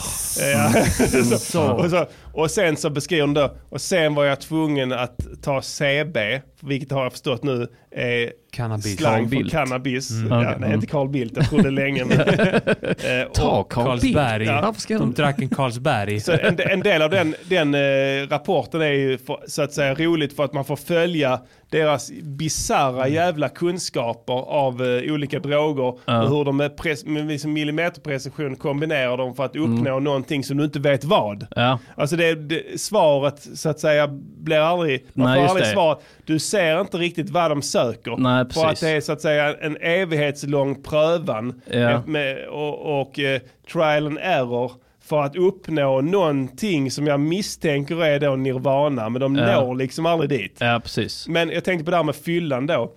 Ja. 0.40 0.72
så, 1.08 1.38
Så. 1.38 1.72
och, 1.72 1.90
så, 1.90 2.06
och 2.32 2.50
sen 2.50 2.76
så 2.76 2.90
beskriver 2.90 3.22
de 3.26 3.34
då, 3.34 3.56
och 3.70 3.80
sen 3.80 4.14
var 4.14 4.24
jag 4.24 4.40
tvungen 4.40 4.92
att 4.92 5.16
ta 5.42 5.62
CB, 5.62 6.40
vilket 6.62 6.92
har 6.92 7.02
jag 7.02 7.12
förstått 7.12 7.42
nu 7.42 7.66
är 7.90 8.32
Cannabis. 8.52 8.96
slang 8.98 9.28
för 9.30 9.48
cannabis. 9.48 10.10
Mm. 10.10 10.28
Ja, 10.32 10.40
Okej. 10.40 10.56
nej, 10.60 10.74
inte 10.74 10.86
Carl 10.86 11.08
Bildt, 11.08 11.36
jag 11.36 11.50
trodde 11.50 11.70
länge. 11.70 12.04
Men, 12.04 12.18
eh, 12.20 13.26
och- 13.26 13.34
Ta 13.34 13.62
Carl 13.62 14.00
Bildt. 14.00 14.16
Carlsberg. 14.16 14.44
Ja. 14.44 14.74
De 14.88 15.12
drack 15.12 15.38
en 15.38 15.48
Carlsberg. 15.48 16.20
Så 16.20 16.32
en, 16.32 16.60
en 16.60 16.80
del 16.80 17.02
av 17.02 17.10
den, 17.10 17.34
den 17.48 17.74
eh, 17.74 18.28
rapporten 18.28 18.80
är 18.82 18.92
ju 18.92 19.18
för, 19.18 19.38
så 19.46 19.62
att 19.62 19.72
säga 19.72 19.94
roligt 19.94 20.36
för 20.36 20.44
att 20.44 20.52
man 20.52 20.64
får 20.64 20.76
följa 20.76 21.40
deras 21.70 22.10
bizarra 22.22 23.08
jävla 23.08 23.48
kunskaper 23.48 24.32
av 24.34 24.82
eh, 24.82 25.12
olika 25.12 25.38
droger 25.38 25.82
och 25.82 26.00
hur 26.28 26.44
de 26.44 26.56
med, 26.56 26.76
pres, 26.76 27.04
med 27.04 27.26
liksom 27.26 27.52
millimeterprecision 27.52 28.56
kombinerar 28.56 29.16
dem 29.16 29.34
för 29.34 29.44
att 29.44 29.56
uppnå 29.56 30.00
någonting 30.00 30.44
som 30.44 30.56
du 30.56 30.64
inte 30.64 30.80
vet 30.80 31.04
vad. 31.04 31.46
Ja, 31.56 31.78
Alltså 31.94 32.16
det, 32.16 32.34
det, 32.34 32.80
svaret 32.80 33.46
så 33.54 33.68
att 33.68 33.80
säga 33.80 34.08
blir 34.38 34.56
aldrig, 34.58 35.06
man 35.12 35.26
Nej, 35.30 35.40
får 35.42 35.48
aldrig 35.50 35.66
svar. 35.66 36.00
Du 36.24 36.38
ser 36.52 36.80
inte 36.80 36.96
riktigt 36.98 37.30
vad 37.30 37.50
de 37.50 37.62
söker. 37.62 38.16
Nej, 38.16 38.44
för 38.50 38.60
att 38.60 38.68
precis. 38.68 38.80
det 38.80 38.90
är 38.90 39.00
så 39.00 39.12
att 39.12 39.20
säga 39.20 39.54
en 39.60 39.76
evighetslång 39.80 40.82
prövan 40.82 41.60
Ja. 41.70 42.02
med, 42.06 42.46
och, 42.48 43.00
och 43.00 43.18
eh, 43.18 43.40
trial 43.72 44.06
and 44.06 44.18
error 44.22 44.72
för 45.04 45.22
att 45.22 45.36
uppnå 45.36 46.00
någonting 46.00 46.90
som 46.90 47.06
jag 47.06 47.20
misstänker 47.20 48.04
är 48.04 48.20
då 48.20 48.36
nirvana 48.36 49.08
men 49.08 49.20
de 49.20 49.36
Ja. 49.36 49.60
når 49.60 49.74
liksom 49.74 50.06
aldrig 50.06 50.30
dit. 50.30 50.56
ja 50.60 50.80
precis. 50.82 51.28
Men 51.28 51.50
jag 51.50 51.64
tänkte 51.64 51.84
på 51.84 51.90
det 51.90 51.96
här 51.96 52.04
med 52.04 52.16
fyllan 52.16 52.66
då. 52.66 52.92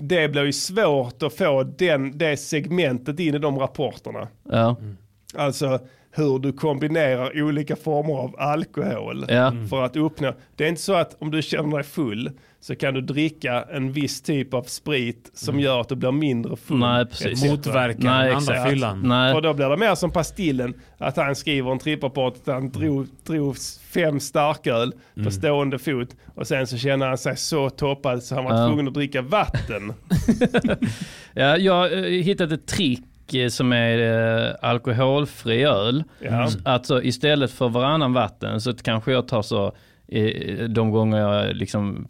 Det 0.00 0.28
blir 0.28 0.44
ju 0.44 0.52
svårt 0.52 1.22
att 1.22 1.34
få 1.34 1.62
den, 1.62 2.18
det 2.18 2.36
segmentet 2.36 3.20
in 3.20 3.34
i 3.34 3.38
de 3.38 3.58
rapporterna. 3.58 4.28
Ja, 4.50 4.76
Alltså 5.36 5.78
hur 6.16 6.38
du 6.38 6.52
kombinerar 6.52 7.42
olika 7.42 7.76
former 7.76 8.14
av 8.14 8.34
alkohol 8.38 9.24
Ja. 9.28 9.52
för 9.70 9.82
att 9.84 9.96
uppnå. 9.96 10.32
Det 10.56 10.64
är 10.64 10.68
inte 10.68 10.82
så 10.82 10.94
att 10.94 11.16
om 11.22 11.30
du 11.30 11.42
känner 11.42 11.76
dig 11.76 11.84
full 11.84 12.30
så 12.60 12.74
kan 12.76 12.94
du 12.94 13.00
dricka 13.00 13.62
en 13.72 13.92
viss 13.92 14.22
typ 14.22 14.54
av 14.54 14.62
sprit 14.62 15.30
som 15.34 15.60
gör 15.60 15.80
att 15.80 15.88
du 15.88 15.96
blir 15.96 16.12
mindre 16.12 16.56
full. 16.56 16.78
Nej, 16.78 17.06
precis. 17.06 17.26
etc. 17.44 17.50
Motverkar 17.50 18.02
Nej, 18.04 18.26
den 18.28 18.36
andra 18.36 18.54
exakt. 18.54 18.70
fyllan. 18.70 19.02
nej. 19.08 19.34
Och 19.34 19.42
då 19.42 19.54
blir 19.54 19.68
det 19.68 19.76
mer 19.76 19.94
som 19.94 20.10
Pastillen, 20.10 20.74
att 20.98 21.16
han 21.16 21.34
skriver 21.36 21.72
en 21.72 21.78
tripprapport 21.78 22.34
att 22.36 22.46
han 22.54 22.70
drog, 22.70 23.06
drog 23.26 23.56
fem 23.94 24.20
starköl 24.20 24.92
på 25.24 25.30
stående 25.30 25.78
fot 25.78 26.08
och 26.34 26.46
sen 26.46 26.66
så 26.66 26.78
känner 26.78 27.06
han 27.06 27.18
sig 27.18 27.36
så 27.36 27.70
toppad 27.70 28.22
så 28.22 28.34
han 28.34 28.44
var 28.44 28.60
Ja. 28.60 28.66
tvungen 28.68 28.88
att 28.88 28.94
dricka 28.94 29.22
vatten. 29.22 29.92
Ja, 31.34 31.56
jag 31.56 31.72
har 31.72 31.96
eh, 31.96 32.02
hittat 32.22 32.52
ett 32.52 32.66
trick 32.66 33.00
som 33.50 33.72
är 33.72 33.98
eh, 34.48 34.54
alkoholfri 34.62 35.64
öl. 35.64 36.04
Ja. 36.20 36.48
Alltså 36.64 37.02
istället 37.02 37.50
för 37.50 37.68
varannan 37.68 38.12
vatten 38.12 38.60
så 38.60 38.74
kanske 38.74 39.12
jag 39.12 39.28
tar 39.28 39.42
så 39.42 39.72
eh, 40.08 40.64
de 40.68 40.90
gånger 40.90 41.18
jag 41.18 41.56
liksom 41.56 42.08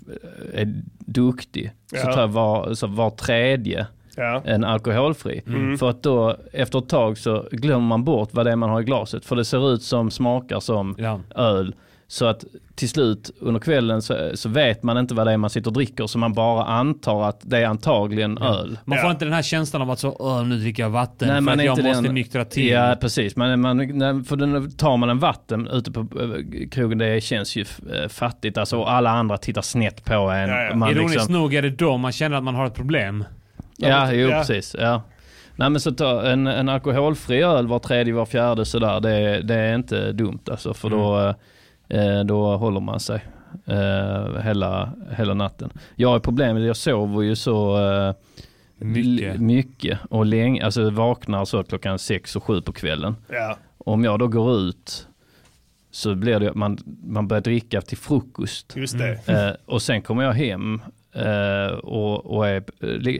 eh, 0.54 0.60
är 0.60 0.74
duktig 0.98 1.72
så 1.90 1.96
Ja. 1.96 2.12
tar 2.12 2.20
jag 2.20 2.28
var, 2.28 2.74
så 2.74 2.86
var 2.86 3.10
tredje 3.10 3.86
Ja. 4.16 4.42
en 4.44 4.64
alkoholfri. 4.64 5.42
Mm. 5.46 5.78
För 5.78 5.90
att 5.90 6.02
då 6.02 6.36
efter 6.52 6.78
ett 6.78 6.88
tag 6.88 7.18
så 7.18 7.48
glömmer 7.52 7.86
man 7.86 8.04
bort 8.04 8.28
vad 8.32 8.46
det 8.46 8.52
är 8.52 8.56
man 8.56 8.70
har 8.70 8.80
i 8.80 8.84
glaset. 8.84 9.24
För 9.24 9.36
det 9.36 9.44
ser 9.44 9.72
ut 9.74 9.82
som, 9.82 10.10
smakar 10.10 10.60
som 10.60 10.94
Ja. 10.98 11.20
öl. 11.34 11.74
Så 12.08 12.26
att 12.26 12.44
till 12.76 12.88
slut 12.88 13.30
under 13.40 13.60
kvällen 13.60 14.02
så, 14.02 14.30
så 14.34 14.48
vet 14.48 14.82
man 14.82 14.98
inte 14.98 15.14
vad 15.14 15.26
det 15.26 15.32
är 15.32 15.36
man 15.36 15.50
sitter 15.50 15.68
och 15.70 15.74
dricker 15.74 16.06
så 16.06 16.18
man 16.18 16.32
bara 16.32 16.64
antar 16.64 17.28
att 17.28 17.40
det 17.42 17.58
är 17.58 17.66
antagligen 17.66 18.38
öl. 18.38 18.78
Man 18.84 18.98
får 18.98 19.06
Ja. 19.06 19.10
inte 19.10 19.24
den 19.24 19.34
här 19.34 19.42
känslan 19.42 19.82
av 19.82 19.90
att 19.90 19.98
så, 19.98 20.42
nu 20.42 20.58
dricker 20.58 20.82
jag 20.82 20.90
vatten 20.90 21.28
Nej, 21.28 21.36
för 21.36 21.40
man 21.42 21.54
att 21.54 21.60
är 21.60 21.64
jag 21.64 21.78
inte 21.78 21.88
måste 21.88 22.02
den- 22.02 22.14
nyktra 22.14 22.44
till. 22.44 22.66
Ja 22.68 22.96
precis, 23.00 23.36
man, 23.36 23.60
man, 23.60 23.78
för 24.24 24.36
den, 24.36 24.70
tar 24.72 24.96
man 24.96 25.10
en 25.10 25.18
vatten 25.18 25.68
ute 25.68 25.90
på 25.92 26.00
eh, 26.00 26.68
krogen 26.70 26.98
det 26.98 27.20
känns 27.20 27.56
ju 27.56 27.64
eh, 27.94 28.08
fattigt 28.08 28.58
alltså 28.58 28.76
och 28.78 28.92
alla 28.92 29.10
andra 29.10 29.36
tittar 29.38 29.62
snett 29.62 30.04
på 30.04 30.14
en. 30.14 30.48
Ja, 30.48 30.62
ja. 30.62 30.74
Man 30.74 30.90
Ironiskt 30.90 31.14
liksom, 31.14 31.32
nog 31.34 31.54
är 31.54 31.62
det 31.62 31.70
då 31.70 31.96
man 31.96 32.12
känner 32.12 32.36
att 32.36 32.44
man 32.44 32.54
har 32.54 32.66
ett 32.66 32.74
problem. 32.74 33.24
ja, 33.76 34.12
jo 34.12 34.28
Ja. 34.28 34.38
precis. 34.38 34.76
Ja. 34.78 35.02
Nej 35.58 35.70
men 35.70 35.80
så 35.80 35.92
ta 35.92 36.22
en, 36.26 36.46
en 36.46 36.68
alkoholfri 36.68 37.42
öl 37.42 37.66
var 37.66 37.78
tredje, 37.78 38.14
var 38.14 38.26
fjärde 38.26 38.64
sådär, 38.64 39.00
det, 39.00 39.42
det 39.42 39.54
är 39.54 39.74
inte 39.74 40.12
dumt 40.12 40.38
alltså 40.50 40.74
för 40.74 40.90
då, 40.90 41.20
eh, 41.20 41.34
då 42.26 42.56
håller 42.56 42.80
man 42.80 43.00
sig 43.00 43.20
eh, 43.66 44.40
hela, 44.42 44.92
hela 45.16 45.34
natten. 45.34 45.70
Jag 45.96 46.08
har 46.08 46.20
problem 46.20 46.52
med 46.54 46.62
det, 46.62 46.66
jag 46.66 46.76
sover 46.76 47.22
ju 47.22 47.36
så 47.36 47.78
eh, 47.92 48.14
Mycket. 48.78 49.40
mycket 49.40 49.98
och 50.10 50.26
länge, 50.26 50.64
alltså 50.64 50.90
vaknar 50.90 51.44
så 51.44 51.62
klockan 51.62 51.98
sex 51.98 52.36
och 52.36 52.42
sju 52.44 52.60
på 52.60 52.72
kvällen. 52.72 53.16
Ja. 53.28 53.56
Om 53.78 54.04
jag 54.04 54.18
då 54.18 54.26
går 54.28 54.56
ut 54.58 55.08
så 55.90 56.14
blir 56.14 56.40
det 56.40 56.48
att 56.50 56.54
man, 56.56 56.78
man 57.04 57.28
börjar 57.28 57.40
dricka 57.40 57.80
till 57.80 57.96
frukost. 57.98 58.72
Just 58.76 58.98
det. 58.98 59.28
Eh, 59.28 59.50
och 59.66 59.82
sen 59.82 60.02
kommer 60.02 60.22
jag 60.22 60.32
hem 60.32 60.82
eh, 61.14 61.74
och, 61.78 62.26
och 62.36 62.48
är, 62.48 62.64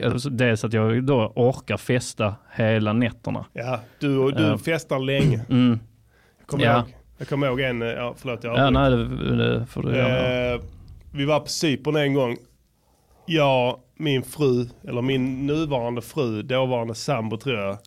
alltså 0.05 0.29
dels 0.29 0.63
att 0.63 0.73
jag 0.73 1.03
då 1.03 1.33
orkar 1.35 1.77
festa 1.77 2.35
hela 2.55 2.93
nätterna. 2.93 3.45
Ja, 3.53 3.79
du, 3.99 4.31
du 4.31 4.43
Ja. 4.43 4.57
festar 4.57 4.99
länge. 4.99 5.45
Mm. 5.49 5.79
Kommer, 6.45 6.65
Ja. 6.65 6.77
ihåg, 6.77 6.85
jag 7.17 7.27
kommer 7.27 7.47
ihåg 7.47 7.59
en, 7.59 7.81
eh, 7.81 7.87
ja, 7.87 8.15
förlåt 8.17 8.43
jag 8.43 8.57
Ja, 8.57 8.69
nej 8.69 8.91
det, 8.91 9.37
det 9.37 9.65
får 9.65 9.83
du 9.83 9.95
göra. 9.95 10.53
Eh, 10.53 10.61
vi 11.13 11.25
var 11.25 11.39
på 11.39 11.47
Cypern 11.47 11.95
en 11.95 12.13
gång. 12.13 12.37
Jag, 13.25 13.79
min 13.97 14.23
fru, 14.23 14.65
eller 14.87 15.01
min 15.01 15.47
nuvarande 15.47 16.01
fru, 16.01 16.41
dåvarande 16.41 16.95
sambo 16.95 17.37
tror 17.37 17.59
jag. 17.59 17.77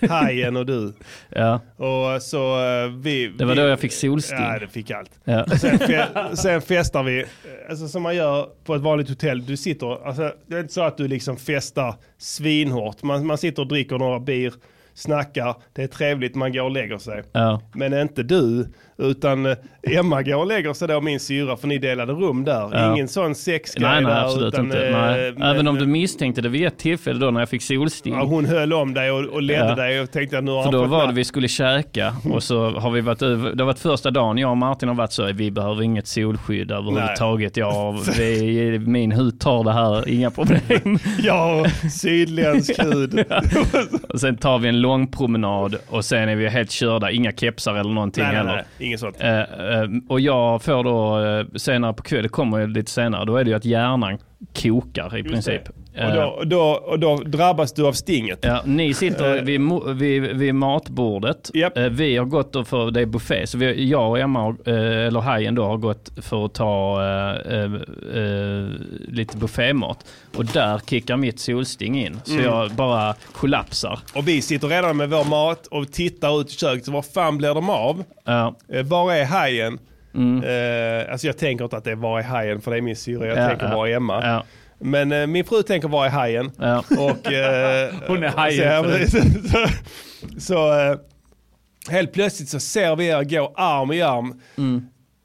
Hajen 0.08 0.56
och 0.56 0.66
du. 0.66 0.92
Ja, 1.28 1.60
Och 1.76 2.22
så 2.22 2.64
eh, 2.64 2.88
vi... 2.88 3.28
det 3.28 3.44
var 3.44 3.54
vi, 3.54 3.60
då 3.60 3.66
jag 3.66 3.80
fick 3.80 3.92
solsting. 3.92 4.38
Ja, 4.38 4.58
det 4.58 4.68
fick 4.68 4.90
allt. 4.90 5.10
Ja. 5.24 5.46
Sen, 5.46 5.78
fe, 5.78 6.06
sen 6.36 6.62
festar 6.62 7.02
vi, 7.02 7.20
eh, 7.20 7.26
alltså 7.70 7.88
som 7.88 8.02
man 8.02 8.16
gör 8.16 8.48
på 8.64 8.74
ett 8.74 8.82
vanligt 8.82 9.08
hotell. 9.08 9.46
Du 9.46 9.56
sitter, 9.56 10.06
alltså, 10.06 10.32
det 10.46 10.56
är 10.56 10.60
inte 10.60 10.72
så 10.72 10.82
att 10.82 10.96
du 10.96 11.08
liksom 11.08 11.36
festar 11.36 11.94
svinhårt. 12.18 13.02
Man, 13.02 13.26
man 13.26 13.38
sitter 13.38 13.62
och 13.62 13.68
dricker 13.68 13.98
några 13.98 14.20
bir, 14.20 14.52
snackar, 14.94 15.56
det 15.72 15.82
är 15.82 15.86
trevligt, 15.86 16.34
man 16.34 16.52
går 16.52 16.62
och 16.62 16.70
lägger 16.70 16.98
sig. 16.98 17.22
Ja. 17.32 17.62
Men 17.74 17.92
inte 18.00 18.22
du, 18.22 18.72
utan 19.02 19.46
eh, 19.46 19.56
Emma 19.98 20.22
går 20.22 20.34
och 20.36 20.46
lägger 20.46 20.72
sig 20.72 20.88
då, 20.88 21.00
min 21.00 21.20
syra, 21.20 21.56
för 21.56 21.68
ni 21.68 21.78
delade 21.78 22.12
rum 22.12 22.44
där. 22.44 22.68
Ja. 22.72 22.92
Ingen 22.92 23.08
sån 23.08 23.34
sexgrej 23.34 23.88
Nej, 23.90 24.02
nej 24.02 24.14
där. 24.14 24.24
absolut 24.24 24.54
utan, 24.54 24.64
inte. 24.64 24.86
eh, 24.88 24.96
Nej. 25.00 25.32
men- 25.32 25.42
Även 25.42 25.68
om 25.68 25.76
du 25.78 25.86
misstänkte 25.86 26.40
det 26.40 26.48
vid 26.48 26.66
ett 26.66 26.78
tillfälle 26.78 27.18
då 27.18 27.30
när 27.30 27.40
jag 27.40 27.48
fick 27.48 27.62
solsting. 27.62 28.14
Ja, 28.14 28.22
hon 28.24 28.44
höll 28.44 28.72
om 28.72 28.94
dig 28.94 29.10
och, 29.10 29.24
och 29.24 29.42
ledde 29.42 29.64
Ja. 29.68 29.74
dig 29.74 30.00
och 30.00 30.10
tänkte 30.10 30.38
att 30.38 30.44
nu 30.44 30.50
har 30.50 30.64
För 30.64 30.72
då 30.72 30.84
var 30.84 31.06
det 31.06 31.12
vi 31.12 31.24
skulle 31.24 31.48
käka 31.48 32.14
och 32.32 32.42
så 32.42 32.70
har 32.70 32.90
vi 32.90 33.00
varit 33.00 33.22
över, 33.22 33.50
det 33.54 33.62
har 33.62 33.66
varit 33.66 33.78
första 33.78 34.10
dagen 34.10 34.38
jag 34.38 34.50
och 34.50 34.56
Martin 34.56 34.88
har 34.88 34.96
varit 34.96 35.12
så, 35.12 35.32
vi 35.32 35.50
behöver 35.50 35.82
inget 35.82 36.06
solskydd 36.06 36.70
överhuvudtaget. 36.70 37.56
Ja, 37.56 37.96
vi, 38.18 38.78
min 38.78 39.12
hud 39.12 39.40
tar 39.40 39.64
det 39.64 39.72
här, 39.72 40.08
inga 40.08 40.30
problem. 40.30 40.58
Ja, 41.22 41.64
sydländsk 42.00 42.82
hud. 42.82 43.24
och 44.08 44.20
sen 44.20 44.36
tar 44.36 44.58
vi 44.58 44.68
en 44.68 44.80
lång 44.80 45.06
promenad 45.06 45.76
och 45.88 46.04
sen 46.04 46.28
är 46.28 46.36
vi 46.36 46.48
helt 46.48 46.70
körda, 46.70 47.10
inga 47.10 47.32
kepsar 47.32 47.74
eller 47.74 47.90
någonting 47.90 48.24
nej, 48.24 48.34
heller. 48.36 48.64
nej, 48.78 48.88
inget 48.92 49.00
sånt. 49.00 49.16
Eh, 49.20 49.40
eh, 49.40 49.88
och 50.08 50.20
jag 50.20 50.62
får 50.62 50.84
då 50.84 51.24
eh, 51.24 51.46
senare 51.56 51.94
på 51.94 52.02
kvällen, 52.02 52.22
det 52.22 52.28
kommer 52.28 52.66
lite 52.66 52.90
senare, 52.90 53.24
då 53.24 53.36
är 53.36 53.44
det 53.44 53.50
ju 53.50 53.56
att 53.56 53.64
hjärnan 53.64 54.18
kokar 54.54 55.16
i 55.16 55.18
Just 55.18 55.30
princip. 55.30 55.62
Och 55.94 55.98
Eh, 56.00 56.14
då, 56.14 56.22
och, 56.22 56.46
då, 56.48 56.60
och 56.60 56.98
då 56.98 57.16
drabbas 57.16 57.72
du 57.72 57.86
av 57.86 57.92
stinget. 57.92 58.38
Ja, 58.42 58.62
ni 58.64 58.94
sitter 58.94 59.36
Eh. 59.36 59.42
vid, 59.42 59.60
vid, 59.96 60.22
vid 60.22 60.54
matbordet. 60.54 61.50
Japp. 61.54 61.78
Eh, 61.78 61.84
Vi 61.84 62.16
har 62.16 62.24
gått 62.24 62.68
för 62.68 62.90
det 62.90 63.00
är 63.00 63.06
buffé. 63.06 63.46
Så 63.46 63.58
vi, 63.58 63.88
jag 63.90 64.10
och 64.10 64.18
Emma, 64.18 64.56
eh, 64.66 64.74
eller 65.06 65.20
Hajen 65.20 65.54
då, 65.54 65.64
har 65.64 65.76
gått 65.76 66.10
för 66.22 66.44
att 66.44 66.54
ta 66.54 67.02
eh, 67.02 67.54
eh, 67.54 67.64
eh, 68.22 68.68
lite 69.08 69.36
buffémat. 69.36 69.98
Och 70.36 70.44
där 70.44 70.80
kickar 70.90 71.16
mitt 71.16 71.40
solsting 71.40 72.00
in. 72.06 72.20
Så 72.24 72.32
Mm. 72.32 72.44
jag 72.44 72.70
bara 72.70 73.14
kollapsar. 73.32 73.98
Och 74.14 74.28
vi 74.28 74.42
sitter 74.42 74.68
redan 74.68 74.96
med 74.96 75.10
vår 75.10 75.24
mat 75.24 75.66
och 75.66 75.92
tittar 75.92 76.40
ut 76.40 76.48
i 76.50 76.52
köket. 76.52 76.84
Så 76.84 76.92
vad 76.92 77.04
fan 77.04 77.38
blir 77.38 77.54
de 77.54 77.70
av? 77.70 78.04
Ja, 78.24 78.54
Eh, 78.72 78.82
var 78.82 79.12
är 79.12 79.24
hajen? 79.24 79.78
mm, 80.14 80.42
Eh, 80.44 81.12
alltså 81.12 81.26
jag 81.26 81.38
tänker 81.38 81.64
inte 81.64 81.76
att 81.76 81.84
det 81.84 81.90
är 81.90 81.94
var 81.96 82.18
är 82.18 82.22
hajen 82.22 82.60
för 82.60 82.70
det 82.70 82.76
är 82.76 82.80
min 82.80 82.96
syra. 82.96 83.26
Jag 83.26 83.38
Ja, 83.38 83.48
tänker 83.48 83.66
ja. 83.66 83.76
var 83.76 83.86
är 83.86 83.96
Emma? 83.96 84.20
ja, 84.26 84.44
Men 84.82 85.12
eh, 85.12 85.26
min 85.26 85.44
fru 85.44 85.62
tänker 85.62 85.88
vara 85.88 86.06
i 86.06 86.10
hajen. 86.10 86.50
Ja. 86.58 86.78
Och, 86.98 87.32
eh, 87.32 87.94
Hon 88.06 88.22
är 88.22 88.28
hajen 88.28 89.08
Så, 89.08 89.18
så, 89.48 89.68
så 90.40 90.80
eh, 90.80 90.96
helt 91.90 92.12
plötsligt 92.12 92.48
så 92.48 92.60
ser 92.60 92.96
vi 92.96 93.06
er 93.06 93.24
gå 93.24 93.52
arm 93.56 93.92
i 93.92 94.02
arm. 94.02 94.40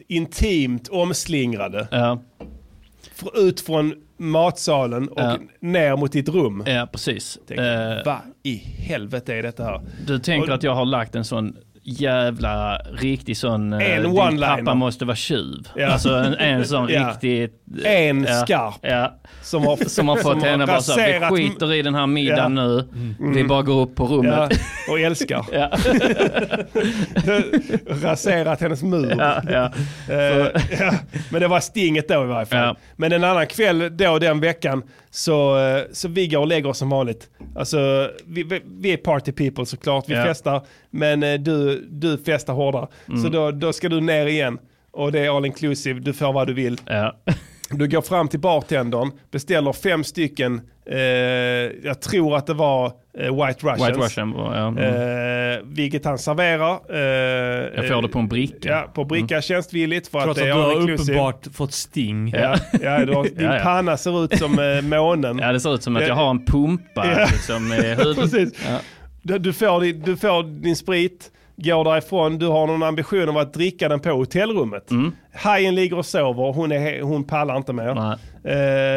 Intimt 0.08 0.88
omslingrade. 0.88 1.88
Ja, 1.92 2.22
Ut 3.36 3.62
från 3.62 3.94
matsalen 4.18 5.08
och 5.10 5.20
Ja. 5.22 5.38
ner 5.60 5.96
mot 5.96 6.12
ditt 6.12 6.30
rum. 6.30 6.64
ja 6.68 6.88
precis. 6.92 7.40
Tänker, 7.48 7.98
Eh, 7.98 8.04
Vad 8.06 8.18
i 8.44 8.56
helvete 8.78 9.34
är 9.36 9.44
detta 9.44 9.64
här? 9.64 9.82
Du 10.08 10.20
tänker 10.20 10.50
Och- 10.50 10.56
att 10.56 10.64
jag 10.64 10.76
har 10.76 10.86
lagt 10.86 11.16
en 11.16 11.26
sån 11.26 11.56
jävla 11.90 12.78
riktig 12.78 13.38
sån... 13.38 13.74
eh, 13.74 13.96
En 13.98 14.04
din 14.04 14.12
one-liner. 14.12 14.58
pappa 14.58 14.74
måste 14.74 15.06
vara 15.06 15.16
tjuv. 15.16 15.68
Ja. 15.76 15.88
Alltså 15.92 16.10
en, 16.16 16.34
en 16.34 16.66
sån 16.66 16.90
Ja. 16.94 17.10
riktigt... 17.10 17.54
En 17.86 18.24
ja, 18.24 18.34
skarp. 18.46 18.76
Ja. 18.82 19.14
Som 19.42 19.64
har, 19.66 19.76
Som 19.90 20.08
har 20.08 20.16
fått 20.18 20.44
henne 20.44 20.66
bara 20.66 20.82
så 20.82 20.96
vi 20.96 21.20
skiter 21.30 21.74
i 21.74 21.82
den 21.82 21.96
här 21.96 22.08
middagen 22.08 22.56
nu. 22.56 22.88
Vi 23.34 23.44
bara 23.44 23.62
går 23.62 23.82
upp 23.82 23.96
på 23.96 24.06
rummet. 24.06 24.60
och 24.90 25.00
älskar. 25.00 25.46
Raserat 28.04 28.62
hennes 28.62 28.84
mur. 28.84 29.22
Eh. 29.22 29.68
Men 31.30 31.42
det 31.42 31.48
var 31.48 31.60
stinget 31.60 32.08
då 32.08 32.24
i 32.24 32.28
varje 32.28 32.46
fall. 32.46 32.78
Men 32.96 33.12
en 33.12 33.24
annan 33.24 33.48
kväll 33.48 33.98
då 33.98 34.20
den 34.20 34.40
veckan 34.40 34.84
så, 35.10 35.58
eh, 35.60 35.84
så 35.92 36.08
vi 36.08 36.28
går 36.28 36.40
och 36.40 36.48
lägger 36.48 36.70
oss 36.70 36.78
som 36.78 36.90
vanligt. 36.90 37.30
Alltså 37.56 38.10
vi, 38.26 38.44
vi- 38.66 38.94
är 38.94 38.98
party 38.98 39.32
people 39.32 39.66
såklart, 39.66 40.06
vi 40.08 40.14
Ja. 40.14 40.24
festar. 40.24 40.66
Men 40.90 41.24
eh, 41.24 41.34
du, 41.40 41.88
du 41.90 42.18
festar 42.18 42.54
hårdare. 42.54 42.88
Mm. 43.08 43.24
Så 43.24 43.30
då, 43.30 43.52
då 43.52 43.74
ska 43.74 43.90
du 43.90 44.02
ner 44.02 44.26
igen. 44.26 44.60
Och 44.92 45.12
det 45.12 45.20
är 45.20 45.38
all 45.38 45.46
inclusive, 45.46 46.00
du 46.00 46.14
får 46.14 46.34
vad 46.34 46.48
du 46.48 46.54
vill. 46.54 46.82
Ja. 46.86 47.16
Du 47.70 47.88
går 47.88 48.02
fram 48.02 48.28
till 48.28 48.40
bartendern, 48.40 49.12
beställer 49.32 49.74
fem 49.74 50.04
stycken, 50.04 50.62
eh, 50.92 50.98
jag 51.84 52.02
tror 52.02 52.38
att 52.38 52.48
det 52.48 52.54
var 52.54 52.86
eh, 53.20 53.46
White 53.46 53.68
Russians. 53.68 53.90
White 53.90 54.00
Russian 54.00 54.34
ja. 54.38 54.68
Mm. 54.68 54.84
Eh, 55.54 55.60
vilket 55.64 56.06
han 56.06 56.18
serverar. 56.18 56.80
Eh, 56.90 57.76
Jag 57.76 57.88
får 57.88 58.02
det 58.02 58.08
på 58.08 58.20
en 58.20 58.28
bricka. 58.28 58.70
Ja, 58.70 58.92
på 58.94 59.06
bricka 59.06 59.42
tjänstvilligt 59.42 60.08
för 60.08 60.18
Mm. 60.18 60.26
Trots 60.36 60.40
att 60.42 60.48
att 60.48 60.56
det 60.56 60.60
du 60.60 60.60
är 60.60 60.72
all 60.82 60.88
har 60.90 60.94
uppenbart 60.94 61.48
fått 61.54 61.74
sting. 61.74 62.30
Ja, 62.30 62.56
ja, 62.82 63.06
du 63.06 63.14
har, 63.14 63.24
din 63.24 63.34
Ja, 63.46 63.58
ja. 63.58 63.64
panna 63.64 63.98
ser 63.98 64.24
ut 64.26 64.38
som 64.38 64.60
eh, 64.60 64.82
månen. 64.82 65.40
Ja, 65.42 65.52
det 65.52 65.60
ser 65.60 65.74
ut 65.76 65.84
som 65.84 65.96
att 65.96 66.08
jag 66.08 66.16
har 66.16 66.30
en 66.30 66.46
pumpa 66.46 67.08
Ja. 67.18 67.26
liksom. 67.32 67.74
Precis. 68.16 68.54
Ja. 68.68 68.78
Du, 69.22 69.38
du, 69.38 69.54
får 69.54 69.82
din, 69.82 70.02
du 70.02 70.18
får 70.18 70.44
din 70.44 70.76
sprit, 70.76 71.32
går 71.56 71.84
därifrån, 71.84 72.38
du 72.40 72.48
har 72.48 72.68
någon 72.68 72.84
ambition 72.84 73.30
om 73.30 73.38
att 73.38 73.54
dricka 73.54 73.90
den 73.90 74.00
på 74.00 74.10
hotellrummet. 74.10 74.92
Mm. 74.92 75.12
Hajen 75.34 75.76
ligger 75.76 75.98
och 75.98 76.06
sover, 76.06 76.54
hon, 76.54 76.72
är, 76.72 77.02
hon 77.02 77.24
pallar 77.24 77.58
inte 77.58 77.74
mer. 77.74 77.94
Nej. 77.96 78.18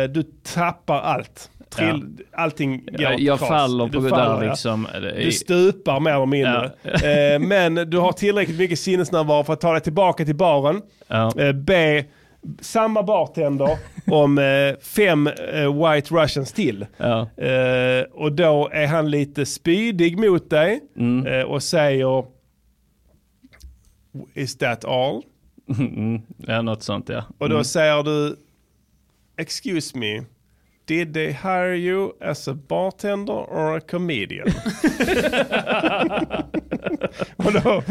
Eh, 0.04 0.10
du 0.10 0.22
tappar 0.54 1.00
allt. 1.00 1.50
Trill, 1.70 2.18
Allting 2.32 2.84
går 2.86 3.00
Jag, 3.00 3.20
jag 3.20 3.38
faller 3.40 3.86
Du 3.86 3.92
på 3.92 4.00
det 4.04 4.08
faller, 4.08 4.34
där 4.36 4.42
ja. 4.44 4.50
liksom. 4.50 4.88
Du 5.16 5.32
stupar 5.32 6.00
mer 6.00 6.10
eller 6.14 6.26
mindre. 6.26 6.72
Eh, 6.84 7.38
men 7.38 7.74
du 7.74 7.98
har 7.98 8.12
tillräckligt 8.12 8.58
mycket 8.58 8.78
sinnesnärvaro 8.78 9.44
för 9.44 9.52
att 9.52 9.60
ta 9.60 9.72
dig 9.72 9.80
tillbaka 9.80 10.24
till 10.24 10.34
baren. 10.36 10.82
Ja. 11.08 11.32
Eh, 11.40 11.52
be 11.52 12.04
samma 12.60 13.02
bartender 13.02 13.78
om 14.06 14.38
eh, 14.38 14.76
fem 14.82 15.26
eh, 15.26 15.92
White 15.92 16.14
Russians 16.14 16.52
till. 16.52 16.86
Ja. 16.96 17.20
Eh, 17.44 18.02
och 18.12 18.32
då 18.32 18.68
är 18.72 18.86
han 18.86 19.10
lite 19.10 19.46
spydig 19.46 20.18
mot 20.18 20.50
dig 20.50 20.80
Mm. 20.96 21.46
och 21.48 21.62
säger 21.62 22.24
Is 24.34 24.58
that 24.58 24.84
all? 24.84 25.22
Mm. 25.78 26.22
Ja, 26.36 26.62
något 26.62 26.82
sånt 26.82 27.08
ja. 27.08 27.24
Och 27.38 27.48
då 27.48 27.54
Mm. 27.54 27.64
säger 27.64 28.02
du 28.02 28.36
Excuse 29.36 29.98
me, 29.98 30.22
did 30.90 31.14
they 31.14 31.32
hire 31.32 31.74
you 31.76 32.12
as 32.20 32.48
a 32.48 32.54
bartender 32.54 33.32
or 33.32 33.76
a 33.76 33.80
comedian? 33.80 34.48
och 37.36 37.52
då, 37.52 37.82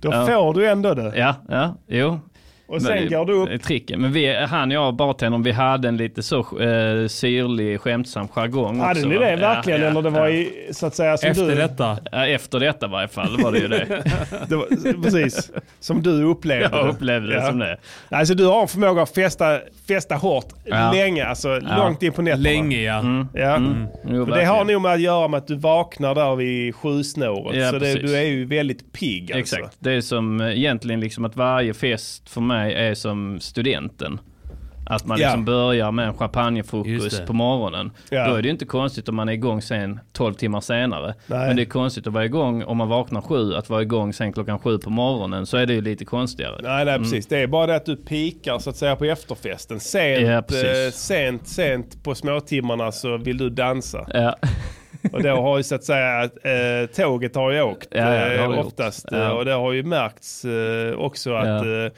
då 0.00 0.10
Ja. 0.12 0.26
får 0.26 0.54
du 0.54 0.66
ändå 0.68 0.94
det. 0.94 1.12
Ja, 1.18 1.34
ja, 1.48 1.76
jo. 1.86 2.20
Och 2.68 2.82
sen 2.82 2.94
Men- 2.94 3.08
går 3.10 3.24
du 3.26 3.32
upp. 3.32 3.48
det 3.48 3.54
är 3.54 3.58
Tricken. 3.58 4.00
Men 4.00 4.12
vi, 4.12 4.34
han 4.44 4.68
och 4.68 4.74
jag, 4.74 4.94
bartendern, 4.96 5.42
vi 5.42 5.52
hade 5.52 5.88
en 5.88 5.96
lite 5.96 6.22
så 6.22 6.38
eh, 6.38 7.06
syrlig, 7.08 7.80
skämtsam 7.80 8.28
jargong 8.28 8.80
Hade 8.80 8.90
också. 9.00 9.08
ni 9.08 9.18
det 9.18 9.30
Ja, 9.30 9.36
verkligen? 9.36 9.80
ja, 9.80 9.86
eller 9.88 10.02
det 10.02 10.10
var 10.10 10.20
ja. 10.26 10.30
i, 10.30 10.68
så 10.72 10.86
att 10.86 10.94
säga 10.94 11.16
som 11.16 11.30
Efter 11.30 11.46
du... 11.48 11.54
detta. 11.54 11.98
Ja, 12.12 12.26
efter 12.26 12.60
detta 12.60 12.86
i 12.86 12.88
varje 12.88 13.08
fall 13.08 13.42
var 13.42 13.52
det 13.52 13.58
ju 13.58 13.68
det. 13.68 13.86
Det 14.48 14.56
var, 14.56 15.02
precis, 15.02 15.50
som 15.80 16.02
du 16.02 16.22
upplevde 16.22 16.68
Jag 16.72 16.88
upplevde 16.88 17.34
det 17.34 17.46
som 17.46 17.58
det. 17.58 17.76
Alltså 18.08 18.34
du 18.34 18.44
har 18.46 18.62
en 18.62 18.68
förmåga 18.68 19.02
att 19.02 19.14
festa, 19.14 19.58
festa 19.88 20.14
hårt 20.14 20.46
Ja. 20.64 20.92
länge, 20.92 21.24
alltså 21.26 21.48
Ja. 21.48 21.76
långt 21.76 22.02
in 22.02 22.12
på 22.12 22.22
nätterna. 22.22 22.42
Länge 22.42 22.82
ja. 22.82 22.98
Mm. 22.98 23.28
Ja. 23.34 23.56
Mm. 23.56 23.86
Jo, 24.08 24.26
För 24.26 24.36
det 24.36 24.44
har 24.44 24.64
nog 24.64 24.82
med 24.82 24.92
att 24.92 25.00
göra 25.00 25.28
med 25.28 25.38
att 25.38 25.46
du 25.46 25.56
vaknar 25.56 26.14
där 26.14 26.36
vid 26.36 26.74
sjusnåret. 26.74 27.56
Ja, 27.56 27.70
så 27.70 27.78
det, 27.78 27.94
du 27.94 28.16
är 28.16 28.22
ju 28.22 28.44
väldigt 28.44 28.92
pigg 28.92 29.32
alltså. 29.32 29.56
Exakt. 29.56 29.76
Det 29.78 29.92
är 29.92 30.00
som 30.00 30.40
eh, 30.40 30.58
egentligen 30.58 31.00
liksom 31.00 31.24
att 31.24 31.36
varje 31.36 31.74
fest 31.74 32.28
för 32.30 32.40
mig 32.40 32.55
är 32.64 32.94
som 32.94 33.40
studenten. 33.40 34.20
Att 34.88 35.06
man 35.06 35.18
Ja. 35.20 35.26
liksom 35.26 35.44
börjar 35.44 35.92
med 35.92 36.06
en 36.06 36.14
champagnefrukost 36.14 37.26
på 37.26 37.32
morgonen. 37.32 37.90
Ja. 38.10 38.28
Då 38.28 38.34
är 38.34 38.42
det 38.42 38.46
ju 38.48 38.52
inte 38.52 38.64
konstigt 38.64 39.08
om 39.08 39.16
man 39.16 39.28
är 39.28 39.32
igång 39.32 39.62
sen 39.62 40.00
12 40.12 40.34
timmar 40.34 40.60
senare. 40.60 41.14
Nej. 41.26 41.46
Men 41.46 41.56
det 41.56 41.62
är 41.62 41.66
konstigt 41.66 42.06
att 42.06 42.12
vara 42.12 42.24
igång 42.24 42.62
om 42.62 42.76
man 42.76 42.88
vaknar 42.88 43.20
sju, 43.20 43.54
att 43.54 43.70
vara 43.70 43.82
igång 43.82 44.12
sen 44.12 44.32
klockan 44.32 44.58
sju 44.58 44.78
på 44.78 44.90
morgonen. 44.90 45.46
Så 45.46 45.56
är 45.56 45.66
det 45.66 45.72
ju 45.74 45.80
lite 45.80 46.04
konstigare. 46.04 46.60
Nej, 46.62 46.84
nej 46.84 46.98
precis. 46.98 47.26
Det 47.26 47.38
är 47.38 47.46
bara 47.46 47.66
det 47.66 47.76
att 47.76 47.86
du 47.86 47.96
pikar 47.96 48.58
så 48.58 48.70
att 48.70 48.76
säga 48.76 48.96
på 48.96 49.04
efterfesten. 49.04 49.80
Sent, 49.80 50.20
Ja, 50.52 50.58
eh, 50.58 50.90
sent, 50.92 51.48
sent 51.48 52.04
på 52.04 52.14
småtimmarna 52.14 52.92
så 52.92 53.16
vill 53.16 53.38
du 53.38 53.50
dansa. 53.50 54.06
Ja. 54.14 54.36
Och 55.12 55.22
då 55.22 55.28
har 55.30 55.56
ju 55.56 55.62
så 55.62 55.74
att 55.74 55.84
säga 55.84 56.22
eh, 56.24 56.86
tåget 56.96 57.34
har 57.34 57.50
ju 57.50 57.62
åkt 57.62 57.88
Ja, 57.90 57.98
ja, 57.98 58.28
det 58.28 58.38
har 58.38 58.50
eh, 58.52 58.56
gjort. 58.56 58.66
oftast. 58.66 59.06
Ja. 59.10 59.32
Och 59.32 59.44
det 59.44 59.52
har 59.52 59.72
ju 59.72 59.82
märkts 59.82 60.44
eh, 60.44 60.92
också 60.98 61.34
att 61.34 61.46
Ja. 61.66 61.84
eh, 61.84 61.90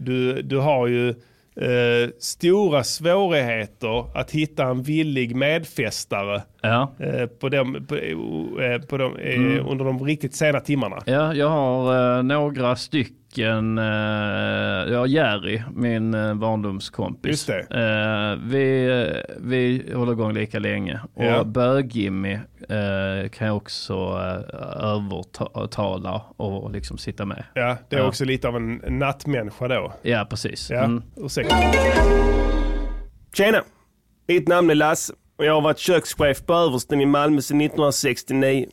du, 0.00 0.42
du 0.42 0.56
har 0.58 0.86
ju 0.86 1.08
eh, 1.56 2.10
stora 2.18 2.84
svårigheter 2.84 4.18
att 4.18 4.30
hitta 4.30 4.64
en 4.64 4.82
villig 4.82 5.36
medfestare 5.36 6.42
Ja. 6.62 6.92
eh, 6.98 7.26
på 7.26 7.48
dem, 7.48 7.86
på, 7.88 7.96
eh, 7.96 8.80
på 8.80 8.96
dem, 8.96 9.16
eh, 9.16 9.34
Mm. 9.34 9.66
under 9.68 9.84
de 9.84 10.04
riktigt 10.04 10.34
sena 10.34 10.60
timmarna. 10.60 11.02
Ja, 11.06 11.34
jag 11.34 11.48
har 11.48 12.16
eh, 12.18 12.22
några 12.22 12.76
stycken. 12.76 13.16
Eh, 13.38 14.92
jag 14.92 14.98
har 14.98 15.06
Jerry, 15.06 15.62
min 15.74 16.14
eh, 16.14 16.34
barndomskompis. 16.34 17.48
Eh, 17.48 18.36
vi, 18.44 18.86
eh, 18.86 19.34
vi 19.40 19.92
håller 19.94 20.12
igång 20.12 20.32
lika 20.34 20.58
länge. 20.58 21.00
Och 21.14 21.24
Ja. 21.24 21.44
Bög-Jimmy 21.44 22.32
eh, 22.68 23.28
kan 23.32 23.46
jag 23.46 23.56
också 23.56 23.94
eh, 23.94 24.84
övertala 24.84 26.22
och 26.36 26.70
liksom 26.70 26.98
sitta 26.98 27.24
med. 27.24 27.44
Ja, 27.54 27.76
det 27.88 27.96
är 27.96 28.00
Ja. 28.00 28.06
också 28.06 28.24
lite 28.24 28.48
av 28.48 28.56
en 28.56 28.74
nattmänniska 28.88 29.68
då. 29.68 29.92
Ja, 30.02 30.26
precis. 30.30 30.70
Ja, 30.70 30.84
Mm. 30.84 31.02
ursäkta. 31.16 31.56
Tjena! 33.32 33.62
Mitt 34.28 34.48
namn 34.48 34.70
är 34.70 34.74
Lasse 34.74 35.12
och 35.38 35.44
jag 35.44 35.54
har 35.54 35.60
varit 35.60 35.78
kökschef 35.78 36.46
på 36.46 36.54
Översten 36.54 37.00
i 37.00 37.06
Malmö 37.06 37.40
sedan 37.42 37.60
1969. 37.60 38.66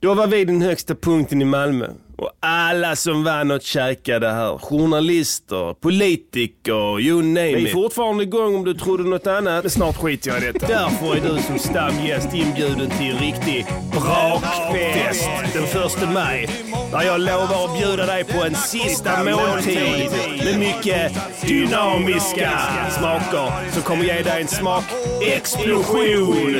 Då 0.00 0.14
var 0.14 0.26
vi 0.26 0.44
den 0.44 0.62
högsta 0.62 0.94
punkten 0.94 1.42
i 1.42 1.44
Malmö. 1.44 1.86
Och 2.18 2.30
alla 2.40 2.96
som 2.96 3.24
var 3.24 3.44
något 3.44 3.62
käkade 3.62 4.28
här. 4.28 4.58
Journalister, 4.58 5.74
politiker, 5.74 7.00
you 7.00 7.22
name 7.22 7.50
it. 7.50 7.56
Vi 7.56 7.68
är 7.68 7.72
fortfarande 7.72 8.22
igång 8.22 8.54
om 8.54 8.64
du 8.64 8.74
trodde 8.74 9.04
något 9.04 9.26
annat. 9.26 9.64
Men 9.64 9.70
snart 9.70 9.96
skiter 9.96 10.30
jag 10.30 10.42
i 10.42 10.52
detta. 10.52 10.66
Därför 10.66 11.16
är 11.16 11.20
du 11.20 11.38
som 11.42 11.58
stamgäst 11.58 12.34
inbjuden 12.34 12.90
till 12.90 13.10
en 13.10 13.18
riktig 13.18 13.66
brakfest 13.92 15.28
den 15.52 15.66
första 15.66 16.10
maj. 16.10 16.48
Där 16.92 17.02
jag 17.02 17.20
lovar 17.20 17.64
att 17.64 17.78
bjuda 17.78 18.06
dig 18.06 18.24
på 18.24 18.44
en 18.44 18.54
sista 18.54 19.24
måltid 19.24 20.10
med 20.44 20.58
mycket 20.58 21.12
dynamiska 21.46 22.50
smaker 22.98 23.70
som 23.72 23.82
kommer 23.82 24.04
ge 24.04 24.22
dig 24.22 24.42
en 24.42 24.48
smakexplosion. 24.48 26.56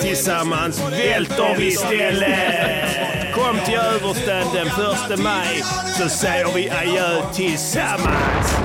Tillsammans 0.00 0.82
välter 0.90 1.56
vi 1.58 1.70
stället. 1.70 3.15
Kom 3.46 3.56
till 3.64 3.74
Översten 3.74 4.44
den 4.54 4.66
första 4.66 5.22
maj 5.22 5.62
så 5.98 6.08
säger 6.08 6.46
vi 6.54 6.70
adjö 6.70 7.22
tillsammans. 7.34 8.58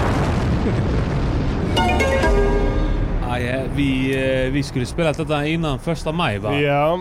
Ah, 3.29 3.37
ja, 3.37 3.61
vi, 3.75 4.15
eh, 4.45 4.51
vi 4.51 4.63
skulle 4.63 4.85
spela 4.85 5.13
detta 5.13 5.45
innan 5.45 5.79
första 5.79 6.11
maj 6.11 6.37
va? 6.37 6.59
Ja, 6.59 6.93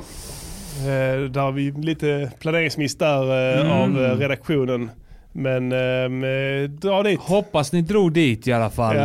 eh, 0.79 1.21
där 1.31 1.41
har 1.41 1.53
vi 1.53 1.71
lite 1.71 2.31
planeringsmiss 2.41 2.99
där 2.99 3.55
eh, 3.55 3.61
Mm. 3.61 3.73
av 3.73 4.05
eh, 4.05 4.17
redaktionen. 4.19 4.91
Men 5.33 5.73
eh, 5.73 6.69
dra 6.71 7.03
dit. 7.03 7.21
Hoppas 7.21 7.73
ni 7.73 7.83
drog 7.83 8.13
dit 8.13 8.47
i 8.49 8.53
alla 8.53 8.71
fall. 8.71 8.97
Ja. 8.97 9.03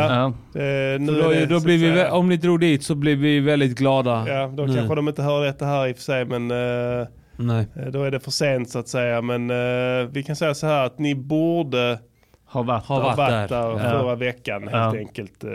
Ja. 0.53 0.59
Eh, 0.61 0.99
nu 0.99 1.21
då, 1.23 1.29
det, 1.29 1.45
då 1.45 1.59
blir 1.59 1.77
vi, 1.77 2.05
om 2.05 2.29
ni 2.29 2.37
drog 2.37 2.59
dit 2.59 2.83
så 2.83 2.95
blir 2.95 3.15
vi 3.15 3.39
väldigt 3.39 3.77
glada. 3.77 4.25
Ja, 4.27 4.47
då 4.47 4.63
nu. 4.65 4.75
kanske 4.75 4.95
de 4.95 5.07
inte 5.07 5.21
hör 5.23 5.45
detta 5.45 5.65
här 5.65 5.87
i 5.87 5.91
och 5.91 5.95
för 5.95 6.03
sig, 6.03 6.25
men 6.25 6.51
eh, 6.51 7.07
Nej. 7.37 7.67
eh, 7.75 7.85
då 7.85 8.03
är 8.03 8.11
det 8.11 8.19
för 8.19 8.31
sent 8.31 8.69
så 8.69 8.79
att 8.79 8.87
säga. 8.87 9.21
Men 9.21 9.49
eh, 9.49 10.07
vi 10.11 10.23
kan 10.23 10.35
säga 10.35 10.53
så 10.53 10.67
här 10.67 10.85
att 10.85 10.99
ni 10.99 11.15
borde 11.15 11.99
Har 12.45 12.63
varit 12.63 12.85
ha 12.85 12.99
varit 12.99 13.17
varit 13.17 13.49
där. 13.49 13.61
där 13.61 13.69
Ja. 13.69 13.79
förra 13.79 14.15
veckan 14.15 14.61
helt 14.63 14.73
Ja. 14.73 14.95
enkelt. 14.97 15.43
eh. 15.43 15.49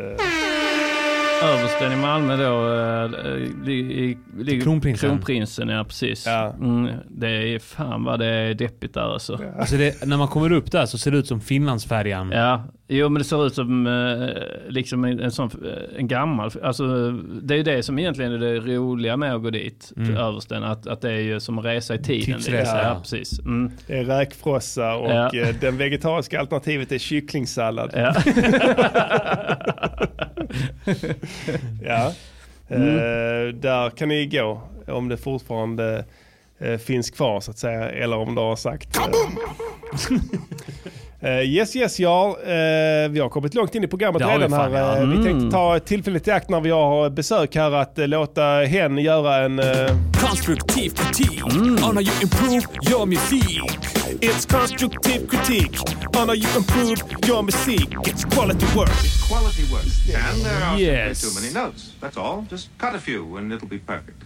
Översten 1.45 1.93
i 1.93 1.97
Malmö 1.97 2.37
då, 2.37 2.75
eh, 2.75 3.09
li- 3.65 4.05
i- 4.05 4.19
ligger 4.39 4.63
Kronprinsen. 4.63 5.11
Kronprinsen, 5.11 5.69
ja 5.69 5.85
precis. 5.85 6.27
Ja. 6.27 6.55
Mm, 6.61 6.89
det 7.09 7.29
är 7.55 7.59
fan 7.59 8.05
vad 8.05 8.19
det 8.19 8.27
är 8.27 8.55
deppigt 8.55 8.95
där 8.95 9.01
alltså. 9.13 9.39
Alltså 9.59 9.77
det, 9.77 10.07
när 10.07 10.17
man 10.17 10.29
kommer 10.29 10.53
upp 10.53 10.73
där 10.73 10.87
så 10.87 10.99
ser 10.99 11.11
det 11.11 11.17
ut 11.19 11.27
som 11.27 11.41
Finlandsfärjan. 11.41 12.31
Ja, 12.35 12.65
jo 12.89 13.09
men 13.09 13.19
det 13.23 13.25
ser 13.25 13.47
ut 13.47 13.55
som 13.55 13.87
eh, 13.87 14.29
liksom 14.69 15.05
en, 15.05 15.21
en 15.21 15.31
sån, 15.31 15.51
eh, 15.65 15.99
en 15.99 16.09
gammal, 16.09 16.51
alltså 16.63 17.11
det 17.43 17.55
är 17.55 17.59
ju 17.59 17.63
det 17.65 17.83
som 17.83 17.99
egentligen 17.99 18.33
är 18.33 18.39
det 18.39 18.61
roliga 18.61 19.17
med 19.17 19.35
att 19.35 19.43
gå 19.43 19.51
dit, 19.51 19.93
till 19.95 20.17
översten, 20.17 20.65
att, 20.65 20.87
att 20.87 21.01
det 21.01 21.11
är 21.13 21.21
ju 21.21 21.41
som 21.41 21.59
att 21.59 21.65
resa 21.65 21.95
i 21.95 21.99
tiden. 21.99 22.37
Tidsresa, 22.37 22.59
liksom. 22.61 22.79
ja. 22.79 22.85
ja. 22.85 22.99
precis. 23.01 23.39
Mm. 23.41 23.71
Det 23.87 23.99
är 23.99 24.05
räkfrossa 24.05 24.95
och 24.97 25.11
Ja. 25.35 25.47
den 25.61 25.77
vegetariska 25.77 26.41
alternativet 26.41 26.93
är 26.93 26.99
kycklingsallad. 26.99 27.91
Ja. 31.83 32.13
Mm. 32.69 32.89
Eh, 32.89 33.55
där 33.55 33.91
kan 33.91 34.09
ni 34.09 34.27
gå 34.27 34.63
om 34.87 35.09
det 35.09 35.17
fortfarande 35.17 36.05
eh, 36.59 36.79
finns 36.79 37.11
kvar 37.11 37.41
så 37.41 37.51
att 37.51 37.59
säga. 37.59 37.91
Eller 37.91 38.17
om 38.17 38.35
du 38.35 38.41
har 38.41 38.57
sagt. 38.57 38.99
Eh, 41.23 41.41
yes 41.41 41.77
yes 41.77 42.01
ja, 42.01 42.37
eh, 42.43 43.09
vi 43.11 43.21
har 43.21 43.29
kommit 43.29 43.55
långt 43.55 43.75
in 43.75 43.85
i 43.85 43.87
programmet 43.87 44.23
vi 44.23 44.27
redan 44.27 44.53
här. 44.53 44.59
fan, 44.61 44.73
ja. 44.73 44.97
Eh, 44.97 45.07
Vi 45.09 45.15
Mm. 45.17 45.25
tänkte 45.25 45.51
ta 45.57 45.79
tillfället 45.79 46.29
i 46.29 46.31
akt 46.31 46.49
när 46.51 46.61
vi 46.61 46.71
har 46.71 47.11
besök 47.11 47.57
här 47.57 47.71
att 47.73 47.99
eh, 47.99 48.09
låta 48.09 48.43
hen 48.61 48.99
göra 48.99 49.37
en... 49.37 49.61
Konstruktiv 50.21 50.91
kritik 50.91 51.45
on 51.47 51.79
how 51.79 52.01
you 52.01 52.13
improve 52.23 52.63
your 52.91 53.07
music. 53.07 53.61
It's 54.21 54.47
constructive 54.59 55.27
critique 55.27 55.79
on 56.21 56.29
how 56.29 56.35
you 56.35 56.49
improve 56.57 56.97
your 57.29 57.43
music. 57.43 57.89
It's 58.05 58.25
quality 58.35 58.67
work. 58.77 58.91
quality 59.29 59.63
work. 59.73 59.87
And 60.33 60.43
there 60.45 60.65
are 60.65 60.79
Yes. 60.81 61.19
simply 61.21 61.51
too 61.51 61.55
many 61.59 61.67
notes. 61.67 61.93
That's 62.01 62.17
all. 62.17 62.45
Just 62.51 62.69
cut 62.79 62.95
a 62.95 62.99
few 62.99 63.37
and 63.39 63.53
it'll 63.53 63.69
be 63.69 63.79
perfect. 63.79 64.23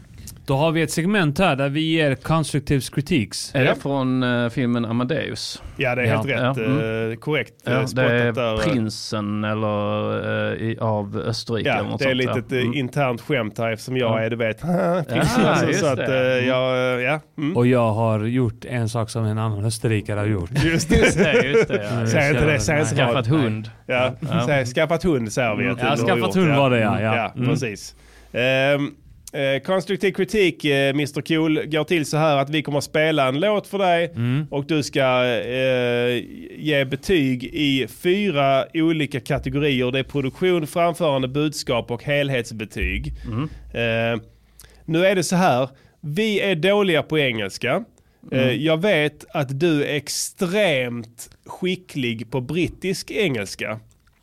Då 0.47 0.57
har 0.57 0.73
vi 0.73 0.83
ett 0.83 0.91
segment 0.91 1.39
här 1.39 1.57
där 1.57 1.69
vi 1.69 1.81
ger 1.81 2.15
constructive 2.15 2.81
critiques. 2.93 3.55
Är 3.55 3.65
det 3.65 3.75
från 3.75 4.23
eh, 4.23 4.49
filmen 4.49 4.85
Amadeus? 4.85 5.63
Ja 5.77 5.95
det 5.95 6.03
är 6.03 6.07
Ja. 6.07 6.13
helt 6.17 6.29
rätt. 6.29 6.57
Ja, 6.57 6.65
mm. 6.65 7.11
eh, 7.13 7.17
korrekt 7.17 7.53
Ja, 7.65 7.73
eh, 7.73 7.87
det 7.95 8.03
är 8.03 8.33
där. 8.33 8.57
prinsen 8.57 9.45
eller 9.45 10.55
i, 10.63 10.79
av 10.81 11.17
Österrike 11.27 11.71
eller 11.71 11.83
Ja, 11.83 11.89
något 11.91 11.99
det 11.99 12.05
är 12.05 12.09
sånt, 12.09 12.17
lite 12.19 12.33
ja. 12.33 12.39
ett 12.39 12.53
Mm. 12.65 12.75
internt 12.75 13.21
skämt 13.21 13.59
här 13.59 13.73
eftersom 13.73 13.97
jag 13.97 14.11
Ja. 14.11 14.21
är, 14.21 14.31
du 14.31 14.37
vet, 14.37 14.61
prinsen. 15.09 15.43
Ja, 15.45 15.67
just 15.67 15.81
så 15.81 15.87
att 15.87 15.99
eh, 15.99 16.15
jag, 16.15 17.03
ja. 17.03 17.21
Mm. 17.39 17.57
Och 17.57 17.67
jag 17.67 17.93
har 17.93 18.21
gjort 18.25 18.65
en 18.65 18.89
sak 18.89 19.11
som 19.11 19.25
en 19.25 19.39
annan 19.39 19.65
österrikare 19.65 20.19
har 20.19 20.27
gjort. 20.27 20.51
Just 20.65 20.89
det. 20.91 20.97
Just 20.97 21.19
det, 21.19 21.43
just 21.47 21.69
det. 21.69 21.89
Ja. 22.01 22.07
Säg 22.13 22.31
inte 22.31 22.47
det, 22.47 22.61
säg 22.61 22.81
inte 22.81 22.95
Skaffat 22.97 23.27
hund. 23.27 23.71
Ja, 23.87 24.13
Ja. 24.21 24.47
Säg, 24.47 24.67
skaffat 24.67 25.03
hund 25.05 25.33
säger 25.33 25.55
vi 25.57 25.69
att 25.69 25.79
Ja, 25.79 25.85
du 25.85 25.91
har 26.03 26.09
skaffat 26.09 26.35
hund 26.37 26.55
var 26.57 26.71
det, 26.71 26.81
ja, 26.81 27.01
ja. 27.01 27.17
ja 27.17 27.33
Mm. 27.37 27.49
precis. 27.49 27.95
Um, 28.77 28.95
eh, 29.35 29.61
konstruktiv 29.63 30.13
kritik, 30.13 30.65
eh, 30.65 30.89
Mr 30.91 31.21
Cool, 31.23 31.67
går 31.67 31.85
till 31.85 32.07
så 32.07 32.17
här 32.17 32.37
att 32.37 32.51
vi 32.51 32.63
kommer 32.63 32.79
att 32.79 32.85
spela 32.85 33.29
en 33.29 33.41
låt 33.41 33.67
för 33.67 33.79
dig 33.79 34.13
Mm. 34.17 34.47
och 34.51 34.65
du 34.67 34.83
ska 34.83 35.25
eh, 35.27 36.23
ge 36.59 36.85
betyg 36.85 37.45
i 37.45 37.87
fyra 37.89 38.65
olika 38.75 39.21
kategorier. 39.21 39.91
Det 39.91 39.99
är 39.99 40.03
produktion, 40.03 40.67
framförande, 40.67 41.29
budskap 41.29 41.91
och 41.91 42.05
helhetsbetyg. 42.05 43.13
Eh, 43.75 44.21
nu 44.85 45.07
är 45.07 45.15
det 45.15 45.23
så 45.25 45.37
här, 45.37 45.69
vi 46.01 46.41
är 46.41 46.55
dåliga 46.55 47.03
på 47.03 47.19
engelska. 47.19 47.85
Eh, 48.33 48.51
Jag 48.53 48.83
vet 48.83 49.25
att 49.35 49.61
du 49.61 49.85
är 49.85 49.95
extremt 49.97 51.31
skicklig 51.47 52.31
på 52.31 52.41
brittisk 52.41 53.11
engelska. 53.11 53.81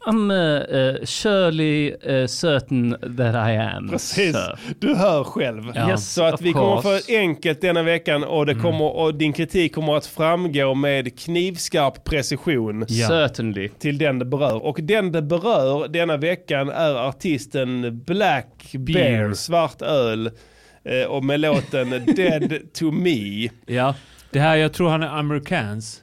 I'm 0.08 0.32
uh, 0.32 0.38
uh, 0.76 1.06
surely 1.06 1.94
uh, 2.10 2.28
certain 2.28 2.92
that 3.18 3.36
I 3.50 3.56
am. 3.56 3.90
Precis, 3.90 4.36
sir. 4.36 4.60
du 4.80 4.96
hör 4.96 5.24
själv. 5.24 5.64
Ja. 5.76 5.90
Yes, 5.90 6.14
så 6.14 6.24
att 6.24 6.42
vi 6.42 6.54
kommer 6.54 6.82
få 6.82 7.00
enkelt 7.14 7.62
denna 7.62 7.84
veckan 7.84 8.24
och, 8.24 8.46
det 8.46 8.56
kommer, 8.56 8.96
och 8.96 9.16
din 9.16 9.34
kritik 9.34 9.76
kommer 9.76 9.96
att 9.98 10.06
framgå 10.06 10.74
med 10.74 11.20
knivskarp 11.20 12.04
precision 12.04 12.86
Ja. 12.88 13.08
Certainly. 13.08 13.70
till 13.70 13.98
den 13.98 14.20
det 14.20 14.26
berör. 14.26 14.66
Och 14.66 14.80
den 14.82 15.12
det 15.12 15.22
berör 15.22 15.88
denna 15.88 16.18
veckan 16.18 16.70
är 16.70 17.08
artisten 17.08 18.02
Black 18.06 18.72
Bear, 18.74 19.20
Bear. 19.20 19.34
svart 19.34 19.82
öl. 19.82 20.32
eh, 20.84 21.08
Och 21.08 21.24
med 21.26 21.40
låten 21.40 21.90
Dead 22.16 22.54
to 22.74 22.92
Me. 22.92 23.50
Ja. 23.66 23.96
Det 24.32 24.40
här, 24.40 24.56
jag 24.56 24.74
tror 24.74 24.90
han 24.90 25.04
är 25.04 25.08
amerikans. 25.08 26.02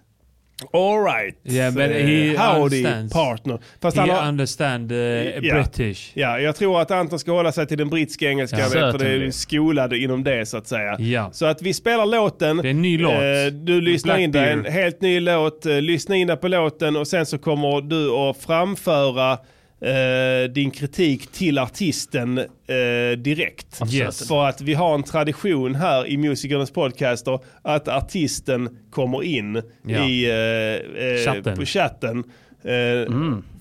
Alright. 0.72 1.36
Yeah, 1.44 1.74
but 1.74 1.90
he 1.90 2.36
Howdy 2.36 2.62
understands. 2.62 3.12
partner. 3.12 3.58
Fast 3.82 3.96
He 3.96 4.00
han 4.00 4.10
har, 4.10 4.28
understand 4.28 4.92
uh, 4.92 4.98
Ja. 4.98 5.54
British. 5.54 6.10
Ja, 6.14 6.40
jag 6.40 6.56
tror 6.56 6.80
att 6.80 6.90
Anton 6.90 7.18
ska 7.18 7.32
hålla 7.32 7.52
sig 7.52 7.66
till 7.66 7.78
den 7.78 7.88
brittiska 7.88 8.28
engelskan 8.28 8.60
Ja. 8.60 8.68
för 8.68 8.98
det 8.98 9.08
är 9.26 9.30
skolad 9.30 9.92
inom 9.92 10.24
det 10.24 10.46
så 10.46 10.56
att 10.56 10.66
säga. 10.66 10.96
Ja. 11.00 11.30
Så 11.32 11.46
att 11.46 11.62
vi 11.62 11.74
spelar 11.74 12.06
låten. 12.06 12.56
Det 12.56 12.68
är 12.68 12.70
en 12.70 12.82
ny 12.82 12.98
låt. 12.98 13.12
Eh, 13.12 13.18
du 13.52 13.80
lyssnar 13.80 14.18
in 14.18 14.32
dig, 14.32 14.52
en 14.52 14.64
helt 14.64 15.00
ny 15.00 15.20
låt. 15.20 15.66
Eh, 15.66 15.80
lyssna 15.80 16.16
in 16.16 16.26
dig 16.26 16.36
på 16.36 16.48
låten 16.48 16.96
och 16.96 17.08
sen 17.08 17.26
så 17.26 17.38
kommer 17.38 17.80
du 17.80 18.10
att 18.10 18.36
framföra 18.36 19.38
eh, 19.80 20.50
din 20.52 20.70
kritik 20.70 21.26
till 21.32 21.58
artisten 21.58 22.38
eh, 22.38 23.18
direkt. 23.18 23.80
Yes. 23.92 24.28
För 24.28 24.44
att 24.44 24.60
vi 24.60 24.74
har 24.74 24.94
en 24.94 25.02
tradition 25.02 25.74
här 25.74 26.06
i 26.06 26.16
Musikernas 26.16 26.70
podcaster 26.70 27.40
att 27.62 27.88
artisten 27.88 28.78
kommer 28.90 29.22
in 29.22 29.62
Ja. 29.86 30.08
i 30.08 30.24
eh, 30.30 31.04
eh, 31.04 31.24
Chatten. 31.24 31.56
på 31.56 31.64
chatten. 31.64 32.24
Eh, 32.64 33.12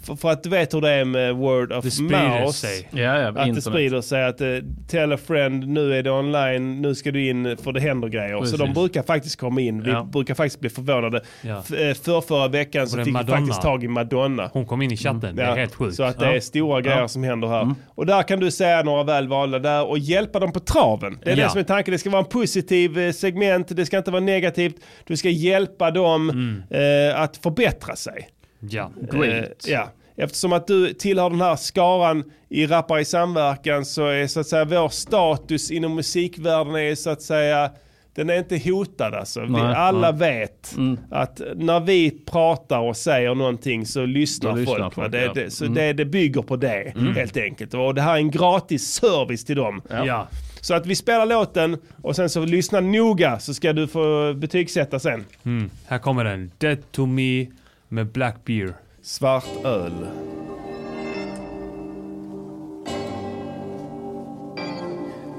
för, 0.08 0.16
för 0.16 0.30
att 0.32 0.43
du 0.43 0.49
vet 0.49 0.74
hur 0.74 0.82
det 0.82 0.89
är 0.89 1.05
med 1.05 1.36
word 1.36 1.72
of 1.74 1.84
Det 1.86 1.91
sprider 1.91 2.30
mouth. 2.39 2.51
sig. 2.51 2.88
Ja, 2.91 2.99
ja, 3.01 3.28
Att 3.28 3.36
det 3.36 3.41
internet. 3.41 3.64
sprider 3.64 4.01
sig 4.01 4.26
att 4.26 4.41
eh, 4.41 4.47
tell 4.88 5.14
a 5.14 5.18
friend, 5.28 5.68
nu 5.68 5.93
är 5.95 6.03
det 6.03 6.12
online, 6.12 6.82
nu 6.82 6.95
ska 6.95 7.12
du 7.12 7.30
in 7.30 7.58
för 7.64 7.72
det 7.72 7.80
händer 7.80 8.08
grejer. 8.08 8.36
Så 8.36 8.41
Precis. 8.41 8.58
de 8.60 8.74
brukar 8.74 9.03
faktiskt 9.03 9.39
komma 9.39 9.62
in. 9.62 9.84
Vi 9.84 9.91
Ja. 9.91 10.03
brukar 10.03 10.34
faktiskt 10.36 10.60
bli 10.60 10.70
förvånade. 10.70 11.22
Ja. 11.41 11.55
Eh, 11.58 11.93
För 11.93 12.22
förra 12.22 12.47
veckan 12.47 12.88
så 12.88 12.97
det 12.97 13.03
fick 13.05 13.14
Madonna. 13.14 13.36
vi 13.36 13.41
faktiskt 13.41 13.62
tag 13.62 13.84
i 13.84 13.88
Madonna. 13.88 14.49
Hon 14.53 14.66
kom 14.66 14.82
in 14.82 14.91
i 14.91 14.97
chatten. 14.97 15.36
Det 15.36 15.43
är 15.43 15.47
Ja, 15.49 15.55
helt 15.55 15.76
sjukt. 15.76 15.95
Så 15.95 16.03
att 16.03 16.20
det 16.20 16.26
Ja. 16.26 16.36
är 16.36 16.39
stora 16.39 16.82
grejer 16.82 16.99
Ja. 16.99 17.08
som 17.08 17.24
händer 17.24 17.47
här. 17.47 17.74
Och 17.95 18.05
där 18.05 18.24
kan 18.24 18.39
du 18.39 18.51
säga 18.51 18.84
några 18.84 19.03
välvalda 19.03 19.60
där 19.60 19.86
och 19.88 19.99
hjälpa 19.99 20.39
dem 20.39 20.51
på 20.51 20.60
traven. 20.60 21.20
Det 21.24 21.32
är 21.32 21.38
Ja. 21.38 21.43
det 21.43 21.49
som 21.49 21.60
är 21.60 21.64
tanken. 21.64 21.91
Det 21.91 21.97
ska 21.97 22.10
vara 22.10 22.20
en 22.24 22.30
positiv 22.30 22.97
eh, 22.99 23.12
segment, 23.12 23.76
det 23.76 23.86
ska 23.86 23.97
inte 23.97 24.12
vara 24.12 24.22
negativt. 24.24 24.76
Du 25.08 25.18
ska 25.18 25.30
hjälpa 25.30 25.91
dem 25.91 26.30
Mm. 26.30 26.64
eh, 27.10 27.22
att 27.22 27.38
förbättra 27.38 27.95
sig. 27.95 28.28
Ja. 28.60 28.91
Great. 29.12 29.68
Eh, 29.68 29.74
ja. 29.74 29.89
Eftersom 30.16 30.53
att 30.53 30.68
du 30.68 30.93
tillhör 30.93 31.30
den 31.30 31.41
här 31.41 31.55
skaran 31.55 32.24
i 32.49 32.66
Rappare 32.68 33.01
i 33.01 33.05
samverkan 33.05 33.86
så 33.86 34.08
är 34.08 34.28
så 34.28 34.39
att 34.39 34.47
säga 34.47 34.66
vår 34.66 34.89
status 34.89 35.72
inom 35.72 35.95
musikvärlden 35.95 36.76
är 36.76 36.95
så 36.95 37.10
att 37.10 37.22
säga 37.22 37.72
den 38.16 38.30
är 38.30 38.38
inte 38.38 38.70
hotad 38.70 39.14
alltså. 39.14 39.41
Vi 39.41 39.47
Nej, 39.49 39.62
alla 39.76 40.12
nej. 40.12 40.20
vet 40.20 40.76
att 41.12 41.41
när 41.55 41.80
vi 41.80 42.12
pratar 42.26 42.80
och 42.80 42.97
säger 42.97 43.36
någonting 43.36 43.86
så 43.86 44.05
lyssnar, 44.05 44.51
Då 44.51 44.58
lyssnar 44.58 44.78
folk. 44.78 44.93
folk, 44.93 45.12
det, 45.12 45.22
ja. 45.22 45.34
det, 45.34 45.51
så 45.51 45.66
det, 45.66 45.93
det 45.93 46.05
bygger 46.05 46.41
på 46.41 46.55
det 46.55 46.93
helt 47.16 47.38
enkelt. 47.38 47.74
Och 47.74 47.95
det 47.95 48.01
här 48.01 48.14
är 48.14 48.18
en 48.18 48.32
gratis 48.32 48.93
service 48.93 49.45
till 49.45 49.55
dem. 49.55 49.82
Ja. 49.89 50.28
Så 50.62 50.74
att 50.74 50.86
vi 50.86 50.95
spelar 50.95 51.26
låten 51.26 51.78
och 52.01 52.16
sen 52.16 52.30
så 52.30 52.45
lyssna 52.45 52.80
noga 52.80 53.39
så 53.39 53.53
ska 53.53 53.74
du 53.74 53.88
få 53.88 54.34
betygsätta 54.34 54.99
sen. 54.99 55.26
Mm. 55.45 55.70
Här 55.86 55.97
kommer 55.99 56.24
den. 56.24 56.51
Dead 56.58 56.91
to 56.91 57.05
me 57.05 57.45
med 57.90 58.08
Black 58.08 58.46
Beer. 58.46 58.76
Svart 59.02 59.66
öl. 59.66 60.08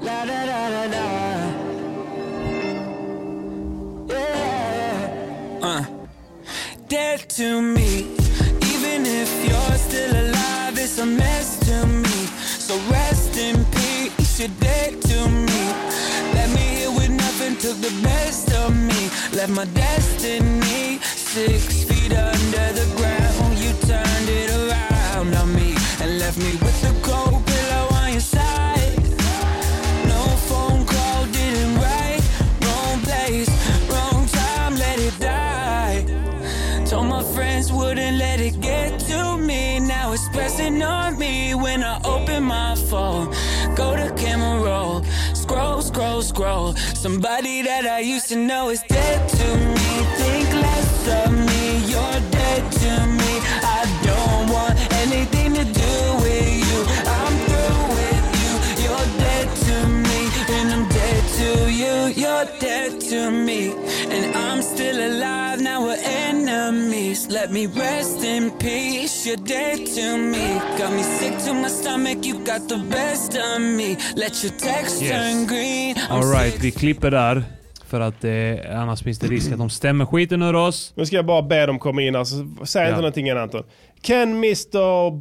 La 0.03 0.25
da 0.25 0.45
da 0.45 0.69
da 0.69 0.87
da. 0.87 1.05
Yeah. 4.09 5.61
Uh. 5.61 5.83
Dead 6.87 7.29
to 7.29 7.61
me. 7.61 8.05
Even 8.73 9.05
if 9.05 9.45
you're 9.47 9.77
still 9.77 10.11
alive, 10.11 10.77
it's 10.77 10.99
a 10.99 11.05
mess 11.05 11.59
to 11.59 11.85
me. 11.87 12.27
So 12.57 12.73
rest 12.91 13.37
in 13.37 13.65
peace. 13.65 14.39
You're 14.39 14.55
dead 14.59 15.01
to 15.01 15.29
me. 15.29 15.39
Let 15.39 15.47
me 15.47 15.47
here 15.47 15.47
with 15.49 15.97
nothing. 15.99 16.18
Took 17.59 17.81
the 17.81 18.01
best 18.01 18.53
of 18.53 18.73
me. 18.73 19.09
Left 19.35 19.51
my 19.51 19.65
destiny 19.65 20.99
six 21.03 21.83
feet 21.83 22.13
under 22.13 22.67
the 22.71 22.87
ground. 22.95 23.59
You 23.59 23.73
turned 23.85 24.29
it 24.29 24.49
around 24.49 25.35
on 25.35 25.53
me 25.53 25.75
and 25.99 26.19
left 26.19 26.37
me 26.37 26.51
with 26.63 26.81
the 26.81 26.93
cold 27.01 27.45
pillow 27.45 27.87
on 27.99 28.13
your 28.13 28.21
side. 28.21 28.95
No 30.07 30.21
phone 30.47 30.85
call, 30.85 31.25
didn't 31.25 31.75
write. 31.75 32.23
Wrong 32.63 33.01
place, 33.01 33.49
wrong 33.91 34.25
time, 34.27 34.75
let 34.75 34.97
it 34.97 35.19
die. 35.19 36.05
Told 36.85 37.07
my 37.07 37.23
friends 37.35 37.73
wouldn't 37.73 38.17
let 38.17 38.39
it 38.39 38.61
get 38.61 39.01
to 39.11 39.37
me. 39.37 39.81
Now 39.81 40.13
it's 40.13 40.29
pressing 40.29 40.81
on 40.81 41.19
me 41.19 41.55
when 41.55 41.83
I 41.83 41.99
open 42.05 42.43
my 42.43 42.75
phone. 42.75 43.33
Scroll, 46.21 46.73
scroll. 46.73 46.95
Somebody 46.95 47.61
that 47.61 47.85
I 47.85 47.99
used 47.99 48.29
to 48.29 48.35
know 48.35 48.69
is 48.69 48.81
dead 48.83 49.29
to 49.29 49.47
me. 49.57 49.91
Think 50.17 50.53
less 50.53 51.25
of 51.25 51.31
me, 51.31 51.77
you're 51.91 52.21
dead 52.31 52.71
to 52.83 52.91
me. 53.19 53.33
I 53.63 53.81
don't 54.03 54.49
want 54.49 54.75
anything 55.03 55.53
to 55.53 55.63
do 55.63 55.93
with 56.23 56.47
you. 56.67 56.79
I'm 57.07 57.28
you're 62.39 62.59
dead 62.59 63.01
to 63.01 63.31
me. 63.31 63.71
And 64.11 64.35
I'm 64.35 64.61
still 64.61 64.97
alive, 64.97 65.61
now 65.61 65.83
we're 65.83 65.97
enemies. 66.03 67.27
Let 67.29 67.51
me 67.51 67.67
rest 67.67 68.23
in 68.23 68.51
peace, 68.51 69.25
you're 69.27 69.37
dead 69.45 69.85
to 69.95 70.17
me. 70.17 70.59
Got 70.77 70.93
me 70.93 71.03
sick 71.03 71.37
to 71.45 71.53
my 71.53 71.69
stomach, 71.69 72.25
you 72.25 72.33
got 72.45 72.69
the 72.69 72.77
best 72.89 73.35
of 73.37 73.61
me. 73.61 73.97
Let 74.15 74.43
your 74.43 74.53
text 74.57 75.01
Yes. 75.01 75.11
turn 75.11 75.47
green. 75.47 75.95
I'm 75.95 76.11
Alright, 76.11 76.59
vi 76.63 76.71
klipper 76.71 77.11
där. 77.11 77.43
För 77.87 77.99
att 77.99 78.23
eh, 78.23 78.81
annars 78.81 79.03
finns 79.03 79.19
det 79.19 79.27
risk 79.27 79.51
att 79.51 79.57
de 79.57 79.69
stämmer 79.69 80.05
skiten 80.05 80.41
ur 80.41 80.55
oss. 80.55 80.93
Nu 80.95 81.05
ska 81.05 81.15
jag 81.15 81.25
bara 81.25 81.41
be 81.41 81.65
dem 81.65 81.79
komma 81.79 82.01
in 82.01 82.15
här, 82.15 82.23
så 82.23 82.35
säg 82.65 82.81
inte 82.83 82.91
Ja. 82.91 82.95
någonting 82.95 83.27
än 83.27 83.37
Anton. 83.37 83.63
Can 84.01 84.29
Mr 84.31 85.11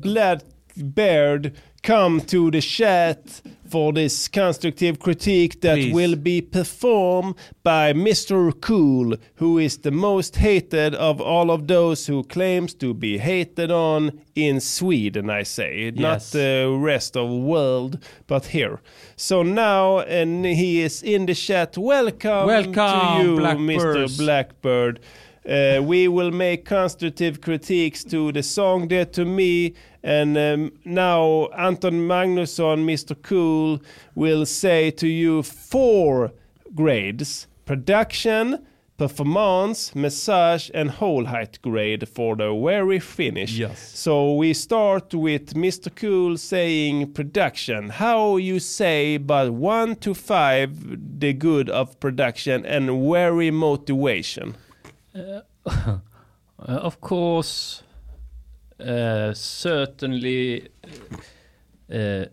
Blackbeard 0.78 1.52
come 1.82 2.20
to 2.20 2.50
the 2.50 2.60
chat 2.60 3.40
for 3.68 3.92
this 3.92 4.28
constructive 4.28 4.98
critique 4.98 5.60
that 5.60 5.74
Please. 5.76 5.92
will 5.92 6.16
be 6.16 6.40
performed 6.40 7.34
by 7.62 7.92
Mr 7.92 8.52
Cool, 8.60 9.16
who 9.36 9.58
is 9.58 9.78
the 9.78 9.90
most 9.90 10.36
hated 10.36 10.94
of 10.94 11.20
all 11.20 11.50
of 11.50 11.66
those 11.66 12.06
who 12.06 12.22
claims 12.24 12.74
to 12.74 12.94
be 12.94 13.18
hated 13.18 13.70
on 13.70 14.20
in 14.34 14.60
Sweden, 14.60 15.30
I 15.30 15.42
say. 15.44 15.92
Not 15.94 16.14
Yes. 16.14 16.30
the 16.30 16.76
rest 16.80 17.16
of 17.16 17.30
world, 17.30 17.98
but 18.26 18.46
here. 18.46 18.80
So 19.16 19.42
now, 19.42 20.00
and 20.00 20.44
he 20.44 20.80
is 20.82 21.02
in 21.02 21.26
the 21.26 21.34
chat. 21.34 21.76
Welcome, 21.76 22.46
Welcome, 22.46 22.72
to 22.74 23.22
you, 23.22 23.36
Blackbirds. 23.36 24.16
Mr. 24.16 24.18
Blackbird. 24.18 25.00
Uh, 25.48 25.80
we 25.82 26.08
will 26.08 26.30
make 26.30 26.66
constructive 26.66 27.40
critiques 27.40 28.04
to 28.04 28.30
the 28.32 28.42
song 28.42 28.86
Dead 28.86 29.14
to 29.14 29.24
Me. 29.24 29.72
And 30.02 30.38
um, 30.38 30.72
now 30.84 31.48
Anton 31.56 32.06
Magnusson, 32.06 32.84
Mr. 32.84 33.20
Cool, 33.20 33.80
will 34.14 34.46
say 34.46 34.90
to 34.92 35.08
you 35.08 35.42
four 35.42 36.32
grades 36.74 37.46
production, 37.64 38.64
performance, 38.96 39.94
massage, 39.94 40.70
and 40.74 40.90
whole 40.90 41.26
height 41.26 41.58
grade 41.62 42.08
for 42.08 42.34
the 42.34 42.52
very 42.52 42.98
finish. 42.98 43.52
Yes. 43.52 43.96
So 43.96 44.34
we 44.34 44.54
start 44.54 45.14
with 45.14 45.54
Mr. 45.54 45.94
Cool 45.94 46.36
saying 46.36 47.12
production. 47.12 47.90
How 47.90 48.38
you 48.38 48.58
say, 48.58 49.18
but 49.18 49.52
one 49.52 49.96
to 49.96 50.14
five, 50.14 51.20
the 51.20 51.32
good 51.32 51.68
of 51.70 52.00
production 52.00 52.66
and 52.66 52.86
very 53.10 53.50
motivation. 53.50 54.56
Uh, 55.14 55.42
of 56.58 57.00
course, 57.00 57.82
uh, 58.80 59.32
certainly 59.34 60.68
uh, 61.92 62.24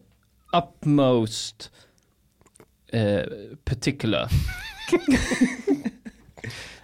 utmost 0.54 1.70
uh, 2.94 3.24
particular. 3.66 4.28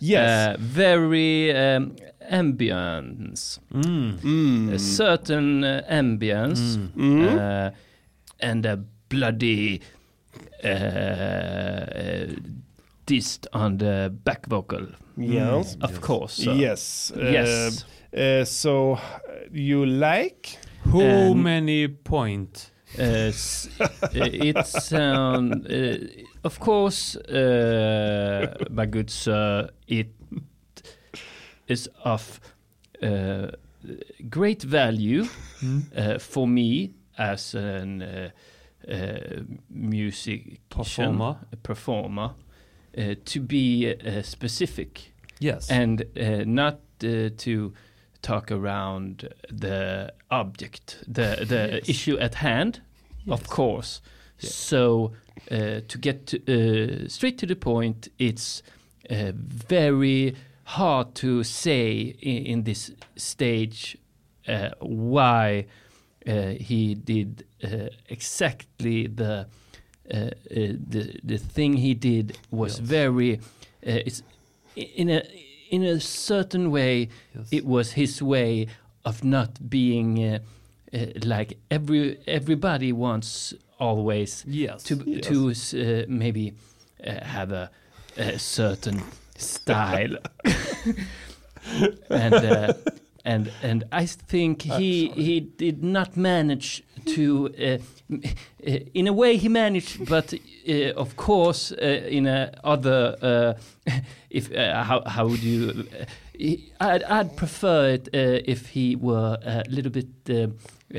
Yes. 0.04 0.58
Very 0.60 1.52
um, 1.56 1.96
ambience. 2.32 3.60
Mm. 3.72 4.74
A 4.74 4.80
certain 4.80 5.62
ambience 5.64 6.78
Mm. 6.96 7.38
uh, 7.38 7.72
and 8.40 8.66
a 8.66 8.78
bloody 9.10 9.82
dist 13.06 13.48
on 13.54 13.78
the 13.78 14.12
back 14.24 14.48
vocal. 14.48 14.88
Yes. 15.18 15.78
Of 15.82 16.02
course. 16.02 16.40
Yes. 16.40 17.12
Yes. 17.16 17.86
Uh, 18.18 18.44
so 18.46 18.94
uh, 18.94 19.00
you 19.52 19.86
like? 19.86 20.58
how 20.92 21.00
And- 21.00 21.44
many 21.44 21.88
point? 21.88 22.72
Uh, 23.00 23.32
uh, 23.80 23.88
it's 24.14 24.92
um, 24.92 25.64
uh, 25.70 25.96
of 26.44 26.60
course, 26.60 27.16
uh, 27.16 28.54
my 28.70 28.86
good 28.86 29.10
sir, 29.10 29.70
it 29.88 30.08
is 31.68 31.90
of 32.04 32.42
uh, 33.02 33.48
great 34.30 34.64
value 34.64 35.26
uh, 35.96 36.20
for 36.20 36.48
me 36.48 36.92
as 37.18 37.56
an 37.56 38.02
uh, 38.02 38.30
uh, 38.90 39.20
music 39.70 40.60
Performer. 40.70 41.38
performer 41.64 42.32
uh, 42.98 43.16
to 43.26 43.40
be 43.40 43.94
uh, 43.94 44.22
specific 44.22 45.14
Yes. 45.40 45.72
and 45.72 46.02
uh, 46.20 46.44
not 46.46 46.80
uh, 47.04 47.30
to 47.38 47.74
talk 48.22 48.52
around 48.52 49.28
the 49.50 50.14
object, 50.30 50.98
the 51.08 51.46
the 51.48 51.70
Yes. 51.82 51.90
issue 51.90 52.18
at 52.20 52.36
hand, 52.36 52.82
of 53.28 53.48
course. 53.48 54.02
So 54.38 55.12
uh, 55.52 55.82
to 55.88 55.98
get 56.00 56.26
to, 56.28 56.38
uh, 56.38 57.08
straight 57.10 57.38
to 57.40 57.46
the 57.46 57.56
point, 57.56 58.08
it's 58.18 58.64
uh, 59.10 59.32
very 59.36 60.36
hard 60.64 61.14
to 61.16 61.44
say 61.44 62.16
in, 62.22 62.46
in 62.46 62.64
this 62.64 62.92
stage 63.16 63.98
uh, 64.48 64.70
why 64.80 65.66
uh, 66.28 66.56
he 66.60 66.96
did 66.96 67.46
uh, 67.64 67.90
exactly 68.10 69.08
the 69.08 69.46
the 70.10 71.20
the 71.24 71.38
thing 71.38 71.78
he 71.78 71.94
did 71.94 72.38
was 72.52 72.80
Yes. 72.80 72.90
very 72.90 73.40
it's 73.82 74.24
in 74.76 75.10
a 75.10 75.22
in 75.72 75.84
a 75.84 76.00
certain 76.00 76.70
way 76.72 77.08
Yes. 77.36 77.48
it 77.52 77.66
was 77.66 77.94
his 77.94 78.22
way 78.22 78.68
of 79.04 79.24
not 79.24 79.70
being 79.70 80.20
uh, 80.24 80.40
uh, 80.94 81.06
like 81.26 81.58
every 81.70 82.18
everybody 82.28 82.92
wants 82.94 83.54
always 83.80 84.44
Yes. 84.48 84.84
to 84.84 84.96
Yes. 85.06 85.28
to 85.28 85.50
uh, 85.82 86.06
maybe 86.08 86.54
uh, 87.08 87.24
have 87.26 87.52
a, 87.56 87.70
a 88.18 88.38
certain 88.38 89.02
style 89.38 90.18
and 92.10 92.34
uh, 92.36 92.74
and 93.26 93.52
and 93.64 93.84
I 93.92 94.06
think 94.06 94.62
he 94.64 95.10
he 95.10 95.40
did 95.40 95.84
not 95.84 96.18
manage 96.18 96.84
to 97.16 97.50
uh, 97.60 97.78
uh, 98.14 98.80
in 98.94 99.08
a 99.08 99.14
way 99.14 99.38
he 99.38 99.50
managed 99.50 100.08
but 100.10 100.34
uh, 100.70 100.94
of 100.96 101.16
course 101.16 101.72
uh, 101.72 101.86
in 101.86 102.28
a 102.28 102.52
other 102.64 103.16
uh, 103.22 103.92
if 104.30 104.52
uh, 104.52 104.84
how 104.84 105.02
how 105.06 105.28
would 105.28 105.44
you 105.44 105.86
uh, 106.00 106.06
I'd, 106.80 107.04
I'd 107.04 107.36
prefer 107.36 107.90
it 107.90 108.08
uh, 108.14 108.42
if 108.46 108.70
he 108.70 108.96
were 108.96 109.38
a 109.44 109.64
little 109.70 109.92
bit 109.92 110.08
uh, 110.30 110.48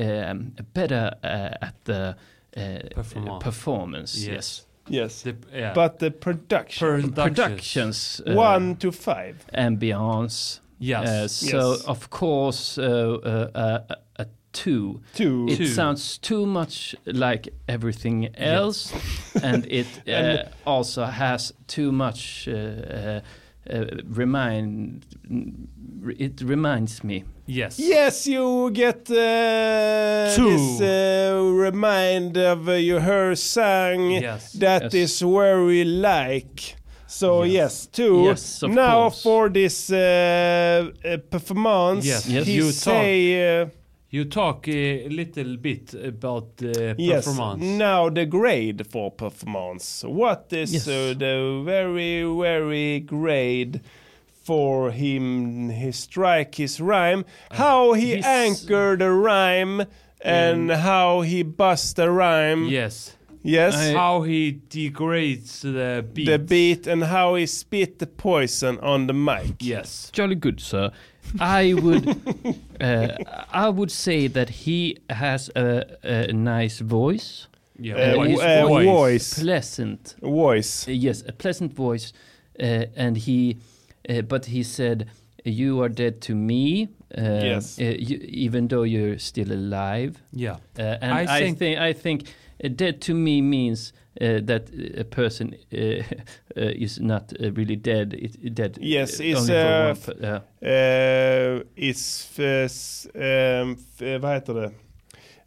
um, 0.01 0.53
better 0.73 1.11
uh, 1.23 1.65
at 1.67 1.75
the 1.85 2.15
uh, 2.55 2.79
Performance. 2.95 3.43
performance 3.43 4.15
yes, 4.27 4.27
Yes. 4.27 4.65
Yes. 4.89 5.21
The, 5.21 5.35
yeah. 5.53 5.73
But 5.73 5.99
the 5.99 6.11
production. 6.11 7.13
productions 7.13 8.21
uh, 8.27 8.33
One 8.33 8.75
to 8.77 8.91
five. 8.91 9.45
ambiance 9.53 10.59
Yes. 10.87 11.07
uh, 11.07 11.27
so 11.27 11.71
Yes. 11.71 11.85
of 11.87 12.09
course 12.09 12.77
uh, 12.77 12.83
uh, 12.83 13.57
uh, 13.57 13.95
a 14.23 14.25
two 14.51 15.01
Two. 15.15 15.47
it 15.49 15.57
Two. 15.57 15.65
sounds 15.67 16.17
too 16.19 16.45
much 16.45 16.95
like 17.05 17.53
everything 17.67 18.29
else 18.37 18.93
and 19.43 19.65
it 19.65 19.87
uh, 20.07 20.11
And- 20.11 20.49
also 20.65 21.05
has 21.05 21.53
too 21.67 21.91
much 21.91 22.47
uh, 22.47 22.53
uh, 22.53 23.19
uh, 23.69 23.85
remind 24.17 25.05
it 26.19 26.41
reminds 26.41 27.03
me 27.03 27.23
yes. 27.47 27.79
Yes, 27.79 28.27
you 28.27 28.69
get 28.71 29.09
uh, 29.09 30.35
Two. 30.35 30.49
this 30.49 30.81
uh, 30.81 31.41
remind 31.67 32.37
of 32.37 32.67
uh, 32.67 32.73
you 32.73 32.99
heard 32.99 33.37
song 33.37 34.11
Yes. 34.11 34.51
that 34.53 34.83
Yes. 34.83 34.93
is 34.93 35.21
very 35.21 35.83
like. 35.85 36.75
So 37.19 37.43
yes, 37.43 37.53
Yes. 37.53 37.87
two. 37.91 38.23
Yes, 38.25 38.63
now 38.63 39.01
course. 39.09 39.21
for 39.23 39.49
this 39.49 39.89
uh, 39.91 40.89
uh, 41.05 41.17
performance, 41.29 42.05
Yes. 42.05 42.27
Yes. 42.27 42.47
he 42.47 42.53
You 42.55 42.71
say 42.71 43.61
uh, 43.61 43.67
You 44.09 44.25
talk 44.25 44.67
a 44.67 45.07
little 45.09 45.57
bit 45.57 45.93
about 45.95 46.57
the 46.57 46.95
yes. 46.97 47.25
performance. 47.25 47.63
Now 47.63 48.09
the 48.09 48.25
grade 48.25 48.85
for 48.87 49.11
performance. 49.11 50.03
What 50.07 50.53
is 50.53 50.71
Yes. 50.73 50.87
uh, 50.87 51.13
the 51.17 51.61
very 51.65 52.23
very 52.23 52.99
grade? 52.99 53.81
For 54.45 54.91
him, 54.91 55.69
he 55.69 55.91
strike 55.93 56.55
his 56.55 56.81
rhyme. 56.81 57.23
How 57.51 57.93
he 57.93 58.15
his- 58.17 58.25
anchor 58.25 58.97
the 58.97 59.09
rhyme, 59.09 59.85
and 60.21 60.69
how 60.69 61.21
he 61.21 61.43
bust 61.43 61.95
the 61.95 62.09
rhyme. 62.11 62.67
Yes. 62.69 63.15
Yes. 63.43 63.75
I- 63.75 63.93
How 63.93 64.21
he 64.23 64.61
degrades 64.69 65.61
the 65.61 66.03
beat. 66.13 66.25
the 66.27 66.39
beat 66.39 66.87
and 66.87 67.03
how 67.03 67.35
he 67.35 67.45
spit 67.45 67.99
the 67.99 68.07
poison 68.07 68.79
on 68.81 69.07
the 69.07 69.13
mic. 69.13 69.55
Yes. 69.61 70.09
jolly 70.13 70.35
good 70.35 70.59
sir 70.59 70.91
i 71.39 71.73
would 71.73 72.05
uh, 72.81 73.07
i 73.51 73.69
would 73.69 73.91
say 73.91 74.27
that 74.29 74.49
he 74.49 74.97
has 75.09 75.49
a, 75.55 75.83
a 76.03 76.33
nice 76.33 76.79
voice 76.83 77.47
Yeah. 77.79 77.95
Uh, 77.95 78.23
his 78.23 78.39
uh, 78.39 78.67
voice. 78.67 78.85
voice. 78.85 79.39
pleasant 79.43 80.15
Voice. 80.21 80.87
Uh, 80.87 80.91
yes, 80.91 81.23
a 81.27 81.31
pleasant 81.31 81.73
voice, 81.75 82.13
uh, 82.59 82.85
and 82.95 83.17
he, 83.17 83.57
uh, 84.09 84.21
but 84.27 84.45
he 84.45 84.63
said, 84.63 85.07
"You 85.43 85.81
are 85.83 85.89
dead 85.89 86.21
to 86.27 86.33
me." 86.35 86.87
Uh, 87.17 87.21
Yes. 87.43 87.79
uh, 87.79 87.83
you, 88.09 88.17
even 88.45 88.67
though 88.67 88.85
you're 88.85 89.17
still 89.19 89.51
alive. 89.51 90.11
Yeah. 90.31 90.57
Uh, 90.79 90.97
and 91.01 91.11
I 91.13 91.23
I, 91.37 91.39
think- 91.41 91.57
think 91.57 91.77
I 91.79 91.93
think 91.93 92.21
dead 92.69 93.01
to 93.01 93.13
me 93.13 93.41
means 93.41 93.93
uh, 94.21 94.39
that 94.45 94.69
a 94.97 95.03
person 95.03 95.55
uh, 95.73 95.77
uh, 95.77 96.03
is 96.55 96.99
not 96.99 97.33
uh, 97.39 97.51
really 97.51 97.75
dead. 97.75 98.13
It, 98.13 98.53
dead. 98.55 98.77
Yes, 98.81 99.19
uh, 99.19 99.23
it's, 99.23 99.39
only 99.49 99.95
for 99.95 100.11
uh, 100.11 100.19
one 100.19 100.41
yeah. 100.61 101.59
Uh, 101.59 101.63
it's 101.75 102.29
f- 102.37 102.39
s- 102.65 103.07
um, 103.15 103.77
f- 103.99 104.21
vad 104.21 104.33
heter 104.33 104.53
det? 104.53 104.71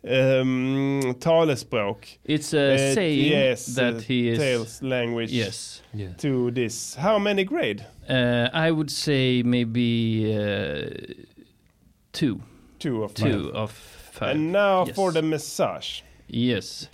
Um, 0.09 1.15
talespråk. 1.21 2.07
It's 2.25 2.55
a 2.55 2.75
Uh, 2.75 2.95
saying 2.95 3.25
yes, 3.33 3.67
that 3.75 3.95
uh, 3.95 4.01
he 4.01 4.29
is. 4.29 4.39
Tales 4.39 4.83
language 4.83 5.33
Yes. 5.33 5.83
to 6.19 6.51
this. 6.53 6.95
How 6.95 7.19
many 7.19 7.45
grade? 7.45 7.85
Uh, 8.09 8.49
I 8.53 8.71
would 8.71 8.91
say 8.91 9.43
maybe 9.43 10.33
uh, 10.33 10.91
two. 12.13 12.41
Two 12.79 13.03
of 13.05 13.15
two 13.15 13.25
five. 13.25 13.55
of 13.55 13.71
five. 14.13 14.31
And 14.37 14.53
now 14.53 14.85
yes. 14.87 14.95
for 14.95 15.13
the 15.13 15.23
massage. 15.23 16.03
Yes. 16.29 16.89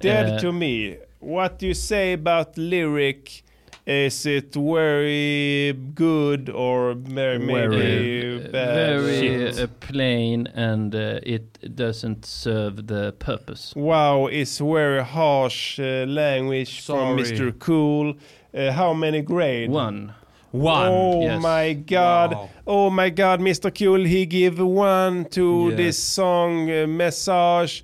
Dead 0.00 0.26
Uh, 0.34 0.38
to 0.40 0.52
me. 0.52 0.96
What 1.20 1.58
do 1.58 1.66
you 1.66 1.74
say 1.74 2.12
about 2.14 2.56
lyric? 2.56 3.42
Is 3.86 4.26
it 4.26 4.52
very 4.54 5.72
good 5.94 6.50
or 6.50 6.92
very, 6.94 7.38
maybe 7.38 8.36
Uh, 8.36 8.50
bad? 8.52 9.00
very 9.00 9.18
Shit. 9.18 9.58
uh, 9.60 9.66
plain 9.80 10.46
and 10.54 10.94
uh, 10.94 11.20
it 11.22 11.58
doesn't 11.74 12.26
serve 12.26 12.86
the 12.86 13.12
purpose. 13.18 13.72
Wow, 13.74 14.26
it's 14.26 14.58
very 14.58 15.02
harsh 15.02 15.80
uh, 15.80 16.04
language 16.06 16.82
from 16.84 17.16
Mr. 17.16 17.50
Cool. 17.58 18.14
Uh, 18.54 18.72
how 18.72 18.92
many 18.92 19.22
grade? 19.22 19.70
One. 19.70 20.12
One. 20.52 20.88
Oh 20.90 21.20
Yes. 21.22 21.42
my 21.42 21.72
god. 21.72 22.32
Wow. 22.34 22.48
Oh 22.66 22.90
my 22.90 23.08
god, 23.10 23.40
Mr. 23.40 23.70
Cool, 23.70 24.04
he 24.04 24.26
give 24.26 24.58
one 24.60 25.24
to 25.30 25.68
Yes. 25.70 25.76
this 25.76 25.98
song 25.98 26.70
uh, 26.70 26.86
message. 26.86 27.82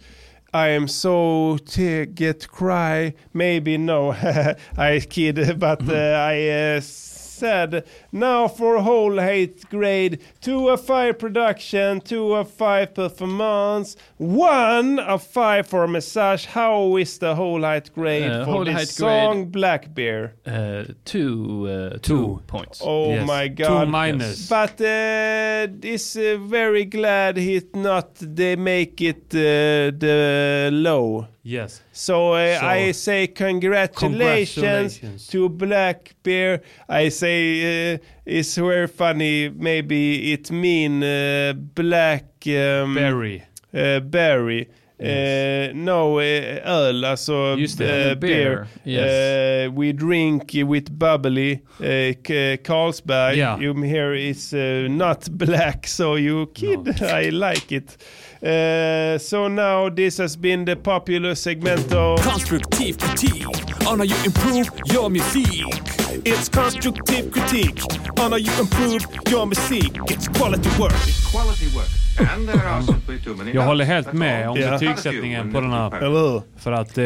I 0.55 0.69
am 0.69 0.87
so 0.87 1.59
t- 1.67 2.07
get 2.07 2.47
cry. 2.47 3.15
Maybe 3.33 3.77
no, 3.77 4.13
I 4.79 5.01
kid, 5.01 5.59
but 5.59 5.83
uh, 5.89 5.93
I 5.93 6.77
uh, 6.77 6.81
said 6.81 7.85
now 8.15 8.47
for 8.49 8.79
whole 8.81 9.19
hate 9.19 9.69
grade 9.69 10.21
two 10.41 10.69
of 10.69 10.81
five 10.87 11.19
production, 11.19 12.01
two 12.01 12.33
of 12.35 12.49
five 12.51 12.95
performance, 12.95 13.97
one 14.19 14.99
of 15.01 15.23
five 15.23 15.67
for 15.67 15.87
massage. 15.89 16.47
How 16.47 16.97
is 16.97 17.19
the 17.19 17.35
whole 17.35 17.63
height 17.63 17.91
grade 17.95 18.31
Uh, 18.31 18.45
for 18.45 18.65
this 18.65 18.75
height 18.75 18.89
song 18.89 19.35
grade- 19.35 19.53
Black 19.53 19.95
Bear? 19.95 20.35
Uh, 20.47 20.85
two, 21.05 21.67
uh, 21.69 21.99
two 22.01 22.41
points. 22.47 22.81
Oh 22.85 23.11
Yes. 23.11 23.27
my 23.27 23.49
Two 23.49 23.55
god. 23.65 23.89
minus. 23.89 24.49
But 24.49 24.81
uh, 24.81 25.67
this 25.81 26.17
uh, 26.17 26.39
very 26.41 26.85
glad 26.85 27.37
he 27.37 27.61
not 27.75 28.15
they 28.21 28.55
make 28.57 29.01
it 29.01 29.25
uh, 29.35 29.91
the 29.99 30.71
low. 30.73 31.27
Yes. 31.47 31.83
So, 31.93 32.33
uh, 32.33 32.59
So, 32.59 32.67
I 32.67 32.93
say 32.93 33.27
congratulations, 33.27 34.99
congratulations. 34.99 35.27
to 35.29 35.49
Black 35.51 36.15
Bear. 36.23 36.63
I 36.89 37.11
say 37.11 37.95
uh, 37.95 37.99
it's 38.25 38.57
very 38.57 38.87
funny. 38.89 39.49
Maybe 39.51 40.33
it 40.33 40.51
mean 40.51 41.03
uh, 41.03 41.53
black 41.75 42.25
um, 42.47 42.95
Berry. 42.95 43.43
Uh, 43.75 44.01
berry. 44.01 44.69
Uh, 45.01 45.73
no, 45.75 46.19
uh, 46.21 46.61
öl, 46.65 47.05
alltså 47.05 47.57
Just 47.59 47.79
det. 47.79 48.13
uh, 48.13 48.19
Beer, 48.21 48.67
beer. 48.85 49.67
Uh, 49.67 49.73
we 49.73 49.93
drink 49.93 50.53
with 50.55 50.89
bubbly, 50.91 51.63
uh, 51.81 52.15
Carlsberg. 52.65 53.37
Yeah. 53.37 53.59
You 53.59 53.75
here 53.83 54.15
is 54.15 54.55
uh, 54.55 54.87
not 54.89 55.29
black, 55.31 55.87
so 55.89 56.15
you 56.17 56.47
kid, 56.55 57.03
I 57.03 57.31
like 57.31 57.73
it. 57.77 57.97
Uh, 58.45 59.19
so 59.19 59.49
now 59.49 59.89
this 59.89 60.19
has 60.19 60.37
been 60.37 60.65
the 60.67 60.77
popular 60.77 61.35
segment 61.35 61.93
of 61.95 62.21
Konstruktiv 62.21 62.99
kritik 62.99 63.47
on 63.91 63.99
how 63.99 64.05
you 64.05 64.17
improve 64.27 64.69
your 64.95 65.09
musik. 65.09 65.65
It's 66.25 66.49
constructive 66.51 67.31
critique 67.33 67.81
on 68.21 68.33
how 68.33 68.37
you 68.39 68.53
improve 68.61 69.07
your 69.31 69.47
music. 69.47 69.91
It's 70.11 70.29
quality 70.39 70.69
work. 70.79 70.93
Quality 71.33 71.69
work. 71.77 71.89
And 72.37 72.49
there 72.49 72.69
are 72.69 72.83
simply 72.83 73.19
too 73.25 73.35
many 73.37 73.51
Jag 73.55 73.63
håller 73.63 73.85
helt 73.85 74.13
med 74.13 74.49
om 74.51 74.57
Ja. 74.61 74.71
betygssättningen 74.71 75.53
på 75.53 75.61
den 75.61 75.71
här. 75.73 76.61
För 76.61 76.73
att 76.73 76.99
eh, 76.99 77.05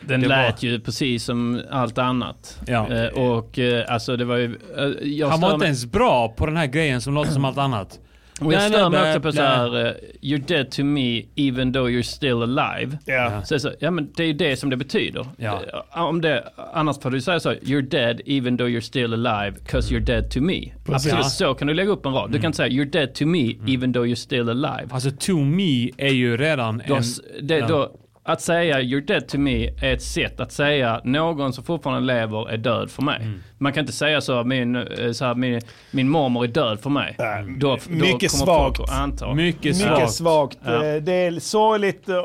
Den 0.00 0.20
Det 0.20 0.28
lät 0.28 0.62
var- 0.62 0.68
ju 0.68 0.80
precis 0.80 1.24
som 1.24 1.62
allt 1.70 1.98
annat. 1.98 2.58
Ja. 2.66 2.88
Eh, 2.92 3.06
och 3.06 3.58
eh, 3.58 3.84
alltså 3.88 4.16
det 4.16 4.24
var 4.24 4.36
ju... 4.36 4.44
eh, 4.78 5.08
jag 5.08 5.28
han 5.28 5.40
var 5.40 5.54
inte 5.54 5.66
ens 5.66 5.86
bra 5.86 6.28
på 6.28 6.46
den 6.46 6.56
här 6.56 6.66
grejen 6.66 7.00
som 7.00 7.14
låter 7.14 7.30
som 7.32 7.44
allt 7.44 7.58
annat. 7.58 7.98
Och 8.40 8.52
jag 8.52 8.62
stör 8.62 8.90
mig 8.90 9.08
också 9.08 9.20
på 9.20 9.32
så 9.32 9.42
här, 9.42 9.86
eh, 9.86 9.92
you're 10.20 10.46
dead 10.46 10.70
to 10.70 10.84
me 10.84 11.22
even 11.36 11.72
though 11.72 11.88
you're 11.88 12.02
still 12.02 12.42
alive. 12.42 12.98
Ja. 13.04 13.42
Så, 13.44 13.58
så, 13.58 13.72
ja 13.78 13.90
men 13.90 14.12
det 14.16 14.22
är 14.22 14.26
ju 14.26 14.32
det 14.32 14.56
som 14.56 14.70
det 14.70 14.76
betyder. 14.76 15.26
Ja. 15.36 15.62
Eh, 15.94 16.02
Om 16.04 16.20
det, 16.20 16.44
annars 16.72 17.00
får 17.00 17.10
du 17.10 17.20
säga 17.20 17.40
så, 17.40 17.52
you're 17.52 17.88
dead 17.88 18.20
even 18.26 18.58
though 18.58 18.68
you're 18.70 18.80
still 18.80 19.26
alive 19.26 19.58
cause 19.66 19.94
you're 19.94 20.04
dead 20.04 20.30
to 20.30 20.40
me. 20.40 20.72
Absolut, 20.88 21.24
så 21.24 21.54
kan 21.54 21.68
du 21.68 21.74
lägga 21.74 21.90
upp 21.90 22.06
en 22.06 22.12
rad. 22.12 22.30
Du 22.32 22.40
kan 22.40 22.52
säga 22.52 22.68
you're 22.68 22.90
dead 22.90 23.14
to 23.14 23.26
me 23.26 23.56
even 23.68 23.92
though 23.92 24.06
you're 24.06 24.14
still 24.14 24.48
alive. 24.48 24.88
Alltså 24.90 25.10
to 25.10 25.36
me 25.36 25.90
är 25.96 26.12
ju 26.12 26.36
redan 26.36 26.82
Då, 26.88 26.94
en... 26.94 27.02
det, 27.42 27.58
ja. 27.58 27.66
då, 27.66 27.99
att 28.32 28.40
säga 28.40 28.80
you're 28.80 29.06
dead 29.06 29.28
to 29.28 29.38
me 29.38 29.66
är 29.68 29.92
ett 29.94 30.02
sätt 30.02 30.40
att 30.40 30.52
säga 30.52 31.00
någon 31.04 31.52
som 31.52 31.64
fortfarande 31.64 32.14
lever 32.14 32.50
är 32.50 32.56
död 32.56 32.90
för 32.90 33.02
mig. 33.02 33.16
Mm. 33.22 33.42
Man 33.58 33.72
kan 33.72 33.80
inte 33.80 33.92
säga 33.92 34.20
så, 34.20 34.44
min, 34.44 34.76
eh, 34.76 35.12
så 35.12 35.24
här, 35.24 35.34
min, 35.34 35.60
min 35.90 36.08
mormor 36.08 36.44
är 36.44 36.48
död 36.48 36.80
för 36.80 36.90
mig. 36.90 37.14
Nej, 37.18 37.44
då, 37.58 37.76
då 37.88 37.94
mycket 37.94 38.30
svagt. 38.30 38.76
folk 38.76 38.88
att 38.90 39.00
anta. 39.00 39.34
Mycket 39.34 39.62
Mycket 39.64 39.76
svagt. 39.76 40.12
svagt. 40.12 40.58
Ja. 40.64 40.84
Eh, 40.86 41.02
Det 41.02 41.12
är 41.12 41.40
sorgligt 41.40 42.08
att, 42.08 42.24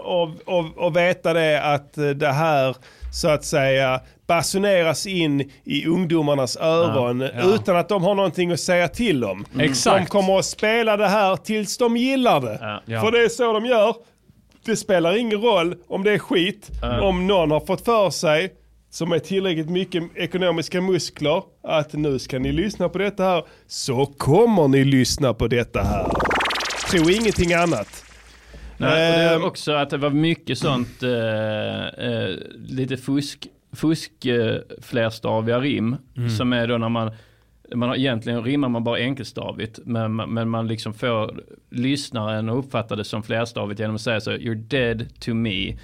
att, 0.50 0.80
att 0.88 0.96
veta 0.96 1.34
det 1.34 1.64
att 1.64 1.98
eh, 1.98 2.08
det 2.10 2.32
här 2.32 2.76
så 3.14 3.30
att 3.30 3.44
säga 3.46 4.00
basuneras 4.28 5.06
in 5.08 5.52
i 5.64 5.86
ungdomarnas 5.88 6.58
öron 6.58 7.20
Ja, 7.22 7.30
ja. 7.36 7.56
utan 7.56 7.76
att 7.78 7.90
de 7.90 8.04
har 8.04 8.16
någonting 8.16 8.52
att 8.52 8.60
säga 8.60 8.88
till 8.88 9.24
om. 9.24 9.46
Exakt. 9.60 9.98
De 10.06 10.06
kommer 10.06 10.40
att 10.40 10.46
spela 10.46 10.98
det 10.98 11.08
här 11.08 11.36
tills 11.36 11.78
de 11.78 11.98
gillar 11.98 12.42
det. 12.42 12.82
Ja. 12.86 13.02
För 13.02 13.12
det 13.12 13.24
är 13.24 13.30
så 13.30 13.54
de 13.54 13.66
gör. 13.66 13.96
Det 14.66 14.76
spelar 14.76 15.18
ingen 15.18 15.42
roll 15.42 15.76
om 15.88 16.04
det 16.04 16.12
är 16.12 16.20
skit. 16.20 16.72
Om 17.02 17.28
någon 17.28 17.52
har 17.52 17.60
fått 17.60 17.86
för 17.86 18.10
sig 18.10 18.54
som 18.90 19.12
är 19.12 19.20
tillräckligt 19.20 19.70
mycket 19.70 20.04
ekonomiska 20.16 20.82
muskler 20.82 21.44
att 21.64 21.94
nu 21.94 22.20
ska 22.20 22.40
ni 22.40 22.52
lyssna 22.52 22.90
på 22.90 22.98
detta 22.98 23.24
här 23.24 23.44
så 23.68 24.06
kommer 24.06 24.68
ni 24.68 24.84
lyssna 24.84 25.34
på 25.34 25.48
detta 25.48 25.82
här. 25.84 26.12
Tro 26.92 27.10
ingenting 27.10 27.54
annat. 27.54 28.04
Nej, 28.78 28.90
och 29.12 29.18
det 29.18 29.24
är 29.24 29.36
Ehm. 29.36 29.44
också 29.44 29.72
att 29.72 29.90
det 29.90 29.98
var 29.98 30.10
mycket 30.10 30.58
sånt, 30.58 31.04
eh, 31.04 32.08
eh, 32.10 32.30
lite 32.68 32.98
fusk, 32.98 33.48
fusk 33.76 34.26
eh, 34.26 34.56
flerstaviga 34.82 35.60
rim. 35.60 35.96
Mm. 36.18 36.30
Som 36.30 36.54
är 36.54 36.68
då 36.68 36.78
när 36.78 36.90
man, 36.90 37.12
man 37.76 37.90
har, 37.90 37.96
egentligen 37.96 38.44
rimmar 38.44 38.70
man 38.70 38.84
bara 38.84 39.00
enkelstavigt. 39.00 39.80
Men, 39.86 40.16
men 40.16 40.50
man 40.50 40.68
liksom 40.68 40.94
får 40.94 41.40
lyssnaren 41.72 42.50
att 42.50 42.56
uppfatta 42.66 42.96
det 42.96 43.04
som 43.04 43.24
flerstavigt 43.24 43.80
genom 43.80 43.96
att 43.96 44.02
säga 44.02 44.22
så, 44.22 44.32
you're 44.32 44.56
dead 44.68 45.06
to 45.20 45.34
me. 45.34 45.76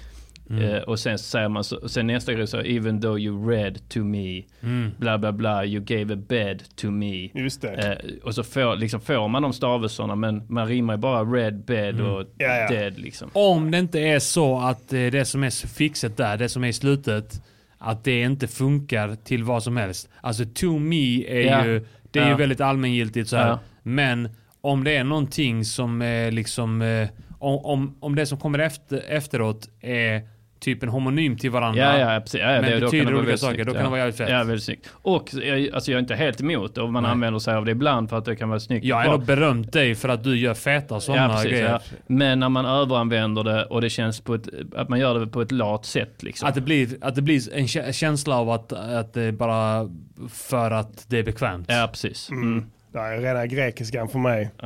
Mm. 0.50 0.64
Eh, 0.64 0.82
och 0.82 0.98
sen 0.98 1.18
säger 1.18 1.48
man 1.48 1.64
så, 1.64 1.76
och 1.76 1.90
sen 1.90 2.06
nästa 2.06 2.32
grej 2.32 2.46
så, 2.46 2.60
even 2.60 3.00
though 3.00 3.18
you 3.20 3.48
read 3.50 3.88
to 3.88 3.98
me, 3.98 4.42
Mm. 4.62 4.90
bla 4.98 5.18
bla 5.18 5.32
bla, 5.32 5.64
you 5.64 5.84
gave 5.84 6.14
a 6.14 6.16
bed 6.28 6.62
to 6.76 6.90
me. 6.90 7.28
Just 7.34 7.62
det. 7.62 7.68
Eh, 8.02 8.24
och 8.24 8.34
så 8.34 8.42
får, 8.42 8.76
liksom 8.76 9.00
får 9.00 9.28
man 9.28 9.42
de 9.42 9.52
stavelserna 9.52 10.14
men 10.14 10.42
man 10.48 10.66
rimmar 10.68 10.94
ju 10.94 10.98
bara 10.98 11.22
red, 11.24 11.64
bed 11.64 12.00
och 12.00 12.20
Mm. 12.20 12.26
Ja, 12.38 12.56
ja. 12.56 12.68
dead 12.68 12.98
liksom. 12.98 13.30
Om 13.32 13.70
det 13.70 13.78
inte 13.78 14.00
är 14.00 14.18
så 14.18 14.58
att 14.58 14.92
eh, 14.92 15.06
det 15.06 15.24
som 15.24 15.44
är 15.44 15.50
suffixet 15.50 16.16
där, 16.16 16.36
det 16.36 16.48
som 16.48 16.64
är 16.64 16.68
i 16.68 16.72
slutet, 16.72 17.42
att 17.82 18.04
det 18.04 18.22
inte 18.22 18.48
funkar 18.48 19.14
till 19.14 19.44
vad 19.44 19.62
som 19.62 19.76
helst. 19.76 20.08
Alltså 20.20 20.44
to 20.54 20.78
me 20.78 21.24
är 21.26 21.40
Ja. 21.40 21.66
ju, 21.66 21.86
det 22.10 22.18
är 22.18 22.24
ju 22.24 22.30
Ja. 22.30 22.36
väldigt 22.36 22.60
allmängiltigt 22.60 23.28
så. 23.28 23.36
Ja. 23.36 23.58
Men 23.82 24.28
om 24.60 24.84
det 24.84 24.96
är 24.96 25.04
någonting 25.04 25.64
som 25.64 26.02
är 26.02 26.30
liksom, 26.30 26.82
eh, 26.82 27.08
om, 27.38 27.58
om, 27.64 27.96
om 28.00 28.14
det 28.14 28.26
som 28.26 28.38
kommer 28.38 28.58
efter, 28.58 29.02
efteråt 29.08 29.68
är 29.80 30.22
typ 30.62 30.82
en 30.82 30.88
homonym 30.88 31.36
till 31.36 31.50
varandra. 31.50 31.98
Ja, 31.98 32.14
ja, 32.14 32.20
precis. 32.20 32.40
Ja, 32.40 32.52
ja, 32.52 32.60
men 32.60 32.70
det, 32.70 32.80
betyder 32.80 33.14
olika 33.14 33.36
saker, 33.36 33.54
snyggt, 33.54 33.66
då 33.66 33.72
kan 33.72 33.80
ja. 33.80 33.84
det 33.84 33.90
vara 33.90 33.98
jävligt 33.98 34.16
fett. 34.16 34.30
Ja, 34.30 34.38
väldigt 34.38 34.64
snyggt. 34.64 34.90
Och 34.92 35.30
jag, 35.32 35.70
alltså 35.74 35.90
jag 35.90 35.96
är 35.96 36.00
inte 36.00 36.14
helt 36.14 36.40
emot 36.40 36.78
och 36.78 36.92
man 36.92 37.02
Nej. 37.02 37.12
använder 37.12 37.40
sig 37.40 37.54
av 37.54 37.64
det 37.64 37.70
ibland 37.70 38.10
för 38.10 38.18
att 38.18 38.24
det 38.24 38.36
kan 38.36 38.48
vara 38.48 38.60
snyggt. 38.60 38.84
Jag 38.84 38.96
har 38.96 39.04
ändå 39.04 39.18
berömt 39.18 39.72
dig 39.72 39.94
för 39.94 40.08
att 40.08 40.24
du 40.24 40.38
gör 40.38 40.54
feta 40.54 41.00
sådana 41.00 41.22
ja, 41.22 41.28
precis, 41.28 41.50
grejer. 41.50 41.68
ja. 41.68 41.80
Men 42.06 42.40
när 42.40 42.48
man 42.48 42.66
överanvänder 42.66 43.44
det 43.44 43.64
och 43.64 43.80
det 43.80 43.90
känns 43.90 44.20
på 44.20 44.34
ett, 44.34 44.48
att 44.76 44.88
man 44.88 44.98
gör 44.98 45.20
det 45.20 45.26
på 45.26 45.42
ett 45.42 45.52
lat 45.52 45.86
sätt 45.86 46.22
liksom. 46.22 46.48
Att 46.48 46.54
det 46.54 46.60
blir, 46.60 46.88
att 47.00 47.14
det 47.14 47.22
blir 47.22 47.54
en 47.54 47.66
kä- 47.66 47.92
känsla 47.92 48.36
av 48.36 48.50
att, 48.50 48.72
att 48.72 49.12
det 49.12 49.22
är 49.22 49.32
bara 49.32 49.90
för 50.28 50.70
att 50.70 51.04
det 51.08 51.18
är 51.18 51.22
bekvämt. 51.22 51.66
Ja, 51.68 51.88
precis. 51.92 52.30
Mm. 52.30 52.64
Det 52.92 52.98
är 52.98 53.20
rena 53.20 53.46
grekiskan 53.46 54.08
för 54.08 54.18
mig. 54.18 54.50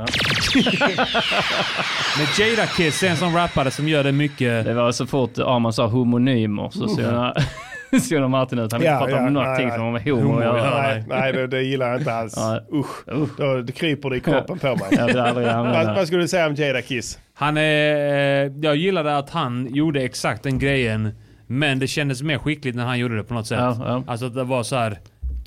Men 2.19 2.27
Jada 2.39 2.67
Kiss 2.67 3.03
är 3.03 3.09
en 3.09 3.17
sån 3.17 3.35
rappare 3.35 3.71
som 3.71 3.89
gör 3.89 4.05
det 4.05 4.13
mycket. 4.13 4.65
Det 4.65 4.75
var 4.75 4.93
så 4.93 5.07
fort 5.07 5.39
Arman 5.39 5.73
sa 5.73 5.87
homonymer 5.87 6.71
så 6.71 6.89
såg 6.89 7.05
jag 7.05 7.35
såg 8.03 8.31
Martin 8.31 8.59
ut. 8.59 8.73
Han 8.73 8.81
vill 8.81 8.87
Ja, 8.87 8.95
inte 8.95 9.05
prata 9.07 9.23
ja, 9.23 9.27
om 9.27 9.33
någonting 9.35 9.67
nej, 9.67 9.77
som 9.77 9.85
har 9.85 9.93
med 9.93 10.03
homo 10.03 10.23
Homo, 10.23 10.39
att 10.39 10.45
göra. 10.45 10.59
ja. 10.59 10.83
Nej, 10.83 11.05
nej 11.09 11.33
det, 11.33 11.47
det 11.47 11.63
gillar 11.63 11.89
jag 11.91 12.01
inte 12.01 12.13
alls. 12.15 12.37
Nej. 12.37 12.61
Usch. 12.73 13.05
Då, 13.39 13.61
det 13.63 13.73
kryper 13.73 14.11
det 14.11 14.17
i 14.17 14.21
kroppen 14.21 14.59
på 14.59 14.67
mig. 14.77 14.87
Jag 14.91 15.07
vill 15.07 15.19
aldrig 15.19 15.47
vad, 15.47 15.95
vad 15.95 16.07
skulle 16.07 16.23
du 16.23 16.29
säga 16.29 16.47
om 16.47 16.55
Jada 16.55 16.83
Kiss? 16.83 17.19
Han 17.35 17.57
är, 17.57 18.45
eh, 18.47 18.53
jag 18.63 18.77
gillade 18.77 19.17
att 19.17 19.31
han 19.31 19.75
gjorde 19.75 20.03
exakt 20.03 20.43
den 20.43 20.59
grejen 20.59 21.15
Men 21.47 21.79
det 21.79 21.87
kändes 21.87 22.23
mer 22.23 22.39
skickligt 22.39 22.77
när 22.77 22.85
han 22.85 22.99
gjorde 22.99 23.17
det 23.17 23.25
på 23.25 23.35
något 23.35 23.47
sätt. 23.47 23.59
Ja, 23.61 23.77
ja. 23.81 24.03
Alltså 24.07 24.27
att 24.27 24.35
det 24.35 24.45
var 24.45 24.63
så 24.63 24.77
här 24.77 24.99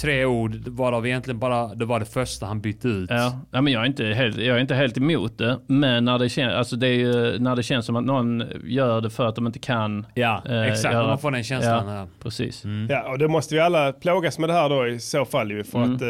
tre 0.01 0.25
ord 0.25 0.67
varav 0.67 1.07
egentligen 1.07 1.39
bara 1.39 1.75
det 1.75 1.85
var 1.85 1.99
det 1.99 2.05
första 2.05 2.45
han 2.45 2.61
bytte 2.61 2.87
ut. 2.87 3.09
Ja, 3.09 3.39
ja 3.51 3.61
men 3.61 3.73
jag 3.73 3.81
är, 3.81 3.85
inte 3.87 4.05
helt, 4.05 4.37
jag 4.37 4.57
är 4.57 4.61
inte 4.61 4.75
helt 4.75 4.97
emot 4.97 5.37
det. 5.37 5.59
Men 5.67 6.05
när 6.05 6.19
det, 6.19 6.29
kän, 6.29 6.49
alltså 6.49 6.75
det 6.75 6.87
är 6.87 6.93
ju, 6.93 7.39
när 7.39 7.55
det 7.55 7.63
känns 7.63 7.85
som 7.85 7.95
att 7.95 8.03
någon 8.03 8.43
gör 8.63 9.01
det 9.01 9.09
för 9.09 9.25
att 9.25 9.35
de 9.35 9.47
inte 9.47 9.59
kan. 9.59 10.05
Ja, 10.13 10.43
eh, 10.49 10.61
exakt. 10.61 10.93
göra- 10.93 11.07
Man 11.07 11.19
får 11.19 11.31
den 11.31 11.43
känslan. 11.43 11.87
Ja, 11.87 11.95
Ja. 11.95 12.07
precis. 12.23 12.63
Ja, 12.89 13.11
och 13.11 13.17
det 13.19 13.27
måste 13.27 13.55
vi 13.55 13.61
alla 13.61 13.91
plågas 13.91 14.39
med 14.39 14.49
det 14.49 14.53
här 14.53 14.69
då 14.69 14.87
i 14.87 14.99
så 14.99 15.25
fall 15.25 15.51
ju. 15.51 15.63
För 15.63 15.77
Mm. 15.83 15.95
att 15.95 16.01
eh, 16.01 16.07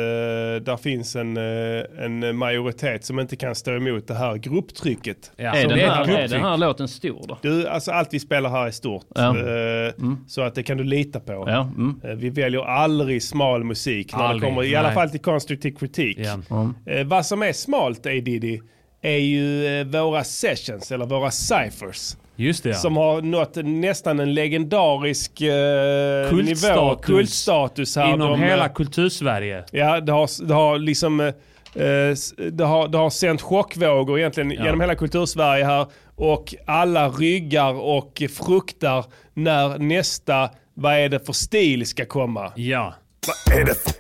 där 0.66 0.78
finns 0.78 1.16
en, 1.16 1.38
eh, 1.38 2.06
en 2.06 2.36
majoritet 2.38 3.06
som 3.06 3.20
inte 3.20 3.36
kan 3.36 3.56
stå 3.56 3.72
emot 3.72 4.08
det 4.08 4.14
här 4.14 4.36
grupptrycket. 4.36 5.32
Ja, 5.38 5.56
Är, 5.56 5.68
den 5.68 5.80
är 5.80 5.88
här, 5.88 6.02
är 6.02 6.06
grupptryck. 6.06 6.32
den 6.32 6.42
här 6.42 6.58
låten 6.58 6.88
stor 6.88 7.26
då? 7.28 7.38
Du, 7.42 7.68
alltså 7.68 7.92
allt 7.92 8.10
vi 8.14 8.20
spelar 8.20 8.50
här 8.50 8.68
är 8.68 8.72
stort. 8.72 9.06
Ja. 9.16 9.38
Eh, 9.38 9.94
Så 10.28 10.42
att 10.42 10.56
det 10.56 10.64
kan 10.64 10.78
du 10.78 10.84
lita 10.84 11.20
på. 11.20 11.32
Ja, 11.48 11.62
mm. 11.62 12.02
Eh, 12.04 12.10
Vi 12.16 12.30
väljer 12.30 12.62
aldrig 12.66 13.24
smal 13.24 13.64
musik 13.64 13.79
när 13.88 14.24
Aldrig, 14.24 14.42
det 14.42 14.56
kommer, 14.56 14.64
i 14.68 14.76
alla 14.76 14.88
nej. 14.88 14.96
fall 14.96 15.10
till 15.10 15.20
konstruktiv 15.20 15.72
kritik. 15.72 16.18
Ja. 16.50 16.74
Eh, 16.86 17.04
vad 17.08 17.26
som 17.26 17.42
är 17.42 17.54
smalt, 17.54 18.06
A 18.06 18.10
Diddy, 18.10 18.60
är 19.02 19.18
ju 19.18 19.66
eh, 19.80 19.86
våra 19.86 20.24
sessions 20.24 20.92
eller 20.92 21.06
våra 21.06 21.32
cyphers. 21.32 22.16
Just 22.36 22.64
det 22.64 22.70
ja. 22.70 22.76
Som 22.76 22.98
har 22.98 23.22
nått 23.22 23.56
nästan 23.64 24.20
en 24.20 24.34
legendarisk 24.34 25.42
eh, 25.42 26.30
Kultstatus. 26.30 26.64
nivå, 26.64 26.96
kultstatus 26.96 27.96
här. 27.96 28.14
Inom 28.14 28.32
De, 28.32 28.42
hela 28.42 28.66
eh, 28.66 28.74
kultursverige. 28.74 29.64
Ja, 29.72 30.00
det 30.02 30.12
har, 30.12 30.48
det 30.48 30.54
har 30.54 30.78
liksom... 30.80 31.20
eh, 31.20 31.34
det, 32.52 32.64
har, 32.64 32.88
det 32.88 32.98
har 32.98 33.10
sänt 33.10 33.42
chockvågor 33.42 34.20
egentligen 34.20 34.52
Ja. 34.52 34.64
genom 34.66 34.82
hela 34.82 34.96
kultursverige 34.96 35.66
här. 35.66 35.86
Och 36.16 36.56
alla 36.66 37.10
ryggar 37.10 37.74
och 37.74 38.22
fruktar 38.38 39.06
när 39.34 39.78
nästa 39.80 40.50
vad 40.74 40.94
är 40.94 41.10
det 41.10 41.26
för 41.26 41.34
stil 41.34 41.86
ska 41.88 42.06
komma. 42.06 42.52
Ja. 42.56 42.94
Vad 43.30 43.60
är 43.60 43.66
det 43.66 43.76
för... 43.76 43.94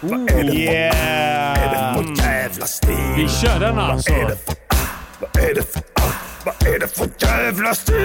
Vad 0.00 0.30
är 0.30 0.44
det 0.44 0.52
för... 0.52 0.58
Yeah! 0.58 1.94
Vad 1.96 2.04
är 2.04 2.08
det 2.08 2.16
för 2.16 2.24
jävla 2.24 2.66
stil? 2.66 3.14
Vi 3.16 3.28
kör 3.28 3.60
den 3.60 3.78
alltså. 3.78 4.12
Vad 4.12 4.20
är 4.22 4.28
det 4.28 4.36
för... 4.36 4.54
Vad 5.20 5.44
är 5.44 5.54
det 5.54 5.72
för 5.72 5.82
jävla 7.18 7.74
stil? 7.74 7.94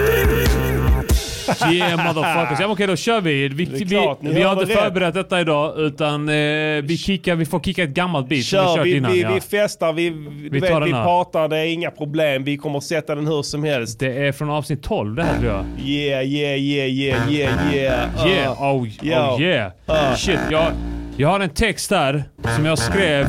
Yeah 1.72 1.98
motherfuckers. 2.14 2.60
Ja, 2.60 2.68
okej, 2.68 2.88
då 2.88 2.96
kör 2.96 3.22
vi. 3.22 3.48
Vi, 3.50 3.66
Det 3.66 3.76
är 3.76 3.80
vi, 3.80 3.86
klart, 3.86 4.22
ni 4.22 4.34
vi 4.34 4.42
har 4.42 4.50
hörde 4.50 4.62
inte 4.62 4.74
rätt. 4.74 4.80
förberett 4.84 5.14
detta 5.14 5.42
idag 5.42 5.80
utan 5.80 6.30
eh, 6.30 6.36
vi, 6.84 6.98
kickar, 7.00 7.36
vi 7.36 7.46
får 7.46 7.60
kicka 7.60 7.84
ett 7.84 7.90
gammalt 7.90 8.30
beat 8.30 8.44
som 8.46 8.60
vi 8.60 8.66
Kör, 8.66 8.76
kört 8.76 8.86
vi, 8.86 8.98
innan. 8.98 9.12
vi, 9.12 9.22
ja. 9.22 9.34
vi 9.34 9.42
festar, 9.42 9.94
vi, 9.94 10.10
vi, 10.10 10.50
Vi 10.50 10.60
vet, 10.60 10.70
tar 10.72 10.80
den 10.80 10.90
vi 10.90 10.96
här. 10.96 11.04
pratar, 11.04 11.48
det 11.48 11.58
är 11.58 11.66
inga 11.66 11.92
problem. 11.92 12.44
Vi 12.44 12.58
kommer 12.58 12.80
sätta 12.80 13.16
den 13.16 13.28
hur 13.28 13.42
som 13.42 13.64
helst. 13.64 14.00
Det 14.00 14.28
är 14.28 14.32
från 14.32 14.50
avsnitt 14.50 14.84
12 14.84 15.16
det 15.16 15.24
här 15.24 15.40
tror 15.40 15.52
jag. 15.52 15.66
Yeah, 15.86 16.26
yeah, 16.26 16.58
yeah, 16.60 16.90
yeah, 16.90 17.32
yeah, 17.32 17.76
yeah. 17.76 18.28
Yeah, 18.28 18.62
oh, 18.64 18.88
Yo. 19.02 19.16
oh 19.36 19.42
yeah. 19.42 19.72
Uh. 19.90 20.16
Shit, 20.16 20.40
jag, 20.52 20.72
jag 21.18 21.30
har 21.30 21.40
en 21.40 21.50
text 21.50 21.92
här 21.92 22.24
som 22.56 22.66
jag 22.66 22.78
skrev 22.78 23.26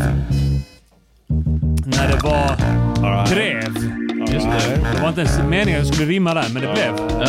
när 1.84 2.08
det 2.08 2.20
var 2.22 3.26
drev. 3.26 4.01
Just 4.32 4.46
det. 4.46 4.80
Det 4.94 5.00
var 5.02 5.08
inte 5.08 5.20
ens 5.20 5.38
meningen 5.48 5.80
att 5.80 5.86
det 5.86 5.94
skulle 5.94 6.10
rimma 6.10 6.34
där, 6.34 6.46
men 6.52 6.62
det 6.62 6.72
blev. 6.72 7.20
Ja. 7.20 7.26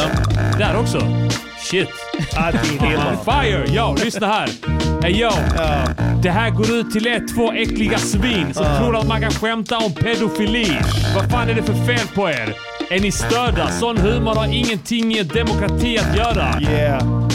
Där 0.58 0.80
också. 0.80 1.00
Shit. 1.58 1.90
Allting 2.36 2.80
On 2.82 3.18
fire! 3.26 3.66
Yo, 3.76 3.96
lyssna 4.04 4.28
här. 4.28 4.50
Hey 5.02 5.22
yo. 5.22 5.32
Det 6.24 6.30
här 6.30 6.50
går 6.50 6.72
ut 6.72 6.92
till 6.92 7.08
er 7.08 7.36
två 7.36 7.52
äckliga 7.52 7.98
svin 7.98 8.54
som 8.54 8.66
tror 8.78 8.98
att 8.98 9.08
man 9.08 9.22
kan 9.22 9.32
skämta 9.32 9.78
om 9.78 9.94
pedofili. 9.94 10.78
Vad 11.16 11.32
fan 11.32 11.50
är 11.50 11.54
det 11.54 11.64
för 11.64 11.74
fel 11.74 12.08
på 12.16 12.30
er? 12.30 12.54
Är 12.90 13.00
ni 13.00 13.12
störda? 13.12 13.68
Sån 13.68 13.98
humor 13.98 14.36
har 14.36 14.46
ingenting 14.46 15.16
i 15.16 15.20
en 15.20 15.28
demokrati 15.28 15.98
att 15.98 16.18
göra. 16.18 16.48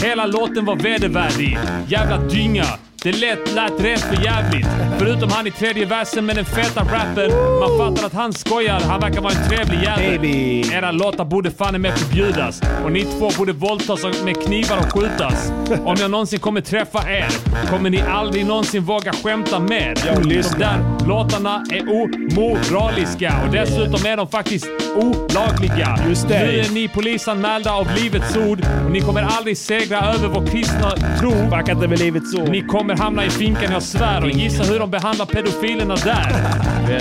Hela 0.03 0.25
låten 0.25 0.65
var 0.65 0.75
vedervärdig. 0.75 1.57
Jävla 1.87 2.17
dynga. 2.17 2.65
Det 3.03 3.11
lät, 3.11 3.55
lät 3.55 3.81
rent 3.81 4.01
för 4.01 4.23
jävligt. 4.23 4.67
Förutom 4.97 5.29
han 5.31 5.47
i 5.47 5.51
tredje 5.51 5.85
versen 5.85 6.25
med 6.25 6.35
den 6.35 6.45
feta 6.45 6.81
rappen. 6.81 7.31
Man 7.59 7.77
fattar 7.77 8.07
att 8.07 8.13
han 8.13 8.33
skojar. 8.33 8.79
Han 8.79 8.99
verkar 8.99 9.21
vara 9.21 9.33
en 9.33 9.49
trevlig 9.49 9.83
jävel. 9.83 10.25
Era 10.73 10.91
låtar 10.91 11.25
borde 11.25 11.51
fan 11.51 11.81
mig 11.81 11.91
förbjudas. 11.91 12.61
Och 12.83 12.91
ni 12.91 13.03
två 13.03 13.31
borde 13.37 13.53
våldtas 13.53 14.03
med 14.23 14.43
knivar 14.43 14.77
och 14.77 14.93
skjutas. 14.93 15.51
Om 15.85 15.95
jag 15.99 16.11
någonsin 16.11 16.39
kommer 16.39 16.61
träffa 16.61 17.11
er 17.11 17.27
kommer 17.69 17.89
ni 17.89 18.01
aldrig 18.01 18.45
någonsin 18.45 18.83
våga 18.83 19.13
skämta 19.13 19.59
mer. 19.59 19.95
De 19.95 20.41
där 20.59 21.07
låtarna 21.07 21.63
är 21.71 21.81
omoraliska 21.89 23.33
och 23.45 23.51
dessutom 23.51 24.05
är 24.05 24.17
de 24.17 24.27
faktiskt 24.27 24.67
olagliga. 24.95 25.99
Just 26.07 26.27
det. 26.27 26.39
Nu 26.39 26.59
är 26.59 26.69
ni 26.69 26.87
polisanmälda 26.87 27.71
av 27.71 27.87
Livets 27.95 28.37
Ord 28.37 28.59
och 28.85 28.91
ni 28.91 29.01
kommer 29.01 29.21
aldrig 29.21 29.57
segra 29.57 29.99
över 29.99 30.27
vår 30.27 30.45
kristna 30.45 30.91
tro. 31.19 31.31
Fucka 31.31 31.71
inte 31.71 31.87
med 31.87 31.99
livets 31.99 32.35
ord. 32.35 32.49
Ni 32.49 32.61
kommer 32.61 32.88
hamna 32.95 33.25
i 33.25 33.29
finkan, 33.29 33.71
jag 33.71 33.83
svär. 33.83 34.23
Och 34.23 34.29
gissa 34.29 34.63
hur 34.63 34.79
de 34.79 34.91
behandlar 34.91 35.25
pedofilerna 35.25 35.95
där. 35.95 36.59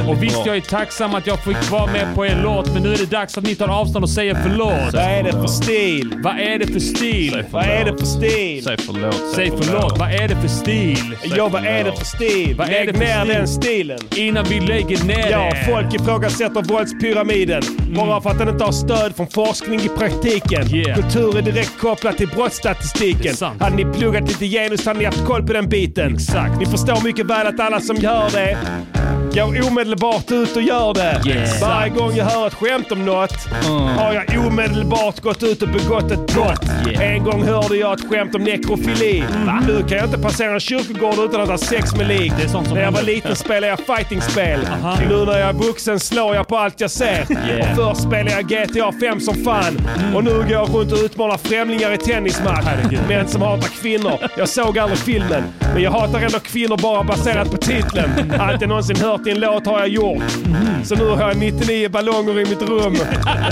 Och 0.08 0.22
visst, 0.22 0.46
jag 0.46 0.56
är 0.56 0.60
tacksam 0.60 1.14
att 1.14 1.26
jag 1.26 1.44
fick 1.44 1.70
vara 1.70 1.86
med 1.86 2.14
på 2.14 2.26
er 2.26 2.40
låt, 2.42 2.74
men 2.74 2.82
nu 2.82 2.92
är 2.92 2.98
det 2.98 3.10
dags 3.10 3.38
att 3.38 3.44
ni 3.44 3.54
tar 3.54 3.68
avstånd 3.68 4.04
och 4.04 4.10
säger 4.10 4.38
förlåt. 4.42 4.94
Vad 4.94 5.02
är 5.02 5.22
det 5.22 5.32
för 5.32 5.46
stil? 5.46 6.14
Vad 6.24 6.40
är 6.40 6.58
det 6.58 6.66
för 6.66 6.80
stil? 6.80 7.44
Vad 7.50 7.64
är 7.64 7.84
det 7.84 7.98
för 7.98 8.06
stil? 8.06 8.64
Säg 8.64 8.76
förlåt. 8.78 9.34
Säg 9.34 9.52
förlåt. 9.62 9.98
Vad 9.98 10.12
är 10.12 10.28
det 10.28 10.36
för 10.36 10.48
stil? 10.48 11.16
Ja, 11.36 11.48
vad 11.48 11.66
är 11.66 11.84
det 11.84 11.92
för 11.92 12.04
stil? 12.04 12.54
Vad 12.58 12.68
är 12.68 12.86
det 12.86 12.92
för 12.92 13.00
ner 13.00 13.24
stil? 13.24 13.34
den 13.34 13.48
stilen. 13.48 13.98
Innan 14.16 14.44
vi 14.44 14.60
lägger 14.60 15.04
ner 15.04 15.30
Ja, 15.30 15.52
folk 15.66 15.94
ifrågasätter 15.94 16.62
våldspyramiden. 16.62 17.62
Bara 17.96 18.20
för 18.20 18.30
att 18.30 18.38
den 18.38 18.48
inte 18.48 18.64
har 18.64 18.72
stöd 18.72 19.16
från 19.16 19.26
forskning 19.26 19.80
i 19.80 19.88
praktiken. 19.88 20.74
Yeah. 20.74 21.00
Kultur 21.00 21.38
är 21.38 21.42
direkt 21.42 21.78
kopplat 21.78 22.16
till 22.16 22.28
brottsstatistiken. 22.28 23.34
Hade 23.60 23.76
ni 23.76 23.84
pluggat 23.84 24.28
lite 24.28 24.46
genus 24.46 24.86
hade 24.86 24.98
ni 24.98 25.04
haft 25.04 25.24
koll 25.24 25.46
på 25.46 25.52
den 25.52 25.68
biten. 25.68 25.77
Exakt. 25.84 26.58
Ni 26.58 26.66
förstår 26.66 27.04
mycket 27.04 27.26
väl 27.26 27.46
att 27.46 27.60
alla 27.60 27.80
som 27.80 27.96
gör 27.96 28.30
det 28.30 28.58
går 29.34 29.68
omedelbart 29.68 30.30
ut 30.30 30.56
och 30.56 30.62
gör 30.62 30.94
det. 30.94 31.22
Yes. 31.26 31.62
Varje 31.62 31.88
gång 31.90 32.16
jag 32.16 32.24
hör 32.24 32.46
ett 32.46 32.54
skämt 32.54 32.92
om 32.92 33.04
något 33.04 33.48
har 33.98 34.12
jag 34.12 34.46
omedelbart 34.46 35.20
gått 35.20 35.42
ut 35.42 35.62
och 35.62 35.68
begått 35.68 36.10
ett 36.10 36.34
brott. 36.34 36.64
Yeah. 36.88 37.14
En 37.14 37.24
gång 37.24 37.42
hörde 37.42 37.76
jag 37.76 38.00
ett 38.00 38.08
skämt 38.10 38.34
om 38.34 38.44
nekrofili. 38.44 39.24
Nu 39.66 39.84
kan 39.88 39.98
jag 39.98 40.06
inte 40.06 40.18
passera 40.18 40.54
en 40.54 40.60
kyrkogård 40.60 41.18
utan 41.18 41.40
att 41.40 41.48
ha 41.48 41.58
sex 41.58 41.96
med 41.96 42.08
lik. 42.08 42.32
När 42.74 42.82
jag 42.82 42.92
var 42.92 43.02
liten 43.02 43.36
spelade 43.36 43.66
jag 43.66 43.78
fightingspel. 43.78 44.60
Aha. 44.72 44.96
Nu 45.08 45.24
när 45.24 45.38
jag 45.38 45.48
är 45.48 45.52
vuxen 45.52 46.00
slår 46.00 46.34
jag 46.34 46.48
på 46.48 46.56
allt 46.58 46.80
jag 46.80 46.90
ser. 46.90 47.26
Yeah. 47.30 47.70
Och 47.70 47.76
först 47.76 48.02
spelade 48.02 48.30
jag 48.30 48.44
GTA 48.48 48.92
5 49.00 49.20
som 49.20 49.34
fan. 49.34 49.88
Och 50.14 50.24
nu 50.24 50.30
går 50.30 50.50
jag 50.50 50.74
runt 50.74 50.92
och 50.92 50.98
utmanar 50.98 51.36
främlingar 51.36 51.92
i 51.92 51.96
tennismatch. 51.98 52.64
Herregud. 52.64 53.00
Män 53.08 53.28
som 53.28 53.42
hatar 53.42 53.68
kvinnor. 53.68 54.18
Jag 54.36 54.48
såg 54.48 54.78
aldrig 54.78 54.98
filmen. 54.98 55.42
Men 55.74 55.82
jag 55.82 55.90
hatar 55.90 56.20
ändå 56.20 56.40
kvinnor 56.40 56.76
bara 56.76 57.04
baserat 57.04 57.50
på 57.50 57.56
titeln. 57.56 58.32
Allt 58.40 58.60
jag 58.60 58.68
någonsin 58.68 58.96
hört 58.96 59.17
i 59.26 59.30
en 59.30 59.40
låt 59.40 59.66
har 59.66 59.78
jag 59.78 59.88
gjort. 59.88 60.22
Så 60.84 60.94
nu 60.94 61.04
har 61.04 61.28
jag 61.28 61.36
99 61.36 61.88
ballonger 61.88 62.40
i 62.40 62.44
mitt 62.44 62.62
rum. 62.62 62.96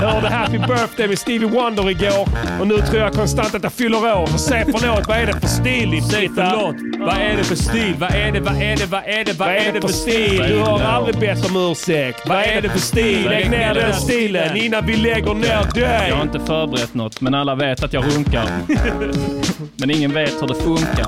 Jag 0.01 0.09
hörde 0.09 0.29
Happy 0.29 0.59
Birthday 0.59 1.09
med 1.09 1.19
Stevie 1.19 1.49
Wonder 1.49 1.91
igår. 1.91 2.29
Och 2.61 2.67
nu 2.67 2.77
tror 2.79 3.01
jag 3.01 3.13
konstant 3.13 3.55
att 3.55 3.63
jag 3.63 3.73
fyller 3.73 3.99
år. 3.99 4.27
Så 4.27 4.39
säg 4.39 4.65
förlåt, 4.65 5.09
vad 5.09 5.17
är 5.17 5.27
det 5.27 5.41
för 5.41 5.49
stil 5.49 5.91
din 5.91 6.03
Säg 6.03 6.31
förlåt. 6.35 6.77
Vad 6.99 7.17
är 7.17 7.37
det 7.37 7.45
för 7.45 7.55
stil? 7.57 7.95
Vad 7.99 8.15
är 8.15 8.33
det, 8.33 8.41
vad 8.41 8.55
är 8.63 8.77
det, 8.77 8.87
vad 8.87 9.03
är 9.05 9.25
det, 9.25 9.39
vad 9.39 9.49
Vad 9.49 9.57
är 9.57 9.73
det 9.73 9.81
för 9.81 9.89
stil? 9.89 10.45
Du 10.49 10.59
har 10.59 10.81
aldrig 10.81 11.19
bett 11.19 11.51
om 11.51 11.71
ursäkt. 11.71 12.29
Vad 12.29 12.39
är 12.39 12.63
det 12.63 12.69
för 12.69 12.79
stil? 12.79 13.25
Lägg 13.25 13.51
ner 13.51 13.75
den 13.75 13.95
stilen 13.95 14.57
innan 14.57 14.87
vi 14.87 14.97
lägger 14.97 15.35
ner 15.35 15.75
dig. 15.75 16.09
Jag 16.09 16.17
har 16.17 16.23
inte 16.23 16.41
förberett 16.41 16.95
något, 16.95 17.21
men 17.21 17.35
alla 17.35 17.55
vet 17.55 17.85
att 17.85 17.93
jag 17.93 18.05
runkar. 18.05 18.49
Men 19.77 19.91
ingen 19.91 20.13
vet 20.13 20.43
hur 20.43 20.47
det 20.47 20.55
funkar. 20.55 21.07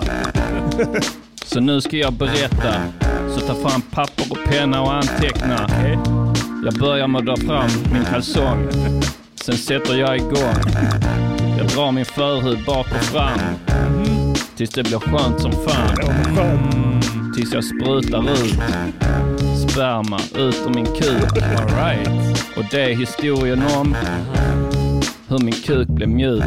Så 1.52 1.60
nu 1.60 1.80
ska 1.80 1.96
jag 1.96 2.12
berätta. 2.12 2.74
Så 3.28 3.40
ta 3.40 3.54
fram 3.54 3.82
papper 3.82 4.26
och 4.30 4.38
penna 4.46 4.82
och 4.82 4.94
anteckna. 4.94 5.68
Jag 6.64 6.74
börjar 6.74 7.08
med 7.08 7.18
att 7.18 7.26
dra 7.26 7.36
fram 7.36 7.70
min 7.92 8.04
kalsong. 8.04 8.68
Sen 9.34 9.56
sätter 9.56 9.98
jag 9.98 10.16
igång. 10.16 10.54
Jag 11.58 11.66
drar 11.66 11.92
min 11.92 12.04
förhud 12.04 12.58
bak 12.66 12.86
och 12.90 13.04
fram. 13.04 13.38
Tills 14.56 14.70
det 14.70 14.82
blir 14.82 14.98
skönt 14.98 15.40
som 15.40 15.52
fan. 15.52 15.96
Tills 17.34 17.52
jag 17.52 17.64
sprutar 17.64 18.22
ut 18.22 18.60
sperma 19.70 20.20
ut 20.36 20.56
ur 20.66 20.74
min 20.74 20.86
kuk. 20.86 21.42
All 21.58 21.68
right. 21.68 22.08
Och 22.56 22.64
det 22.70 22.80
är 22.80 22.94
historien 22.94 23.62
om 23.76 23.96
hur 25.28 25.38
min 25.38 25.54
kuk 25.54 25.88
blev 25.88 26.08
mjuk. 26.08 26.42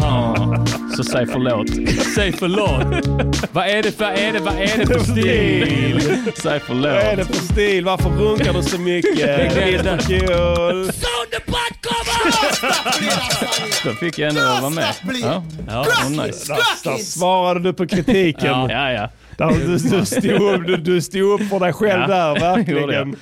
Ja, 0.00 0.64
Så 0.96 1.04
säg 1.04 1.26
förlåt. 1.26 1.70
Säg 2.14 2.32
förlåt. 2.32 3.06
vad 3.52 3.66
är 3.68 3.82
det 3.82 3.92
för, 3.92 4.04
är 4.04 4.32
det, 4.32 4.38
vad 4.38 4.54
är 4.54 4.78
det 4.78 4.86
för 4.86 4.98
stil? 5.00 6.32
Säg 6.36 6.60
Vad 6.68 6.84
är 6.84 7.16
det 7.16 7.24
förlåt. 7.24 7.36
för 7.36 7.52
stil? 7.54 7.84
Varför 7.84 8.10
runkar 8.10 8.52
du 8.52 8.62
så 8.62 8.78
mycket? 8.80 9.16
Det 9.26 9.62
är 9.74 9.98
så 9.98 10.08
kul. 10.08 10.92
Då 13.84 13.90
fick 13.92 14.18
jag 14.18 14.28
ändå 14.28 14.40
vara 14.40 14.70
med. 14.70 14.94
Ja, 15.22 15.44
ja 15.68 15.80
oh, 15.80 16.10
nice. 16.26 16.54
Där 16.84 16.96
svarade 16.96 17.60
du 17.60 17.72
på 17.72 17.86
kritiken. 17.86 18.70
Ja, 18.70 18.92
ja. 18.92 19.08
Där, 19.38 19.50
du, 19.50 19.76
du, 19.76 20.06
stod 20.06 20.42
upp, 20.54 20.66
du, 20.66 20.76
du 20.76 21.02
stod 21.02 21.40
upp 21.40 21.48
för 21.48 21.60
dig 21.60 21.72
själv 21.72 22.00
Ja, 22.00 22.06
där, 22.08 22.40
verkligen. 22.56 23.16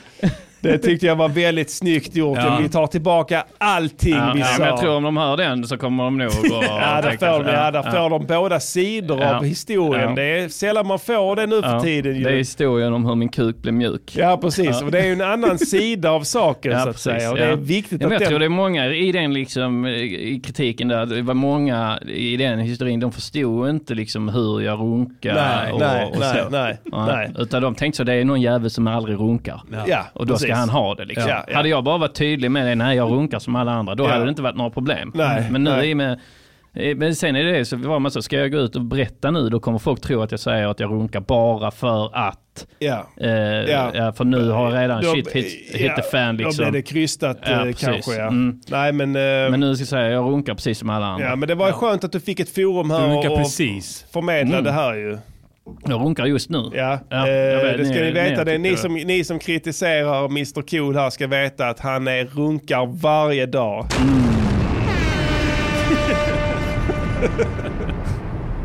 Det 0.72 0.78
tyckte 0.78 1.06
jag 1.06 1.16
var 1.16 1.28
väldigt 1.28 1.70
snyggt 1.70 2.16
gjort. 2.16 2.38
Ja. 2.38 2.58
Vi 2.62 2.68
tar 2.68 2.86
tillbaka 2.86 3.44
allting 3.58 4.14
Ja, 4.14 4.32
vi 4.34 4.40
ja, 4.40 4.46
sa. 4.46 4.58
men 4.58 4.68
jag 4.68 4.80
tror 4.80 4.96
om 4.96 5.02
de 5.02 5.16
hör 5.16 5.36
den 5.36 5.64
så 5.64 5.76
kommer 5.76 6.04
de 6.04 6.18
nog 6.18 6.28
att 6.28 6.34
Ja, 6.62 7.00
där 7.02 7.16
får, 7.18 7.28
ja, 7.52 7.70
där 7.70 7.82
Ja, 7.84 7.90
får 7.90 8.10
de 8.10 8.26
båda 8.26 8.60
sidor 8.60 9.20
Ja. 9.20 9.36
av 9.36 9.44
historien. 9.44 10.08
Ja. 10.08 10.14
Det 10.14 10.22
är 10.38 10.48
sällan 10.48 10.86
man 10.86 10.98
får 10.98 11.36
det 11.36 11.46
nu 11.46 11.62
för 11.62 11.80
tiden. 11.80 12.16
ju. 12.16 12.24
Det 12.24 12.30
är 12.30 12.36
historien 12.36 12.92
om 12.92 13.06
hur 13.06 13.14
min 13.14 13.28
kuk 13.28 13.56
blev 13.56 13.74
mjuk. 13.74 14.12
Ja, 14.16 14.36
precis. 14.36 14.66
Ja. 14.80 14.84
Och 14.84 14.90
det 14.90 15.00
är 15.00 15.06
ju 15.06 15.12
en 15.12 15.20
annan 15.20 15.58
sida 15.74 16.10
av 16.10 16.22
saken 16.22 16.72
Ja, 16.72 16.78
så 16.78 16.88
att 16.88 16.94
precis, 16.94 17.02
säga. 17.12 17.30
Och 17.32 17.38
ja. 17.38 17.46
det 17.46 17.52
är 17.52 17.56
viktigt 17.56 18.00
Ja, 18.02 18.08
men 18.08 18.16
att 18.16 18.20
jag 18.20 18.28
tror 18.28 18.38
det 18.38 18.44
den... 18.44 18.52
är 18.52 18.56
många 18.56 18.86
i 18.86 19.12
den 19.12 19.32
liksom, 19.34 19.86
i 19.86 20.40
kritiken 20.44 20.88
där, 20.88 21.06
det 21.06 21.22
var 21.22 21.34
många 21.34 21.98
i 22.06 22.36
den 22.36 22.58
historien, 22.58 23.00
de 23.00 23.12
förstod 23.12 23.68
inte 23.70 23.94
liksom 23.94 24.28
hur 24.28 24.60
jag 24.60 24.80
runkar 24.80 25.34
Nej, 25.34 25.72
och, 25.72 25.80
nej, 25.80 26.04
och 26.12 26.18
nej, 26.20 26.42
så. 26.44 26.50
nej, 26.50 26.78
Ja, 26.92 27.06
nej. 27.06 27.30
Utan 27.38 27.62
de 27.62 27.74
tänkte 27.74 27.96
så, 27.96 28.04
det 28.04 28.14
är 28.14 28.24
någon 28.24 28.40
jävel 28.40 28.70
som 28.70 28.86
aldrig 28.86 29.18
runkar. 29.18 29.62
Ja, 29.86 30.04
och 30.12 30.26
då 30.26 30.36
ska 30.55 30.60
han 30.60 30.68
ha 30.85 30.94
det 30.94 31.05
liksom. 31.05 31.28
Ja, 31.28 31.44
ja. 31.48 31.56
Hade 31.56 31.68
jag 31.68 31.85
bara 31.85 31.98
varit 31.98 32.14
tydlig 32.14 32.51
med 32.51 32.66
det, 32.66 32.74
nej 32.74 32.97
jag 32.97 33.10
runkar 33.10 33.39
som 33.39 33.56
alla 33.56 33.72
andra, 33.72 33.94
då 33.94 34.05
Ja. 34.05 34.09
hade 34.12 34.24
det 34.24 34.28
inte 34.28 34.43
varit 34.43 34.56
några 34.56 34.70
problem. 34.70 35.12
Nej, 35.14 35.47
Men 35.51 35.64
nu 35.64 35.70
nej. 35.70 35.90
i 35.90 35.93
och 35.93 35.97
med 35.97 36.20
men 36.97 37.14
sen 37.14 37.36
är 37.36 37.44
det 37.44 37.64
så 37.64 37.76
var 37.76 37.98
man 37.98 38.10
så, 38.10 38.22
ska 38.22 38.36
jag 38.36 38.52
gå 38.52 38.59
ut 38.59 38.76
och 38.76 38.82
berätta 38.85 39.31
nu 39.31 39.48
då 39.48 39.60
kommer 39.60 39.78
folk 39.78 40.01
tro 40.01 40.22
att 40.22 40.31
jag 40.31 40.40
säger 40.40 40.66
att 40.68 40.81
jag 40.81 40.90
runkar 40.90 41.20
bara 41.20 41.70
för 41.70 42.16
att. 42.28 42.66
Ja. 42.78 43.06
Eh, 43.20 43.31
Ja. 43.31 43.90
ja. 43.94 44.12
för 44.12 44.24
nu 44.24 44.48
har 44.51 44.70
jag 44.74 44.82
redan 44.82 45.02
Då- 45.02 45.12
shit 45.12 45.32
hit, 45.32 45.44
hit 45.74 45.81
ja, 45.86 45.97
the 45.97 46.02
fan 46.02 46.36
liksom. 46.36 46.64
Då 46.64 46.70
blir 46.70 46.81
det 46.82 46.86
krystat 46.89 47.39
Ja, 47.47 47.51
eh, 47.52 47.59
precis. 47.62 47.85
kanske. 47.85 48.14
Ja. 48.14 48.26
Mm. 48.26 48.60
Nej, 48.68 48.93
men, 48.93 49.16
eh, 49.16 49.51
Men 49.51 49.60
nu 49.60 49.74
ska 49.76 49.81
jag 49.82 49.89
säga, 49.89 50.09
jag 50.10 50.24
runkar 50.32 50.55
precis 50.55 50.78
som 50.78 50.90
alla 50.90 51.06
andra. 51.06 51.26
ja, 51.26 51.36
men 51.36 51.48
det 51.48 51.55
var 51.55 51.66
ju 51.66 51.72
skönt 51.72 52.05
att 52.05 52.12
du 52.12 52.20
fick 52.20 52.40
ett 52.40 52.55
forum 52.55 52.90
här 52.90 53.09
och, 53.16 53.24
och 53.40 53.51
förmedla 54.12 54.52
Mm. 54.59 54.64
det 54.64 54.72
här 54.72 54.94
ju. 54.94 55.18
Jag 55.88 56.00
runkar 56.00 56.26
just 56.26 56.50
nu. 56.50 56.70
Ja, 56.72 56.98
Ja, 57.08 57.28
eh, 57.28 57.62
vet, 57.62 57.78
det 57.78 57.84
ska 57.84 57.94
ni- 57.94 58.00
ni 58.00 58.10
veta. 58.12 58.44
ni 58.44 58.52
det 58.52 58.58
ni, 58.58 58.76
som, 58.76 58.94
ni 58.94 59.24
som 59.24 59.38
kritiserar 59.38 60.24
Mr 60.24 60.62
Cool 60.62 60.96
här 60.96 61.10
ska 61.10 61.26
veta 61.26 61.68
att 61.68 61.80
han 61.80 62.08
är 62.08 62.24
runkar 62.24 62.86
varje 62.86 63.46
dag. 63.46 63.86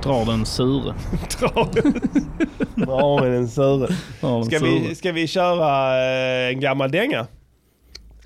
Drar 0.04 0.26
den 0.26 0.46
sure. 0.46 0.94
Dra 2.86 3.22
med 3.22 3.32
den 3.32 3.48
sure. 3.48 3.88
Drar 4.22 4.44
Ska 4.44 4.60
vi, 4.66 4.96
ska 4.96 5.12
vi 5.12 5.28
köra 5.28 5.98
eh, 6.04 6.50
en 6.54 6.60
gammal 6.60 6.92
dänga? 6.92 7.28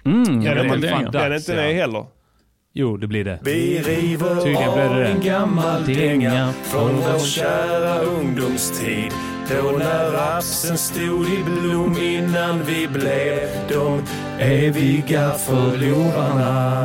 Mm, 0.05 0.23
Den 0.23 0.43
gammal 0.43 0.59
är 0.59 0.73
inte, 0.75 0.87
dänga. 0.87 1.11
den 1.11 1.31
är 1.31 1.35
inte 1.35 1.55
med 1.55 1.75
heller. 1.75 2.05
Jo, 2.75 2.97
det 2.97 3.07
blir 3.07 3.25
det. 3.25 3.39
Vi 3.41 3.81
river 3.81 4.35
Tydligen 4.35 4.73
blev 4.73 4.89
det 4.89 4.95
av 4.95 5.15
en 5.15 5.21
gammal 5.21 5.85
Dänga 5.85 6.53
från 6.63 6.95
vår 6.95 7.19
kära 7.19 7.99
ungdomstid. 7.99 9.11
Då 9.49 9.77
när 9.77 10.11
rapsen 10.11 10.77
stod 10.77 11.25
i 11.25 11.43
blom 11.43 11.97
innan 11.97 12.63
vi 12.63 12.87
blev 12.87 13.39
de 13.69 14.01
eviga 14.39 15.31
förlorarna. 15.31 16.83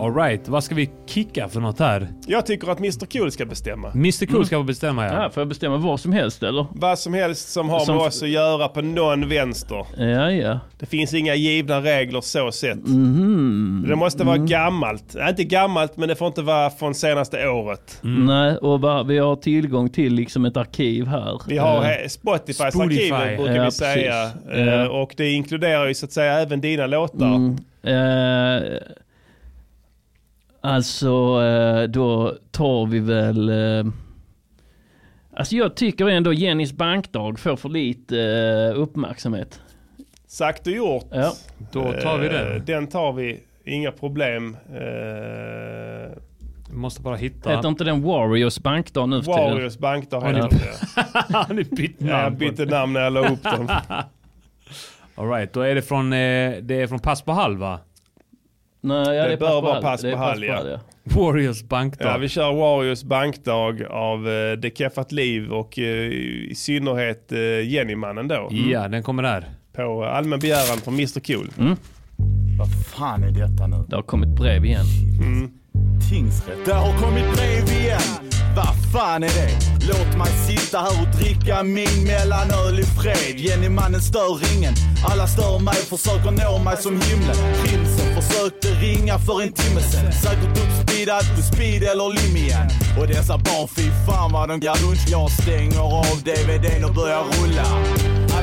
Alright, 0.00 0.48
vad 0.48 0.64
ska 0.64 0.74
vi 0.74 0.90
kicka 1.06 1.48
för 1.48 1.60
något 1.60 1.78
här? 1.78 2.08
Jag 2.26 2.46
tycker 2.46 2.70
att 2.70 2.78
Mr 2.78 3.06
Cool 3.18 3.30
ska 3.32 3.44
bestämma. 3.46 3.90
Mr 3.90 4.26
Cool 4.26 4.46
ska 4.46 4.56
få 4.56 4.62
bestämma 4.62 5.06
ja. 5.06 5.22
Ja, 5.22 5.30
får 5.30 5.40
jag 5.40 5.48
bestämma 5.48 5.76
vad 5.76 6.00
som 6.00 6.12
helst 6.12 6.42
eller? 6.42 6.66
Vad 6.70 6.98
som 6.98 7.14
helst 7.14 7.48
som 7.52 7.68
har 7.68 7.80
Som- 7.80 7.96
med 7.96 8.06
oss 8.06 8.22
att 8.22 8.28
göra 8.28 8.68
på 8.68 8.82
någon 8.82 9.28
vänster. 9.28 9.86
Ja, 9.96 10.30
ja. 10.30 10.60
Det 10.78 10.86
finns 10.86 11.14
inga 11.14 11.34
givna 11.34 11.80
regler 11.80 12.20
så 12.20 12.52
sett. 12.52 12.86
Mhm. 12.88 13.84
Det 13.88 13.96
måste 13.96 14.24
vara 14.24 14.36
gammalt. 14.38 15.04
Nej, 15.14 15.30
inte 15.30 15.44
gammalt, 15.44 15.96
men 15.96 16.08
det 16.08 16.16
får 16.16 16.26
inte 16.28 16.42
vara 16.42 16.70
från 16.70 16.94
senaste 16.94 17.48
året. 17.48 17.98
Nej, 18.02 18.56
och 18.56 19.10
vi 19.10 19.18
har 19.18 19.36
tillgång 19.36 19.88
till 19.88 20.14
liksom 20.14 20.44
ett 20.44 20.56
arkiv 20.56 21.06
här. 21.06 21.40
Vi 21.48 21.58
har 21.58 21.82
he- 21.82 22.08
Spotifys 22.08 22.56
Spotify. 22.56 23.12
arkiv 23.12 23.36
brukar 23.36 23.54
Ja, 23.56 23.64
vi 23.64 23.70
säga. 23.70 24.30
Ja. 24.56 24.88
Och 24.88 25.14
det 25.16 25.30
inkluderar 25.30 25.86
ju 25.86 25.94
så 25.94 26.06
att 26.06 26.12
säga 26.12 26.21
även 26.24 26.60
dina 26.60 26.86
låtar. 26.86 27.34
Mm. 27.34 27.56
Eh, 27.82 28.78
alltså, 30.60 31.42
eh, 31.42 31.82
då 31.82 32.34
tar 32.50 32.86
vi 32.86 32.98
väl... 33.00 33.48
Eh, 33.48 33.92
alltså 35.36 35.56
jag 35.56 35.74
tycker 35.74 36.08
ändå 36.08 36.32
Jennys 36.32 36.72
bankdag 36.72 37.38
får 37.38 37.56
för 37.56 37.68
lite 37.68 38.18
eh, 38.20 38.80
uppmärksamhet. 38.80 39.60
Sagt 40.26 40.66
och 40.66 40.72
gjort. 40.72 41.06
Ja. 41.10 41.32
Då 41.72 41.82
tar 41.92 42.18
vi 42.18 42.26
Eh, 42.26 42.32
den. 42.32 42.64
Den 42.64 42.86
tar 42.86 43.12
vi. 43.12 43.40
Inga 43.64 43.92
problem. 43.92 44.56
Eh, 44.70 44.80
Vi 46.70 46.76
måste 46.76 47.02
bara 47.02 47.16
hitta... 47.16 47.50
Heter 47.50 47.68
inte 47.68 47.84
den 47.84 48.02
Warriors 48.02 48.58
bankdag 48.58 49.08
nu 49.08 49.22
för 49.22 49.32
tiden? 49.32 49.50
Warriors 49.54 49.78
bankdag 49.78 50.20
Har 50.20 50.32
heter 50.32 50.48
det. 50.58 51.34
Har 51.36 51.54
ni 51.54 51.64
bytt 51.64 52.00
namn? 52.00 52.12
Jag 52.12 52.32
bytte 52.36 52.64
namn 52.64 52.92
när 52.92 53.00
jag 53.00 53.12
la 53.12 53.28
upp 53.28 53.42
den. 53.42 53.68
Alright, 55.14 55.52
då 55.52 55.60
är 55.60 55.74
det 55.74 55.82
från, 55.82 56.12
eh, 56.12 56.18
det 56.62 56.74
är 56.74 56.86
från 56.86 56.98
Pass 56.98 57.22
på 57.22 57.32
halva. 57.32 57.80
Nej, 58.80 59.16
ja, 59.16 59.22
Det 59.22 59.28
det, 59.28 59.32
är 59.32 59.36
bör 59.36 59.46
pass 59.46 59.54
på 59.54 59.60
vara 59.60 59.82
pass 59.82 60.02
på 60.02 60.16
Hall, 60.16 60.44
ja. 60.44 60.62
ja. 60.68 60.80
Warriors 61.04 61.62
bankdag. 61.62 62.08
Ja, 62.08 62.18
vi 62.18 62.28
kör 62.28 62.52
Warriors 62.52 63.02
bankdag 63.02 63.82
av 63.90 64.28
uh, 64.28 64.52
Det 64.52 64.78
Keffat 64.78 65.12
Liv 65.12 65.52
och 65.52 65.78
eh, 65.78 65.84
i 65.84 66.52
synnerhet 66.56 67.32
uh, 67.32 67.64
Jennymannen 67.64 68.28
då. 68.28 68.48
Ja, 68.50 68.88
den 68.88 69.02
kommer 69.02 69.22
där. 69.22 69.50
På 69.72 70.04
allmän 70.04 70.38
begäran 70.38 70.78
från 70.78 70.94
Mr 70.94 71.20
Cool. 71.20 71.50
Vad 72.58 72.68
fan 72.84 73.22
är 73.22 73.30
detta 73.30 73.66
nu? 73.66 73.84
Det 73.88 73.96
har 73.96 74.02
kommit 74.02 74.28
brev 74.28 74.64
igen. 74.64 74.84
Tingsrätt. 76.10 76.64
Det 76.64 76.72
har 76.74 76.98
kommit 76.98 77.36
brev 77.36 77.80
igen. 77.80 78.31
Vad 78.56 78.92
fan 78.92 79.22
är 79.22 79.28
det? 79.28 79.50
Låt 79.88 80.16
mig 80.18 80.32
sitta 80.48 80.78
här 80.78 81.02
och 81.02 81.18
dricka 81.18 81.62
min 81.62 82.04
mellanöl 82.04 82.80
i 82.80 82.82
fred. 82.82 83.36
Jenny-mannen 83.36 84.00
stör 84.00 84.54
ingen. 84.54 84.74
Alla 85.10 85.26
stör 85.26 85.58
mig, 85.58 85.74
försöker 85.74 86.30
nå 86.30 86.58
mig 86.58 86.76
som 86.76 87.00
himlen. 87.00 87.36
Prinsen 87.62 88.22
försökte 88.22 88.68
ringa 88.68 89.18
för 89.18 89.42
en 89.42 89.52
timme 89.52 89.80
sen. 89.80 90.12
Säkert 90.12 90.58
uppspeedad 90.62 91.24
på 91.36 91.42
speed 91.42 91.82
eller 91.82 92.08
lim 92.16 92.36
igen. 92.36 92.68
Och 93.00 93.06
dessa 93.08 93.38
barn, 93.38 93.68
fy 93.68 93.90
fan 94.06 94.32
vad 94.32 94.48
de 94.48 94.60
gör 94.60 94.76
lunch. 94.86 95.04
Jag 95.08 95.30
stänger 95.30 95.80
av 95.80 96.16
DVDn 96.24 96.84
och 96.84 96.94
börjar 96.94 97.22
rulla. 97.22 97.66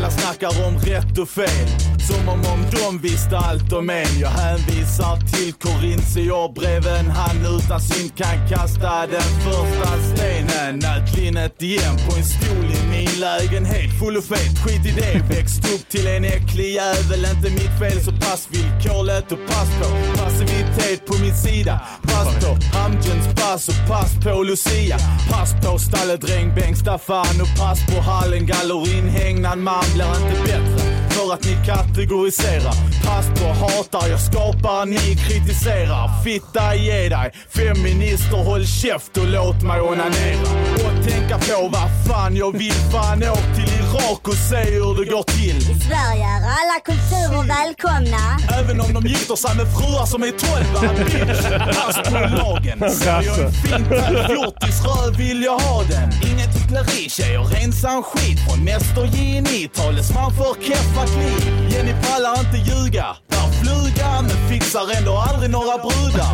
Jag 0.09 0.19
snackar 0.19 0.67
om 0.67 0.79
rätt 0.79 1.17
och 1.17 1.29
fel. 1.29 1.67
Som 2.07 2.29
om, 2.29 2.39
om 2.53 2.61
de 2.71 2.99
visste 3.07 3.37
allt 3.37 3.73
om 3.73 3.89
en. 3.89 4.19
Jag 4.19 4.29
hänvisar 4.29 5.15
till 5.31 5.53
Korintierbreven. 5.53 7.05
Han 7.11 7.37
utan 7.55 7.81
synd 7.81 8.15
kan 8.15 8.47
kasta 8.49 9.07
den 9.07 9.29
första 9.45 9.91
stenen. 10.09 10.79
Nätlinnet 10.79 11.61
igen 11.61 11.95
på 12.05 12.15
en 12.17 12.23
stol 12.23 12.65
i 12.77 12.81
min 12.91 13.19
lägenhet. 13.19 13.99
Full 13.99 14.17
och 14.17 14.23
fet, 14.23 14.53
skit 14.63 14.85
i 14.85 14.91
det. 15.01 15.35
Växt 15.35 15.73
upp 15.73 15.89
till 15.89 16.07
en 16.07 16.23
äcklig 16.23 16.73
jävel. 16.73 17.25
Inte 17.33 17.49
mitt 17.49 17.75
fel 17.79 17.99
så 18.05 18.11
pass 18.11 18.47
villkorligt 18.51 19.31
och 19.31 19.43
pass 19.47 19.69
på. 19.79 19.87
Passivitet 20.23 21.05
på 21.07 21.13
min 21.23 21.37
sida. 21.37 21.81
Pass 22.01 22.45
på 22.45 22.51
Hamgens 22.77 23.27
pass 23.41 23.67
och 23.67 23.87
pass 23.87 24.11
på 24.23 24.43
Lucia. 24.43 24.97
Pass 25.31 25.51
på 25.63 25.79
stallet 25.79 26.21
Bengt 26.55 26.77
Staffan 26.77 27.41
och 27.41 27.59
pass 27.59 27.79
på 27.89 28.01
hallen 28.01 28.45
gallerin 28.45 29.07
hängnan 29.09 29.63
man 29.63 29.85
blir 29.99 30.29
inte 30.29 30.41
bättre 30.43 30.79
för 31.09 31.33
att 31.33 31.43
ni 31.43 31.57
kategoriserar. 31.65 32.73
Pass 33.05 33.27
på 33.39 33.47
hatar, 33.47 34.07
jag 34.09 34.19
skapar, 34.19 34.85
ni 34.85 35.15
kritiserar. 35.15 36.23
Fitta 36.23 36.75
ge 36.75 37.09
dig, 37.09 37.31
feminister 37.49 38.37
håll 38.37 38.65
käft 38.65 39.17
och 39.17 39.27
låt 39.27 39.61
mig 39.63 39.81
onanera. 39.81 40.49
Och 40.75 41.05
tänka 41.07 41.37
på 41.37 41.69
vad 41.71 41.89
fan 42.07 42.35
jag 42.35 42.57
vill, 42.57 42.79
fan 42.91 43.23
åk 43.23 43.55
till 43.55 43.68
Irak 43.89 44.27
och 44.27 44.33
se 44.33 44.55
hur 44.55 44.95
det 44.99 45.11
går 45.11 45.23
till. 45.23 45.57
I 45.57 45.79
Sverige 45.79 46.25
är 46.35 46.41
alla 46.59 46.77
kulturer 46.85 47.43
välkomna. 47.57 48.23
Även 48.59 48.81
om 48.81 48.93
de 48.93 49.09
gifter 49.09 49.35
sig 49.35 49.55
med 49.57 49.67
fruar 49.75 50.05
som 50.05 50.23
är 50.23 50.31
tolva. 50.31 50.93
Bitch, 51.05 51.43
pass 51.77 51.95
på 52.09 52.19
lagen. 52.41 52.91
Ser 52.99 53.21
jag 53.21 53.39
en 53.39 53.51
fin 53.51 53.85
fjortisröv 54.29 55.17
vill 55.17 55.43
jag 55.43 55.59
ha 55.59 55.83
den. 55.83 56.09
Inget 56.31 56.55
hyckleri 56.57 57.09
tjejer, 57.09 57.43
rensa 57.43 58.01
skit 58.03 58.39
från 58.45 58.63
Mäster 58.63 59.05
J.N.I. 59.13 59.67
Talesman 59.67 60.31
för 60.37 60.53
keffa 60.67 61.03
kliv. 61.07 61.71
Jenny 61.71 61.93
pallar 62.03 62.39
inte 62.39 62.57
ljuga. 62.69 63.05
Där 63.27 63.47
fluga, 63.59 64.21
men 64.21 64.49
fixar 64.49 64.97
ändå 64.97 65.13
aldrig 65.29 65.51
några 65.51 65.77
brudar. 65.77 66.31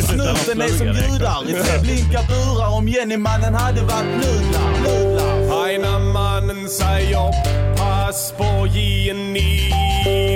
Snuten 0.10 0.60
är 0.60 0.68
som 0.68 0.86
judar 0.86 1.38
i 1.48 1.52
tre 1.52 1.78
blinka 1.82 2.20
burar. 2.28 2.68
Om 2.78 2.88
Jenny-mannen 2.88 3.54
hade 3.54 3.80
varit 3.82 4.12
nudlar. 4.20 4.70
nudlar. 4.84 5.64
Aina 5.64 5.98
mannen 6.66 6.70
säger 6.70 7.32
pass 7.76 8.32
på 8.36 8.66
J.N.I. 8.66 9.70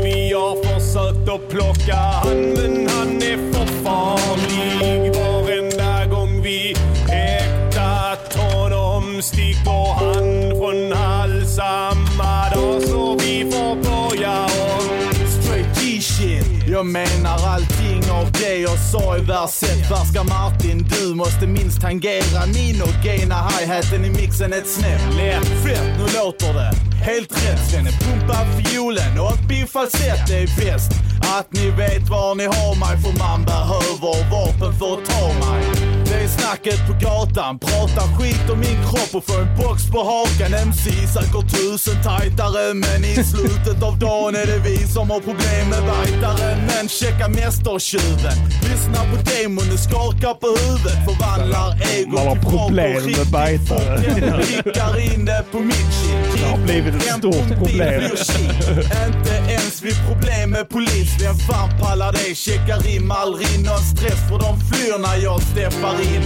Vi 0.03 0.33
har 0.33 0.65
försökt 0.65 1.29
att 1.29 1.49
plocka 1.49 1.95
han 1.95 2.39
men 2.39 2.89
han 2.89 3.17
är 3.17 3.53
för 3.53 3.67
farlig. 3.85 5.15
Varenda 5.15 6.07
gång 6.07 6.43
vi 6.43 6.75
häktat 7.09 8.35
honom 8.35 9.23
sticker 9.23 9.95
han 9.95 10.59
från 10.59 10.93
hals, 10.93 11.57
samma 11.57 12.51
dag 12.55 12.83
så 12.83 13.17
vi 13.19 13.51
får 13.53 13.75
börja 13.77 14.45
om. 14.45 15.15
Straight 15.43 15.81
G-shit. 15.81 16.69
Jag 16.69 16.87
menar 16.87 17.39
allt 17.47 17.80
av 18.21 18.33
det 18.33 18.57
jag 18.57 18.79
sa 18.79 19.17
i 19.17 19.21
vers 19.21 19.63
1. 19.63 19.89
Färska 19.89 20.23
Martin, 20.23 20.87
du 20.95 21.15
måste 21.15 21.47
minst 21.47 21.81
tangera 21.81 22.47
min 22.55 22.83
och 22.83 23.05
gaina 23.05 23.49
hi-haten 23.49 24.05
i 24.05 24.11
mixen 24.11 24.53
ett 24.53 24.69
snäpp. 24.69 25.01
Lätt 25.17 25.49
fett, 25.65 25.99
nu 25.99 26.05
låter 26.19 26.55
det 26.55 26.73
helt 27.05 27.33
rätt. 27.33 27.71
Svenne, 27.71 27.91
pumpa 27.91 28.39
fiolen 28.59 29.21
och 29.21 29.33
ett 29.33 29.49
bifalsett 29.49 30.27
det 30.29 30.39
är 30.39 30.51
bäst. 30.61 30.91
Att 31.39 31.53
ni 31.53 31.71
vet 31.71 32.09
var 32.09 32.35
ni 32.35 32.45
har 32.45 32.75
mig 32.83 32.97
för 33.03 33.19
man 33.19 33.45
behöver 33.45 34.31
vapen 34.31 34.73
för 34.79 34.93
att 34.93 35.05
ta 35.11 35.51
mig. 35.51 35.90
Det 36.11 36.25
är 36.25 36.29
snacket 36.29 36.87
på 36.87 36.93
gatan, 36.93 37.59
prata 37.59 38.03
skit 38.17 38.51
om 38.53 38.61
min 38.61 38.79
kropp 38.89 39.15
och 39.15 39.25
få 39.25 39.41
en 39.41 39.57
box 39.57 39.91
på 39.91 39.99
hakan. 39.99 40.55
MC 40.55 40.91
söker 41.15 41.43
tusen 41.55 42.03
tajtare 42.03 42.75
men 42.75 43.05
i 43.05 43.15
slutet 43.25 43.83
av 43.83 43.99
dagen 43.99 44.35
är 44.35 44.47
det 44.47 44.59
vi 44.69 44.77
som 44.79 45.11
har 45.11 45.21
problem 45.21 45.65
med 45.71 45.83
bajtaren. 45.93 46.59
Men 46.67 46.89
checka 46.89 47.29
mästertjuven, 47.29 48.39
lyssna 48.69 49.01
på 49.11 49.17
demon 49.31 49.73
och 49.73 49.83
skaka 49.89 50.35
på 50.43 50.47
huvudet. 50.47 50.99
Förvandlar 51.07 51.69
ego 51.95 52.11
Man 52.17 52.27
har 52.27 52.37
till 52.37 52.45
problem 52.45 53.03
med 53.19 53.27
bajtare. 53.33 55.01
in 55.15 55.25
det 55.25 55.45
på 55.53 55.59
mitt 55.61 55.93
shit. 56.01 56.41
Det 56.41 56.47
har 56.51 56.59
blivit 56.59 56.95
ett 56.95 57.19
stort 57.19 57.49
problem. 57.59 58.03
Inte 59.07 59.35
ens 59.53 59.83
vid 59.83 59.97
problem 60.09 60.51
med 60.51 60.69
polis. 60.69 61.11
Vem 61.21 61.35
fan 61.35 61.71
pallar 61.81 62.13
det? 62.13 62.35
Checkar 62.35 62.89
in, 62.95 63.13
aldrig 63.13 63.65
någon 63.65 63.85
stress 63.93 64.21
för 64.29 64.39
de 64.39 64.61
flyr 64.61 64.99
när 64.99 65.17
jag 65.17 65.43
steppar 65.43 66.00
in. 66.03 66.23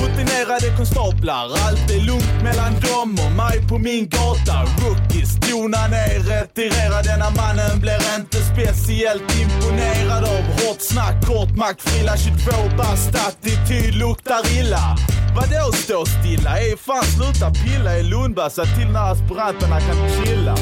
Rutinerade 0.00 0.76
konstaplar, 0.76 1.44
allt 1.44 1.90
är 1.90 2.00
lugnt 2.06 2.42
mellan 2.42 2.72
dem 2.80 3.18
och 3.26 3.32
mig 3.32 3.68
på 3.68 3.78
min 3.78 4.08
gata. 4.08 4.56
Rookies, 4.82 5.30
tona 5.40 5.86
ner, 5.86 6.18
retirera. 6.32 7.02
Denna 7.02 7.30
mannen 7.30 7.80
blir 7.80 8.02
inte 8.18 8.38
speciellt 8.52 9.28
imponerad 9.42 10.24
av 10.24 10.44
hårt 10.56 10.80
snack, 10.80 11.26
kort 11.26 11.56
maktfrilla, 11.56 12.16
22 12.16 12.76
bast, 12.78 13.14
attityd 13.28 13.94
luktar 13.94 14.42
illa. 14.58 14.96
Vadå 15.36 15.72
stå 15.72 16.06
stilla? 16.06 16.58
Ey 16.58 16.76
fan 16.76 17.04
sluta 17.04 17.50
pilla 17.50 17.98
i 17.98 18.02
Lundbassa 18.02 18.64
till 18.64 18.88
när 18.92 19.12
aspiranterna 19.12 19.80
kan 19.80 19.98
chilla. 20.16 20.54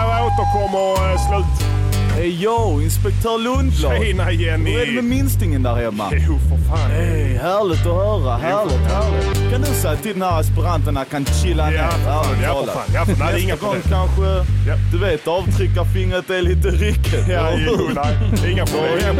Jag 0.00 0.26
återkommer 0.26 1.12
eh, 1.12 1.18
slut. 1.26 1.83
Hej 2.14 2.42
yo, 2.44 2.80
inspektör 2.82 3.38
Lundblad. 3.38 4.02
Tjena 4.02 4.32
Jenny. 4.32 4.70
Hur 4.72 4.80
är 4.82 4.86
det 4.86 4.92
med 4.92 5.04
minstingen 5.04 5.62
där 5.62 5.74
hemma? 5.74 6.04
Jo 6.12 6.38
för 6.38 6.68
fan. 6.68 6.90
Hej, 6.90 7.38
härligt 7.42 7.80
att 7.80 7.84
höra. 7.86 8.36
Härligt, 8.36 8.72
härligt. 8.92 9.52
Kan 9.52 9.60
du 9.60 9.66
säga 9.66 9.96
till 9.96 10.16
när 10.16 10.40
aspiranterna 10.40 11.04
kan 11.04 11.24
chilla 11.24 11.70
ner? 11.70 11.76
Ja, 11.76 11.90
för 11.90 12.04
fan, 12.04 12.34
ja, 12.42 12.64
för 12.64 12.72
fan, 12.72 12.84
ja, 12.94 13.26
för- 13.26 13.38
inga 13.42 13.54
Nästa 13.54 13.66
gång 13.66 13.76
kanske, 13.88 14.52
du 14.92 14.98
vet, 14.98 15.28
avtryckarfingret 15.28 16.30
är 16.30 16.42
lite 16.42 16.68
rycket. 16.68 17.28
Ja, 17.28 17.50
jo, 17.66 17.90
nej. 17.94 18.16
Det 18.42 18.46
är 18.48 18.50
inga 18.50 18.66
problem. 18.66 19.16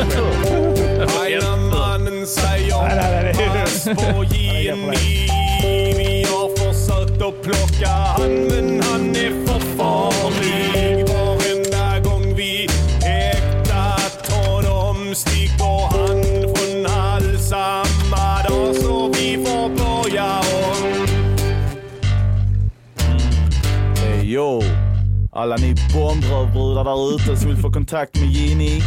Ena 1.29 1.57
mannen 1.57 2.27
säger 2.27 3.35
pass 3.35 3.85
på 3.85 4.25
Jenny. 4.35 5.29
Vi 5.97 6.27
har 6.31 6.57
försökt 6.57 7.23
att 7.23 7.43
plocka 7.43 7.89
han 7.89 8.23
han 8.23 8.54
bombrövbrudar 25.95 26.85
där 26.85 27.15
ute 27.15 27.37
som 27.37 27.49
vill 27.49 27.59
få 27.59 27.73
kontakt 27.73 28.21
med 28.21 28.31
Gini. 28.31 28.81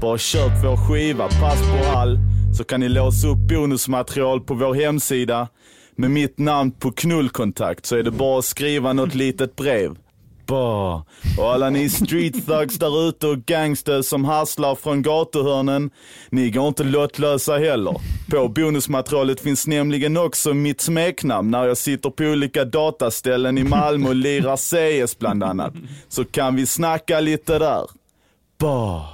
Bara 0.00 0.18
köp 0.18 0.52
vår 0.64 0.76
skiva, 0.76 1.28
pass 1.28 1.62
på 1.70 1.98
all. 1.98 2.18
Så 2.56 2.64
kan 2.64 2.80
ni 2.80 2.88
låsa 2.88 3.28
upp 3.28 3.38
bonusmaterial 3.38 4.40
på 4.40 4.54
vår 4.54 4.74
hemsida. 4.74 5.48
Med 5.96 6.10
mitt 6.10 6.38
namn 6.38 6.70
på 6.70 6.92
knullkontakt 6.92 7.86
så 7.86 7.96
är 7.96 8.02
det 8.02 8.10
bara 8.10 8.38
att 8.38 8.44
skriva 8.44 8.92
något 8.92 9.14
litet 9.14 9.56
brev. 9.56 9.96
Bah. 10.46 11.02
Och 11.38 11.52
alla 11.52 11.70
ni 11.70 11.88
street 11.88 12.46
thugs 12.46 12.78
där 12.78 13.08
ute 13.08 13.26
och 13.26 13.38
gangsters 13.38 14.06
som 14.06 14.24
hasslar 14.24 14.74
från 14.74 15.02
gatuhörnen. 15.02 15.90
Ni 16.30 16.50
går 16.50 16.68
inte 16.68 16.84
lottlösa 16.84 17.58
heller. 17.58 17.96
På 18.30 18.48
bonusmaterialet 18.48 19.40
finns 19.40 19.66
nämligen 19.66 20.16
också 20.16 20.54
mitt 20.54 20.80
smeknamn 20.80 21.50
när 21.50 21.66
jag 21.66 21.76
sitter 21.76 22.10
på 22.10 22.24
olika 22.24 22.64
dataställen 22.64 23.58
i 23.58 23.64
Malmö 23.64 24.08
och 24.08 24.14
lirar 24.14 24.56
CS 24.56 25.18
bland 25.18 25.44
annat. 25.44 25.74
Så 26.08 26.24
kan 26.24 26.56
vi 26.56 26.66
snacka 26.66 27.20
lite 27.20 27.58
där. 27.58 27.86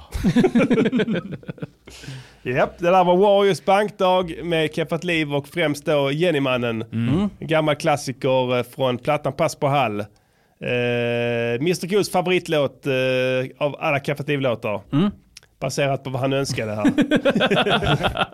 Japp, 2.43 2.79
det 2.79 2.91
där 2.91 3.03
var 3.03 3.17
Warriors 3.17 3.65
bankdag 3.65 4.43
med 4.43 4.75
Keffat 4.75 5.03
Liv 5.03 5.33
och 5.33 5.47
främst 5.47 5.85
då 5.85 6.11
Jennymannen. 6.11 6.81
Mm. 6.81 7.29
Gammal 7.39 7.75
klassiker 7.75 8.57
eh, 8.57 8.63
från 8.63 8.97
plattan 8.97 9.33
Pass 9.33 9.55
på 9.55 9.67
Hall. 9.67 10.05
Eh, 10.61 11.53
Mr 11.61 11.87
Qs 11.87 12.11
favoritlåt 12.11 12.85
eh, 12.87 12.93
av 13.67 13.75
alla 13.79 13.99
Keffat 13.99 14.27
Liv-låtar. 14.27 14.81
Mm. 14.93 15.09
Baserat 15.59 16.03
på 16.03 16.09
vad 16.09 16.21
han 16.21 16.33
önskade 16.33 16.71
här. 16.75 16.85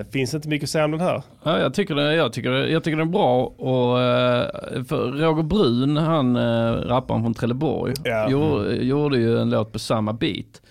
eh, 0.00 0.06
finns 0.12 0.34
inte 0.34 0.48
mycket 0.48 0.66
att 0.66 0.70
säga 0.70 0.84
om 0.84 0.90
den 0.90 1.00
här. 1.00 1.22
Ja, 1.42 1.58
jag, 1.58 1.74
tycker 1.74 1.94
det, 1.94 2.14
jag, 2.14 2.32
tycker 2.32 2.50
det, 2.50 2.68
jag 2.68 2.84
tycker 2.84 2.96
den 2.98 3.08
är 3.08 3.12
bra 3.12 3.44
och 3.46 4.00
eh, 4.00 4.84
för 4.84 5.12
Roger 5.12 5.42
Brun, 5.42 5.96
han 5.96 6.36
eh, 6.36 6.72
rapparen 6.72 7.22
från 7.22 7.34
Trelleborg, 7.34 7.94
Ja. 8.04 8.30
gjorde, 8.30 8.74
gjorde 8.74 9.18
ju 9.18 9.38
en 9.38 9.50
låt 9.50 9.72
på 9.72 9.78
samma 9.78 10.12
beat. 10.12 10.61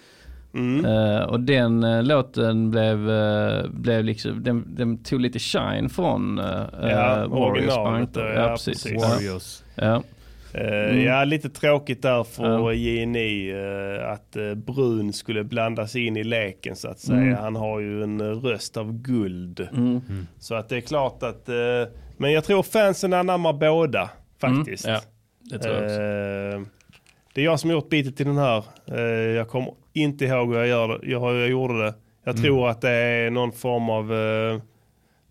Mm. 0.54 0.86
Eh, 0.86 1.24
och 1.24 1.40
den 1.40 1.84
eh, 1.84 2.04
låten 2.04 2.72
blev, 2.72 3.10
eh, 3.10 3.70
blev 3.70 4.04
liksom, 4.04 4.44
den, 4.44 4.76
den 4.76 5.04
tog 5.04 5.22
lite 5.22 5.40
shine 5.40 5.90
från 5.90 6.40
uh, 6.40 6.46
Ja, 6.82 7.28
Warriors 7.28 7.76
Bank. 7.76 8.10
ja, 8.14 8.34
Ja, 8.34 8.48
precis. 8.50 8.84
precis. 8.84 9.04
Warriors. 9.04 9.64
Ja. 9.76 10.04
Mm. 10.54 11.02
Ja, 11.04 11.24
lite 11.24 11.50
tråkigt 11.50 12.02
där 12.02 12.24
för. 12.24 12.72
JNI 12.72 13.54
att 14.04 14.38
Brun 14.56 15.14
skulle 15.14 15.44
blandas 15.44 15.96
in 15.96 16.18
i 16.18 16.24
leken 16.24 16.76
så 16.76 16.88
att 16.88 17.00
säga. 17.00 17.22
Mm. 17.22 17.36
Han 17.36 17.56
har 17.56 17.80
ju 17.80 18.04
en 18.04 18.22
röst 18.22 18.78
av 18.78 18.94
guld. 18.94 19.68
Mm. 19.74 20.02
Så 20.40 20.56
att 20.56 20.70
det 20.70 20.78
är 20.78 20.82
klart 20.82 21.24
att, 21.24 21.50
men 22.18 22.32
jag 22.32 22.44
tror 22.44 22.64
fansen 22.64 23.14
anammar 23.14 23.54
båda 23.54 24.10
faktiskt. 24.42 24.86
Mm, 24.86 24.96
ja, 24.96 25.02
det 25.52 25.60
tror 25.64 25.76
jag 25.76 25.84
också. 25.84 26.72
Det 27.34 27.42
är 27.42 27.46
jag 27.46 27.60
som 27.60 27.70
har 27.70 27.76
gjort 27.78 27.90
beatet 27.90 28.18
till 28.18 28.26
den 28.26 28.38
här. 28.38 28.64
Jag 29.36 29.48
kommer 29.48 29.74
inte 29.94 30.26
ihåg 30.26 30.48
hur 30.50 30.56
jag, 30.60 30.68
gör 30.68 30.88
det. 30.88 31.00
Jag, 31.12 31.36
jag 31.36 31.50
gjorde 31.50 31.78
det. 31.84 31.94
Jag 32.26 32.32
Mm. 32.36 32.44
tror 32.44 32.70
att 32.70 32.82
det 32.82 32.90
är 32.90 33.30
någon 33.30 33.52
form 33.52 33.90
av 33.90 34.14
eh, 34.14 34.62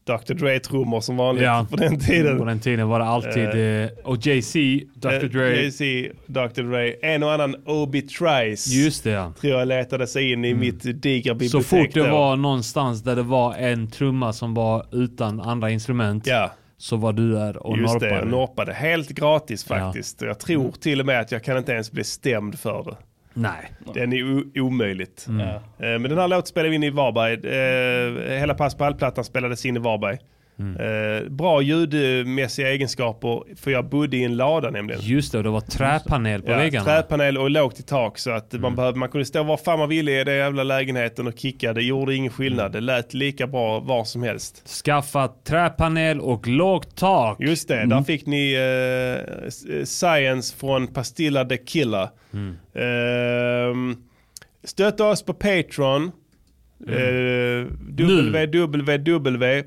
Dr. 0.04 0.34
Dre-trummor 0.34 1.00
som 1.00 1.16
vanligt 1.16 1.44
Ja. 1.44 1.66
på 1.70 1.76
den 1.76 2.00
tiden. 2.00 2.38
På 2.38 2.44
den 2.44 2.60
tiden 2.60 2.88
var 2.88 2.98
det 2.98 3.04
alltid... 3.04 3.82
Eh, 3.84 3.90
och 4.04 4.26
Jay-Z, 4.26 4.58
Dr. 4.94 5.26
Dre. 5.26 5.56
Jay-Z, 5.62 5.84
Dr. 6.26 6.62
Dre. 6.62 6.92
En 7.02 7.22
och 7.22 7.32
annan 7.32 7.56
Obi 7.66 8.02
Trice. 8.02 8.70
Just 8.70 9.04
det 9.04 9.10
ja. 9.10 9.32
Tror 9.40 9.52
jag 9.58 9.68
letade 9.68 10.06
sig 10.06 10.32
in 10.32 10.44
i 10.44 10.54
mitt 10.54 11.02
digra 11.02 11.34
bibliotek 11.34 11.50
Så 11.50 11.76
fort 11.76 11.94
det 11.94 12.00
då. 12.00 12.10
var 12.10 12.36
någonstans 12.36 13.02
där 13.02 13.16
det 13.16 13.22
var 13.22 13.54
en 13.54 13.90
trumma 13.90 14.32
som 14.32 14.54
var 14.54 14.86
utan 14.92 15.40
andra 15.40 15.70
instrument 15.70 16.26
Ja. 16.26 16.50
så 16.76 16.96
var 16.96 17.12
du 17.12 17.32
där 17.32 17.66
och 17.66 17.78
Just 17.78 18.00
det, 18.00 18.06
norpade. 18.06 18.14
jag 18.20 18.28
norpade. 18.28 18.72
Helt 18.72 19.08
gratis 19.08 19.64
faktiskt. 19.64 20.22
Jag 20.22 20.38
tror 20.38 20.60
Mm. 20.60 20.72
till 20.72 21.00
och 21.00 21.06
med 21.06 21.20
att 21.20 21.32
jag 21.32 21.44
kan 21.44 21.56
inte 21.58 21.72
ens 21.72 21.92
bli 21.92 22.04
stämd 22.04 22.58
för 22.58 22.84
det. 22.84 22.96
Nej. 23.34 23.72
Det 23.94 24.00
är 24.00 24.60
omöjligt. 24.60 25.26
Mm. 25.28 25.40
Eh, 25.48 25.58
Men 25.78 26.02
den 26.02 26.18
här 26.18 26.28
låten 26.28 26.46
spelade 26.46 26.68
vi 26.70 26.76
in 26.76 26.82
i 26.82 26.90
Varberg. 26.90 27.32
Eh, 27.34 28.38
Hela 28.38 28.54
Pass 28.54 28.74
på 28.74 28.84
Hall-plattan 28.84 29.24
spelades 29.24 29.66
in 29.66 29.76
i 29.76 29.78
Varberg. 29.78 30.18
Mm. 30.60 30.76
Eh, 31.24 31.28
Bra 31.30 31.62
ljudmässiga 31.62 32.68
egenskaper, 32.70 33.42
för 33.56 33.70
jag 33.70 33.84
bodde 33.88 34.16
i 34.16 34.24
en 34.24 34.36
lada 34.36 34.70
nämligen. 34.70 35.00
Just 35.04 35.32
det, 35.32 35.38
och 35.38 35.44
det 35.44 35.50
var 35.50 35.60
träpanel 35.60 36.42
på 36.42 36.50
Ja, 36.50 36.56
väggarna. 36.56 36.84
träpanel 36.84 37.38
och 37.38 37.50
lågt 37.50 37.80
i 37.80 37.82
tak 37.82 38.18
så 38.18 38.30
att 38.30 38.52
Mm. 38.52 38.62
man, 38.62 38.76
behövde, 38.76 38.98
man 38.98 39.08
kunde 39.08 39.24
stå 39.24 39.42
var 39.42 39.56
fan 39.56 39.78
man 39.78 39.88
ville 39.88 40.20
i 40.20 40.24
den 40.24 40.36
jävla 40.36 40.62
lägenheten 40.62 41.26
och 41.26 41.38
kicka. 41.38 41.72
Det 41.72 41.82
gjorde 41.82 42.14
ingen 42.14 42.30
skillnad. 42.32 42.60
Mm. 42.66 42.72
Det 42.72 42.80
lät 42.80 43.14
lika 43.14 43.46
bra 43.46 43.80
var 43.80 44.04
som 44.04 44.22
helst. 44.22 44.68
Skaffa 44.84 45.28
träpanel 45.44 46.20
och 46.20 46.48
lågt 46.48 46.96
tak. 46.96 47.40
Just 47.40 47.68
det, 47.68 47.76
Mm. 47.76 47.88
där 47.88 48.02
fick 48.02 48.26
ni 48.26 48.52
eh, 48.52 49.46
s- 49.46 49.98
Science 49.98 50.56
från 50.56 50.86
Pastilla 50.86 51.44
the 51.44 51.56
Killer. 51.56 52.08
Mm. 52.34 52.56
Ehm, 52.74 53.96
stötta 54.64 55.04
oss 55.04 55.22
på 55.22 55.34
Patreon. 55.34 56.10
Mm. 56.88 57.60
Eh, 57.60 57.66
www. 58.46 59.62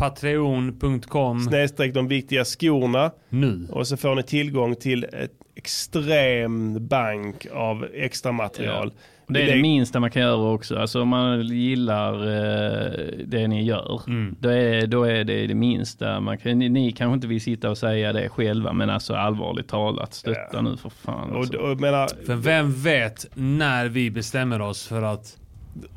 Patreon.com 0.00 1.40
Snedstreck 1.40 1.94
de 1.94 2.08
viktiga 2.08 2.44
skorna. 2.44 3.10
Nu. 3.28 3.66
Och 3.70 3.86
så 3.86 3.96
får 3.96 4.14
ni 4.14 4.22
tillgång 4.22 4.76
till 4.76 5.04
ett 5.04 5.32
extrem 5.54 6.86
bank 6.86 7.46
av 7.54 7.86
extra 7.94 8.32
material. 8.32 8.92
Det 9.26 9.42
är 9.42 9.56
det 9.56 9.62
minsta 9.62 10.00
man 10.00 10.10
kan 10.10 10.22
göra 10.22 10.52
också. 10.52 10.76
Alltså 10.76 11.02
om 11.02 11.08
man 11.08 11.42
gillar 11.46 12.14
eh, 12.14 12.90
det 13.26 13.48
ni 13.48 13.64
gör, 13.64 14.00
Mm. 14.06 14.36
då, 14.40 14.48
är, 14.48 14.86
då 14.86 15.04
är 15.04 15.24
det 15.24 15.46
det 15.46 15.54
minsta 15.54 16.20
man 16.20 16.38
kan. 16.38 16.58
Ni, 16.58 16.68
ni 16.68 16.92
kanske 16.92 17.14
inte 17.14 17.26
vill 17.26 17.40
sitta 17.40 17.70
och 17.70 17.78
säga 17.78 18.12
det 18.12 18.28
själva, 18.28 18.72
men 18.72 18.90
alltså 18.90 19.14
allvarligt 19.14 19.68
talat, 19.68 20.14
stötta 20.14 20.62
nu 20.62 20.76
för 20.76 20.90
fan. 20.90 21.36
Alltså. 21.36 21.58
Och, 21.58 21.70
och 21.70 21.80
menar, 21.80 22.08
För 22.26 22.34
vem 22.34 22.72
vet 22.72 23.26
när 23.34 23.88
vi 23.88 24.10
bestämmer 24.10 24.60
oss 24.60 24.86
för 24.86 25.02
att 25.02 25.36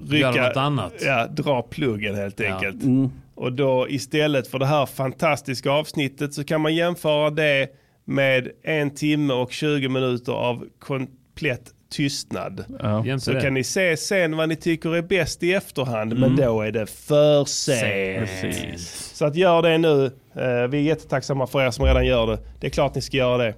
rycka, 0.10 0.18
göra 0.18 0.48
något 0.48 0.58
annat? 0.58 0.94
Ja, 1.06 1.28
dra 1.28 1.62
pluggen 1.62 2.16
helt 2.16 2.42
enkelt. 2.42 2.84
Mm. 2.84 3.10
Och 3.36 3.54
då 3.54 3.88
istället 3.90 4.48
för 4.48 4.60
det 4.60 4.66
här 4.66 4.86
fantastiska 4.86 5.72
avsnittet 5.72 6.34
så 6.34 6.44
kan 6.44 6.62
man 6.62 6.76
jämföra 6.76 7.30
det 7.30 7.68
med 8.06 8.48
en 8.64 8.90
timme 8.96 9.34
och 9.34 9.52
20 9.52 9.90
minuter 9.90 10.34
av 10.34 10.66
komplett 10.80 11.72
tystnad. 11.92 12.66
Ja. 12.80 13.20
Så 13.20 13.32
det. 13.32 13.42
kan 13.42 13.54
ni 13.54 13.64
se 13.64 13.98
sen 13.98 14.38
vad 14.38 14.50
ni 14.50 14.56
tycker 14.56 14.96
är 14.96 15.02
bäst 15.02 15.44
i 15.44 15.54
efterhand, 15.54 16.12
Mm. 16.14 16.22
men 16.30 16.36
då 16.46 16.62
är 16.62 16.72
det 16.72 16.86
för 16.86 17.46
sent. 17.46 18.30
Precis. 18.42 19.12
Så 19.14 19.26
att 19.26 19.36
gör 19.36 19.62
det 19.62 19.78
nu. 19.78 20.06
Eh, 20.06 20.68
vi 20.70 20.78
är 20.78 20.82
jättetacksamma 20.82 21.48
för 21.48 21.66
er 21.68 21.72
som 21.72 21.86
redan 21.86 22.06
gör 22.06 22.28
det. 22.28 22.38
Det 22.60 22.68
är 22.68 22.72
klart 22.72 22.96
ni 22.96 23.02
ska 23.02 23.18
göra 23.18 23.38
det. 23.38 23.54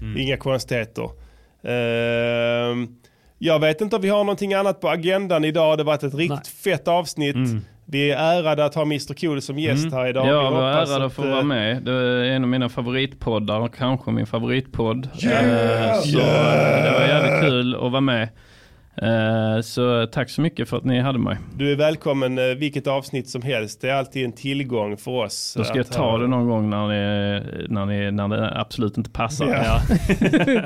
Mm. 0.00 0.16
Inga 0.20 0.36
konstigheter. 0.36 1.10
Ehm, 1.64 2.88
jag 3.38 3.58
vet 3.58 3.80
inte 3.80 3.96
om 3.96 4.02
vi 4.02 4.08
har 4.08 4.24
någonting 4.24 4.54
annat 4.54 4.80
på 4.80 4.88
agendan 4.88 5.44
idag. 5.44 5.78
Det 5.78 5.82
har 5.82 5.86
varit 5.86 6.02
ett 6.02 6.14
riktigt 6.14 6.46
fett 6.48 6.88
avsnitt. 6.88 7.34
Mm. 7.34 7.60
Vi 7.84 8.10
är 8.10 8.16
ärade 8.16 8.64
att 8.64 8.74
ha 8.74 8.82
Mr 8.82 9.14
Cool 9.20 9.42
som 9.42 9.58
gäst 9.58 9.92
här 9.92 10.06
idag. 10.08 10.26
Ja, 10.26 10.30
Vi 10.38 10.44
jag 10.44 10.50
var 10.50 10.72
hoppas 10.72 10.90
ärad 10.90 11.02
att 11.02 11.12
få 11.12 11.24
eh, 11.24 11.30
vara 11.30 11.42
med. 11.42 11.82
Det 11.82 11.92
är 11.92 12.24
en 12.24 12.42
av 12.42 12.48
mina 12.48 12.68
favoritpoddar, 12.68 13.68
kanske 13.68 14.10
min 14.10 14.26
favoritpodd. 14.26 15.08
Yeah! 15.24 15.90
Eh, 15.90 16.00
Så 16.00 16.18
eh, 16.18 16.84
det 16.84 16.92
var 16.98 17.06
jävligt 17.06 17.40
kul 17.40 17.74
att 17.74 17.80
vara 17.92 18.00
med. 18.00 18.28
Eh, 18.96 19.60
Så 19.62 20.06
tack 20.06 20.30
så 20.30 20.40
mycket 20.40 20.68
för 20.68 20.76
att 20.76 20.84
ni 20.84 21.00
hade 21.00 21.18
mig. 21.18 21.36
Du 21.56 21.72
är 21.72 21.76
välkommen 21.76 22.38
eh, 22.38 22.44
vilket 22.44 22.86
avsnitt 22.86 23.28
som 23.28 23.42
helst. 23.42 23.80
Det 23.80 23.88
är 23.90 23.94
alltid 23.94 24.24
en 24.24 24.32
tillgång 24.32 24.96
för 24.96 25.10
oss. 25.10 25.54
Då 25.56 25.64
ska 25.64 25.76
jag 25.76 25.90
ta 25.90 26.18
det 26.18 26.26
någon 26.26 26.48
gång 26.48 26.70
när, 26.70 26.88
ni, 26.88 27.42
när, 27.68 27.86
ni, 27.86 28.10
när 28.10 28.28
det 28.28 28.60
absolut 28.60 28.96
inte 28.96 29.10
passar. 29.10 29.46
Ja. 29.46 29.80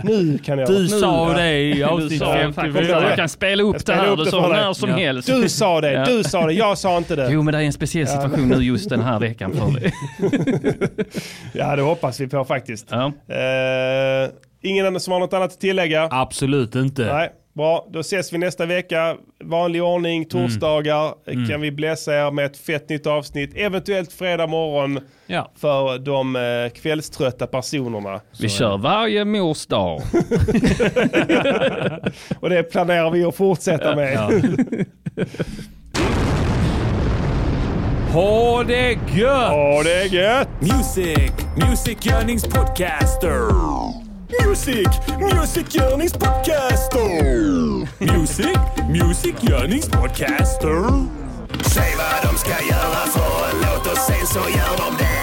nu 0.04 0.38
kan 0.38 0.58
jag. 0.58 0.68
Du 0.68 0.78
nu, 0.78 0.88
sa 0.88 1.28
ja. 1.32 1.38
det 1.38 1.58
i 1.58 1.74
Du 1.74 1.84
avsnitt 1.84 2.18
sa 2.18 2.34
54. 2.34 2.52
faktiskt 2.52 2.92
att 2.92 3.02
jag 3.02 3.16
kan 3.16 3.28
spela 3.28 3.62
upp 3.62 3.76
Jag 3.86 3.96
det 3.96 4.02
här 4.02 4.10
upp 4.10 4.18
du 4.18 4.24
det 4.24 4.30
dig. 4.30 4.50
när 4.50 4.72
som 4.72 4.90
Ja. 4.90 4.96
helst. 4.96 5.28
Du 5.28 5.48
sa 5.48 5.80
det, 5.80 6.04
du 6.06 6.24
sa 6.24 6.46
det, 6.46 6.52
jag 6.52 6.78
sa 6.78 6.96
inte 6.98 7.16
det. 7.16 7.28
Jo 7.32 7.42
men 7.42 7.52
det 7.54 7.58
är 7.58 7.62
en 7.62 7.72
speciell 7.72 8.06
situation 8.06 8.48
nu 8.48 8.56
just 8.56 8.90
den 8.90 9.00
här 9.00 9.18
veckan 9.18 9.52
för 9.52 9.80
dig. 9.80 9.92
Ja 11.52 11.76
det 11.76 11.82
hoppas 11.82 12.20
vi 12.20 12.28
på 12.28 12.44
faktiskt. 12.44 12.86
Ja. 12.90 13.06
Eh, 13.34 14.30
ingen 14.62 14.86
annan 14.86 15.00
som 15.00 15.12
har 15.12 15.20
något 15.20 15.32
annat 15.32 15.52
att 15.52 15.60
tillägga? 15.60 16.08
Absolut 16.10 16.74
inte. 16.74 17.12
Nej, 17.14 17.30
bra. 17.56 17.86
Då 17.90 18.00
ses 18.00 18.32
vi 18.32 18.38
nästa 18.38 18.66
vecka. 18.66 19.16
Vanlig 19.44 19.82
ordning, 19.82 20.24
torsdagar 20.24 21.14
Mm. 21.26 21.48
kan 21.48 21.60
vi 21.60 21.72
bläsa 21.72 22.14
er 22.14 22.30
med 22.30 22.46
ett 22.46 22.56
fett 22.56 22.88
nytt 22.88 23.06
avsnitt. 23.06 23.50
Eventuellt 23.56 24.12
fredag 24.12 24.46
morgon 24.46 25.00
Ja. 25.26 25.50
för 25.56 25.98
de 25.98 26.36
eh, 26.36 26.68
kvällströtta 26.82 27.46
personerna. 27.46 28.20
Vi 28.40 28.48
kör 28.48 28.78
varje 28.78 29.24
mors 29.24 29.66
dag. 29.66 30.00
Och 32.40 32.50
det 32.50 32.62
planerar 32.62 33.10
vi 33.10 33.24
att 33.24 33.36
fortsätta 33.36 33.96
med. 33.96 34.12
Ja. 34.14 34.30
Ha 38.12 38.64
det 38.64 38.90
gött! 38.92 39.52
Ja, 39.52 39.82
det 39.84 40.04
gött! 40.06 40.48
Music, 40.60 41.30
Music 41.68 42.06
Yearnings 42.06 42.44
Podcaster. 42.44 43.40
Music, 44.28 44.86
Music 45.18 45.74
Yearnings 45.74 46.12
Podcaster. 46.12 47.86
Music, 48.00 48.56
Music 48.88 49.34
Yearnings 49.42 49.88
Podcaster. 49.88 51.06
Säg 51.64 51.94
vad 51.96 52.32
de 52.32 52.38
ska 52.38 52.50
göra 52.50 53.06
för 53.06 53.50
en 53.50 53.60
låt 53.60 53.86
och 53.92 53.98
sen 53.98 54.26
så 54.26 54.38
gör 54.38 54.76
de 54.76 54.96
det. 54.98 55.15